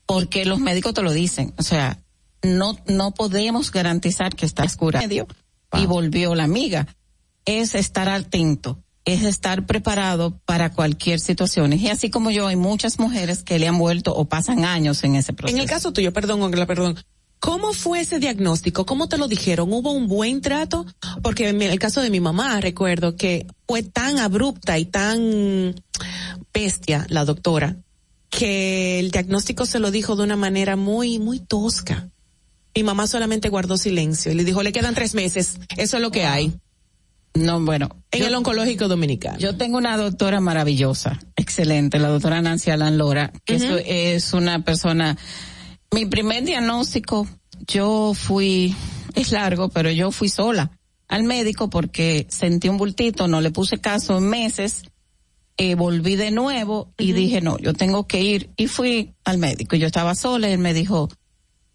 Porque 0.05 0.45
los 0.45 0.59
médicos 0.59 0.93
te 0.93 1.01
lo 1.01 1.11
dicen. 1.11 1.53
O 1.57 1.63
sea, 1.63 1.99
no, 2.43 2.77
no 2.87 3.11
podemos 3.11 3.71
garantizar 3.71 4.35
que 4.35 4.45
estás 4.45 4.75
cura 4.75 5.01
medio 5.01 5.27
y 5.73 5.85
volvió 5.87 6.35
la 6.35 6.43
amiga. 6.43 6.87
Es 7.45 7.73
estar 7.73 8.09
atento. 8.09 8.83
Es 9.13 9.23
estar 9.23 9.65
preparado 9.65 10.39
para 10.45 10.71
cualquier 10.71 11.19
situación. 11.19 11.73
Y 11.73 11.89
así 11.89 12.09
como 12.09 12.31
yo, 12.31 12.47
hay 12.47 12.55
muchas 12.55 12.99
mujeres 12.99 13.43
que 13.43 13.59
le 13.59 13.67
han 13.67 13.77
vuelto 13.77 14.15
o 14.15 14.25
pasan 14.25 14.65
años 14.65 15.03
en 15.03 15.15
ese 15.15 15.33
proceso. 15.33 15.55
En 15.55 15.61
el 15.61 15.69
caso 15.69 15.91
tuyo, 15.91 16.13
perdón, 16.13 16.51
perdón. 16.67 16.97
¿Cómo 17.39 17.71
fue 17.71 18.01
ese 18.01 18.19
diagnóstico? 18.19 18.85
¿Cómo 18.85 19.07
te 19.07 19.17
lo 19.17 19.27
dijeron? 19.27 19.71
¿Hubo 19.71 19.91
un 19.91 20.07
buen 20.07 20.41
trato? 20.41 20.85
Porque 21.23 21.47
en 21.47 21.61
el 21.61 21.79
caso 21.79 22.01
de 22.01 22.09
mi 22.09 22.19
mamá, 22.19 22.59
recuerdo 22.59 23.15
que 23.15 23.47
fue 23.65 23.81
tan 23.81 24.19
abrupta 24.19 24.77
y 24.77 24.85
tan 24.85 25.73
bestia 26.53 27.05
la 27.09 27.23
doctora 27.23 27.77
que 28.29 28.99
el 28.99 29.11
diagnóstico 29.11 29.65
se 29.65 29.79
lo 29.79 29.89
dijo 29.89 30.15
de 30.15 30.23
una 30.23 30.35
manera 30.35 30.75
muy, 30.75 31.17
muy 31.17 31.39
tosca. 31.39 32.09
Mi 32.75 32.83
mamá 32.83 33.07
solamente 33.07 33.49
guardó 33.49 33.77
silencio 33.77 34.31
y 34.31 34.35
le 34.35 34.43
dijo, 34.43 34.61
le 34.61 34.71
quedan 34.71 34.93
tres 34.93 35.15
meses, 35.15 35.59
eso 35.77 35.97
es 35.97 36.03
lo 36.03 36.11
que 36.11 36.25
hay. 36.25 36.53
No, 37.35 37.59
bueno. 37.61 37.89
En 38.11 38.23
el 38.23 38.33
oncológico 38.33 38.87
dominicano. 38.87 39.37
Yo 39.37 39.55
tengo 39.55 39.77
una 39.77 39.97
doctora 39.97 40.39
maravillosa, 40.39 41.19
excelente, 41.35 41.99
la 41.99 42.09
doctora 42.09 42.41
Nancy 42.41 42.71
Alan 42.71 42.97
Lora, 42.97 43.31
que 43.45 44.15
es 44.15 44.33
una 44.33 44.63
persona, 44.63 45.17
mi 45.91 46.05
primer 46.05 46.43
diagnóstico, 46.43 47.27
yo 47.67 48.13
fui, 48.13 48.75
es 49.15 49.31
largo, 49.31 49.69
pero 49.69 49.91
yo 49.91 50.11
fui 50.11 50.29
sola 50.29 50.71
al 51.07 51.23
médico 51.23 51.69
porque 51.69 52.27
sentí 52.29 52.69
un 52.69 52.77
bultito, 52.77 53.27
no 53.27 53.41
le 53.41 53.51
puse 53.51 53.79
caso 53.79 54.17
en 54.17 54.29
meses, 54.29 54.83
eh, 55.57 55.75
volví 55.75 56.15
de 56.15 56.31
nuevo 56.31 56.93
y 56.97 57.11
dije, 57.11 57.41
no, 57.41 57.57
yo 57.57 57.73
tengo 57.73 58.07
que 58.07 58.21
ir 58.21 58.51
y 58.55 58.67
fui 58.67 59.13
al 59.25 59.39
médico. 59.39 59.75
Yo 59.75 59.87
estaba 59.87 60.15
sola 60.15 60.49
y 60.49 60.53
él 60.53 60.59
me 60.59 60.73
dijo, 60.73 61.09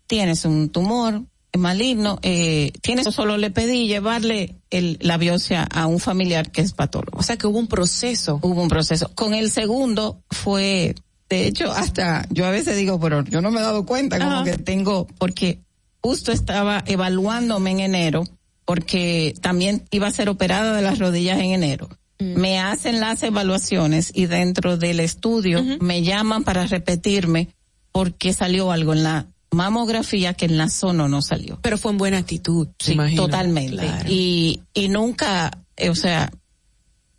tienes 0.06 0.44
un 0.44 0.70
tumor, 0.70 1.24
maligno, 1.58 2.18
eh, 2.22 2.72
tiene 2.82 3.04
solo 3.04 3.36
le 3.36 3.50
pedí 3.50 3.86
llevarle 3.86 4.56
el, 4.70 4.98
la 5.00 5.16
biopsia 5.16 5.62
a 5.64 5.86
un 5.86 6.00
familiar 6.00 6.50
que 6.50 6.60
es 6.60 6.72
patólogo. 6.72 7.18
O 7.18 7.22
sea 7.22 7.36
que 7.36 7.46
hubo 7.46 7.58
un 7.58 7.68
proceso. 7.68 8.40
Hubo 8.42 8.62
un 8.62 8.68
proceso. 8.68 9.10
Con 9.14 9.34
el 9.34 9.50
segundo 9.50 10.22
fue, 10.30 10.94
de 11.28 11.46
hecho, 11.46 11.72
hasta 11.72 12.26
yo 12.30 12.46
a 12.46 12.50
veces 12.50 12.76
digo, 12.76 12.98
pero 12.98 13.24
yo 13.24 13.40
no 13.40 13.50
me 13.50 13.60
he 13.60 13.62
dado 13.62 13.86
cuenta 13.86 14.18
como 14.18 14.44
que 14.44 14.58
tengo, 14.58 15.06
porque 15.18 15.60
justo 16.00 16.32
estaba 16.32 16.82
evaluándome 16.86 17.70
en 17.70 17.80
enero, 17.80 18.24
porque 18.64 19.34
también 19.40 19.84
iba 19.90 20.06
a 20.06 20.12
ser 20.12 20.28
operada 20.28 20.74
de 20.74 20.82
las 20.82 20.98
rodillas 20.98 21.38
en 21.38 21.52
enero. 21.52 21.88
Mm. 22.18 22.40
Me 22.40 22.58
hacen 22.58 23.00
las 23.00 23.22
evaluaciones 23.22 24.12
y 24.14 24.26
dentro 24.26 24.76
del 24.76 25.00
estudio 25.00 25.62
me 25.80 26.02
llaman 26.02 26.44
para 26.44 26.66
repetirme 26.66 27.48
porque 27.92 28.32
salió 28.32 28.72
algo 28.72 28.92
en 28.92 29.04
la 29.04 29.26
mamografía 29.54 30.34
que 30.34 30.46
en 30.46 30.58
la 30.58 30.68
zona 30.68 31.08
no 31.08 31.22
salió. 31.22 31.58
Pero 31.62 31.78
fue 31.78 31.92
en 31.92 31.98
buena 31.98 32.18
actitud, 32.18 32.68
sí, 32.78 32.96
totalmente. 33.16 33.88
Y, 34.08 34.62
y 34.74 34.88
nunca, 34.88 35.50
eh, 35.76 35.90
o 35.90 35.94
sea, 35.94 36.30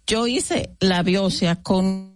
yo 0.07 0.27
hice 0.27 0.69
la 0.79 1.03
biopsia 1.03 1.55
con 1.57 2.15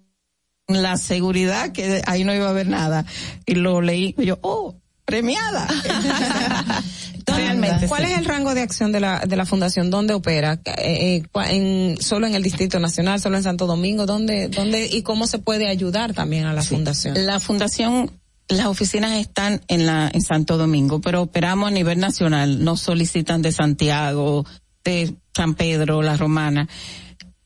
la 0.68 0.98
seguridad 0.98 1.72
que 1.72 2.02
ahí 2.06 2.24
no 2.24 2.34
iba 2.34 2.46
a 2.46 2.50
haber 2.52 2.68
nada. 2.68 3.06
Y 3.46 3.56
lo 3.56 3.82
leí, 3.82 4.14
y 4.18 4.26
yo, 4.26 4.38
oh, 4.42 4.76
premiada. 5.06 5.68
Realmente. 7.26 7.88
¿Cuál 7.88 8.06
es 8.06 8.18
el 8.18 8.26
rango 8.26 8.54
de 8.54 8.62
acción 8.62 8.92
de 8.92 9.00
la, 9.00 9.20
de 9.20 9.36
la 9.36 9.46
fundación? 9.46 9.90
¿Dónde 9.90 10.14
opera? 10.14 10.60
Eh, 10.66 11.24
eh, 11.24 11.24
en, 11.50 12.02
¿Solo 12.02 12.28
en 12.28 12.36
el 12.36 12.44
Distrito 12.44 12.80
Nacional? 12.80 13.20
¿Solo 13.20 13.38
en 13.38 13.44
Santo 13.44 13.68
Domingo? 13.68 14.06
¿Dónde, 14.06 14.48
dónde 14.48 14.88
y 14.88 15.04
cómo 15.04 15.28
se 15.28 15.40
puede 15.40 15.68
ayudar 15.68 16.14
también 16.14 16.46
a 16.46 16.54
la 16.54 16.64
fundación? 16.64 17.26
La 17.26 17.40
fundación 17.40 18.12
las 18.50 18.66
oficinas 18.66 19.14
están 19.14 19.62
en 19.68 19.86
la 19.86 20.10
en 20.12 20.22
Santo 20.22 20.58
Domingo, 20.58 21.00
pero 21.00 21.22
operamos 21.22 21.70
a 21.70 21.72
nivel 21.72 22.00
nacional. 22.00 22.64
Nos 22.64 22.82
solicitan 22.82 23.42
de 23.42 23.52
Santiago, 23.52 24.46
de 24.84 25.16
San 25.36 25.54
Pedro, 25.54 26.02
La 26.02 26.18
Romana. 26.18 26.68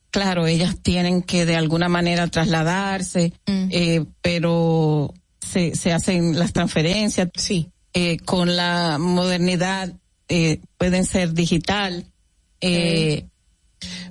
Claro, 0.10 0.48
ellas 0.48 0.78
tienen 0.82 1.22
que 1.22 1.46
de 1.46 1.56
alguna 1.56 1.90
manera 1.90 2.28
trasladarse, 2.28 3.34
mm. 3.48 3.68
eh, 3.72 4.06
pero 4.22 5.14
se, 5.40 5.76
se 5.76 5.92
hacen 5.92 6.40
las 6.40 6.54
transferencias. 6.54 7.30
Sí. 7.36 7.70
Eh, 7.94 8.18
con 8.18 8.56
la 8.56 8.98
modernidad 8.98 9.94
eh, 10.30 10.62
pueden 10.78 11.06
ser 11.06 11.34
digital. 11.34 12.08
Eh, 12.62 13.28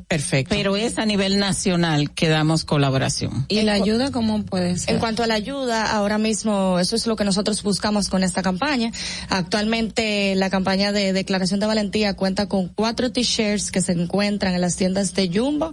Perfecto. 0.08 0.54
Pero 0.54 0.76
es 0.76 0.98
a 0.98 1.06
nivel 1.06 1.38
nacional 1.38 2.12
que 2.12 2.28
damos 2.28 2.64
colaboración. 2.64 3.46
¿Y 3.48 3.62
la 3.62 3.72
ayuda 3.72 4.10
cómo 4.10 4.44
puede 4.44 4.76
ser? 4.76 4.94
En 4.94 5.00
cuanto 5.00 5.22
a 5.22 5.26
la 5.26 5.34
ayuda, 5.34 5.90
ahora 5.92 6.18
mismo 6.18 6.78
eso 6.78 6.96
es 6.96 7.06
lo 7.06 7.16
que 7.16 7.24
nosotros 7.24 7.62
buscamos 7.62 8.10
con 8.10 8.22
esta 8.22 8.42
campaña. 8.42 8.92
Actualmente 9.30 10.34
la 10.34 10.50
campaña 10.50 10.92
de 10.92 11.14
declaración 11.14 11.60
de 11.60 11.66
valentía 11.66 12.14
cuenta 12.14 12.46
con 12.46 12.68
cuatro 12.68 13.10
t-shirts 13.10 13.70
que 13.70 13.80
se 13.80 13.92
encuentran 13.92 14.54
en 14.54 14.60
las 14.60 14.76
tiendas 14.76 15.14
de 15.14 15.30
Jumbo, 15.32 15.72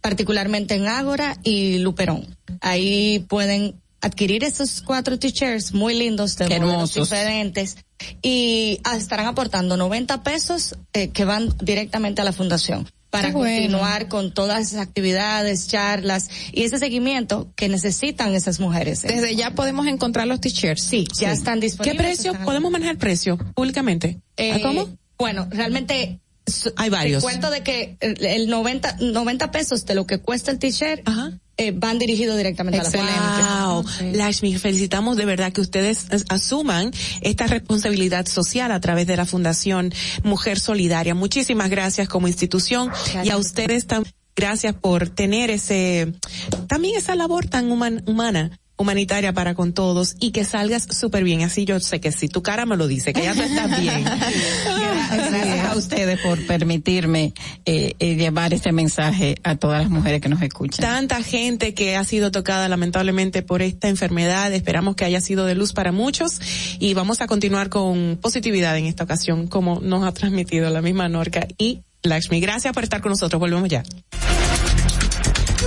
particularmente 0.00 0.74
en 0.76 0.86
Ágora 0.86 1.36
y 1.42 1.78
Luperón. 1.78 2.26
Ahí 2.60 3.24
pueden 3.28 3.74
adquirir 4.00 4.44
esos 4.44 4.82
cuatro 4.82 5.18
t-shirts 5.18 5.74
muy 5.74 5.94
lindos 5.94 6.36
de 6.36 6.46
hermosos 6.46 7.10
diferentes 7.10 7.76
y 8.22 8.80
estarán 8.94 9.26
aportando 9.26 9.76
90 9.76 10.22
pesos 10.22 10.76
eh, 10.92 11.08
que 11.08 11.24
van 11.24 11.52
directamente 11.60 12.22
a 12.22 12.24
la 12.24 12.32
fundación 12.32 12.88
para 13.10 13.32
continuar 13.32 14.08
con 14.08 14.32
todas 14.32 14.68
esas 14.68 14.80
actividades, 14.80 15.68
charlas 15.68 16.30
y 16.52 16.62
ese 16.62 16.78
seguimiento 16.78 17.52
que 17.56 17.68
necesitan 17.68 18.34
esas 18.34 18.60
mujeres. 18.60 19.02
Desde 19.02 19.34
ya 19.34 19.54
podemos 19.54 19.86
encontrar 19.86 20.26
los 20.26 20.40
t-shirts. 20.40 20.82
Sí, 20.82 21.06
ya 21.18 21.32
están 21.32 21.60
disponibles. 21.60 21.96
¿Qué 21.96 22.02
precio? 22.02 22.44
¿Podemos 22.44 22.70
manejar 22.70 22.96
precio 22.98 23.36
públicamente? 23.54 24.20
Eh, 24.36 24.62
¿Cómo? 24.62 24.88
Bueno, 25.18 25.48
realmente 25.50 26.20
hay 26.76 26.88
varios. 26.88 27.22
Te 27.22 27.30
cuento 27.30 27.50
de 27.50 27.62
que 27.62 27.96
el 28.00 28.48
90, 28.48 28.96
90 29.00 29.50
pesos 29.50 29.84
de 29.86 29.94
lo 29.94 30.06
que 30.06 30.18
cuesta 30.18 30.50
el 30.50 30.58
t-shirt 30.58 31.06
eh, 31.60 31.72
van 31.76 31.98
dirigidos 31.98 32.38
directamente 32.38 32.80
a 32.80 32.84
la 32.84 32.90
fundación. 32.90 34.08
Wow. 34.08 34.12
Lashmi, 34.14 34.56
felicitamos 34.56 35.18
de 35.18 35.26
verdad 35.26 35.52
que 35.52 35.60
ustedes 35.60 36.06
asuman 36.30 36.90
esta 37.20 37.46
responsabilidad 37.46 38.24
social 38.26 38.72
a 38.72 38.80
través 38.80 39.06
de 39.06 39.16
la 39.16 39.26
Fundación 39.26 39.92
Mujer 40.22 40.58
Solidaria. 40.58 41.14
Muchísimas 41.14 41.68
gracias 41.68 42.08
como 42.08 42.28
institución 42.28 42.90
y 43.22 43.28
a 43.28 43.36
ustedes 43.36 43.86
también 43.86 44.14
gracias 44.34 44.74
por 44.74 45.10
tener 45.10 45.50
ese, 45.50 46.14
también 46.66 46.96
esa 46.96 47.14
labor 47.14 47.46
tan 47.46 47.70
humana 47.70 48.58
humanitaria 48.80 49.34
para 49.34 49.54
con 49.54 49.74
todos 49.74 50.16
y 50.20 50.30
que 50.30 50.44
salgas 50.44 50.84
súper 50.90 51.22
bien. 51.22 51.42
Así 51.42 51.66
yo 51.66 51.78
sé 51.80 52.00
que 52.00 52.12
si 52.12 52.28
tu 52.28 52.42
cara 52.42 52.64
me 52.64 52.78
lo 52.78 52.88
dice, 52.88 53.12
que 53.12 53.22
ya 53.22 53.34
tú 53.34 53.42
estás 53.42 53.78
bien. 53.78 54.04
Gracias 55.10 55.66
a 55.66 55.76
ustedes 55.76 56.18
por 56.20 56.46
permitirme 56.46 57.34
eh, 57.66 57.94
eh, 57.98 58.14
llevar 58.14 58.54
este 58.54 58.72
mensaje 58.72 59.36
a 59.42 59.56
todas 59.56 59.82
las 59.82 59.90
mujeres 59.90 60.22
que 60.22 60.30
nos 60.30 60.40
escuchan. 60.40 60.82
Tanta 60.82 61.22
gente 61.22 61.74
que 61.74 61.96
ha 61.96 62.04
sido 62.04 62.30
tocada 62.30 62.68
lamentablemente 62.68 63.42
por 63.42 63.60
esta 63.60 63.88
enfermedad. 63.88 64.52
Esperamos 64.54 64.96
que 64.96 65.04
haya 65.04 65.20
sido 65.20 65.44
de 65.44 65.54
luz 65.54 65.74
para 65.74 65.92
muchos 65.92 66.40
y 66.78 66.94
vamos 66.94 67.20
a 67.20 67.26
continuar 67.26 67.68
con 67.68 68.18
positividad 68.20 68.78
en 68.78 68.86
esta 68.86 69.04
ocasión 69.04 69.46
como 69.46 69.80
nos 69.80 70.04
ha 70.04 70.12
transmitido 70.12 70.70
la 70.70 70.80
misma 70.80 71.08
Norca 71.10 71.46
y 71.58 71.82
Lakshmi. 72.02 72.40
Gracias 72.40 72.72
por 72.72 72.84
estar 72.84 73.02
con 73.02 73.10
nosotros. 73.10 73.38
Volvemos 73.38 73.68
ya. 73.68 73.82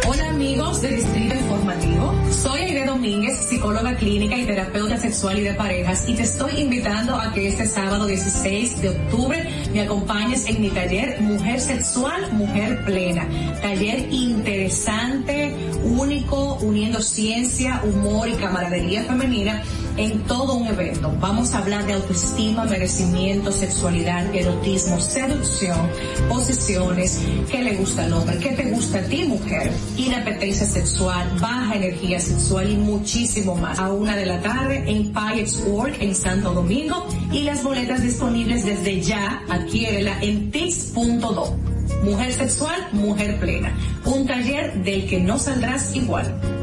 Hola 0.08 0.30
amigos 0.30 0.82
de 0.82 0.96
Distrito 0.96 1.36
Informativo. 1.36 2.23
Soy 2.34 2.62
Aide 2.62 2.86
Domínguez, 2.86 3.38
psicóloga 3.38 3.96
clínica 3.96 4.36
y 4.36 4.46
terapeuta 4.46 4.98
sexual 4.98 5.40
y 5.40 5.44
de 5.44 5.54
parejas 5.54 6.04
y 6.08 6.16
te 6.16 6.24
estoy 6.24 6.62
invitando 6.62 7.16
a 7.16 7.32
que 7.32 7.48
este 7.48 7.68
sábado 7.68 8.08
16 8.08 8.82
de 8.82 8.90
octubre 8.90 9.48
me 9.72 9.82
acompañes 9.82 10.48
en 10.48 10.62
mi 10.62 10.70
taller 10.70 11.22
Mujer 11.22 11.62
Sexual, 11.62 12.34
Mujer 12.34 12.84
Plena. 12.86 13.28
Taller 13.62 14.12
interesante, 14.12 15.56
único, 15.84 16.56
uniendo 16.56 17.02
ciencia, 17.02 17.82
humor 17.84 18.28
y 18.28 18.34
camaradería 18.34 19.04
femenina 19.04 19.62
en 19.98 20.24
todo 20.24 20.56
un 20.56 20.68
evento. 20.68 21.14
Vamos 21.20 21.54
a 21.54 21.60
hablar 21.60 21.86
de 21.86 21.94
autoestima, 21.94 22.66
merecimiento, 22.66 23.52
sexualidad, 23.52 24.34
erotismo, 24.34 25.00
seducción, 25.00 25.90
posiciones, 26.30 27.22
qué 27.50 27.64
le 27.64 27.76
gusta 27.76 28.06
al 28.06 28.14
hombre, 28.14 28.38
qué 28.40 28.50
te 28.50 28.64
gusta 28.72 29.00
a 29.00 29.04
ti 29.04 29.24
mujer, 29.24 29.72
inapetencia 29.98 30.66
sexual, 30.66 31.30
baja 31.40 31.76
energía 31.76 32.20
sexual 32.20 32.72
y 32.72 32.76
muchísimo 32.76 33.56
más. 33.56 33.80
A 33.80 33.92
una 33.92 34.16
de 34.16 34.26
la 34.26 34.42
tarde 34.42 34.84
en 34.88 35.14
Pirates 35.14 35.64
Work 35.68 35.98
en 36.02 36.16
Santo 36.16 36.54
Domingo 36.54 37.08
y 37.32 37.44
las 37.44 37.64
boletas 37.64 38.02
disponibles 38.02 38.66
desde 38.66 39.02
ya, 39.02 39.44
adquiérela 39.50 40.22
en 40.22 40.52
tips.do. 40.52 41.58
Mujer 42.04 42.34
sexual, 42.34 42.90
mujer 42.92 43.40
plena. 43.40 43.74
Un 44.06 44.26
taller 44.26 44.84
del 44.84 45.08
que 45.08 45.20
no 45.20 45.38
saldrás 45.40 45.96
igual. 45.96 46.63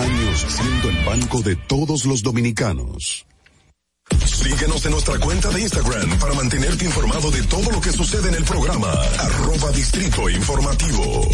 Años 0.00 0.46
siendo 0.48 0.88
el 0.88 1.04
banco 1.04 1.42
de 1.42 1.56
todos 1.56 2.04
los 2.06 2.22
dominicanos. 2.22 3.26
Síguenos 4.24 4.84
en 4.86 4.92
nuestra 4.92 5.18
cuenta 5.18 5.50
de 5.50 5.60
Instagram 5.60 6.18
para 6.18 6.34
mantenerte 6.34 6.84
informado 6.84 7.30
de 7.30 7.42
todo 7.44 7.70
lo 7.70 7.80
que 7.80 7.92
sucede 7.92 8.28
en 8.28 8.34
el 8.36 8.44
programa. 8.44 8.90
Arroba 9.18 9.70
Distrito 9.72 10.28
Informativo. 10.28 11.28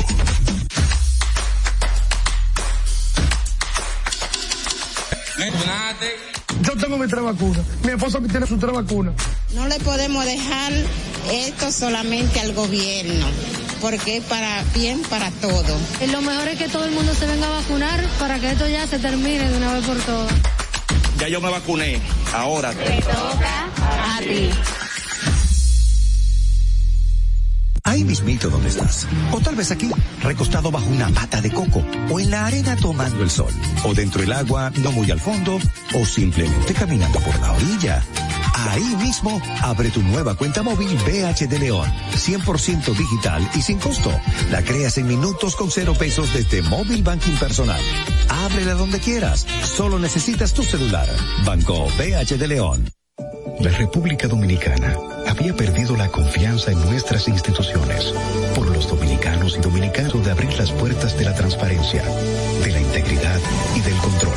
Yo 6.62 6.72
tengo 6.76 6.98
mis 6.98 7.10
tres 7.10 7.22
vacunas. 7.22 7.64
Mi 7.84 7.92
esposa 7.92 8.20
tiene 8.20 8.46
sus 8.46 8.58
tres 8.58 8.72
vacunas. 8.72 9.14
No 9.54 9.68
le 9.68 9.78
podemos 9.80 10.24
dejar 10.24 10.72
esto 11.30 11.70
solamente 11.70 12.40
al 12.40 12.54
gobierno, 12.54 13.26
porque 13.80 14.18
es 14.18 14.24
para 14.24 14.62
bien 14.74 15.02
para 15.02 15.30
todo. 15.30 15.78
Lo 16.10 16.20
mejor 16.22 16.48
es 16.48 16.58
que 16.58 16.68
todo 16.68 16.84
el 16.84 16.92
mundo 16.92 17.14
se 17.14 17.26
venga 17.26 17.46
a 17.46 17.50
vacunar 17.50 18.04
para 18.18 18.38
que 18.38 18.50
esto 18.50 18.68
ya 18.68 18.86
se 18.86 18.98
termine 18.98 19.48
de 19.48 19.56
una 19.56 19.72
vez 19.74 19.84
por 19.84 19.96
todas. 19.98 20.32
Ya 21.18 21.28
yo 21.28 21.40
me 21.40 21.50
vacuné. 21.50 22.00
Ahora 22.32 22.72
te 22.72 23.00
toca 23.02 24.16
a 24.16 24.20
ti. 24.20 24.50
Ahí 27.84 28.02
mismito 28.02 28.50
donde 28.50 28.68
estás. 28.68 29.06
O 29.30 29.40
tal 29.40 29.54
vez 29.54 29.70
aquí, 29.70 29.88
recostado 30.20 30.72
bajo 30.72 30.86
una 30.86 31.08
mata 31.08 31.40
de 31.40 31.52
coco. 31.52 31.84
O 32.10 32.18
en 32.18 32.32
la 32.32 32.46
arena 32.46 32.74
tomando 32.74 33.22
el 33.22 33.30
sol. 33.30 33.52
O 33.84 33.94
dentro 33.94 34.20
del 34.20 34.32
agua, 34.32 34.72
no 34.82 34.90
muy 34.90 35.08
al 35.12 35.20
fondo. 35.20 35.60
O 35.94 36.04
simplemente 36.04 36.74
caminando 36.74 37.20
por 37.20 37.38
la 37.40 37.52
orilla. 37.52 38.02
Ahí 38.56 38.96
mismo, 38.96 39.40
abre 39.60 39.90
tu 39.90 40.02
nueva 40.02 40.34
cuenta 40.34 40.62
móvil 40.62 40.88
BH 40.88 41.46
de 41.46 41.58
León. 41.58 41.92
100% 42.14 42.96
digital 42.96 43.46
y 43.54 43.60
sin 43.60 43.78
costo. 43.78 44.10
La 44.50 44.62
creas 44.62 44.96
en 44.96 45.06
minutos 45.06 45.54
con 45.56 45.70
cero 45.70 45.94
pesos 45.98 46.32
desde 46.32 46.62
Móvil 46.62 47.02
Banking 47.02 47.36
Personal. 47.36 47.80
Ábrela 48.28 48.72
donde 48.72 48.98
quieras. 48.98 49.46
Solo 49.62 49.98
necesitas 49.98 50.54
tu 50.54 50.62
celular. 50.62 51.06
Banco 51.44 51.86
BH 51.98 52.38
de 52.38 52.48
León. 52.48 52.90
La 53.60 53.70
República 53.70 54.26
Dominicana 54.26 54.96
había 55.26 55.54
perdido 55.54 55.94
la 55.96 56.08
confianza 56.08 56.72
en 56.72 56.80
nuestras 56.80 57.28
instituciones 57.28 58.12
por 58.54 58.70
los 58.70 58.88
dominicanos 58.88 59.56
y 59.56 59.60
dominicanos 59.60 60.24
de 60.24 60.30
abrir 60.30 60.52
las 60.58 60.72
puertas 60.72 61.16
de 61.18 61.24
la 61.24 61.34
transparencia, 61.34 62.02
de 62.64 62.72
la 62.72 62.80
integridad 62.80 63.40
y 63.74 63.80
del 63.80 63.96
control. 63.96 64.36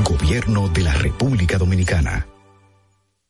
Gobierno 0.04 0.68
de 0.68 0.82
la 0.82 0.94
República 0.94 1.58
Dominicana. 1.58 2.29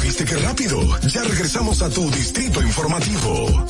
¿Viste 0.03 0.25
qué 0.25 0.37
rápido? 0.37 1.01
Ya 1.09 1.25
regresamos 1.25 1.83
a 1.83 1.91
tu 1.91 2.09
Distrito 2.13 2.63
Informativo. 2.63 3.67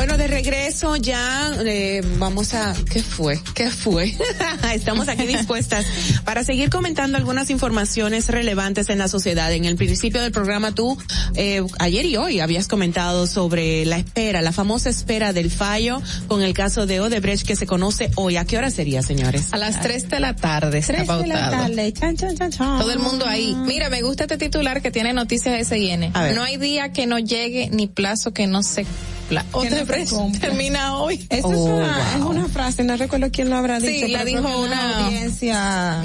Bueno, 0.00 0.16
de 0.16 0.28
regreso 0.28 0.96
ya 0.96 1.52
eh, 1.62 2.00
vamos 2.16 2.54
a... 2.54 2.74
¿Qué 2.90 3.02
fue? 3.02 3.38
¿Qué 3.54 3.68
fue? 3.68 4.16
Estamos 4.74 5.08
aquí 5.08 5.26
dispuestas 5.26 5.84
para 6.24 6.42
seguir 6.42 6.70
comentando 6.70 7.18
algunas 7.18 7.50
informaciones 7.50 8.28
relevantes 8.28 8.88
en 8.88 8.96
la 8.96 9.08
sociedad. 9.08 9.52
En 9.52 9.66
el 9.66 9.76
principio 9.76 10.22
del 10.22 10.32
programa 10.32 10.74
tú, 10.74 10.96
eh, 11.34 11.62
ayer 11.78 12.06
y 12.06 12.16
hoy 12.16 12.40
habías 12.40 12.66
comentado 12.66 13.26
sobre 13.26 13.84
la 13.84 13.98
espera, 13.98 14.40
la 14.40 14.52
famosa 14.52 14.88
espera 14.88 15.34
del 15.34 15.50
fallo 15.50 16.00
con 16.28 16.40
el 16.40 16.54
caso 16.54 16.86
de 16.86 17.00
Odebrecht 17.00 17.46
que 17.46 17.54
se 17.54 17.66
conoce 17.66 18.10
hoy. 18.14 18.38
¿A 18.38 18.46
qué 18.46 18.56
hora 18.56 18.70
sería, 18.70 19.02
señores? 19.02 19.52
A 19.52 19.58
las 19.58 19.80
3 19.80 20.08
de 20.08 20.20
la 20.20 20.34
tarde 20.34 20.78
está 20.78 20.94
Tres 20.94 21.08
de 21.08 21.26
la 21.26 21.50
tarde. 21.50 21.92
Chan, 21.92 22.16
chan, 22.16 22.36
chan. 22.38 22.50
Todo 22.56 22.90
el 22.90 23.00
mundo 23.00 23.26
ahí. 23.28 23.54
Mira, 23.54 23.90
me 23.90 24.00
gusta 24.00 24.24
este 24.24 24.38
titular 24.38 24.80
que 24.80 24.90
tiene 24.90 25.12
noticias 25.12 25.68
SIN. 25.68 26.10
A 26.14 26.22
ver. 26.22 26.34
No 26.34 26.42
hay 26.42 26.56
día 26.56 26.90
que 26.90 27.06
no 27.06 27.18
llegue 27.18 27.68
ni 27.70 27.86
plazo 27.86 28.32
que 28.32 28.46
no 28.46 28.62
se 28.62 28.86
cumpla. 29.30 29.44
Odebrecht 29.52 30.12
termina 30.40 30.96
hoy. 30.98 31.26
Esa 31.30 31.46
Oh, 31.46 31.52
es, 31.52 31.58
una, 31.58 32.14
es 32.16 32.20
una 32.22 32.48
frase, 32.48 32.82
no 32.84 32.96
recuerdo 32.96 33.28
quién 33.30 33.48
lo 33.50 33.56
habrá 33.56 33.80
Sí, 33.80 33.86
dicho. 33.88 34.08
la 34.08 34.24
pero 34.24 34.42
dijo 34.42 34.60
una- 34.62 35.06
audiencia 35.06 36.02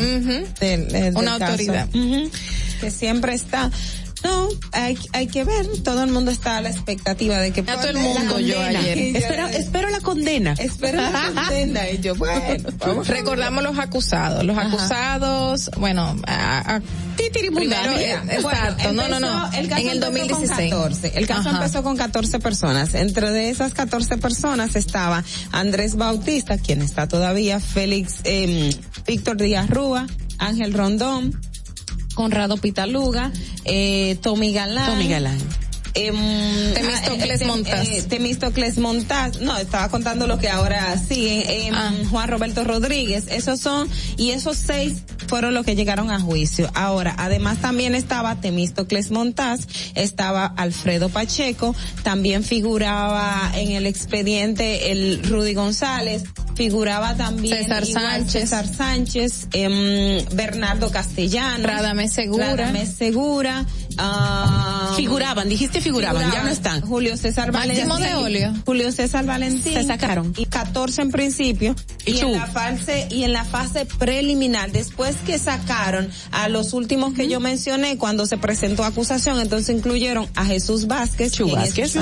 del- 0.60 0.88
del 0.90 1.16
Una 1.18 1.38
caso. 1.40 1.52
autoridad. 1.52 1.88
Que 2.82 2.92
siempre 2.92 3.34
está. 3.34 3.72
No, 4.26 4.50
hay, 4.72 4.98
hay 5.14 5.28
que 5.28 5.44
ver, 5.44 5.68
todo 5.84 6.04
el 6.04 6.12
mundo 6.12 6.32
está 6.32 6.58
a 6.58 6.62
la 6.62 6.70
expectativa 6.70 7.38
de 7.40 7.52
que 7.52 7.62
A 7.62 7.76
todo 7.78 7.90
el 7.90 7.98
mundo 7.98 8.40
yo 8.40 8.60
ayer. 8.62 8.98
Espero, 9.16 9.48
espero 9.48 9.90
la 9.90 10.00
condena. 10.02 10.56
espero 10.58 11.00
la 11.02 11.32
condena 11.34 11.90
y 11.90 12.00
yo, 12.00 12.16
bueno, 12.16 12.70
vamos. 12.80 13.08
Recordamos 13.08 13.64
los 13.64 13.78
acusados. 13.80 14.44
Los 14.44 14.58
acusados, 14.58 15.70
bueno, 15.78 16.16
a, 16.28 16.76
a 16.78 16.82
Primero, 17.56 17.92
mira, 17.92 18.24
eh, 18.28 18.36
exacto, 18.36 18.84
bueno, 18.84 19.08
no, 19.08 19.08
no, 19.08 19.20
no, 19.20 19.46
empezó- 19.46 19.60
el 19.62 19.68
caso 19.70 19.82
en 19.82 19.88
el 19.90 19.98
empezó 20.04 20.12
2016. 20.12 20.72
Con 20.74 20.82
14. 20.82 21.12
El 21.16 21.28
caso 21.28 21.50
Ajá. 21.50 21.58
empezó 21.58 21.84
con 21.84 21.98
14 21.98 22.40
personas. 22.40 22.94
Entre 22.94 23.32
de 23.32 23.50
esas 23.50 23.74
14 23.74 24.18
personas 24.18 24.76
estaba 24.76 25.24
Andrés 25.52 25.96
Bautista, 25.96 26.58
quien 26.58 26.82
está 26.82 27.08
todavía, 27.08 27.60
Félix, 27.60 28.16
eh, 28.26 28.76
Víctor 29.08 29.38
Díaz 29.38 29.70
Rúa, 29.70 30.08
Ángel 30.40 30.74
Rondón, 30.74 31.40
Conrado 32.16 32.58
Pitaluga, 32.58 33.32
eh, 33.66 34.18
Tommy 34.22 34.54
Galán. 34.54 34.88
Tommy 34.88 35.08
Galán. 35.08 35.65
Em, 35.96 36.74
Temístocles 36.74 37.42
ah, 37.42 37.44
eh, 37.44 37.48
Montaz. 37.48 37.88
eh, 37.88 38.04
Temístocles 38.08 38.78
Montaz. 38.78 39.40
No, 39.42 39.58
estaba 39.58 39.90
contando 39.90 40.28
lo 40.28 40.38
que 40.38 40.50
ahora 40.50 40.98
sí. 40.98 41.44
em, 41.48 41.74
Ah. 41.74 41.92
Juan 42.10 42.28
Roberto 42.30 42.64
Rodríguez. 42.64 43.26
Esos 43.30 43.60
son, 43.62 43.90
y 44.18 44.32
esos 44.32 44.58
seis 44.58 45.04
fueron 45.28 45.54
los 45.54 45.66
que 45.66 45.76
llegaron 45.76 46.12
a 46.12 46.20
juicio. 46.20 46.70
Ahora, 46.76 47.16
además 47.18 47.60
también 47.60 47.96
estaba 47.96 48.36
Temístocles 48.42 49.10
Montaz, 49.12 49.62
estaba 49.96 50.46
Alfredo 50.46 51.10
Pacheco, 51.10 51.74
también 52.04 52.44
figuraba 52.44 53.52
en 53.56 53.72
el 53.72 53.86
expediente 53.88 54.92
el 54.92 55.24
Rudy 55.24 55.54
González, 55.54 56.24
figuraba 56.56 57.16
también 57.16 57.58
César 57.58 57.84
igual 57.88 58.04
Sánchez. 58.04 58.32
César 58.32 58.68
Sánchez, 58.68 59.48
em, 59.54 60.24
Bernardo 60.34 60.92
Castellano, 60.92 61.68
Radamés 61.68 62.12
Segura. 62.14 62.48
Radamés 62.56 62.90
Segura, 62.96 63.66
ah, 63.98 64.94
Figuraban, 64.96 65.50
dijiste 65.50 65.82
figuraban, 65.82 66.32
ya 66.32 66.44
no 66.44 66.50
están. 66.50 66.82
Julio 66.82 67.18
César 67.18 67.52
Máximo 67.52 67.96
Valentín. 67.96 68.08
de 68.08 68.16
Olio. 68.16 68.54
Julio 68.66 68.92
César 68.92 69.26
Valentín. 69.26 69.74
Se 69.74 69.84
sacaron. 69.84 70.34
Y 70.38 70.46
14 70.46 71.02
en 71.02 71.12
principio. 71.12 71.76
¿Y 72.06 72.20
en 72.20 72.32
la 72.34 72.46
fase, 72.46 73.08
y 73.12 73.24
en 73.24 73.34
la 73.34 73.44
fase 73.44 73.86
preliminar, 73.86 74.72
después 74.72 75.16
que 75.26 75.40
sacaron 75.40 76.10
a 76.32 76.50
los 76.50 76.74
últimos 76.74 77.14
que 77.14 77.28
yo 77.28 77.40
mencioné 77.40 77.98
cuando 77.98 78.26
se 78.26 78.38
presentó 78.38 78.84
acusación, 78.84 79.40
entonces 79.40 79.76
incluyeron 79.76 80.28
a 80.36 80.46
Jesús 80.46 80.88
Vázquez, 80.88 81.34
Chu 81.34 81.50
Vázquez, 81.50 81.94
Chu, 81.94 82.00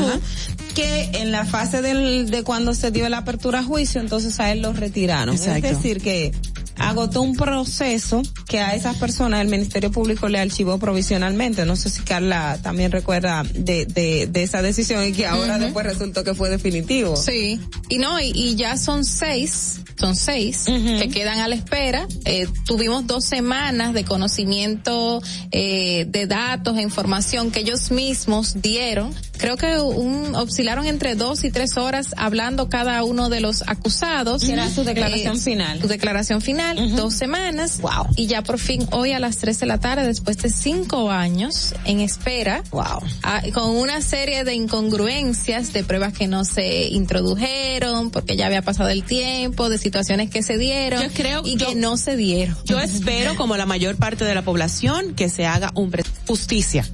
que 0.75 1.11
en 1.13 1.31
la 1.31 1.45
fase 1.45 1.81
del, 1.81 2.30
de 2.30 2.43
cuando 2.43 2.73
se 2.73 2.91
dio 2.91 3.07
la 3.09 3.19
apertura 3.19 3.59
a 3.59 3.63
juicio, 3.63 4.01
entonces 4.01 4.39
a 4.39 4.51
él 4.51 4.61
lo 4.61 4.73
retiraron. 4.73 5.35
Exacto. 5.35 5.67
Es 5.67 5.77
decir 5.77 6.01
que 6.01 6.31
agotó 6.77 7.22
un 7.22 7.35
proceso 7.35 8.22
que 8.48 8.60
a 8.60 8.76
esas 8.76 8.98
personas 8.98 9.42
el 9.42 9.48
Ministerio 9.48 9.92
Público 9.92 10.27
le 10.30 10.40
archivó 10.40 10.77
provisionalmente. 10.77 11.66
No 11.66 11.76
sé 11.76 11.90
si 11.90 12.02
Carla 12.03 12.60
también 12.61 12.92
recuerda 12.92 13.43
de, 13.53 13.85
de, 13.85 14.27
de 14.27 14.43
esa 14.43 14.61
decisión 14.61 15.06
y 15.08 15.11
que 15.14 15.26
ahora 15.27 15.58
después 15.58 15.85
resultó 15.85 16.24
que 16.24 16.34
fue 16.34 16.50
definitivo. 16.50 17.16
Sí, 17.16 17.60
y 17.90 17.98
no, 17.98 18.19
y, 18.19 18.32
y 18.35 18.56
ya 18.56 18.77
son 18.77 19.06
seis, 19.06 19.82
son 20.00 20.16
seis 20.16 20.66
que 20.66 21.10
quedan 21.10 21.40
a 21.40 21.48
la 21.48 21.56
espera. 21.56 22.08
Eh, 22.26 22.48
tuvimos 22.66 23.06
dos 23.08 23.26
semanas 23.26 23.93
de 23.93 24.03
conocimiento 24.06 25.22
eh, 25.52 26.06
de 26.08 26.27
datos 26.27 26.77
e 26.77 26.82
información 26.82 27.52
que 27.52 27.61
ellos 27.61 27.92
mismos 27.92 28.61
dieron. 28.61 29.14
Creo 29.38 29.58
que 29.58 29.80
un, 29.80 30.35
oscilaron 30.35 30.85
entre 30.85 31.16
dos 31.16 31.43
y 31.43 31.52
tres 31.52 31.76
horas 31.77 32.14
hablando 32.18 32.69
cada 32.69 33.03
uno 33.03 33.30
de 33.30 33.42
los 33.42 33.64
acusados. 33.68 34.43
Era 34.43 34.69
su 34.69 34.84
declaración 34.84 35.38
Eh, 35.38 35.40
final. 35.40 35.82
Su 35.82 35.88
declaración 35.88 36.42
final, 36.42 36.62
dos 36.95 37.14
semanas. 37.14 37.80
Wow. 37.82 38.08
Y 38.16 38.27
ya 38.27 38.42
por 38.42 38.59
fin 38.59 38.88
hoy 38.92 39.11
a 39.11 39.19
las 39.19 39.38
tres 39.38 39.59
de 39.59 39.66
la 39.66 39.80
tarde, 39.80 40.06
después 40.06 40.38
de 40.38 40.50
cinco 40.50 41.11
años 41.11 41.74
en 41.85 42.00
espera. 42.00 42.64
Wow. 42.72 43.01
Con 43.53 43.69
una 43.72 44.01
serie 44.01 44.43
de 44.43 44.53
incongruencias, 44.56 45.74
de 45.74 45.83
pruebas 45.83 46.14
que 46.14 46.27
no 46.27 46.45
se 46.45 46.88
introdujeron, 46.88 48.09
porque 48.11 48.35
ya 48.35 48.48
había 48.48 48.61
pasado 48.61 48.90
el 48.90 49.03
tiempo, 49.03 49.69
de 49.69 49.77
situaciones 49.77 50.30
que 50.30 50.43
se 50.43 50.58
dieron 50.58 51.01
Yo 51.03 51.09
creo- 51.14 51.42
y 51.45 51.56
yo- 51.58 51.69
que 51.69 51.75
no 51.75 51.98
se 51.98 52.16
dieron. 52.16 52.56
Yo 52.66 52.80
espero, 52.80 53.35
como 53.35 53.58
la 53.58 53.66
mayor 53.66 53.95
parte 53.95 54.25
de 54.25 54.35
la 54.35 54.42
población, 54.42 55.14
que 55.16 55.30
se 55.30 55.45
haga 55.45 55.72
un 55.75 55.92
justicia. 56.27 56.85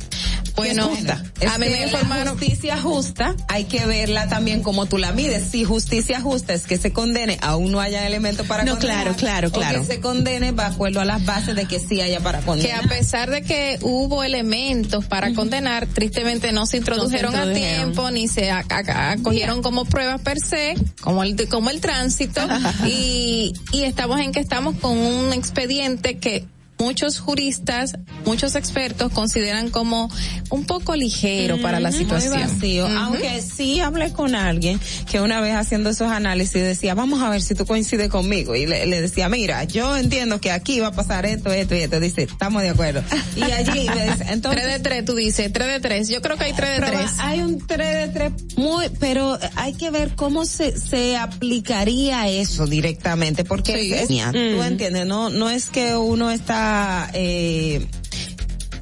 Bueno, 0.59 0.89
justa. 0.89 1.23
a 1.49 1.57
mí 1.57 1.67
me 1.69 1.83
informaron. 1.83 2.37
justicia 2.37 2.77
justa 2.81 3.35
hay 3.47 3.65
que 3.65 3.85
verla 3.85 4.27
también 4.27 4.61
como 4.61 4.85
tú 4.85 4.97
la 4.97 5.11
mides. 5.11 5.49
Si 5.51 5.63
justicia 5.63 6.21
justa 6.21 6.53
es 6.53 6.63
que 6.63 6.77
se 6.77 6.91
condene, 6.93 7.37
aún 7.41 7.71
no 7.71 7.79
haya 7.79 8.05
elementos 8.05 8.45
para 8.47 8.63
No, 8.63 8.73
condenar. 8.73 9.03
claro, 9.03 9.15
claro, 9.17 9.47
o 9.49 9.51
claro. 9.51 9.81
que 9.81 9.85
se 9.87 9.99
condene 9.99 10.51
de 10.51 10.61
acuerdo 10.63 11.01
a 11.01 11.05
las 11.05 11.23
bases 11.25 11.55
de 11.55 11.65
que 11.65 11.79
sí 11.79 12.01
haya 12.01 12.19
para 12.19 12.39
que 12.39 12.45
condenar. 12.45 12.85
a 12.85 12.87
pesar 12.87 13.29
de 13.29 13.41
que 13.41 13.79
hubo 13.81 14.23
elementos 14.23 15.05
para 15.05 15.33
condenar, 15.33 15.87
tristemente 15.87 16.51
no 16.51 16.65
se 16.65 16.77
introdujeron, 16.77 17.35
a 17.35 17.39
introdujeron. 17.45 17.77
tiempo 17.93 18.11
ni 18.11 18.27
se 18.27 18.51
acogieron 18.51 19.61
como 19.61 19.85
pruebas 19.85 20.21
per 20.21 20.39
se, 20.39 20.75
como 21.01 21.23
el 21.23 21.47
como 21.47 21.69
el 21.69 21.79
tránsito 21.81 22.41
y 22.85 23.53
y 23.71 23.83
estamos 23.83 24.19
en 24.19 24.31
que 24.31 24.39
estamos 24.39 24.75
con 24.75 24.97
un 24.97 25.33
expediente 25.33 26.17
que 26.17 26.45
muchos 26.79 27.19
juristas, 27.19 27.93
muchos 28.25 28.55
expertos 28.55 29.11
consideran 29.11 29.69
como 29.69 30.09
un 30.49 30.65
poco 30.65 30.95
ligero 30.95 31.61
para 31.61 31.79
la 31.79 31.91
situación. 31.91 32.39
vacío. 32.39 32.85
Ujú. 32.85 32.95
Aunque 32.97 33.41
sí 33.41 33.81
hablé 33.81 34.13
con 34.13 34.33
alguien 34.33 34.79
que 35.09 35.19
una 35.19 35.41
vez 35.41 35.55
haciendo 35.55 35.89
esos 35.89 36.09
análisis 36.11 36.53
decía, 36.61 36.93
vamos 36.95 37.21
a 37.21 37.29
ver 37.29 37.41
si 37.41 37.53
tú 37.53 37.65
coincides 37.65 38.09
conmigo. 38.09 38.55
Y 38.55 38.65
le, 38.65 38.85
le 38.85 39.01
decía, 39.01 39.27
mira, 39.29 39.63
yo 39.65 39.97
entiendo 39.97 40.39
que 40.39 40.51
aquí 40.51 40.79
va 40.79 40.87
a 40.87 40.91
pasar 40.93 41.25
esto, 41.25 41.51
esto 41.51 41.75
y 41.75 41.79
esto. 41.79 41.99
Dice, 41.99 42.23
estamos 42.23 42.61
de 42.61 42.69
acuerdo. 42.69 43.03
Y 43.35 43.43
allí 43.43 43.87
me 43.95 44.05
dice, 44.11 44.25
entonces. 44.29 44.61
3 44.63 44.73
de 44.73 44.79
3, 44.79 45.05
tú 45.05 45.15
dices, 45.15 45.51
3 45.51 45.67
de 45.67 45.79
3. 45.81 46.09
Yo 46.09 46.21
creo 46.21 46.37
que 46.37 46.45
hay 46.45 46.53
3 46.53 46.69
de 46.71 46.85
Pero 46.85 46.97
3. 46.97 47.11
Hay 47.19 47.41
un 47.41 47.65
3 47.67 47.77
de 47.95 48.07
3 48.13 48.31
muy, 48.57 48.85
pero 48.99 49.37
hay 49.55 49.73
que 49.73 49.89
ver 49.91 50.15
cómo 50.15 50.45
se, 50.45 50.77
se 50.79 51.17
aplicaría 51.17 52.27
eso 52.29 52.65
directamente, 52.67 53.43
porque 53.43 53.73
Sí. 53.79 53.93
es- 53.93 54.07
tú 54.33 54.63
entiendes, 54.63 55.05
no, 55.05 55.29
no 55.29 55.49
es 55.49 55.65
que 55.69 55.95
uno 55.95 56.31
está, 56.31 56.68
eh, 57.13 57.85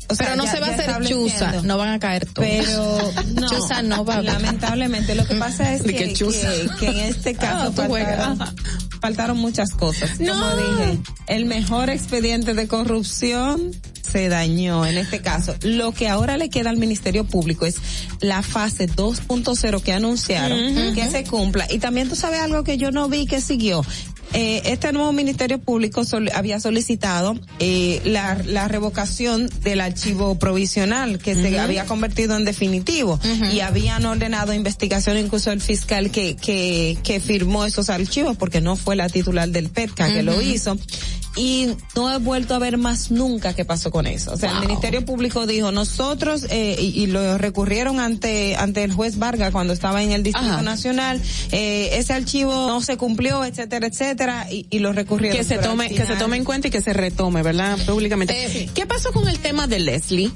o 0.10 0.16
sea, 0.16 0.28
Pero 0.28 0.38
no 0.38 0.46
ya- 0.46 0.52
se 0.52 0.60
va 0.62 0.68
a 0.68 0.70
hacer 0.72 1.06
chuza, 1.06 1.62
no 1.64 1.78
van 1.78 1.90
a 1.90 2.00
caer 2.00 2.26
todos. 2.26 2.48
Pero 2.48 3.12
no, 3.36 3.50
Chuza 3.50 3.82
no 3.82 4.06
va 4.06 4.16
a 4.16 4.22
lamentablemente 4.22 5.16
lo 5.16 5.26
que 5.26 5.36
pasa 5.36 5.74
es 5.74 5.82
que, 5.84 6.14
que 6.80 6.88
en 6.88 6.98
este 7.00 7.34
caso 7.36 7.74
Ah, 7.78 7.86
juegas. 7.88 8.18
faltaron, 8.38 8.56
faltaron 9.02 9.38
muchas 9.38 9.72
cosas. 9.72 10.12
Como 10.18 10.34
No. 10.34 10.56
dije, 10.56 11.00
el 11.28 11.46
mejor 11.46 11.90
expediente 11.90 12.54
de 12.54 12.68
corrupción 12.70 13.72
se 14.02 14.30
dañó 14.30 14.86
en 14.86 14.98
este 14.98 15.20
caso. 15.20 15.54
Lo 15.64 15.92
que 15.92 16.08
ahora 16.08 16.38
le 16.38 16.50
queda 16.50 16.70
al 16.70 16.78
Ministerio 16.78 17.26
Público 17.26 17.66
es 17.66 17.76
la 18.22 18.42
fase 18.42 18.88
2.0 18.88 19.82
que 19.82 19.92
anunciaron, 19.92 20.96
que 20.96 21.12
se 21.12 21.26
cumpla. 21.26 21.68
Y 21.70 21.80
también 21.80 22.08
tú 22.08 22.16
sabes 22.16 22.40
algo 22.40 22.64
que 22.64 22.78
yo 22.78 22.92
no 22.92 23.10
vi 23.10 23.26
que 23.26 23.42
siguió. 23.42 23.84
Eh, 24.34 24.62
este 24.66 24.92
nuevo 24.92 25.14
Ministerio 25.14 25.58
Público 25.58 26.04
sol- 26.04 26.30
había 26.36 26.60
solicitado 26.60 27.36
eh, 27.60 28.02
la, 28.04 28.38
la 28.46 28.68
revocación 28.68 29.50
del 29.64 29.80
archivo 29.82 30.38
provisional 30.38 31.18
que 31.18 31.34
se 31.34 31.58
había 31.60 31.86
convertido 31.86 32.36
en 32.36 32.44
definitivo. 32.44 33.20
Y 33.54 33.62
habían 33.62 34.06
ordenado 34.06 34.54
investigación 34.54 35.18
incluso 35.18 35.52
el 35.52 35.62
fiscal 35.62 36.12
que, 36.12 36.36
que, 36.36 36.98
que 37.04 37.20
firmó 37.22 37.66
esos 37.66 37.90
archivos 37.90 38.36
porque 38.38 38.60
no 38.62 38.76
fue 38.76 38.96
la 38.98 39.08
titular 39.08 39.48
del 39.50 39.70
PETCA 39.70 40.12
que 40.14 40.24
lo 40.24 40.42
hizo 40.42 40.78
y 41.38 41.76
no 41.96 42.12
he 42.12 42.18
vuelto 42.18 42.56
a 42.56 42.60
ver 42.60 42.78
más 42.78 43.12
nunca 43.12 43.54
qué 43.54 43.64
pasó 43.64 43.92
con 43.92 44.08
eso. 44.08 44.34
O 44.34 44.38
sea, 44.38 44.52
el 44.52 44.60
Ministerio 44.62 45.06
Público 45.06 45.46
dijo, 45.46 45.72
nosotros, 45.72 46.46
eh, 46.50 46.76
y, 46.80 47.04
y 47.04 47.08
lo 47.08 47.38
recurrieron 47.38 48.00
ante, 48.00 48.56
ante 48.56 48.84
el 48.84 48.92
juez 48.92 49.18
Vargas 49.20 49.52
cuando 49.52 49.74
estaba 49.74 50.02
en 50.04 50.12
el 50.12 50.24
Distrito 50.24 50.52
Ajá. 50.54 50.62
Nacional, 50.64 51.22
eh, 51.52 51.90
ese 51.94 52.14
archivo 52.14 52.54
no 52.68 52.82
se 52.82 52.98
cumplió, 52.98 53.46
etcétera, 53.46 53.88
etcétera, 53.88 54.48
y, 54.52 54.66
y 54.70 54.80
lo 54.80 54.94
recurrieron. 54.94 55.38
que 55.38 55.44
se 55.44 55.58
tome 55.58 55.90
que 55.90 56.06
se 56.06 56.16
tome 56.16 56.38
en 56.38 56.44
cuenta 56.44 56.68
y 56.68 56.72
que 56.72 56.82
se 56.82 56.94
retome, 56.94 57.44
¿verdad? 57.44 57.78
Públicamente. 57.86 58.34
Eh, 58.64 58.70
¿Qué 58.74 58.86
pasó 58.86 59.12
con 59.12 59.28
el 59.28 59.40
tema 59.40 59.68
de 59.68 59.80
Leslie? 59.80 60.32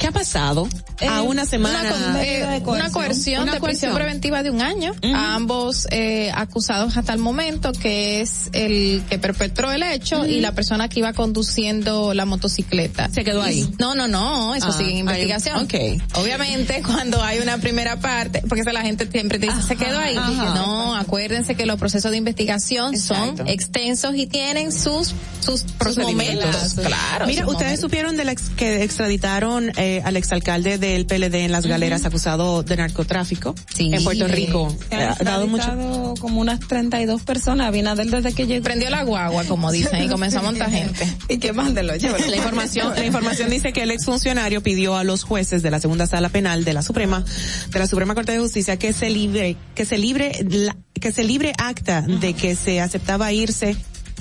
¿Qué 0.00 0.06
ha 0.08 0.12
pasado? 0.12 0.66
a 1.00 1.04
Eh, 1.04 1.20
una 1.20 1.44
semana. 1.46 1.80
Una, 1.80 1.90
con- 1.90 2.16
eh, 2.16 2.38
de 2.38 2.44
una 2.46 2.60
coerción. 2.62 2.92
coerción 2.92 3.42
Una 3.44 3.52
de 3.54 3.60
prisión 3.60 3.92
coerción. 3.92 3.94
preventiva 3.94 4.42
de 4.42 4.50
un 4.50 4.60
año 4.62 4.94
a 5.14 5.34
ambos 5.34 5.86
eh, 5.90 6.30
acusados 6.34 6.96
hasta 6.96 7.12
el 7.12 7.18
momento, 7.20 7.72
que 7.72 8.20
es 8.20 8.50
el 8.52 9.02
que 9.08 9.18
perpetró 9.18 9.70
el 9.72 9.82
hecho 9.82 10.26
y 10.26 10.40
la 10.40 10.52
persona 10.52 10.88
que 10.88 11.00
iba 11.00 11.12
conduciendo 11.12 12.12
la 12.14 12.24
motocicleta. 12.26 13.08
¿Se 13.10 13.24
quedó 13.24 13.42
ahí? 13.42 13.60
Y- 13.60 13.74
no, 13.78 13.94
no, 13.94 14.08
no, 14.08 14.54
eso 14.54 14.68
Ah, 14.68 14.72
sigue 14.72 14.90
en 14.90 15.08
ahí- 15.08 15.22
investigación. 15.22 15.64
ok. 15.64 16.18
Obviamente 16.18 16.82
cuando 16.86 17.22
hay 17.22 17.38
una 17.38 17.58
primera 17.58 17.98
parte, 18.00 18.42
porque 18.48 18.62
esa 18.62 18.72
la 18.72 18.82
gente 18.82 19.06
siempre 19.10 19.38
te 19.38 19.46
dice, 19.46 19.62
se 19.62 19.76
quedó 19.76 19.98
ahí. 19.98 20.16
ajá. 20.16 20.54
no, 20.54 20.96
acuérdense 20.96 21.54
que 21.54 21.66
los 21.66 21.78
procesos 21.78 22.10
de 22.10 22.16
investigación 22.18 22.94
Exacto. 22.94 23.38
son 23.38 23.48
extensos 23.48 24.14
y 24.16 24.26
tienen 24.26 24.72
sus 24.72 25.14
sus, 25.40 25.60
sus 25.82 25.96
momentos. 25.96 26.44
Procedimientos. 26.44 26.74
Claro. 26.86 27.26
Mira, 27.26 27.44
sus 27.44 27.52
ustedes 27.52 27.80
momentos. 27.80 27.80
supieron 27.80 28.16
de 28.18 28.24
la 28.26 28.32
ex- 28.32 28.50
que 28.56 28.82
extraditaron 28.82 29.72
eh, 29.76 29.89
al 30.04 30.16
exalcalde 30.16 30.78
del 30.78 31.06
PLD 31.06 31.34
en 31.44 31.52
las 31.52 31.66
galeras 31.66 32.04
acusado 32.04 32.62
de 32.62 32.76
narcotráfico 32.76 33.54
Sí. 33.74 33.90
en 33.92 34.02
Puerto 34.04 34.26
Rico. 34.28 34.74
Eh, 34.90 34.96
ha 34.96 35.22
dado 35.24 35.46
mucho. 35.46 36.14
como 36.20 36.40
unas 36.40 36.60
32 36.60 37.22
personas, 37.22 37.66
Abinader 37.68 38.06
desde 38.06 38.32
que 38.32 38.46
llegó. 38.46 38.64
Prendió 38.64 38.90
la 38.90 39.02
guagua, 39.02 39.44
como 39.44 39.70
dicen, 39.72 40.02
y 40.04 40.08
comenzó 40.08 40.38
a 40.38 40.42
montar 40.42 40.70
gente. 40.70 41.06
Y 41.28 41.38
que 41.38 41.52
mándelo, 41.52 41.96
llévalo. 41.96 42.26
La 42.26 42.36
información, 42.36 42.92
la 42.94 43.04
información 43.04 43.50
dice 43.50 43.72
que 43.72 43.82
el 43.82 43.90
exfuncionario 43.90 44.62
pidió 44.62 44.96
a 44.96 45.04
los 45.04 45.24
jueces 45.24 45.62
de 45.62 45.70
la 45.70 45.80
segunda 45.80 46.06
sala 46.06 46.28
penal 46.28 46.64
de 46.64 46.72
la 46.74 46.82
Suprema, 46.82 47.24
de 47.70 47.78
la 47.78 47.86
Suprema 47.86 48.14
Corte 48.14 48.32
de 48.32 48.38
Justicia 48.38 48.76
que 48.78 48.92
se 48.92 49.10
libre, 49.10 49.56
que 49.74 49.84
se 49.84 49.98
libre, 49.98 50.32
la- 50.48 50.76
que 51.00 51.12
se 51.12 51.24
libre 51.24 51.52
acta 51.56 52.02
de 52.02 52.34
que 52.34 52.54
se 52.54 52.80
aceptaba 52.80 53.32
irse 53.32 53.74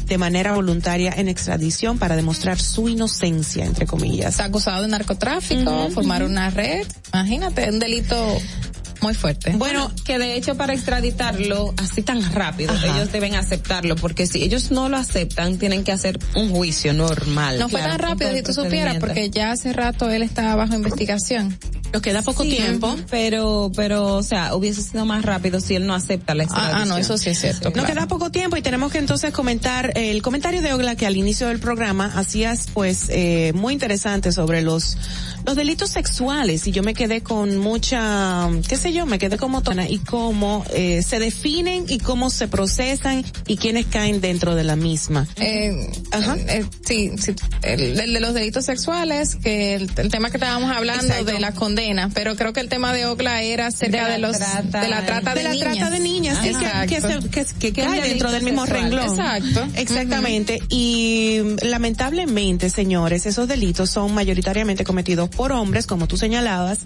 de 0.10 0.18
manera 0.18 0.54
voluntaria 0.54 1.14
en 1.16 1.30
extradición 1.30 2.00
para 2.00 2.16
demostrar 2.16 2.60
su 2.60 2.90
inocencia, 2.90 3.64
entre 3.66 3.86
comillas. 3.86 4.32
Está 4.32 4.46
acusado 4.46 4.82
de 4.82 4.88
narcotráfico, 4.88 5.90
formar 5.92 6.24
una 6.24 6.50
red. 6.50 6.86
Imagínate, 7.14 7.70
un 7.70 7.80
delito 7.80 8.16
muy 9.02 9.14
fuerte. 9.14 9.52
Bueno, 9.56 9.92
que 10.06 10.18
de 10.20 10.36
hecho 10.36 10.56
para 10.56 10.74
extraditarlo 10.74 11.74
así 11.78 12.02
tan 12.02 12.22
rápido, 12.34 12.74
Ajá. 12.74 12.88
ellos 12.96 13.12
deben 13.12 13.36
aceptarlo, 13.36 13.96
porque 13.96 14.28
si 14.28 14.44
ellos 14.44 14.72
no 14.72 14.90
lo 14.90 14.98
aceptan, 14.98 15.58
tienen 15.58 15.84
que 15.84 15.92
hacer 15.92 16.20
un 16.36 16.50
juicio 16.52 16.94
normal. 16.94 17.60
no 17.60 17.70
fue 17.70 17.82
tan 17.82 18.00
rápido 18.00 18.32
si 18.34 18.44
tú 18.44 18.54
supieras, 18.54 18.98
porque 19.00 19.30
ya 19.30 19.52
hace 19.52 19.74
rato 19.74 20.10
él 20.10 20.24
estaba 20.24 20.56
bajo 20.56 20.76
investigación. 20.76 21.58
Nos 21.92 22.04
queda 22.04 22.22
poco 22.22 22.44
Sí, 22.44 22.52
tiempo. 22.52 22.96
Pero, 23.10 23.72
pero, 23.76 24.14
o 24.16 24.22
sea, 24.24 24.54
hubiese 24.54 24.84
sido 24.84 25.06
más 25.06 25.24
rápido 25.26 25.60
si 25.60 25.74
él 25.76 25.88
no 25.88 25.96
acepta 25.96 26.36
la 26.36 26.44
extradición. 26.44 26.78
Ah, 26.78 26.84
ah, 26.84 26.86
no, 26.86 26.98
eso 26.98 27.18
sí 27.18 27.32
es 27.32 27.40
cierto. 27.40 27.70
Nos 27.70 27.74
claro. 27.74 27.88
queda 27.88 28.08
poco 28.08 28.30
tiempo 28.30 28.58
y 28.58 28.62
tenemos 28.62 28.92
que 28.92 29.00
entonces 29.00 29.32
comentar 29.34 29.94
el 29.98 30.22
comentario 30.22 30.62
de 30.62 30.72
Ogla 30.74 30.96
que 30.96 31.08
al 31.08 31.18
inicio 31.18 31.48
del 31.48 31.60
programa 31.60 32.12
hacías 32.16 32.68
pues 32.76 33.08
eh, 33.10 33.54
muy 33.56 33.74
interesante 33.74 34.32
sobre 34.32 34.62
los 34.62 34.98
los 35.50 35.56
delitos 35.56 35.90
sexuales 35.90 36.68
y 36.68 36.72
yo 36.72 36.84
me 36.84 36.94
quedé 36.94 37.22
con 37.22 37.58
mucha, 37.58 38.48
qué 38.68 38.78
sé 38.78 38.94
yo, 38.94 39.08
me 39.08 39.18
quedé 39.18 39.36
como 39.40 39.64
tona 39.64 39.90
y 39.90 39.98
cómo 39.98 40.64
eh, 40.76 41.02
se 41.02 41.18
definen 41.18 41.86
y 41.88 41.98
cómo 41.98 42.30
se 42.30 42.48
procesan 42.48 43.26
y 43.48 43.58
quiénes 43.58 43.88
caen 43.88 44.22
dentro 44.22 44.54
de 44.54 44.64
la 44.64 44.76
misma. 44.76 45.26
Eh, 45.38 45.90
Ajá. 46.12 46.38
eh, 46.48 46.66
sí, 46.86 47.12
sí, 47.18 47.34
el, 47.64 48.00
el 48.00 48.14
de 48.14 48.20
los 48.20 48.36
delitos 48.36 48.66
sexuales, 48.66 49.38
que 49.38 49.74
el, 49.74 49.90
el 49.98 50.10
tema 50.12 50.30
que 50.30 50.38
estábamos 50.38 50.70
hablando 50.70 51.04
Exacto. 51.06 51.32
de 51.32 51.40
la 51.40 51.52
condena, 51.54 52.12
pero 52.14 52.36
creo 52.36 52.54
que 52.54 52.60
el 52.60 52.70
tema 52.70 52.94
de 52.94 53.08
Ocla 53.08 53.42
era 53.42 53.68
acerca 53.68 54.08
De 54.08 54.20
los 54.20 54.38
trata. 54.38 54.82
de 54.82 54.88
la 54.88 55.04
trata 55.08 55.34
de 55.34 55.38
de, 55.40 55.44
la 55.46 55.54
niñas. 55.56 55.78
trata 55.78 55.90
de 55.90 56.00
niñas, 56.00 56.38
sí, 56.44 56.50
que, 56.88 57.02
se- 57.02 57.30
que, 57.60 57.74
que 57.74 57.82
es 57.82 57.88
cae 57.88 58.02
dentro 58.08 58.32
del 58.32 58.44
mismo 58.44 58.68
sexual. 58.68 58.84
renglón. 58.92 59.10
Exacto. 59.20 59.68
Exactamente. 59.76 60.62
Y 60.70 61.40
lamentablemente, 61.64 62.70
señores, 62.70 63.26
esos 63.26 63.48
delitos 63.48 63.90
son 63.90 64.14
mayoritariamente 64.14 64.84
cometidos 64.84 65.30
por 65.40 65.54
hombres, 65.54 65.88
como 65.88 66.06
tú 66.06 66.18
señalabas, 66.18 66.80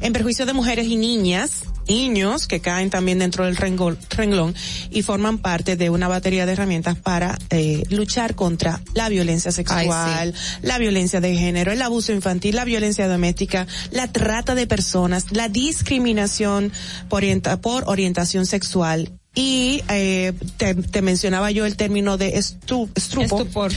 en 0.00 0.12
perjuicio 0.12 0.44
de 0.44 0.52
mujeres 0.52 0.88
y 0.88 0.96
niñas 0.96 1.62
niños 1.86 2.48
que 2.48 2.60
caen 2.60 2.90
también 2.90 3.20
dentro 3.20 3.44
del 3.44 3.56
renglón, 3.56 3.96
renglón 4.10 4.52
y 4.90 5.02
forman 5.02 5.38
parte 5.38 5.76
de 5.76 5.90
una 5.90 6.08
batería 6.08 6.44
de 6.44 6.52
herramientas 6.52 6.98
para 6.98 7.38
eh, 7.50 7.84
luchar 7.90 8.34
contra 8.34 8.80
la 8.94 9.08
violencia 9.08 9.52
sexual, 9.52 10.34
la 10.62 10.78
violencia 10.78 11.20
de 11.20 11.36
género, 11.36 11.70
el 11.70 11.82
abuso 11.82 12.12
infantil, 12.12 12.56
la 12.56 12.64
violencia 12.64 13.06
doméstica, 13.06 13.68
la 13.92 14.08
trata 14.08 14.56
de 14.56 14.66
personas, 14.66 15.30
la 15.30 15.48
discriminación 15.48 16.72
por, 17.08 17.22
por 17.60 17.84
orientación 17.86 18.44
sexual 18.44 19.12
y 19.36 19.84
eh, 19.88 20.32
te, 20.56 21.02
mencionaba 21.02 21.52
yo 21.52 21.64
el 21.64 21.76
término 21.76 22.16
de 22.16 22.38
estu, 22.38 22.88
estupor, 22.96 23.70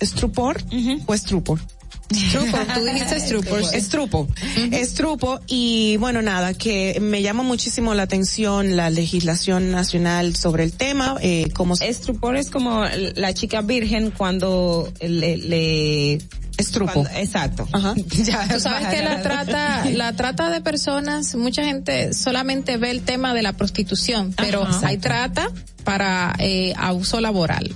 estrupor 0.00 0.64
o 1.06 1.12
estrupor. 1.12 1.60
Estrupo, 2.10 2.58
tú 2.74 2.84
dijiste 2.84 3.16
estrupo. 3.16 3.58
Estrupo. 3.58 4.28
Estrupo. 4.72 5.40
Y 5.46 5.96
bueno, 5.98 6.22
nada, 6.22 6.54
que 6.54 6.98
me 7.00 7.22
llama 7.22 7.42
muchísimo 7.42 7.94
la 7.94 8.04
atención 8.04 8.76
la 8.76 8.90
legislación 8.90 9.70
nacional 9.70 10.34
sobre 10.36 10.64
el 10.64 10.72
tema. 10.72 11.16
Eh, 11.20 11.50
como 11.54 11.74
Estrupor 11.74 12.36
es 12.36 12.50
como 12.50 12.84
la 13.14 13.34
chica 13.34 13.62
virgen 13.62 14.10
cuando 14.10 14.92
le, 15.00 15.36
le 15.36 16.18
Estrupo. 16.58 17.06
exacto. 17.14 17.66
Ajá. 17.72 17.94
Tú 18.50 18.60
sabes 18.60 18.88
que 18.88 19.02
la 19.02 19.22
trata, 19.22 19.84
la 19.90 20.12
trata 20.16 20.50
de 20.50 20.60
personas, 20.60 21.34
mucha 21.36 21.64
gente 21.64 22.12
solamente 22.12 22.76
ve 22.76 22.90
el 22.90 23.02
tema 23.02 23.32
de 23.32 23.42
la 23.42 23.54
prostitución, 23.54 24.34
pero 24.36 24.66
hay 24.82 24.98
trata 24.98 25.50
para 25.84 26.34
eh, 26.38 26.74
abuso 26.76 27.20
laboral. 27.20 27.74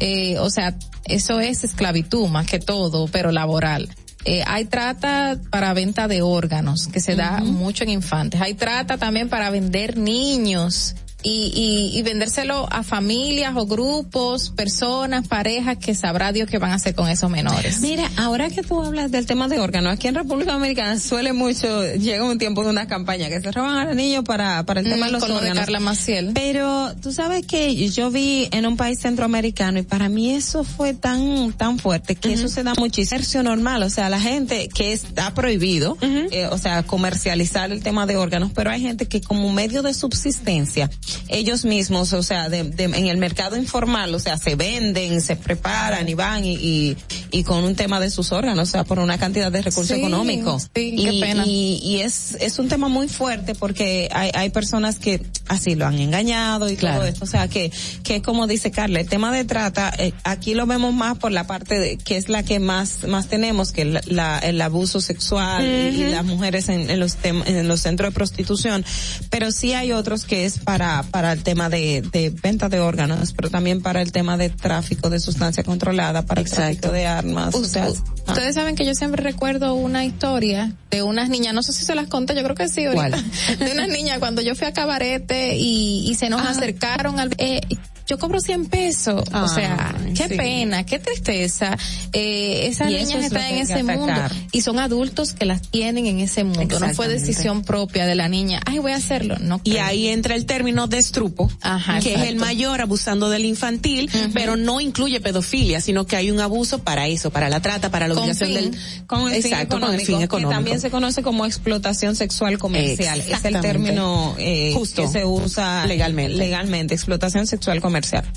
eh, 0.00 0.38
o 0.38 0.50
sea, 0.50 0.76
eso 1.04 1.40
es 1.40 1.64
esclavitud 1.64 2.28
más 2.28 2.46
que 2.46 2.58
todo, 2.58 3.06
pero 3.08 3.30
laboral. 3.30 3.88
Eh, 4.26 4.42
hay 4.46 4.64
trata 4.64 5.38
para 5.50 5.74
venta 5.74 6.08
de 6.08 6.22
órganos, 6.22 6.88
que 6.88 7.00
se 7.00 7.14
da 7.14 7.40
mucho 7.40 7.84
en 7.84 7.90
infantes. 7.90 8.40
Hay 8.40 8.54
trata 8.54 8.96
también 8.96 9.28
para 9.28 9.50
vender 9.50 9.98
niños 9.98 10.96
y, 11.24 11.90
y, 11.94 11.98
y, 11.98 12.02
vendérselo 12.02 12.68
a 12.70 12.82
familias 12.82 13.54
o 13.56 13.64
grupos, 13.64 14.50
personas, 14.50 15.26
parejas 15.26 15.78
que 15.78 15.94
sabrá 15.94 16.32
Dios 16.32 16.50
qué 16.50 16.58
van 16.58 16.72
a 16.72 16.74
hacer 16.74 16.94
con 16.94 17.08
esos 17.08 17.30
menores. 17.30 17.80
Mira, 17.80 18.10
ahora 18.18 18.50
que 18.50 18.62
tú 18.62 18.82
hablas 18.82 19.10
del 19.10 19.24
tema 19.24 19.48
de 19.48 19.58
órganos, 19.58 19.94
aquí 19.94 20.06
en 20.06 20.16
República 20.16 20.52
Dominicana 20.52 20.98
suele 21.00 21.32
mucho, 21.32 21.94
llega 21.94 22.24
un 22.24 22.36
tiempo 22.36 22.62
de 22.62 22.68
una 22.68 22.86
campaña 22.86 23.30
que 23.30 23.40
se 23.40 23.50
roban 23.52 23.78
a 23.78 23.84
los 23.86 23.96
niños 23.96 24.22
para, 24.24 24.66
para 24.66 24.80
el 24.80 24.88
tema 24.88 25.06
de 25.06 25.12
los 25.12 25.22
órganos. 25.22 25.48
De 25.48 25.54
Carla 25.54 25.80
Maciel. 25.80 26.32
Pero 26.34 26.94
tú 27.00 27.10
sabes 27.10 27.46
que 27.46 27.74
yo 27.88 28.10
vi 28.10 28.48
en 28.52 28.66
un 28.66 28.76
país 28.76 29.00
centroamericano 29.00 29.78
y 29.78 29.82
para 29.82 30.10
mí 30.10 30.30
eso 30.30 30.62
fue 30.62 30.92
tan, 30.92 31.54
tan 31.54 31.78
fuerte 31.78 32.16
que 32.16 32.34
eso 32.34 32.48
se 32.48 32.62
da 32.62 32.74
muchísimo. 32.74 33.42
normal, 33.42 33.82
o 33.82 33.90
sea, 33.90 34.10
la 34.10 34.20
gente 34.20 34.68
que 34.68 34.92
está 34.92 35.32
prohibido, 35.32 35.96
eh, 36.02 36.48
o 36.50 36.58
sea, 36.58 36.82
comercializar 36.82 37.72
el 37.72 37.82
tema 37.82 38.04
de 38.04 38.16
órganos, 38.18 38.52
pero 38.54 38.70
hay 38.70 38.82
gente 38.82 39.06
que 39.06 39.22
como 39.22 39.50
medio 39.52 39.82
de 39.82 39.94
subsistencia 39.94 40.90
ellos 41.28 41.64
mismos, 41.64 42.12
o 42.12 42.22
sea, 42.22 42.48
de, 42.48 42.64
de, 42.64 42.84
en 42.84 43.06
el 43.06 43.16
mercado 43.18 43.56
informal, 43.56 44.14
o 44.14 44.18
sea, 44.18 44.36
se 44.38 44.54
venden, 44.56 45.20
se 45.20 45.36
preparan 45.36 46.08
y 46.08 46.14
van 46.14 46.44
y, 46.44 46.54
y, 46.54 46.96
y 47.30 47.44
con 47.44 47.64
un 47.64 47.74
tema 47.74 48.00
de 48.00 48.10
sus 48.10 48.32
órganos, 48.32 48.68
o 48.68 48.72
sea, 48.72 48.84
por 48.84 48.98
una 48.98 49.18
cantidad 49.18 49.50
de 49.52 49.62
recursos 49.62 49.94
sí, 49.96 50.00
económicos. 50.02 50.68
Sí, 50.74 50.94
y, 50.96 51.04
qué 51.04 51.20
pena. 51.20 51.44
y, 51.46 51.80
y 51.82 52.00
es, 52.00 52.36
es 52.40 52.58
un 52.58 52.68
tema 52.68 52.88
muy 52.88 53.08
fuerte 53.08 53.54
porque 53.54 54.08
hay, 54.12 54.30
hay 54.34 54.50
personas 54.50 54.98
que 54.98 55.22
así 55.48 55.74
lo 55.74 55.86
han 55.86 55.98
engañado 55.98 56.68
y 56.70 56.76
Claro. 56.76 56.98
todo 57.00 57.08
esto, 57.08 57.24
o 57.24 57.28
sea, 57.28 57.48
que, 57.48 57.70
que 58.02 58.20
como 58.22 58.46
dice 58.46 58.70
Carla, 58.70 59.00
el 59.00 59.08
tema 59.08 59.32
de 59.32 59.44
trata, 59.44 59.92
eh, 59.98 60.12
aquí 60.24 60.54
lo 60.54 60.66
vemos 60.66 60.92
más 60.92 61.18
por 61.18 61.32
la 61.32 61.46
parte 61.46 61.78
de, 61.78 61.96
que 61.98 62.16
es 62.16 62.28
la 62.28 62.42
que 62.42 62.58
más, 62.60 63.04
más 63.06 63.28
tenemos, 63.28 63.72
que 63.72 63.84
la, 63.84 64.00
la- 64.06 64.38
el 64.38 64.60
abuso 64.60 65.00
sexual 65.00 65.64
y- 65.64 66.04
las 66.10 66.24
mujeres 66.24 66.68
en, 66.68 66.90
en 66.90 67.00
los 67.00 67.16
tem- 67.18 67.42
en 67.46 67.66
los 67.68 67.80
centros 67.80 68.10
de 68.10 68.14
prostitución, 68.14 68.84
pero 69.30 69.50
sí 69.52 69.72
hay 69.72 69.92
otros 69.92 70.24
que 70.24 70.44
es 70.44 70.58
para, 70.58 71.03
para 71.04 71.32
el 71.32 71.42
tema 71.42 71.68
de, 71.68 72.02
de 72.02 72.30
venta 72.30 72.68
de 72.68 72.80
órganos, 72.80 73.32
pero 73.32 73.50
también 73.50 73.82
para 73.82 74.02
el 74.02 74.12
tema 74.12 74.36
de 74.36 74.50
tráfico 74.50 75.10
de 75.10 75.20
sustancia 75.20 75.62
controlada, 75.62 76.22
para 76.22 76.40
el 76.40 76.50
tráfico 76.50 76.90
de 76.90 77.06
armas, 77.06 77.54
o 77.54 77.64
sea, 77.64 77.86
ah. 77.86 78.32
Ustedes 78.32 78.54
saben 78.54 78.74
que 78.74 78.86
yo 78.86 78.94
siempre 78.94 79.22
recuerdo 79.22 79.74
una 79.74 80.04
historia 80.04 80.72
de 80.90 81.02
unas 81.02 81.28
niñas, 81.28 81.54
no 81.54 81.62
sé 81.62 81.72
si 81.72 81.84
se 81.84 81.94
las 81.94 82.08
conté, 82.08 82.34
yo 82.34 82.42
creo 82.42 82.56
que 82.56 82.68
sí 82.68 82.84
ahorita, 82.84 83.22
de 83.58 83.72
unas 83.72 83.88
niñas 83.88 84.18
cuando 84.18 84.42
yo 84.42 84.54
fui 84.54 84.66
a 84.66 84.72
Cabarete 84.72 85.56
y, 85.56 86.08
y 86.08 86.14
se 86.14 86.30
nos 86.30 86.42
acercaron 86.46 87.20
al... 87.20 87.34
Eh, 87.38 87.60
yo 88.06 88.18
cobro 88.18 88.40
100 88.40 88.66
pesos, 88.66 89.22
o 89.32 89.48
sea, 89.48 89.94
qué 90.14 90.28
sí. 90.28 90.34
pena, 90.36 90.84
qué 90.84 90.98
tristeza. 90.98 91.76
Eh, 92.12 92.66
esas 92.66 92.90
Y 92.90 92.94
niñas 92.94 93.14
es 93.14 93.24
están 93.26 93.40
que 93.40 93.48
en 93.60 93.66
que 93.66 93.72
ese 93.72 93.82
mundo 93.82 94.12
y 94.52 94.60
son 94.60 94.78
adultos 94.78 95.32
que 95.32 95.44
las 95.46 95.62
tienen 95.62 96.06
en 96.06 96.20
ese 96.20 96.44
mundo. 96.44 96.78
No 96.78 96.88
fue 96.94 97.08
decisión 97.08 97.64
propia 97.64 98.04
de 98.06 98.14
la 98.14 98.28
niña. 98.28 98.60
Ay, 98.66 98.78
voy 98.78 98.92
a 98.92 98.96
hacerlo. 98.96 99.36
No. 99.40 99.60
Y 99.64 99.78
ahí 99.78 100.08
entra 100.08 100.34
el 100.34 100.44
término 100.44 100.86
de 100.86 100.98
estrupo, 100.98 101.50
Ajá, 101.62 102.00
que 102.00 102.14
es 102.14 102.22
el 102.22 102.36
mayor 102.36 102.82
abusando 102.82 103.30
del 103.30 103.44
infantil, 103.46 104.10
pero 104.34 104.56
no 104.56 104.80
incluye 104.80 105.20
pedofilia, 105.20 105.80
sino 105.80 106.06
que 106.06 106.16
hay 106.16 106.30
un 106.30 106.40
abuso 106.40 106.80
para 106.80 107.06
eso, 107.08 107.30
para 107.30 107.48
la 107.48 107.60
trata, 107.60 107.90
para 107.90 108.06
la 108.06 108.14
fin, 108.14 108.32
del 108.54 108.76
con 109.06 109.22
el 109.32 109.42
fin 109.42 109.52
exacto, 109.52 109.80
con 109.80 109.94
el 109.94 110.00
económico, 110.00 110.06
fin 110.06 110.18
que 110.18 110.24
económico. 110.24 110.50
también 110.50 110.80
se 110.80 110.90
conoce 110.90 111.22
como 111.22 111.46
explotación 111.46 112.16
sexual 112.16 112.58
comercial. 112.58 113.20
Es 113.20 113.44
el 113.44 113.60
término 113.60 114.34
eh, 114.38 114.72
Justo. 114.74 115.02
que 115.02 115.08
se 115.08 115.24
usa 115.24 115.86
Legalmente. 115.86 116.34
legalmente, 116.36 116.94
explotación 116.94 117.46
sexual 117.46 117.80
comercial. 117.80 117.93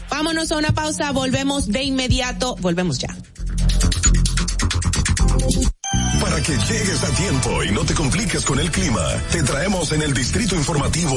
Vámonos 0.09 0.51
a 0.51 0.57
una 0.57 0.71
pausa, 0.71 1.11
volvemos 1.11 1.67
de 1.67 1.83
inmediato, 1.83 2.55
volvemos 2.59 2.99
ya. 2.99 3.15
Para 6.21 6.41
que 6.41 6.53
llegues 6.53 7.03
a 7.03 7.09
tiempo 7.15 7.63
y 7.63 7.71
no 7.71 7.85
te 7.85 7.93
compliques 7.93 8.45
con 8.45 8.59
el 8.59 8.69
clima, 8.71 9.05
te 9.31 9.43
traemos 9.43 9.91
en 9.91 10.01
el 10.01 10.13
distrito 10.13 10.55
informativo 10.55 11.15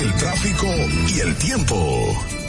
el 0.00 0.12
tráfico 0.14 0.66
y 1.08 1.20
el 1.20 1.36
tiempo. 1.36 2.41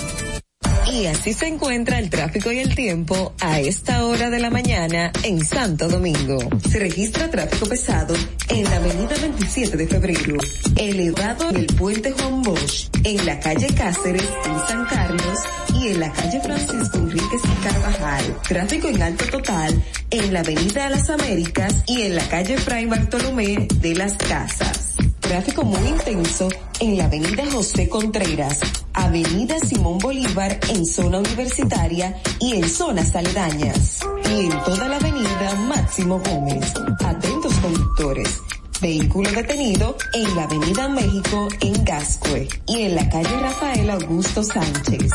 Y 0.92 1.06
así 1.08 1.34
se 1.34 1.48
encuentra 1.48 1.98
el 2.00 2.10
tráfico 2.10 2.52
y 2.52 2.60
el 2.60 2.76
tiempo 2.76 3.34
a 3.40 3.60
esta 3.60 4.06
hora 4.06 4.30
de 4.30 4.40
la 4.40 4.50
mañana 4.50 5.12
en 5.24 5.44
Santo 5.44 5.88
Domingo. 5.88 6.38
Se 6.70 6.80
registra 6.80 7.30
tráfico 7.30 7.66
pesado 7.66 8.14
en 8.50 8.64
la 8.66 8.76
avenida 8.76 9.16
27 9.20 9.78
de 9.78 9.88
febrero, 9.88 10.38
elevado 10.76 11.50
en 11.50 11.56
el 11.58 11.66
puente 11.68 12.12
Juan 12.12 12.42
Bosch, 12.42 12.90
en 13.03 13.26
la 13.26 13.40
calle 13.40 13.68
Cáceres 13.74 14.30
en 14.45 14.68
San 14.68 14.86
Carlos 14.86 15.40
y 15.80 15.88
en 15.88 16.00
la 16.00 16.12
calle 16.12 16.42
Francisco 16.42 16.98
Enríquez 16.98 17.42
y 17.44 17.64
Carvajal. 17.64 18.38
Tráfico 18.48 18.88
en 18.90 19.02
alto 19.02 19.26
total 19.26 19.84
en 20.12 20.34
la 20.34 20.42
avenida 20.42 20.90
Las 20.90 21.10
Américas 21.10 21.84
y 21.88 22.02
en 22.03 22.16
la 22.16 22.28
calle 22.28 22.58
Fray 22.58 22.86
Bartolomé 22.86 23.68
de 23.82 23.95
las 23.95 24.16
Casas. 24.16 24.92
Tráfico 25.24 25.64
muy 25.64 25.88
intenso 25.88 26.50
en 26.82 26.98
la 26.98 27.06
avenida 27.06 27.43
José 27.50 27.88
Contreras, 27.88 28.60
avenida 28.93 29.58
Simón 29.60 29.98
Bolívar 29.98 30.60
en 30.69 30.85
zona 30.85 31.19
universitaria 31.19 32.22
y 32.40 32.58
en 32.58 32.69
zonas 32.69 33.16
aledañas. 33.16 34.02
Y 34.30 34.45
en 34.45 34.64
toda 34.64 34.90
la 34.90 34.98
avenida 34.98 35.56
Máximo 35.68 36.19
Gómez. 36.19 36.74
Atentos 37.06 37.53
conductores. 37.56 38.42
Vehículo 38.82 39.32
detenido 39.32 39.95
en 40.14 40.35
la 40.35 40.43
avenida 40.43 40.90
México 40.90 41.48
en 41.61 41.85
Gascue 41.85 42.50
y 42.68 42.82
en 42.82 42.95
la 42.95 43.10
calle 43.10 43.40
Rafael 43.40 43.90
Augusto 43.90 44.43
Sánchez. 44.43 45.10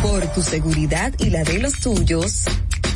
Por 0.00 0.26
tu 0.32 0.42
seguridad 0.42 1.12
y 1.18 1.28
la 1.28 1.44
de 1.44 1.58
los 1.58 1.74
tuyos, 1.80 2.44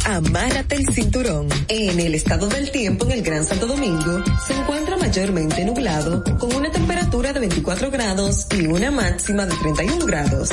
Amárrate 0.06 0.76
el 0.76 0.88
cinturón. 0.88 1.48
En 1.68 2.00
el 2.00 2.14
estado 2.14 2.48
del 2.48 2.70
tiempo 2.70 3.04
en 3.06 3.12
el 3.12 3.22
Gran 3.22 3.44
Santo 3.44 3.66
Domingo 3.66 4.22
se 4.46 4.54
encuentra 4.54 4.96
mayormente 4.96 5.64
nublado 5.64 6.24
con 6.38 6.54
una 6.54 6.70
temperatura 6.70 7.32
de 7.32 7.40
24 7.40 7.90
grados 7.90 8.46
y 8.58 8.66
una 8.66 8.90
máxima 8.90 9.46
de 9.46 9.54
31 9.56 10.06
grados. 10.06 10.50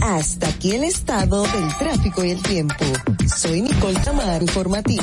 Hasta 0.00 0.48
aquí 0.48 0.72
el 0.72 0.84
estado 0.84 1.42
del 1.42 1.76
tráfico 1.78 2.24
y 2.24 2.30
el 2.30 2.42
tiempo. 2.42 2.84
Soy 3.36 3.62
Nicole 3.62 3.98
Tamar, 4.00 4.42
informativo. 4.42 5.02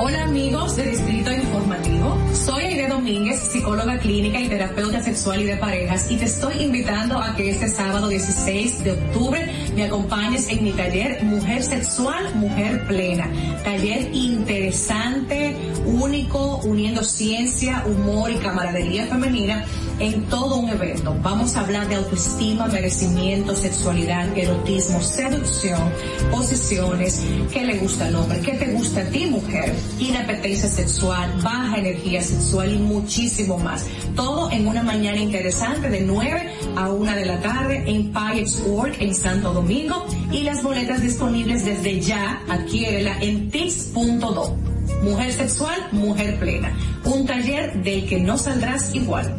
Hola 0.00 0.24
amigos 0.24 0.76
de 0.76 0.84
Distrito 0.90 1.32
Informativo, 1.32 2.16
soy 2.48 2.64
Aide 2.64 2.88
Domínguez, 2.88 3.40
psicóloga 3.40 3.98
clínica 3.98 4.40
y 4.40 4.48
terapeuta 4.48 5.02
sexual 5.02 5.42
y 5.42 5.44
de 5.44 5.58
parejas 5.58 6.10
y 6.10 6.16
te 6.16 6.24
estoy 6.24 6.62
invitando 6.62 7.18
a 7.18 7.36
que 7.36 7.50
este 7.50 7.68
sábado 7.68 8.08
16 8.08 8.84
de 8.84 8.92
octubre 8.92 9.52
me 9.76 9.84
acompañes 9.84 10.48
en 10.48 10.64
mi 10.64 10.72
taller 10.72 11.22
Mujer 11.24 11.62
Sexual, 11.62 12.34
Mujer 12.36 12.86
Plena. 12.86 13.30
Taller 13.64 14.14
interesante, 14.14 15.54
único, 15.84 16.56
uniendo 16.64 17.04
ciencia, 17.04 17.84
humor 17.86 18.30
y 18.30 18.36
camaradería 18.36 19.06
femenina 19.06 19.66
en 19.98 20.22
todo 20.24 20.56
un 20.56 20.70
evento. 20.70 21.14
Vamos 21.22 21.54
a 21.56 21.60
hablar 21.60 21.86
de 21.88 21.96
autoestima, 21.96 22.66
merecimiento, 22.68 23.54
sexualidad, 23.54 24.26
erotismo, 24.36 25.02
seducción, 25.02 25.92
posiciones, 26.30 27.22
qué 27.52 27.64
le 27.64 27.76
gusta 27.78 28.06
al 28.06 28.16
hombre, 28.16 28.40
qué 28.40 28.52
te 28.52 28.72
gusta 28.72 29.02
a 29.02 29.04
ti 29.04 29.26
mujer, 29.26 29.74
inapetencia 29.98 30.68
sexual, 30.68 31.30
baja 31.42 31.76
energía 31.76 32.22
sexual 32.22 32.37
y 32.38 32.78
muchísimo 32.78 33.58
más. 33.58 33.86
Todo 34.14 34.50
en 34.50 34.66
una 34.66 34.82
mañana 34.82 35.18
interesante 35.18 35.90
de 35.90 36.00
9 36.00 36.50
a 36.76 36.88
1 36.90 37.14
de 37.14 37.26
la 37.26 37.40
tarde 37.40 37.84
en 37.86 38.12
Payex 38.12 38.62
Work 38.66 38.96
en 39.00 39.14
Santo 39.14 39.52
Domingo 39.52 40.06
y 40.30 40.42
las 40.42 40.62
boletas 40.62 41.02
disponibles 41.02 41.64
desde 41.64 42.00
ya, 42.00 42.42
adquiérela 42.48 43.18
en 43.20 43.50
tips.do. 43.50 44.56
Mujer 45.02 45.32
sexual, 45.32 45.88
mujer 45.92 46.38
plena. 46.38 46.72
Un 47.04 47.26
taller 47.26 47.82
del 47.82 48.08
que 48.08 48.20
no 48.20 48.38
saldrás 48.38 48.94
igual. 48.94 49.38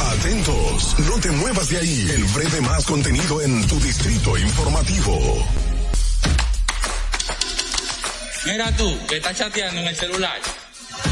Atentos, 0.00 0.96
no 1.08 1.20
te 1.20 1.30
muevas 1.32 1.68
de 1.68 1.78
ahí. 1.78 2.06
El 2.14 2.24
breve 2.24 2.60
más 2.62 2.86
contenido 2.86 3.40
en 3.42 3.66
tu 3.66 3.78
distrito 3.80 4.38
informativo. 4.38 5.18
Mira 8.46 8.70
tú, 8.76 8.96
que 9.08 9.16
estás 9.16 9.36
chateando 9.36 9.80
en 9.80 9.88
el 9.88 9.96
celular. 9.96 10.38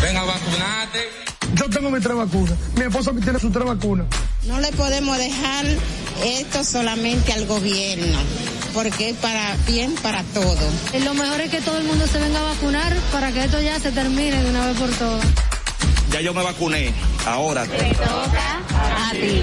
Ven 0.00 0.16
a 0.16 0.22
vacunarte. 0.22 1.10
Yo 1.54 1.68
tengo 1.68 1.90
mi 1.90 2.00
tres 2.00 2.16
vacunas. 2.16 2.54
Mi 2.76 2.84
esposa 2.84 3.10
tiene 3.22 3.40
su 3.40 3.50
tres 3.50 3.64
vacunas. 3.64 4.06
No 4.44 4.60
le 4.60 4.70
podemos 4.72 5.18
dejar 5.18 5.66
esto 6.24 6.62
solamente 6.62 7.32
al 7.32 7.46
gobierno, 7.46 8.18
porque 8.72 9.10
es 9.10 9.16
para 9.16 9.56
bien 9.66 9.94
para 9.96 10.22
todo. 10.22 10.70
Lo 11.04 11.14
mejor 11.14 11.40
es 11.40 11.50
que 11.50 11.60
todo 11.60 11.78
el 11.78 11.84
mundo 11.84 12.06
se 12.06 12.20
venga 12.20 12.38
a 12.38 12.54
vacunar 12.54 12.94
para 13.12 13.32
que 13.32 13.44
esto 13.44 13.60
ya 13.60 13.80
se 13.80 13.90
termine 13.90 14.42
de 14.42 14.50
una 14.50 14.66
vez 14.66 14.78
por 14.78 14.90
todas. 14.90 15.26
Ya 16.12 16.20
yo 16.20 16.32
me 16.32 16.42
vacuné. 16.42 16.94
Ahora 17.26 17.64
te 17.66 17.94
toca 17.94 18.60
a 18.80 19.10
ti. 19.10 19.42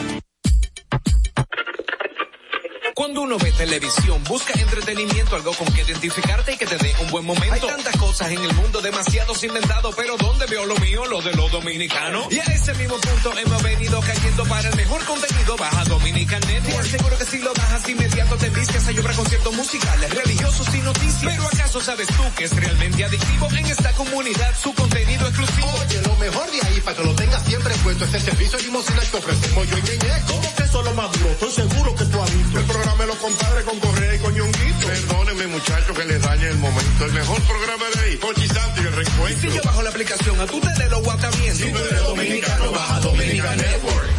Cuando 3.11 3.23
uno 3.23 3.37
ve 3.39 3.51
televisión, 3.51 4.23
busca 4.23 4.53
entretenimiento, 4.57 5.35
algo 5.35 5.53
con 5.53 5.67
que 5.73 5.81
identificarte 5.81 6.53
y 6.53 6.57
que 6.57 6.65
te 6.65 6.77
dé 6.77 6.95
un 7.01 7.11
buen 7.11 7.25
momento. 7.25 7.53
Hay 7.53 7.59
tantas 7.59 7.97
cosas 7.97 8.31
en 8.31 8.41
el 8.41 8.53
mundo, 8.53 8.79
demasiados 8.79 9.43
inventados, 9.43 9.93
pero 9.97 10.15
¿dónde 10.15 10.45
veo 10.45 10.65
lo 10.65 10.77
mío? 10.77 11.05
Lo 11.07 11.21
de 11.21 11.33
los 11.33 11.51
dominicanos. 11.51 12.31
Y 12.31 12.39
a 12.39 12.43
ese 12.43 12.73
mismo 12.75 12.95
punto 13.01 13.37
hemos 13.37 13.63
venido 13.63 13.99
cayendo 13.99 14.45
para 14.45 14.69
el 14.69 14.75
mejor 14.77 15.03
contenido. 15.03 15.57
Baja 15.57 15.83
Dominican 15.83 16.39
Network. 16.47 16.85
Seguro 16.85 17.17
que 17.17 17.25
si 17.25 17.39
lo 17.39 17.53
bajas 17.53 17.89
inmediato 17.89 18.37
te 18.37 18.49
vistes 18.49 18.87
a 18.87 18.91
llorar 18.93 19.13
conciertos 19.13 19.53
musicales, 19.55 20.15
religiosos 20.15 20.73
y 20.73 20.79
noticias. 20.79 21.33
Pero 21.35 21.47
¿acaso 21.47 21.81
sabes 21.81 22.07
tú 22.07 22.23
que 22.37 22.45
es 22.45 22.55
realmente 22.55 23.03
adictivo 23.03 23.49
en 23.51 23.65
esta 23.65 23.91
comunidad 23.91 24.55
su 24.57 24.73
contenido 24.73 25.27
exclusivo? 25.27 25.67
Oye, 25.85 26.01
lo 26.03 26.15
mejor 26.15 26.49
de 26.49 26.61
ahí 26.65 26.79
para 26.79 26.95
que 26.95 27.03
lo 27.03 27.13
tengas 27.15 27.43
siempre 27.43 27.75
puesto 27.83 28.05
es 28.05 28.13
el 28.13 28.21
servicio 28.21 28.57
limosina 28.59 29.01
que 29.01 29.17
ofrecemos 29.17 29.69
yo 29.69 29.77
y 29.77 29.81
Ñeñe. 29.81 30.21
¿Cómo 30.27 30.55
que 30.55 30.63
eso 30.63 30.79
es 30.79 30.85
lo 30.85 30.93
más 30.93 31.11
duro? 31.11 31.29
Estoy 31.31 31.51
seguro 31.51 31.95
que 31.95 32.05
tú 32.05 32.21
has 32.21 32.33
visto. 32.37 32.59
El 32.59 32.65
programa 32.65 33.00
de 33.00 33.00
los 33.07 33.17
compadres 33.17 33.63
con 33.65 33.79
Correa 33.79 34.15
y 34.15 34.19
con 34.19 34.33
Ñonguito. 34.33 34.87
Perdónenme 34.87 35.47
muchachos 35.47 35.97
que 35.97 36.05
les 36.05 36.21
dañe 36.21 36.47
el 36.47 36.57
momento. 36.57 37.05
El 37.05 37.13
mejor 37.13 37.41
programa 37.41 37.85
de 37.95 38.01
ahí, 38.01 38.17
Conchi 38.17 38.47
Santo 38.47 38.81
y 38.81 38.85
el 38.87 38.93
reencuentro. 38.93 39.49
Si 39.51 39.55
yo 39.57 39.61
bajo 39.63 39.81
la 39.81 39.89
aplicación, 39.89 40.39
a 40.39 40.45
tú 40.45 40.59
te 40.59 40.83
de 40.83 40.89
lo 40.89 41.01
guataviendo. 41.01 41.63
Si 41.65 41.71
tú 41.71 41.77
eres 41.77 42.03
dominicano, 42.03 42.71
baja 42.71 42.99
Dominica 42.99 43.55
Network. 43.55 44.09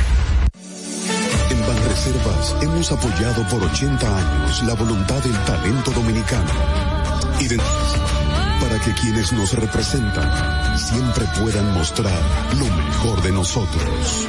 En 1.51 1.61
Banreservas 1.67 2.55
hemos 2.63 2.93
apoyado 2.93 3.47
por 3.49 3.63
80 3.63 4.17
años 4.17 4.63
la 4.65 4.75
voluntad 4.75 5.23
del 5.23 5.39
talento 5.45 5.91
dominicano. 5.91 6.51
Ident- 7.41 7.63
para 8.61 8.79
que 8.79 8.93
quienes 8.95 9.33
nos 9.33 9.53
representan 9.55 10.79
siempre 10.79 11.25
puedan 11.41 11.73
mostrar 11.75 12.21
lo 12.59 12.65
mejor 12.67 13.21
de 13.23 13.33
nosotros. 13.33 14.29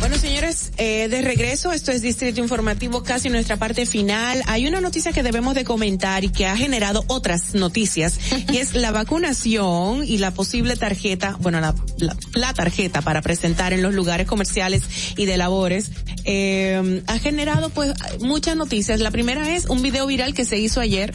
Bueno, 0.00 0.16
señores, 0.16 0.72
eh, 0.78 1.08
de 1.08 1.20
regreso, 1.20 1.72
esto 1.72 1.92
es 1.92 2.00
Distrito 2.00 2.40
Informativo, 2.40 3.02
casi 3.02 3.28
nuestra 3.28 3.58
parte 3.58 3.84
final. 3.84 4.42
Hay 4.46 4.66
una 4.66 4.80
noticia 4.80 5.12
que 5.12 5.22
debemos 5.22 5.54
de 5.54 5.62
comentar 5.64 6.24
y 6.24 6.30
que 6.30 6.46
ha 6.46 6.56
generado 6.56 7.04
otras 7.06 7.54
noticias, 7.54 8.18
y 8.50 8.56
es 8.56 8.74
la 8.74 8.92
vacunación 8.92 10.02
y 10.06 10.16
la 10.16 10.30
posible 10.30 10.76
tarjeta, 10.76 11.36
bueno, 11.40 11.60
la, 11.60 11.74
la, 11.98 12.16
la 12.32 12.54
tarjeta 12.54 13.02
para 13.02 13.20
presentar 13.20 13.74
en 13.74 13.82
los 13.82 13.92
lugares 13.94 14.26
comerciales 14.26 14.82
y 15.18 15.26
de 15.26 15.36
labores, 15.36 15.90
eh, 16.24 17.02
ha 17.06 17.18
generado 17.18 17.68
pues 17.68 17.92
muchas 18.20 18.56
noticias. 18.56 19.00
La 19.00 19.10
primera 19.10 19.54
es 19.54 19.66
un 19.66 19.82
video 19.82 20.06
viral 20.06 20.32
que 20.32 20.46
se 20.46 20.58
hizo 20.58 20.80
ayer, 20.80 21.12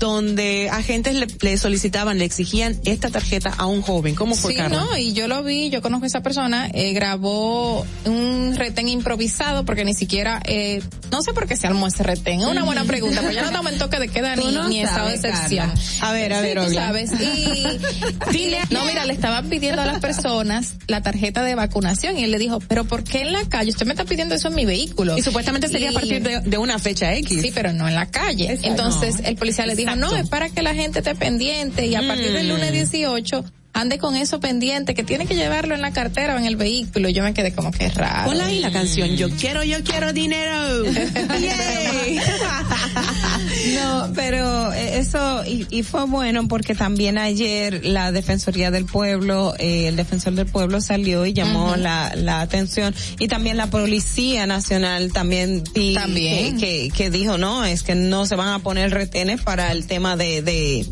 donde 0.00 0.70
agentes 0.70 1.14
le, 1.14 1.26
le, 1.42 1.58
solicitaban, 1.58 2.18
le 2.18 2.24
exigían 2.24 2.80
esta 2.86 3.10
tarjeta 3.10 3.50
a 3.50 3.66
un 3.66 3.82
joven. 3.82 4.14
¿Cómo 4.14 4.34
fue, 4.34 4.52
Sí, 4.52 4.56
Carla? 4.56 4.80
no, 4.80 4.96
y 4.96 5.12
yo 5.12 5.28
lo 5.28 5.42
vi, 5.42 5.68
yo 5.68 5.82
conozco 5.82 6.04
a 6.04 6.06
esa 6.08 6.22
persona, 6.22 6.70
eh, 6.72 6.94
grabó 6.94 7.86
un 8.06 8.13
retén 8.56 8.88
improvisado 8.88 9.64
porque 9.64 9.84
ni 9.84 9.94
siquiera, 9.94 10.40
eh, 10.46 10.82
no 11.10 11.22
sé 11.22 11.32
por 11.32 11.46
qué 11.46 11.56
se 11.56 11.66
armó 11.66 11.86
ese 11.86 12.02
retén. 12.02 12.40
Es 12.40 12.46
una 12.46 12.64
buena 12.64 12.84
pregunta, 12.84 13.20
pero 13.20 13.32
ya 13.32 13.42
no 13.42 13.48
estamos 13.48 13.72
en 13.72 13.78
toque 13.78 13.98
de 13.98 14.08
queda 14.08 14.34
Tú 14.34 14.46
ni, 14.48 14.54
no 14.54 14.68
ni 14.68 14.80
estado 14.82 15.08
de 15.08 15.14
excepción. 15.14 15.72
A 16.00 16.12
ver, 16.12 16.32
a 16.32 16.38
Sí, 16.40 16.42
ver, 16.44 16.58
tú 16.58 16.64
Olga. 16.64 16.86
sabes. 16.86 17.10
Y 17.20 17.64
dile, 18.32 18.58
no, 18.70 18.84
mira, 18.84 19.04
le 19.04 19.12
estaban 19.12 19.48
pidiendo 19.48 19.82
a 19.82 19.86
las 19.86 20.00
personas 20.00 20.74
la 20.86 21.02
tarjeta 21.02 21.42
de 21.42 21.54
vacunación 21.54 22.18
y 22.18 22.24
él 22.24 22.30
le 22.30 22.38
dijo, 22.38 22.58
pero 22.68 22.84
¿por 22.84 23.04
qué 23.04 23.22
en 23.22 23.32
la 23.32 23.44
calle? 23.48 23.70
Usted 23.70 23.86
me 23.86 23.92
está 23.92 24.04
pidiendo 24.04 24.34
eso 24.34 24.48
en 24.48 24.54
mi 24.54 24.64
vehículo. 24.64 25.16
Y 25.18 25.22
supuestamente 25.22 25.68
sería 25.68 25.88
a 25.88 25.92
Y- 25.92 25.94
partir 25.94 26.22
de, 26.22 26.40
de 26.40 26.58
una 26.58 26.78
fecha 26.78 27.14
X. 27.14 27.40
Sí, 27.42 27.52
pero 27.54 27.72
no 27.72 27.88
en 27.88 27.94
la 27.94 28.06
calle. 28.06 28.44
Exacto. 28.52 28.68
Entonces 28.68 29.20
No. 29.22 29.28
el 29.28 29.36
policía 29.36 29.66
le 29.66 29.74
dijo, 29.76 29.94
no, 29.96 30.06
Exacto. 30.08 30.24
es 30.24 30.28
para 30.30 30.48
que 30.50 30.62
la 30.62 30.74
gente 30.74 30.98
esté 31.00 31.14
pendiente 31.14 31.86
y 31.86 31.94
a 31.94 32.06
partir 32.06 32.32
del 32.32 32.46
Mm. 32.46 32.50
lunes 32.50 32.72
18 32.72 33.44
ande 33.74 33.98
con 33.98 34.16
eso 34.16 34.40
pendiente, 34.40 34.94
que 34.94 35.04
tiene 35.04 35.26
que 35.26 35.34
llevarlo 35.34 35.74
en 35.74 35.82
la 35.82 35.92
cartera 35.92 36.34
o 36.34 36.38
en 36.38 36.46
el 36.46 36.56
vehículo. 36.56 37.08
Yo 37.10 37.22
me 37.22 37.34
quedé 37.34 37.52
como 37.52 37.70
que 37.72 37.88
raro. 37.90 38.28
Ponla 38.30 38.46
ahí 38.46 38.60
la 38.60 38.72
canción, 38.72 39.16
yo 39.16 39.28
quiero, 39.30 39.62
yo 39.64 39.82
quiero 39.84 40.12
dinero. 40.12 40.84
No, 43.74 44.12
pero 44.14 44.72
eh, 44.72 44.98
es, 44.98 45.08
eso, 45.08 45.42
y, 45.46 45.66
y 45.70 45.82
fue 45.82 46.04
bueno 46.06 46.46
porque 46.48 46.74
también 46.74 47.18
ayer 47.18 47.84
la 47.84 48.12
Defensoría 48.12 48.70
del 48.70 48.84
Pueblo, 48.84 49.54
eh, 49.58 49.88
el 49.88 49.96
defensor 49.96 50.34
del 50.34 50.46
pueblo 50.46 50.80
salió 50.80 51.26
y 51.26 51.32
llamó 51.32 51.76
la, 51.76 52.12
la 52.16 52.40
atención 52.40 52.94
y 53.18 53.28
también 53.28 53.56
la 53.56 53.68
Policía 53.68 54.46
Nacional 54.46 55.12
también, 55.12 55.62
di- 55.74 55.94
También. 55.94 56.58
Que, 56.58 56.88
que, 56.88 56.90
que 56.96 57.10
dijo, 57.10 57.38
no, 57.38 57.64
es 57.64 57.82
que 57.82 57.94
no 57.94 58.26
se 58.26 58.36
van 58.36 58.48
a 58.48 58.58
poner 58.60 58.90
retenes 58.90 59.40
para 59.42 59.72
el 59.72 59.86
tema 59.86 60.16
de, 60.16 60.42
de, 60.42 60.86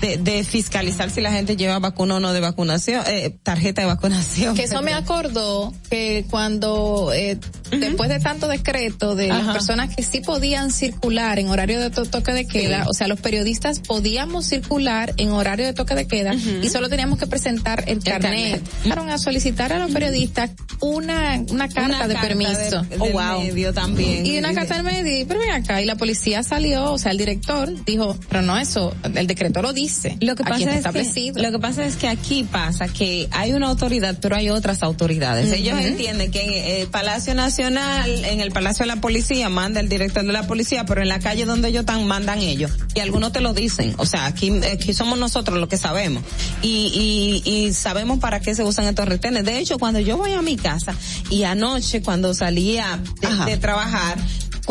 de, 0.00 0.16
de 0.16 0.44
fiscalizar 0.44 1.10
si 1.10 1.20
la 1.20 1.32
gente 1.32 1.56
lleva 1.56 1.78
vacuna 1.78 2.16
o 2.16 2.20
no 2.20 2.32
de 2.32 2.40
vacunación, 2.40 3.02
eh, 3.06 3.36
tarjeta 3.42 3.82
de 3.82 3.86
vacunación. 3.86 4.54
Que 4.56 4.64
eso 4.64 4.80
me 4.82 4.92
acordó 4.94 5.72
que 5.90 6.24
cuando, 6.30 7.12
eh, 7.14 7.38
después 7.70 8.08
de 8.08 8.18
tanto 8.20 8.48
decreto 8.48 9.14
de 9.14 9.28
las 9.28 9.52
personas 9.52 9.94
que 9.94 10.02
sí 10.02 10.20
podían 10.20 10.70
circular 10.70 11.38
en 11.38 11.48
horario 11.48 11.80
de 11.80 11.90
to- 11.90 12.04
toque 12.06 12.32
de 12.32 12.46
queda, 12.46 12.86
o 12.88 12.94
sea, 12.94 13.08
los 13.08 13.20
periodistas 13.20 13.80
podíamos 13.80 14.46
circular 14.46 15.12
en 15.18 15.30
horario 15.30 15.66
de 15.66 15.72
toque 15.74 15.94
de 15.94 16.06
queda 16.06 16.34
y 16.34 16.68
solo 16.68 16.88
teníamos 16.88 17.18
que 17.18 17.26
presentar 17.26 17.84
el 17.86 18.02
carnet. 18.02 18.62
Fueron 18.84 19.10
a 19.10 19.18
solicitar 19.18 19.72
a 19.72 19.78
los 19.78 19.90
periodistas 19.92 20.50
una, 20.80 21.42
una 21.50 21.68
carta 21.68 22.08
de 22.08 22.14
carta 22.14 22.28
permiso. 22.28 22.82
de- 22.82 22.96
del 22.98 23.12
medio 23.44 23.72
también. 23.74 24.24
Y 24.26 24.38
una 24.38 24.54
carta 24.54 24.74
del 24.76 24.84
medio, 24.84 25.26
pero 25.28 25.40
ven 25.40 25.50
acá, 25.50 25.80
y 25.82 25.84
la 25.84 25.96
policía 25.96 26.42
salió, 26.42 26.92
o 26.92 26.98
sea, 26.98 27.12
el 27.12 27.18
director 27.18 27.70
dijo, 27.84 28.16
pero 28.28 28.40
no 28.42 28.56
eso, 28.58 28.94
el 29.14 29.26
decreto 29.26 29.60
lo 29.62 29.72
dice. 29.72 29.89
Lo 30.20 30.34
que 30.34 30.44
pasa 30.44 30.76
es 30.76 31.12
que, 31.12 31.32
lo 31.34 31.50
que 31.52 31.58
pasa 31.58 31.84
es 31.84 31.96
que 31.96 32.08
aquí 32.08 32.44
pasa 32.44 32.88
que 32.88 33.28
hay 33.30 33.52
una 33.52 33.68
autoridad, 33.68 34.18
pero 34.20 34.36
hay 34.36 34.50
otras 34.50 34.82
autoridades. 34.82 35.52
Ellos 35.52 35.78
entienden 35.78 36.30
que 36.30 36.42
en 36.42 36.82
el 36.82 36.88
Palacio 36.88 37.34
Nacional, 37.34 38.24
en 38.24 38.40
el 38.40 38.52
Palacio 38.52 38.84
de 38.84 38.88
la 38.88 39.00
Policía 39.00 39.48
manda 39.48 39.80
el 39.80 39.88
director 39.88 40.24
de 40.24 40.32
la 40.32 40.46
policía, 40.46 40.84
pero 40.84 41.02
en 41.02 41.08
la 41.08 41.18
calle 41.18 41.44
donde 41.44 41.68
ellos 41.68 41.80
están 41.80 42.06
mandan 42.06 42.38
ellos. 42.40 42.72
Y 42.94 43.00
algunos 43.00 43.32
te 43.32 43.40
lo 43.40 43.54
dicen. 43.54 43.94
O 43.98 44.06
sea, 44.06 44.26
aquí, 44.26 44.52
aquí 44.64 44.94
somos 44.94 45.18
nosotros 45.18 45.58
los 45.58 45.68
que 45.68 45.76
sabemos. 45.76 46.22
Y, 46.62 47.42
y, 47.44 47.50
y 47.50 47.72
sabemos 47.72 48.18
para 48.18 48.40
qué 48.40 48.54
se 48.54 48.64
usan 48.64 48.86
estos 48.86 49.06
retenes. 49.06 49.44
De 49.44 49.58
hecho, 49.58 49.78
cuando 49.78 50.00
yo 50.00 50.16
voy 50.16 50.32
a 50.32 50.42
mi 50.42 50.56
casa 50.56 50.94
y 51.30 51.44
anoche 51.44 52.02
cuando 52.02 52.34
salía 52.34 53.00
de, 53.20 53.50
de 53.50 53.56
trabajar, 53.58 54.18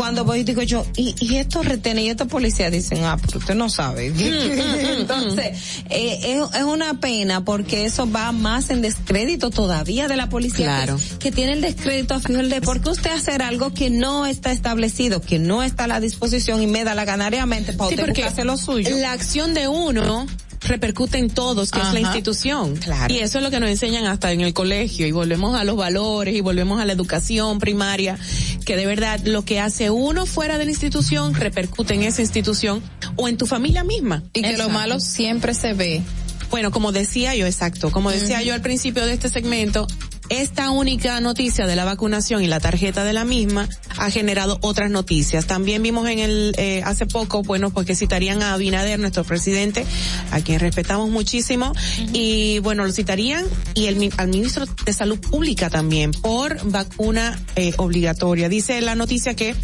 cuando 0.00 0.24
voy 0.24 0.44
digo 0.44 0.62
yo, 0.62 0.86
y, 0.96 1.14
y 1.20 1.36
estos 1.36 1.66
retenes 1.66 2.04
y 2.04 2.08
estos 2.08 2.26
policías 2.26 2.72
dicen, 2.72 3.04
ah, 3.04 3.18
pero 3.22 3.38
usted 3.38 3.54
no 3.54 3.68
sabe. 3.68 4.06
Entonces, 4.98 5.58
eh, 5.90 6.18
es, 6.22 6.56
es 6.58 6.62
una 6.64 7.00
pena 7.00 7.44
porque 7.44 7.84
eso 7.84 8.10
va 8.10 8.32
más 8.32 8.70
en 8.70 8.80
descrédito 8.80 9.50
todavía 9.50 10.08
de 10.08 10.16
la 10.16 10.30
policía 10.30 10.64
Claro. 10.64 10.96
que, 10.96 11.18
que 11.18 11.32
tiene 11.32 11.52
el 11.52 11.60
descrédito 11.60 12.14
a 12.14 12.20
fijo 12.20 12.40
el 12.40 12.48
de 12.48 12.62
por 12.62 12.80
qué 12.80 12.88
usted 12.88 13.10
hacer 13.10 13.42
algo 13.42 13.74
que 13.74 13.90
no 13.90 14.24
está 14.24 14.52
establecido, 14.52 15.20
que 15.20 15.38
no 15.38 15.62
está 15.62 15.84
a 15.84 15.88
la 15.88 16.00
disposición 16.00 16.62
y 16.62 16.66
me 16.66 16.82
da 16.82 16.94
la 16.94 17.04
ganariamente 17.04 17.74
para 17.74 17.88
Sí, 17.90 17.94
usted 17.96 18.06
porque 18.06 18.22
lo 18.44 18.56
suyo. 18.56 18.96
la 18.96 19.12
acción 19.12 19.52
de 19.52 19.68
uno 19.68 20.26
repercute 20.60 21.18
en 21.18 21.30
todos, 21.30 21.70
que 21.70 21.80
es 21.80 21.92
la 21.92 22.00
institución. 22.00 22.78
Y 23.08 23.18
eso 23.18 23.38
es 23.38 23.44
lo 23.44 23.50
que 23.50 23.60
nos 23.60 23.70
enseñan 23.70 24.06
hasta 24.06 24.32
en 24.32 24.40
el 24.40 24.52
colegio 24.52 25.06
y 25.06 25.12
volvemos 25.12 25.58
a 25.58 25.64
los 25.64 25.76
valores 25.76 26.34
y 26.34 26.40
volvemos 26.40 26.80
a 26.80 26.84
la 26.84 26.92
educación 26.92 27.58
primaria, 27.58 28.18
que 28.64 28.76
de 28.76 28.86
verdad 28.86 29.20
lo 29.24 29.44
que 29.44 29.60
hace 29.60 29.90
uno 29.90 30.26
fuera 30.26 30.58
de 30.58 30.64
la 30.64 30.70
institución 30.70 31.34
repercute 31.34 31.94
en 31.94 32.02
esa 32.02 32.22
institución 32.22 32.82
o 33.16 33.28
en 33.28 33.36
tu 33.36 33.46
familia 33.46 33.84
misma. 33.84 34.22
Y 34.32 34.42
que 34.42 34.56
lo 34.56 34.68
malo 34.68 35.00
siempre 35.00 35.54
se 35.54 35.72
ve. 35.72 36.02
Bueno, 36.50 36.72
como 36.72 36.90
decía 36.90 37.34
yo, 37.36 37.46
exacto, 37.46 37.92
como 37.92 38.10
decía 38.10 38.42
yo 38.42 38.54
al 38.54 38.60
principio 38.60 39.06
de 39.06 39.12
este 39.12 39.28
segmento, 39.28 39.86
esta 40.30 40.70
única 40.70 41.20
noticia 41.20 41.66
de 41.66 41.76
la 41.76 41.84
vacunación 41.84 42.42
y 42.42 42.46
la 42.46 42.60
tarjeta 42.60 43.04
de 43.04 43.12
la 43.12 43.24
misma 43.24 43.68
ha 43.98 44.10
generado 44.10 44.58
otras 44.62 44.90
noticias. 44.90 45.46
También 45.46 45.82
vimos 45.82 46.08
en 46.08 46.20
el 46.20 46.54
eh, 46.56 46.82
hace 46.84 47.04
poco, 47.04 47.42
bueno, 47.42 47.70
porque 47.70 47.94
citarían 47.94 48.42
a 48.42 48.54
Abinader, 48.54 48.98
nuestro 48.98 49.24
presidente, 49.24 49.84
a 50.30 50.40
quien 50.40 50.60
respetamos 50.60 51.10
muchísimo, 51.10 51.72
y 52.12 52.60
bueno, 52.60 52.86
lo 52.86 52.92
citarían 52.92 53.44
y 53.74 53.86
el, 53.86 54.12
al 54.16 54.28
ministro 54.28 54.66
de 54.84 54.92
Salud 54.92 55.18
Pública 55.18 55.68
también 55.68 56.12
por 56.12 56.58
vacuna 56.70 57.38
eh, 57.56 57.72
obligatoria. 57.76 58.48
Dice 58.48 58.80
la 58.80 58.94
noticia 58.94 59.34
que 59.34 59.54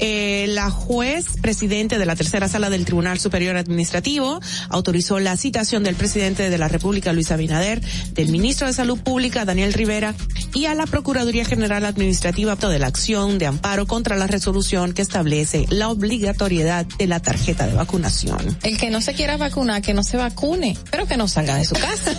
eh, 0.00 0.46
la 0.48 0.70
juez 0.70 1.26
presidente 1.40 1.98
de 1.98 2.06
la 2.06 2.16
tercera 2.16 2.48
sala 2.48 2.70
del 2.70 2.84
Tribunal 2.84 3.18
Superior 3.18 3.56
Administrativo 3.56 4.40
autorizó 4.68 5.18
la 5.18 5.36
citación 5.36 5.82
del 5.82 5.94
presidente 5.94 6.50
de 6.50 6.58
la 6.58 6.68
República, 6.68 7.12
Luis 7.12 7.30
Abinader, 7.30 7.80
del 8.12 8.28
ministro 8.30 8.66
de 8.66 8.72
Salud 8.72 8.98
Pública, 8.98 9.44
Daniel 9.44 9.72
Rivera, 9.72 10.14
y 10.54 10.66
a 10.66 10.74
la 10.74 10.86
Procuraduría 10.86 11.44
General 11.44 11.84
Administrativa 11.84 12.56
de 12.56 12.78
la 12.78 12.86
acción 12.86 13.38
de 13.38 13.46
amparo 13.46 13.86
contra 13.86 14.16
la 14.16 14.26
resolución 14.26 14.92
que 14.92 15.02
establece 15.02 15.66
la 15.70 15.88
obligatoriedad 15.88 16.84
de 16.98 17.06
la 17.06 17.20
tarjeta 17.20 17.66
de 17.66 17.74
vacunación. 17.74 18.58
El 18.62 18.76
que 18.76 18.90
no 18.90 19.00
se 19.00 19.14
quiera 19.14 19.36
vacunar, 19.36 19.82
que 19.82 19.94
no 19.94 20.02
se 20.02 20.16
vacune, 20.16 20.76
pero 20.90 21.06
que 21.06 21.16
no 21.16 21.28
salga 21.28 21.56
de 21.56 21.64
su 21.64 21.74
casa. 21.74 22.12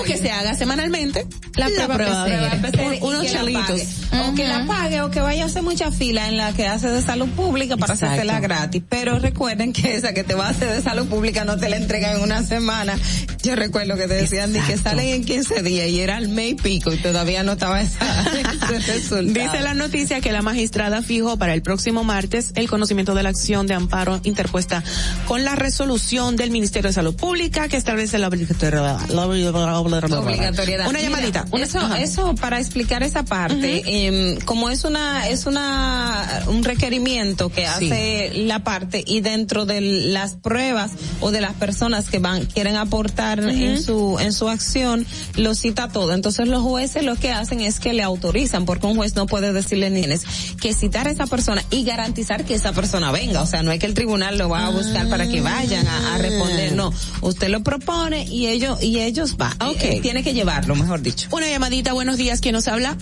o 0.00 0.02
que 0.04 0.16
se 0.16 0.30
haga 0.30 0.54
semanalmente 0.54 1.26
la, 1.54 1.66
prueba, 1.66 2.24
PCR, 2.24 2.70
PCR. 2.70 2.94
y 2.94 2.98
unos 3.02 3.24
la 3.24 3.30
chelitos. 3.30 3.62
pague. 3.62 3.88
O 4.30 4.34
que 4.34 4.48
la 4.48 4.66
pague 4.66 5.00
o 5.02 5.10
que 5.10 5.20
vaya 5.20 5.44
a 5.44 5.46
hacer 5.46 5.62
mucha 5.62 5.90
fila 5.90 6.28
en 6.28 6.36
la 6.36 6.52
que 6.52 6.66
hace 6.66 6.88
de 6.88 7.02
salud 7.02 7.28
pública 7.30 7.76
para 7.76 7.94
Exacto. 7.94 8.14
hacérsela 8.14 8.40
gratis. 8.40 8.82
Pero 8.88 9.18
recuerden 9.18 9.72
que 9.72 9.94
esa 9.94 10.12
que 10.14 10.24
te 10.24 10.34
va 10.34 10.46
a 10.46 10.50
hacer 10.50 10.70
de 10.72 10.82
salud 10.82 11.06
pública 11.06 11.44
no 11.44 11.56
te 11.58 11.68
la 11.68 11.76
entregan 11.76 12.16
en 12.16 12.22
una 12.22 12.42
semana. 12.42 12.98
Yo 13.42 13.54
recuerdo 13.56 13.96
que 13.96 14.08
te 14.08 14.14
decían 14.14 14.52
de 14.52 14.60
que 14.60 14.76
salen 14.78 15.08
en 15.08 15.24
15 15.24 15.62
días 15.62 15.88
y 15.88 16.00
era 16.00 16.16
al 16.16 16.28
mes 16.28 16.52
y 16.52 16.54
pico 16.54 16.92
y 16.92 16.96
todavía 16.96 17.41
no 17.42 17.52
estaba 17.52 17.80
esa, 17.80 18.24
ese. 18.74 19.22
Dice 19.22 19.60
la 19.60 19.74
noticia 19.74 20.20
que 20.20 20.32
la 20.32 20.42
magistrada 20.42 21.02
fijó 21.02 21.36
para 21.36 21.54
el 21.54 21.62
próximo 21.62 22.04
martes 22.04 22.52
el 22.54 22.68
conocimiento 22.68 23.14
de 23.14 23.22
la 23.22 23.28
acción 23.30 23.66
de 23.66 23.74
amparo 23.74 24.20
interpuesta 24.24 24.82
con 25.26 25.44
la 25.44 25.54
resolución 25.56 26.36
del 26.36 26.50
Ministerio 26.50 26.88
de 26.88 26.94
Salud 26.94 27.14
Pública 27.14 27.68
que 27.68 27.76
establece 27.76 28.18
la 28.18 28.28
obligatoriedad. 28.28 28.98
la 29.08 29.26
obligatoriedad. 29.26 30.88
Una 30.88 30.98
Mira, 30.98 31.10
llamadita. 31.10 31.46
Una- 31.50 31.64
eso, 31.64 31.78
ajá. 31.78 32.00
eso 32.00 32.34
para 32.36 32.58
explicar 32.58 33.02
esa 33.02 33.24
parte, 33.24 33.82
em, 34.06 34.38
como 34.40 34.70
es 34.70 34.84
una, 34.84 35.28
es 35.28 35.46
una, 35.46 36.42
un 36.46 36.64
requerimiento 36.64 37.48
que 37.50 37.62
Sí. 37.78 37.86
hace 37.86 38.32
la 38.46 38.64
parte 38.64 39.02
y 39.06 39.20
dentro 39.20 39.64
de 39.66 39.80
las 39.80 40.34
pruebas 40.34 40.92
o 41.20 41.30
de 41.30 41.40
las 41.40 41.54
personas 41.54 42.08
que 42.10 42.18
van, 42.18 42.46
quieren 42.46 42.76
aportar 42.76 43.40
en 43.40 43.82
su, 43.82 44.18
en 44.20 44.32
su 44.32 44.48
acción, 44.48 45.06
lo 45.36 45.54
cita 45.54 45.88
todo. 45.88 46.12
Entonces 46.12 46.48
los 46.48 46.62
jueces 46.62 47.04
lo 47.04 47.16
que 47.22 47.30
hacen 47.30 47.60
es 47.60 47.78
que 47.78 47.92
le 47.94 48.02
autorizan, 48.02 48.64
porque 48.64 48.86
un 48.88 48.96
juez 48.96 49.14
no 49.14 49.26
puede 49.26 49.52
decirle 49.52 49.90
ni 49.90 50.02
es 50.02 50.24
que 50.60 50.74
citar 50.74 51.06
a 51.06 51.10
esa 51.12 51.26
persona 51.26 51.62
y 51.70 51.84
garantizar 51.84 52.44
que 52.44 52.54
esa 52.54 52.72
persona 52.72 53.12
venga. 53.12 53.40
O 53.40 53.46
sea, 53.46 53.62
no 53.62 53.70
es 53.70 53.78
que 53.78 53.86
el 53.86 53.94
tribunal 53.94 54.36
lo 54.38 54.48
va 54.48 54.66
a 54.66 54.70
buscar 54.70 55.08
para 55.08 55.28
que 55.28 55.40
vayan 55.40 55.86
a, 55.86 56.16
a 56.16 56.18
responder, 56.18 56.72
no. 56.72 56.92
Usted 57.20 57.48
lo 57.48 57.62
propone 57.62 58.24
y 58.24 58.48
ellos, 58.48 58.82
y 58.82 58.98
ellos 58.98 59.36
va. 59.40 59.54
Ok. 59.64 59.82
Eh, 59.82 60.00
tiene 60.02 60.24
que 60.24 60.34
llevarlo, 60.34 60.74
mejor 60.74 61.00
dicho. 61.00 61.28
Una 61.30 61.48
llamadita. 61.48 61.92
Buenos 61.92 62.16
días. 62.16 62.40
¿Quién 62.40 62.54
nos 62.54 62.66
habla? 62.66 62.96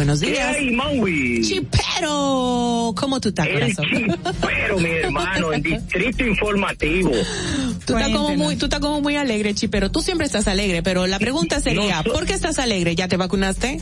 Buenos 0.00 0.20
días. 0.20 0.56
hay, 0.56 0.70
Maui? 0.70 1.42
Chipero. 1.42 2.94
¿Cómo 2.96 3.20
tú 3.20 3.28
estás, 3.28 3.46
El 3.48 3.52
corazón? 3.52 3.84
chipero, 3.90 4.78
mi 4.78 4.88
hermano, 5.02 5.52
en 5.52 5.60
Distrito 5.62 6.24
Informativo. 6.24 7.10
Tú 7.84 7.98
estás 7.98 8.08
como 8.08 8.34
muy, 8.34 8.56
tú 8.56 8.64
estás 8.64 8.80
como 8.80 9.02
muy 9.02 9.16
alegre, 9.16 9.52
Chipero. 9.54 9.90
Tú 9.90 10.00
siempre 10.00 10.24
estás 10.26 10.48
alegre, 10.48 10.82
pero 10.82 11.06
la 11.06 11.18
pregunta 11.18 11.60
sería, 11.60 11.98
No, 11.98 12.02
so- 12.04 12.12
¿por 12.14 12.24
qué 12.24 12.32
estás 12.32 12.58
alegre? 12.58 12.94
¿Ya 12.94 13.08
te 13.08 13.18
vacunaste? 13.18 13.78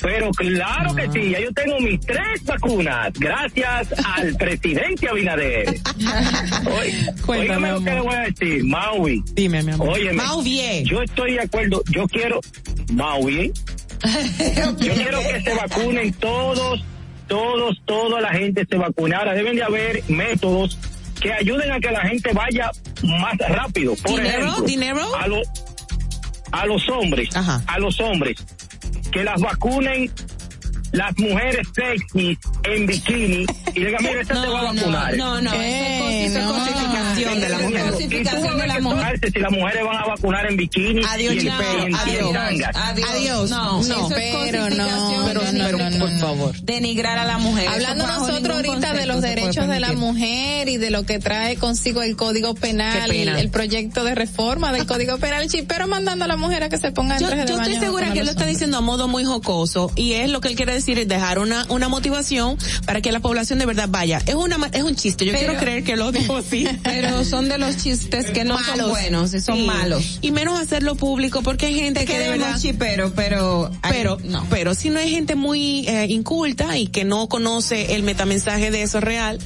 Pero 0.00 0.30
claro 0.30 0.94
que 0.94 1.10
sí, 1.10 1.30
ya 1.30 1.40
yo 1.40 1.50
tengo 1.52 1.80
mis 1.80 1.98
tres 2.00 2.44
vacunas, 2.44 3.12
gracias 3.18 3.88
al 4.04 4.36
presidente 4.38 5.08
Abinader. 5.08 5.80
Oye, 6.78 7.06
Cuéntame, 7.24 7.70
lo 7.72 7.80
que 7.82 7.90
le 7.90 8.00
voy 8.02 8.14
a 8.14 8.20
decir, 8.20 8.62
Maui. 8.62 9.20
Dime, 9.32 9.64
mi 9.64 9.72
amor. 9.72 9.88
Óyeme, 9.88 10.12
Mauvie. 10.22 10.84
yo 10.84 11.02
estoy 11.02 11.32
de 11.32 11.40
acuerdo, 11.40 11.82
yo 11.90 12.06
quiero, 12.06 12.40
Maui, 12.92 13.52
yo 14.78 14.94
quiero 14.94 15.18
que 15.20 15.40
se 15.42 15.54
vacunen 15.54 16.12
todos, 16.14 16.84
todos, 17.28 17.76
toda 17.84 18.20
la 18.20 18.30
gente 18.30 18.64
se 18.68 18.76
vacune. 18.76 19.14
Ahora 19.16 19.34
deben 19.34 19.56
de 19.56 19.62
haber 19.62 20.02
métodos 20.08 20.78
que 21.20 21.32
ayuden 21.32 21.72
a 21.72 21.80
que 21.80 21.90
la 21.90 22.00
gente 22.02 22.32
vaya 22.32 22.70
más 23.02 23.36
rápido. 23.48 23.94
Por 23.96 24.16
¿Dinero? 24.20 24.38
ejemplo, 24.46 24.64
¿Dinero? 24.66 25.16
A, 25.16 25.26
lo- 25.26 25.42
a 26.52 26.66
los 26.66 26.88
hombres, 26.88 27.28
a 27.34 27.78
los 27.78 27.98
hombres, 28.00 28.36
que 29.10 29.24
las 29.24 29.40
vacunen 29.40 30.10
las 30.96 31.18
mujeres 31.18 31.66
sexy 31.74 32.38
en 32.64 32.86
bikini 32.86 33.46
y 33.74 33.84
digan, 33.84 33.96
mira, 34.02 34.20
esta 34.22 34.40
te 34.42 34.48
va 34.48 34.60
a 34.60 34.72
vacunar. 34.72 35.16
No, 35.16 35.40
no, 35.42 35.52
eso 35.52 35.58
es 36.08 36.32
no. 36.44 36.52
cosificación 36.54 37.40
de 37.40 37.48
la 37.50 37.58
mujer. 37.58 37.90
Cosificación 37.90 38.58
de 38.58 38.66
la 38.66 38.80
mujer. 38.80 39.20
si 39.32 39.38
las 39.40 39.52
mujeres 39.52 39.84
van 39.84 39.96
a 39.96 40.06
vacunar 40.06 40.46
en 40.50 40.56
bikini 40.56 41.02
Adiós, 41.08 41.34
y 41.34 41.38
en, 41.38 41.44
y 41.44 41.48
en- 41.48 41.52
y 41.52 41.86
en 41.86 41.94
adiós. 41.96 42.32
tangas. 42.32 42.76
Adiós. 42.76 43.10
Adiós. 43.10 43.50
No, 43.50 43.72
No, 43.72 43.80
eso 43.82 44.16
es 44.16 44.34
pero 44.34 44.62
cosificación, 44.62 44.76
no, 44.78 45.26
Pero, 45.26 45.40
denigrar- 45.42 45.90
pero, 45.92 45.98
por 45.98 46.18
favor. 46.18 46.60
denigrar 46.62 47.18
a 47.18 47.24
la 47.26 47.38
mujer. 47.38 47.68
Hablando 47.68 48.06
nosotros 48.06 48.56
ahorita 48.56 48.94
de 48.94 49.06
los 49.06 49.20
derechos 49.20 49.68
de 49.68 49.80
la 49.80 49.92
mujer 49.92 50.68
y 50.68 50.78
de 50.78 50.90
lo 50.90 51.04
que 51.04 51.18
trae 51.18 51.56
consigo 51.56 52.02
el 52.02 52.16
Código 52.16 52.54
Penal, 52.54 53.10
el 53.10 53.50
proyecto 53.50 54.02
de 54.04 54.14
reforma 54.14 54.72
del 54.72 54.86
Código 54.86 55.18
Penal, 55.18 55.46
pero 55.68 55.86
mandando 55.88 56.24
a 56.24 56.28
la 56.28 56.36
mujer 56.36 56.62
a 56.64 56.68
que 56.68 56.78
se 56.78 56.90
ponga 56.92 57.16
en 57.16 57.20
Yo, 57.20 57.26
traje 57.28 57.42
de 57.42 57.48
yo 57.48 57.56
estoy 57.56 57.72
baño 57.74 57.80
segura 57.84 58.12
que 58.12 58.20
él 58.20 58.24
lo 58.26 58.30
está 58.32 58.46
diciendo 58.46 58.78
a 58.78 58.80
modo 58.80 59.08
muy 59.08 59.24
jocoso 59.24 59.90
y 59.96 60.12
es 60.14 60.30
lo 60.30 60.40
que 60.40 60.48
él 60.48 60.56
quiere 60.56 60.72
decir 60.74 60.85
es 60.92 61.08
dejar 61.08 61.38
una, 61.38 61.66
una 61.68 61.88
motivación 61.88 62.56
para 62.86 63.00
que 63.00 63.12
la 63.12 63.20
población 63.20 63.58
de 63.58 63.66
verdad, 63.66 63.88
vaya, 63.90 64.20
es 64.26 64.34
una 64.34 64.56
es 64.72 64.82
un 64.82 64.94
chiste. 64.96 65.24
Yo 65.26 65.34
quiero 65.34 65.56
creer 65.56 65.84
que 65.84 65.96
lo 65.96 66.12
digo 66.12 66.36
así. 66.36 66.66
Pero 66.82 67.24
son 67.24 67.48
de 67.48 67.58
los 67.58 67.76
chistes 67.76 68.30
que 68.30 68.44
no 68.44 68.58
son 68.62 68.88
buenos, 68.90 69.34
y 69.34 69.40
son 69.40 69.56
Sí. 69.58 69.62
malos. 69.66 70.18
Y 70.22 70.30
menos 70.32 70.58
hacerlo 70.60 70.94
público 70.96 71.42
porque 71.42 71.66
hay 71.66 71.74
gente 71.74 72.04
que 72.04 72.18
de 72.18 72.28
verdad 72.30 72.58
chipero, 72.58 73.12
pero 73.14 73.70
pero 73.82 74.18
no. 74.24 74.46
pero 74.50 74.74
si 74.74 74.90
no 74.90 74.98
hay 74.98 75.10
gente 75.10 75.34
muy 75.34 75.86
eh, 75.88 76.06
inculta 76.08 76.76
y 76.78 76.86
que 76.86 77.04
no 77.04 77.28
conoce 77.28 77.94
el 77.94 78.02
metamensaje 78.02 78.70
de 78.70 78.82
eso 78.82 79.00
real 79.00 79.38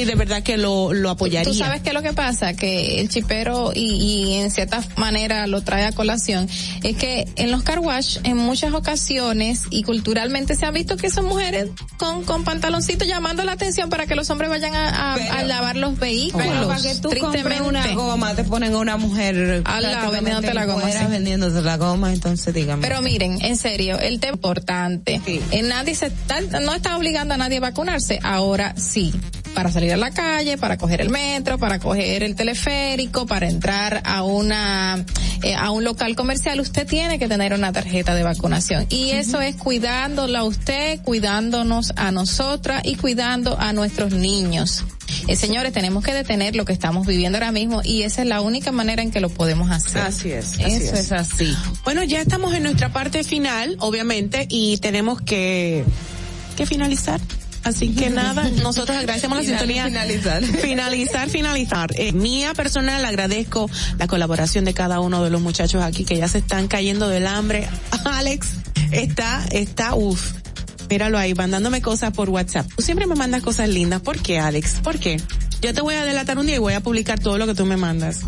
y 0.00 0.04
de 0.04 0.14
verdad 0.14 0.42
que 0.42 0.56
lo 0.56 0.92
lo 0.92 1.10
apoyaría. 1.10 1.50
Tú 1.50 1.54
sabes 1.54 1.82
qué 1.82 1.88
es 1.90 1.94
lo 1.94 2.02
que 2.02 2.12
pasa, 2.12 2.54
que 2.54 3.00
el 3.00 3.08
chipero 3.08 3.72
y, 3.74 3.80
y 3.94 4.34
en 4.34 4.50
cierta 4.50 4.82
manera 4.96 5.46
lo 5.46 5.62
trae 5.62 5.84
a 5.84 5.92
colación, 5.92 6.48
es 6.82 6.96
que 6.96 7.26
en 7.36 7.50
los 7.50 7.62
car 7.62 7.78
wash 7.80 8.18
en 8.24 8.36
muchas 8.36 8.72
ocasiones 8.72 9.62
y 9.70 9.82
culturalmente 9.82 10.54
se 10.56 10.66
ha 10.66 10.70
visto 10.70 10.96
que 10.96 11.10
son 11.10 11.26
mujeres 11.26 11.70
con, 11.96 12.24
con 12.24 12.44
pantaloncitos 12.44 13.06
llamando 13.08 13.44
la 13.44 13.52
atención 13.52 13.90
para 13.90 14.06
que 14.06 14.14
los 14.14 14.28
hombres 14.30 14.50
vayan 14.50 14.74
a, 14.74 15.14
a- 15.14 15.38
a 15.38 15.42
lavar 15.44 15.76
los 15.76 15.98
vehículos. 15.98 16.46
Pero 16.48 16.68
para 16.68 16.80
que 16.82 16.94
tú 16.96 17.10
compres 17.20 17.60
una 17.60 17.86
goma, 17.94 18.34
te 18.34 18.44
ponen 18.44 18.74
a 18.74 18.78
una 18.78 18.96
mujer 18.96 19.62
Al 19.64 19.82
lado, 19.82 20.10
vendiéndote 20.10 20.54
la 20.54 20.66
goma, 20.66 20.90
sí. 20.90 20.98
vendiéndote 21.08 21.62
la 21.62 21.76
goma, 21.76 22.12
entonces 22.12 22.52
dígame. 22.54 22.82
Pero 22.82 23.00
miren, 23.02 23.38
en 23.42 23.56
serio, 23.56 23.98
el 23.98 24.20
tema 24.20 24.34
importante. 24.34 25.20
Eh, 25.26 25.62
nadie 25.62 25.94
se 25.94 26.06
está, 26.06 26.40
no 26.60 26.74
está 26.74 26.96
obligando 26.96 27.34
a 27.34 27.36
nadie 27.36 27.58
a 27.58 27.60
vacunarse. 27.60 28.18
Ahora 28.22 28.74
sí. 28.76 29.12
Para 29.54 29.70
salir 29.70 29.92
a 29.92 29.96
la 29.96 30.10
calle, 30.10 30.58
para 30.58 30.76
coger 30.76 31.00
el 31.00 31.10
metro, 31.10 31.58
para 31.58 31.78
coger 31.78 32.22
el 32.22 32.34
teleférico, 32.34 33.26
para 33.26 33.48
entrar 33.48 34.02
a 34.04 34.24
una, 34.24 35.04
eh, 35.42 35.54
a 35.54 35.70
un 35.70 35.84
local 35.84 36.16
comercial, 36.16 36.58
usted 36.60 36.86
tiene 36.86 37.18
que 37.18 37.28
tener 37.28 37.54
una 37.54 37.72
tarjeta 37.72 38.14
de 38.14 38.24
vacunación. 38.24 38.86
Y 38.88 39.10
eso 39.10 39.40
es 39.40 39.56
cuidándola 39.56 40.40
a 40.40 40.44
usted, 40.44 41.00
cuidándonos 41.02 41.92
a 41.96 42.10
nosotras 42.10 42.82
y 42.84 42.96
cuidando 42.96 43.58
a 43.58 43.72
nuestros 43.72 44.12
niños. 44.12 44.84
Eh, 45.28 45.36
señores, 45.36 45.72
tenemos 45.72 46.04
que 46.04 46.12
detener 46.12 46.56
lo 46.56 46.64
que 46.64 46.72
estamos 46.72 47.06
viviendo 47.06 47.38
ahora 47.38 47.52
mismo 47.52 47.80
y 47.82 48.02
esa 48.02 48.22
es 48.22 48.28
la 48.28 48.40
única 48.40 48.72
manera 48.72 49.02
en 49.02 49.10
que 49.10 49.20
lo 49.20 49.28
podemos 49.28 49.70
hacer. 49.70 50.02
Así 50.02 50.30
es. 50.30 50.54
así 50.54 50.64
Eso 50.64 50.94
es 50.96 51.12
así. 51.12 51.54
Bueno, 51.84 52.02
ya 52.02 52.20
estamos 52.20 52.54
en 52.54 52.64
nuestra 52.64 52.92
parte 52.92 53.24
final, 53.24 53.76
obviamente, 53.80 54.46
y 54.50 54.78
tenemos 54.78 55.20
que, 55.20 55.84
que 56.56 56.66
finalizar. 56.66 57.20
Así 57.64 57.94
que 57.94 58.10
nada, 58.10 58.50
nosotros 58.62 58.96
agradecemos 58.96 59.38
la 59.38 59.44
sintonía. 59.44 59.86
finalizar. 59.86 60.44
Finalizar, 60.44 61.30
finalizar. 61.30 61.90
Eh, 61.98 62.12
mía 62.12 62.52
personal 62.54 63.04
agradezco 63.04 63.70
la 63.98 64.06
colaboración 64.06 64.64
de 64.64 64.74
cada 64.74 65.00
uno 65.00 65.24
de 65.24 65.30
los 65.30 65.40
muchachos 65.40 65.82
aquí 65.82 66.04
que 66.04 66.16
ya 66.16 66.28
se 66.28 66.38
están 66.38 66.68
cayendo 66.68 67.08
del 67.08 67.26
hambre. 67.26 67.66
Alex 68.04 68.48
está, 68.92 69.44
está, 69.50 69.94
uff. 69.94 70.32
Míralo 70.90 71.18
ahí, 71.18 71.34
mandándome 71.34 71.80
cosas 71.80 72.12
por 72.12 72.28
WhatsApp. 72.28 72.66
Tú 72.76 72.82
siempre 72.82 73.06
me 73.06 73.14
mandas 73.14 73.42
cosas 73.42 73.68
lindas. 73.68 74.02
¿Por 74.02 74.20
qué, 74.20 74.38
Alex? 74.38 74.80
¿Por 74.82 74.98
qué? 74.98 75.20
Yo 75.62 75.72
te 75.72 75.80
voy 75.80 75.94
a 75.94 76.04
delatar 76.04 76.38
un 76.38 76.46
día 76.46 76.56
y 76.56 76.58
voy 76.58 76.74
a 76.74 76.80
publicar 76.80 77.18
todo 77.18 77.38
lo 77.38 77.46
que 77.46 77.54
tú 77.54 77.64
me 77.64 77.78
mandas. 77.78 78.20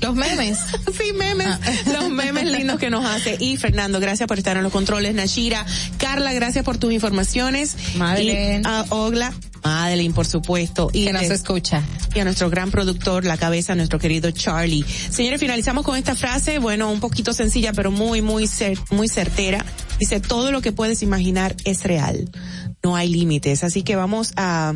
Los 0.00 0.14
memes. 0.14 0.58
sí, 0.98 1.12
memes. 1.16 1.48
Los 1.92 2.08
memes 2.10 2.44
lindos 2.44 2.78
que 2.78 2.90
nos 2.90 3.04
hace. 3.04 3.36
Y 3.38 3.56
Fernando, 3.56 4.00
gracias 4.00 4.26
por 4.26 4.38
estar 4.38 4.56
en 4.56 4.62
los 4.62 4.72
controles. 4.72 5.14
Nashira, 5.14 5.64
Carla, 5.98 6.32
gracias 6.32 6.64
por 6.64 6.78
tus 6.78 6.92
informaciones. 6.92 7.76
Madeleine. 7.96 8.62
Y 8.64 8.68
a 8.68 8.84
Ogla, 8.90 9.32
Madeline, 9.62 10.12
por 10.14 10.26
supuesto. 10.26 10.90
Y 10.92 11.04
Que 11.06 11.12
nos 11.12 11.22
escucha. 11.24 11.82
Y 12.14 12.18
a 12.20 12.24
nuestro 12.24 12.50
gran 12.50 12.70
productor, 12.70 13.24
la 13.24 13.36
cabeza, 13.36 13.74
nuestro 13.74 13.98
querido 13.98 14.30
Charlie. 14.30 14.84
Señores, 15.10 15.38
finalizamos 15.40 15.84
con 15.84 15.96
esta 15.96 16.14
frase, 16.14 16.58
bueno, 16.58 16.90
un 16.90 17.00
poquito 17.00 17.32
sencilla, 17.32 17.72
pero 17.72 17.90
muy, 17.90 18.22
muy, 18.22 18.44
cer- 18.44 18.78
muy 18.90 19.08
certera. 19.08 19.64
Dice, 19.98 20.18
todo 20.20 20.50
lo 20.50 20.60
que 20.62 20.72
puedes 20.72 21.02
imaginar 21.02 21.54
es 21.64 21.82
real. 21.84 22.30
No 22.82 22.96
hay 22.96 23.08
límites. 23.08 23.62
Así 23.62 23.82
que 23.82 23.96
vamos 23.96 24.32
a, 24.36 24.72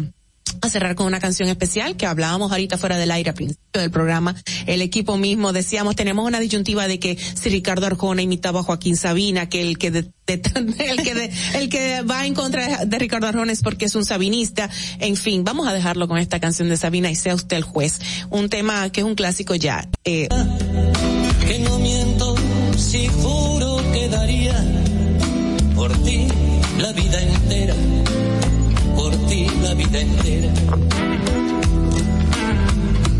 a 0.60 0.68
cerrar 0.68 0.94
con 0.94 1.06
una 1.06 1.20
canción 1.20 1.48
especial 1.48 1.96
que 1.96 2.06
hablábamos 2.06 2.50
ahorita 2.50 2.78
fuera 2.78 2.96
del 2.96 3.10
aire 3.10 3.30
al 3.30 3.34
principio 3.34 3.80
del 3.80 3.90
programa. 3.90 4.34
El 4.66 4.82
equipo 4.82 5.16
mismo 5.16 5.52
decíamos, 5.52 5.96
tenemos 5.96 6.26
una 6.26 6.40
disyuntiva 6.40 6.86
de 6.88 6.98
que 6.98 7.16
si 7.18 7.48
Ricardo 7.50 7.86
Arjona 7.86 8.22
imitaba 8.22 8.60
a 8.60 8.62
Joaquín 8.62 8.96
Sabina, 8.96 9.48
que 9.48 9.62
el 9.62 9.78
que 9.78 9.90
de- 9.90 10.02
de- 10.26 10.42
el 10.78 11.02
que 11.02 11.30
el 11.54 11.68
que 11.68 12.02
va 12.02 12.26
en 12.26 12.34
contra 12.34 12.84
de, 12.84 12.98
Ricardo 12.98 13.26
Arjona 13.26 13.52
es 13.52 13.62
porque 13.62 13.86
es 13.86 13.94
un 13.94 14.04
sabinista. 14.04 14.70
En 15.00 15.16
fin, 15.16 15.44
vamos 15.44 15.66
a 15.66 15.72
dejarlo 15.72 16.08
con 16.08 16.18
esta 16.18 16.40
canción 16.40 16.68
de 16.68 16.76
Sabina 16.76 17.10
y 17.10 17.14
sea 17.16 17.34
usted 17.34 17.56
el 17.56 17.62
juez. 17.64 18.00
Un 18.30 18.48
tema 18.48 18.90
que 18.90 19.00
es 19.00 19.06
un 19.06 19.14
clásico 19.14 19.54
ya. 19.54 19.86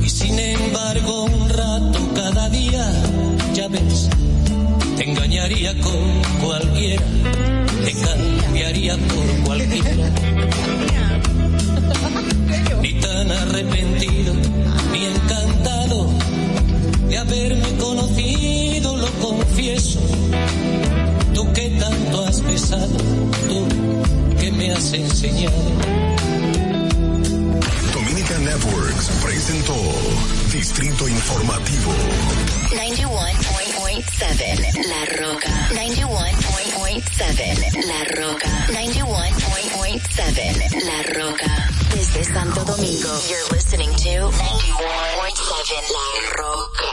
Y 0.03 0.09
sin 0.09 0.37
embargo 0.37 1.23
un 1.23 1.49
rato 1.49 2.01
cada 2.17 2.49
día, 2.49 2.85
ya 3.55 3.69
ves, 3.69 4.11
te 4.97 5.09
engañaría 5.09 5.73
con 5.81 6.45
cualquiera, 6.45 7.05
te 7.85 7.93
cambiaría 7.93 8.97
por 8.97 9.45
cualquiera. 9.47 10.11
Ni 12.83 12.95
tan 12.95 13.31
arrepentido, 13.31 14.35
ni 14.93 15.05
encantado 15.05 16.11
de 17.09 17.19
haberme 17.19 17.69
conocido, 17.79 18.97
lo 18.97 19.11
confieso. 19.23 20.01
Tú 21.35 21.53
que 21.53 21.69
tanto 21.79 22.25
has 22.27 22.43
besado, 22.43 22.97
tú 23.47 23.65
que 24.41 24.51
me 24.51 24.73
has 24.73 24.93
enseñado. 24.93 26.34
Networks 28.45 29.09
presentó 29.23 29.75
Distrito 30.53 31.09
Informativo. 31.09 31.93
91.7 32.73 34.87
La 34.87 35.07
Roca. 35.17 35.49
91.7 35.71 37.87
La 37.87 38.05
Roca. 38.21 38.67
91.7 38.69 40.85
La 40.85 41.03
Roca. 41.19 41.71
Desde 41.95 42.23
Santo 42.25 42.63
Domingo, 42.65 43.19
you're 43.29 43.47
listening 43.51 43.91
to 43.97 44.31
91.7 44.31 45.91
La 45.91 46.07
Roca. 46.37 46.93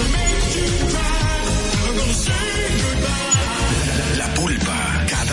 Emociones. 0.00 0.20
La 0.20 0.29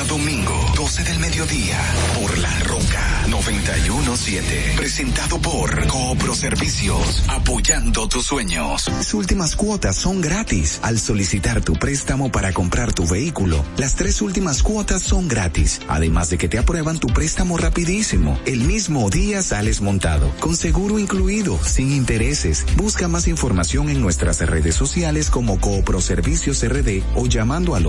domingo, 0.07 0.53
12 0.75 1.03
del 1.03 1.19
mediodía, 1.19 1.77
por 2.15 2.37
La 2.37 2.59
Roca 2.59 3.25
917. 3.27 4.73
Presentado 4.77 5.39
por 5.39 5.87
Coopro 5.87 6.33
Servicios, 6.33 7.23
apoyando 7.27 8.07
tus 8.07 8.25
sueños. 8.25 8.87
Las 8.87 9.13
últimas 9.13 9.55
cuotas 9.55 9.97
son 9.97 10.21
gratis. 10.21 10.79
Al 10.81 10.97
solicitar 10.99 11.61
tu 11.61 11.73
préstamo 11.73 12.31
para 12.31 12.53
comprar 12.53 12.93
tu 12.93 13.05
vehículo, 13.05 13.63
las 13.77 13.95
tres 13.95 14.21
últimas 14.21 14.63
cuotas 14.63 15.01
son 15.01 15.27
gratis. 15.27 15.81
Además 15.87 16.29
de 16.29 16.37
que 16.37 16.47
te 16.47 16.57
aprueban 16.57 16.99
tu 16.99 17.07
préstamo 17.07 17.57
rapidísimo. 17.57 18.39
El 18.45 18.61
mismo 18.61 19.09
día 19.09 19.43
sales 19.43 19.81
montado, 19.81 20.31
con 20.39 20.55
seguro 20.55 20.99
incluido, 20.99 21.59
sin 21.63 21.91
intereses. 21.91 22.65
Busca 22.77 23.07
más 23.07 23.27
información 23.27 23.89
en 23.89 24.01
nuestras 24.01 24.39
redes 24.39 24.75
sociales 24.75 25.29
como 25.29 25.59
Coopro 25.59 25.99
Servicios 25.99 26.65
RD 26.65 27.03
o 27.15 27.27
llamando 27.27 27.75
al 27.75 27.85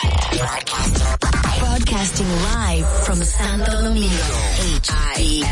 Broadcasting 1.60 2.28
live 2.28 2.86
from 3.06 3.22
Santo 3.24 3.82
Domingo, 3.82 4.16
HIL, 5.16 5.46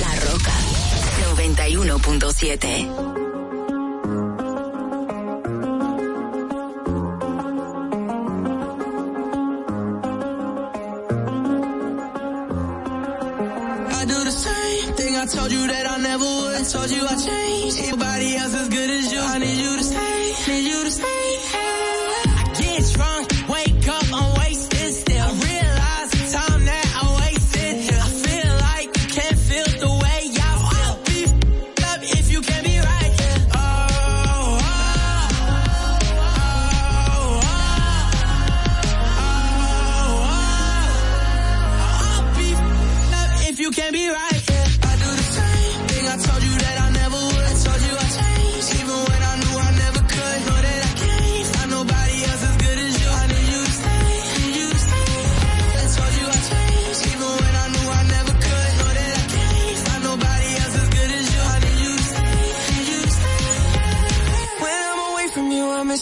La 0.00 0.14
Roca, 0.20 0.52
91.7. 1.36 3.27
told 15.28 15.52
you 15.52 15.66
that 15.66 15.86
I 15.86 15.98
never 15.98 16.24
would. 16.24 16.64
Told 16.68 16.90
you 16.90 17.06
I'd 17.06 17.18
change. 17.18 17.90
Nobody 17.90 18.36
else 18.36 18.54
as 18.54 18.68
good 18.68 18.90
as 18.90 19.12
you. 19.12 19.20
I 19.20 19.38
need 19.38 19.58
you 19.58 19.76
to 19.76 19.84
stay. 19.84 20.34
Need 20.48 20.68
you 20.68 20.84
to 20.84 20.90
stay. 20.90 21.17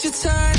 your 0.07 0.13
time. 0.13 0.56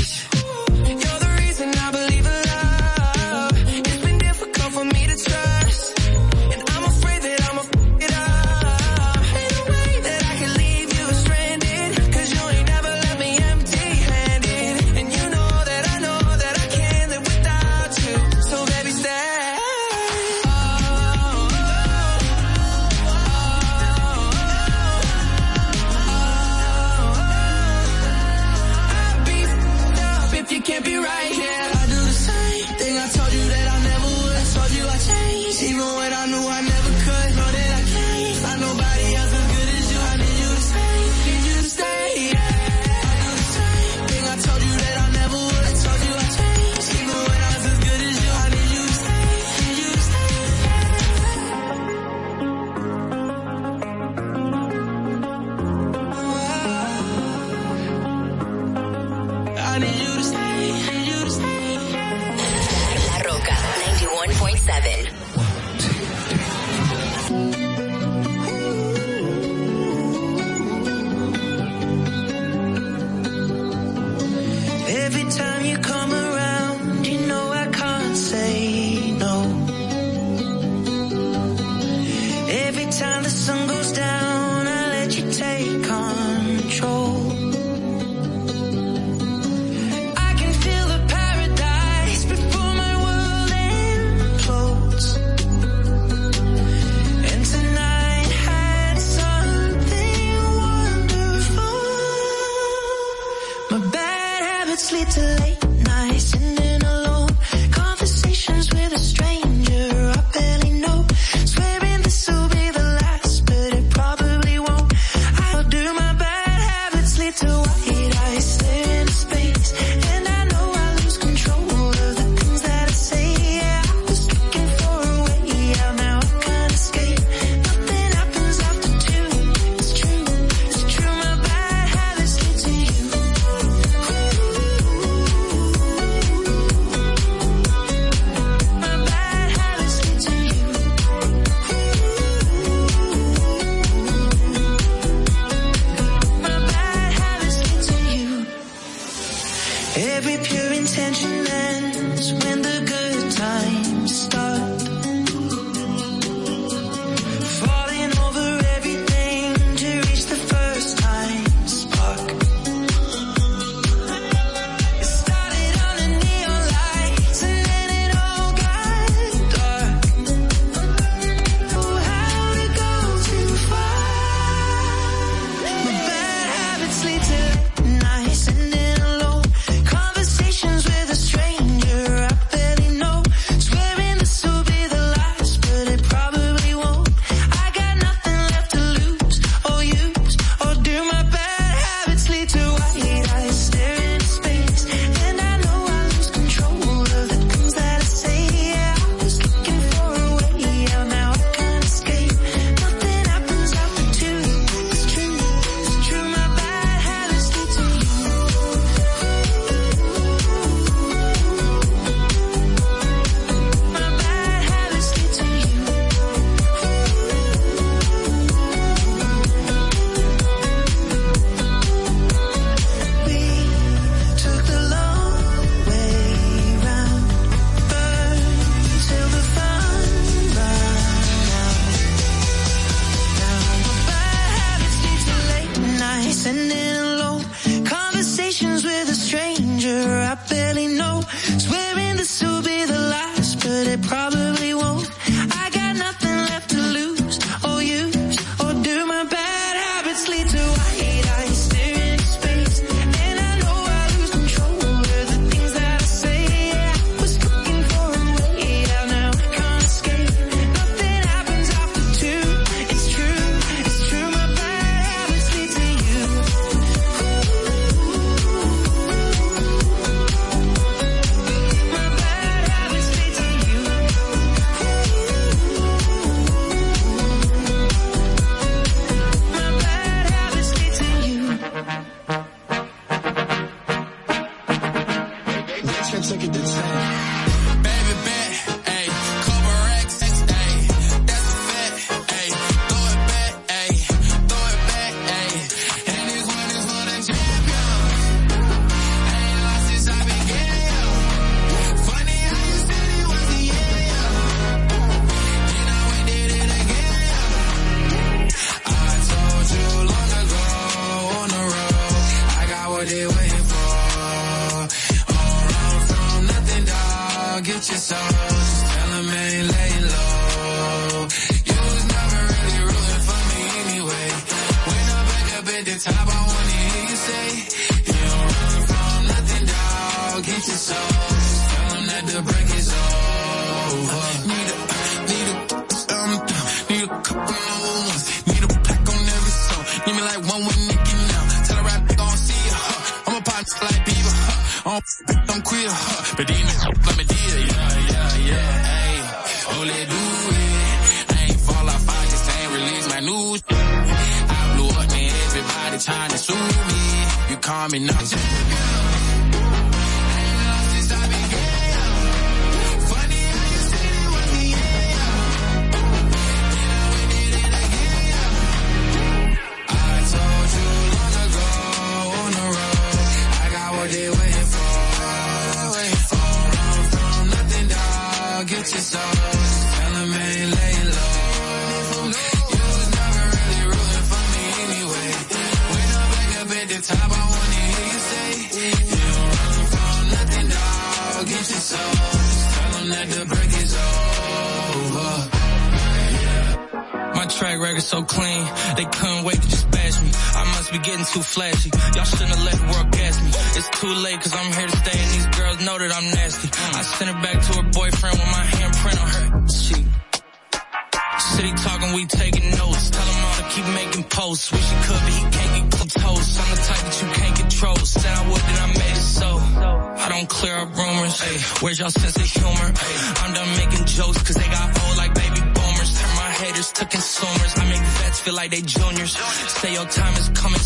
Like 428.70 428.80
they 428.80 428.86
juniors. 428.86 429.36
Say 429.80 429.92
your 429.94 430.06
time 430.06 430.34
is 430.34 430.48
coming 430.50 430.77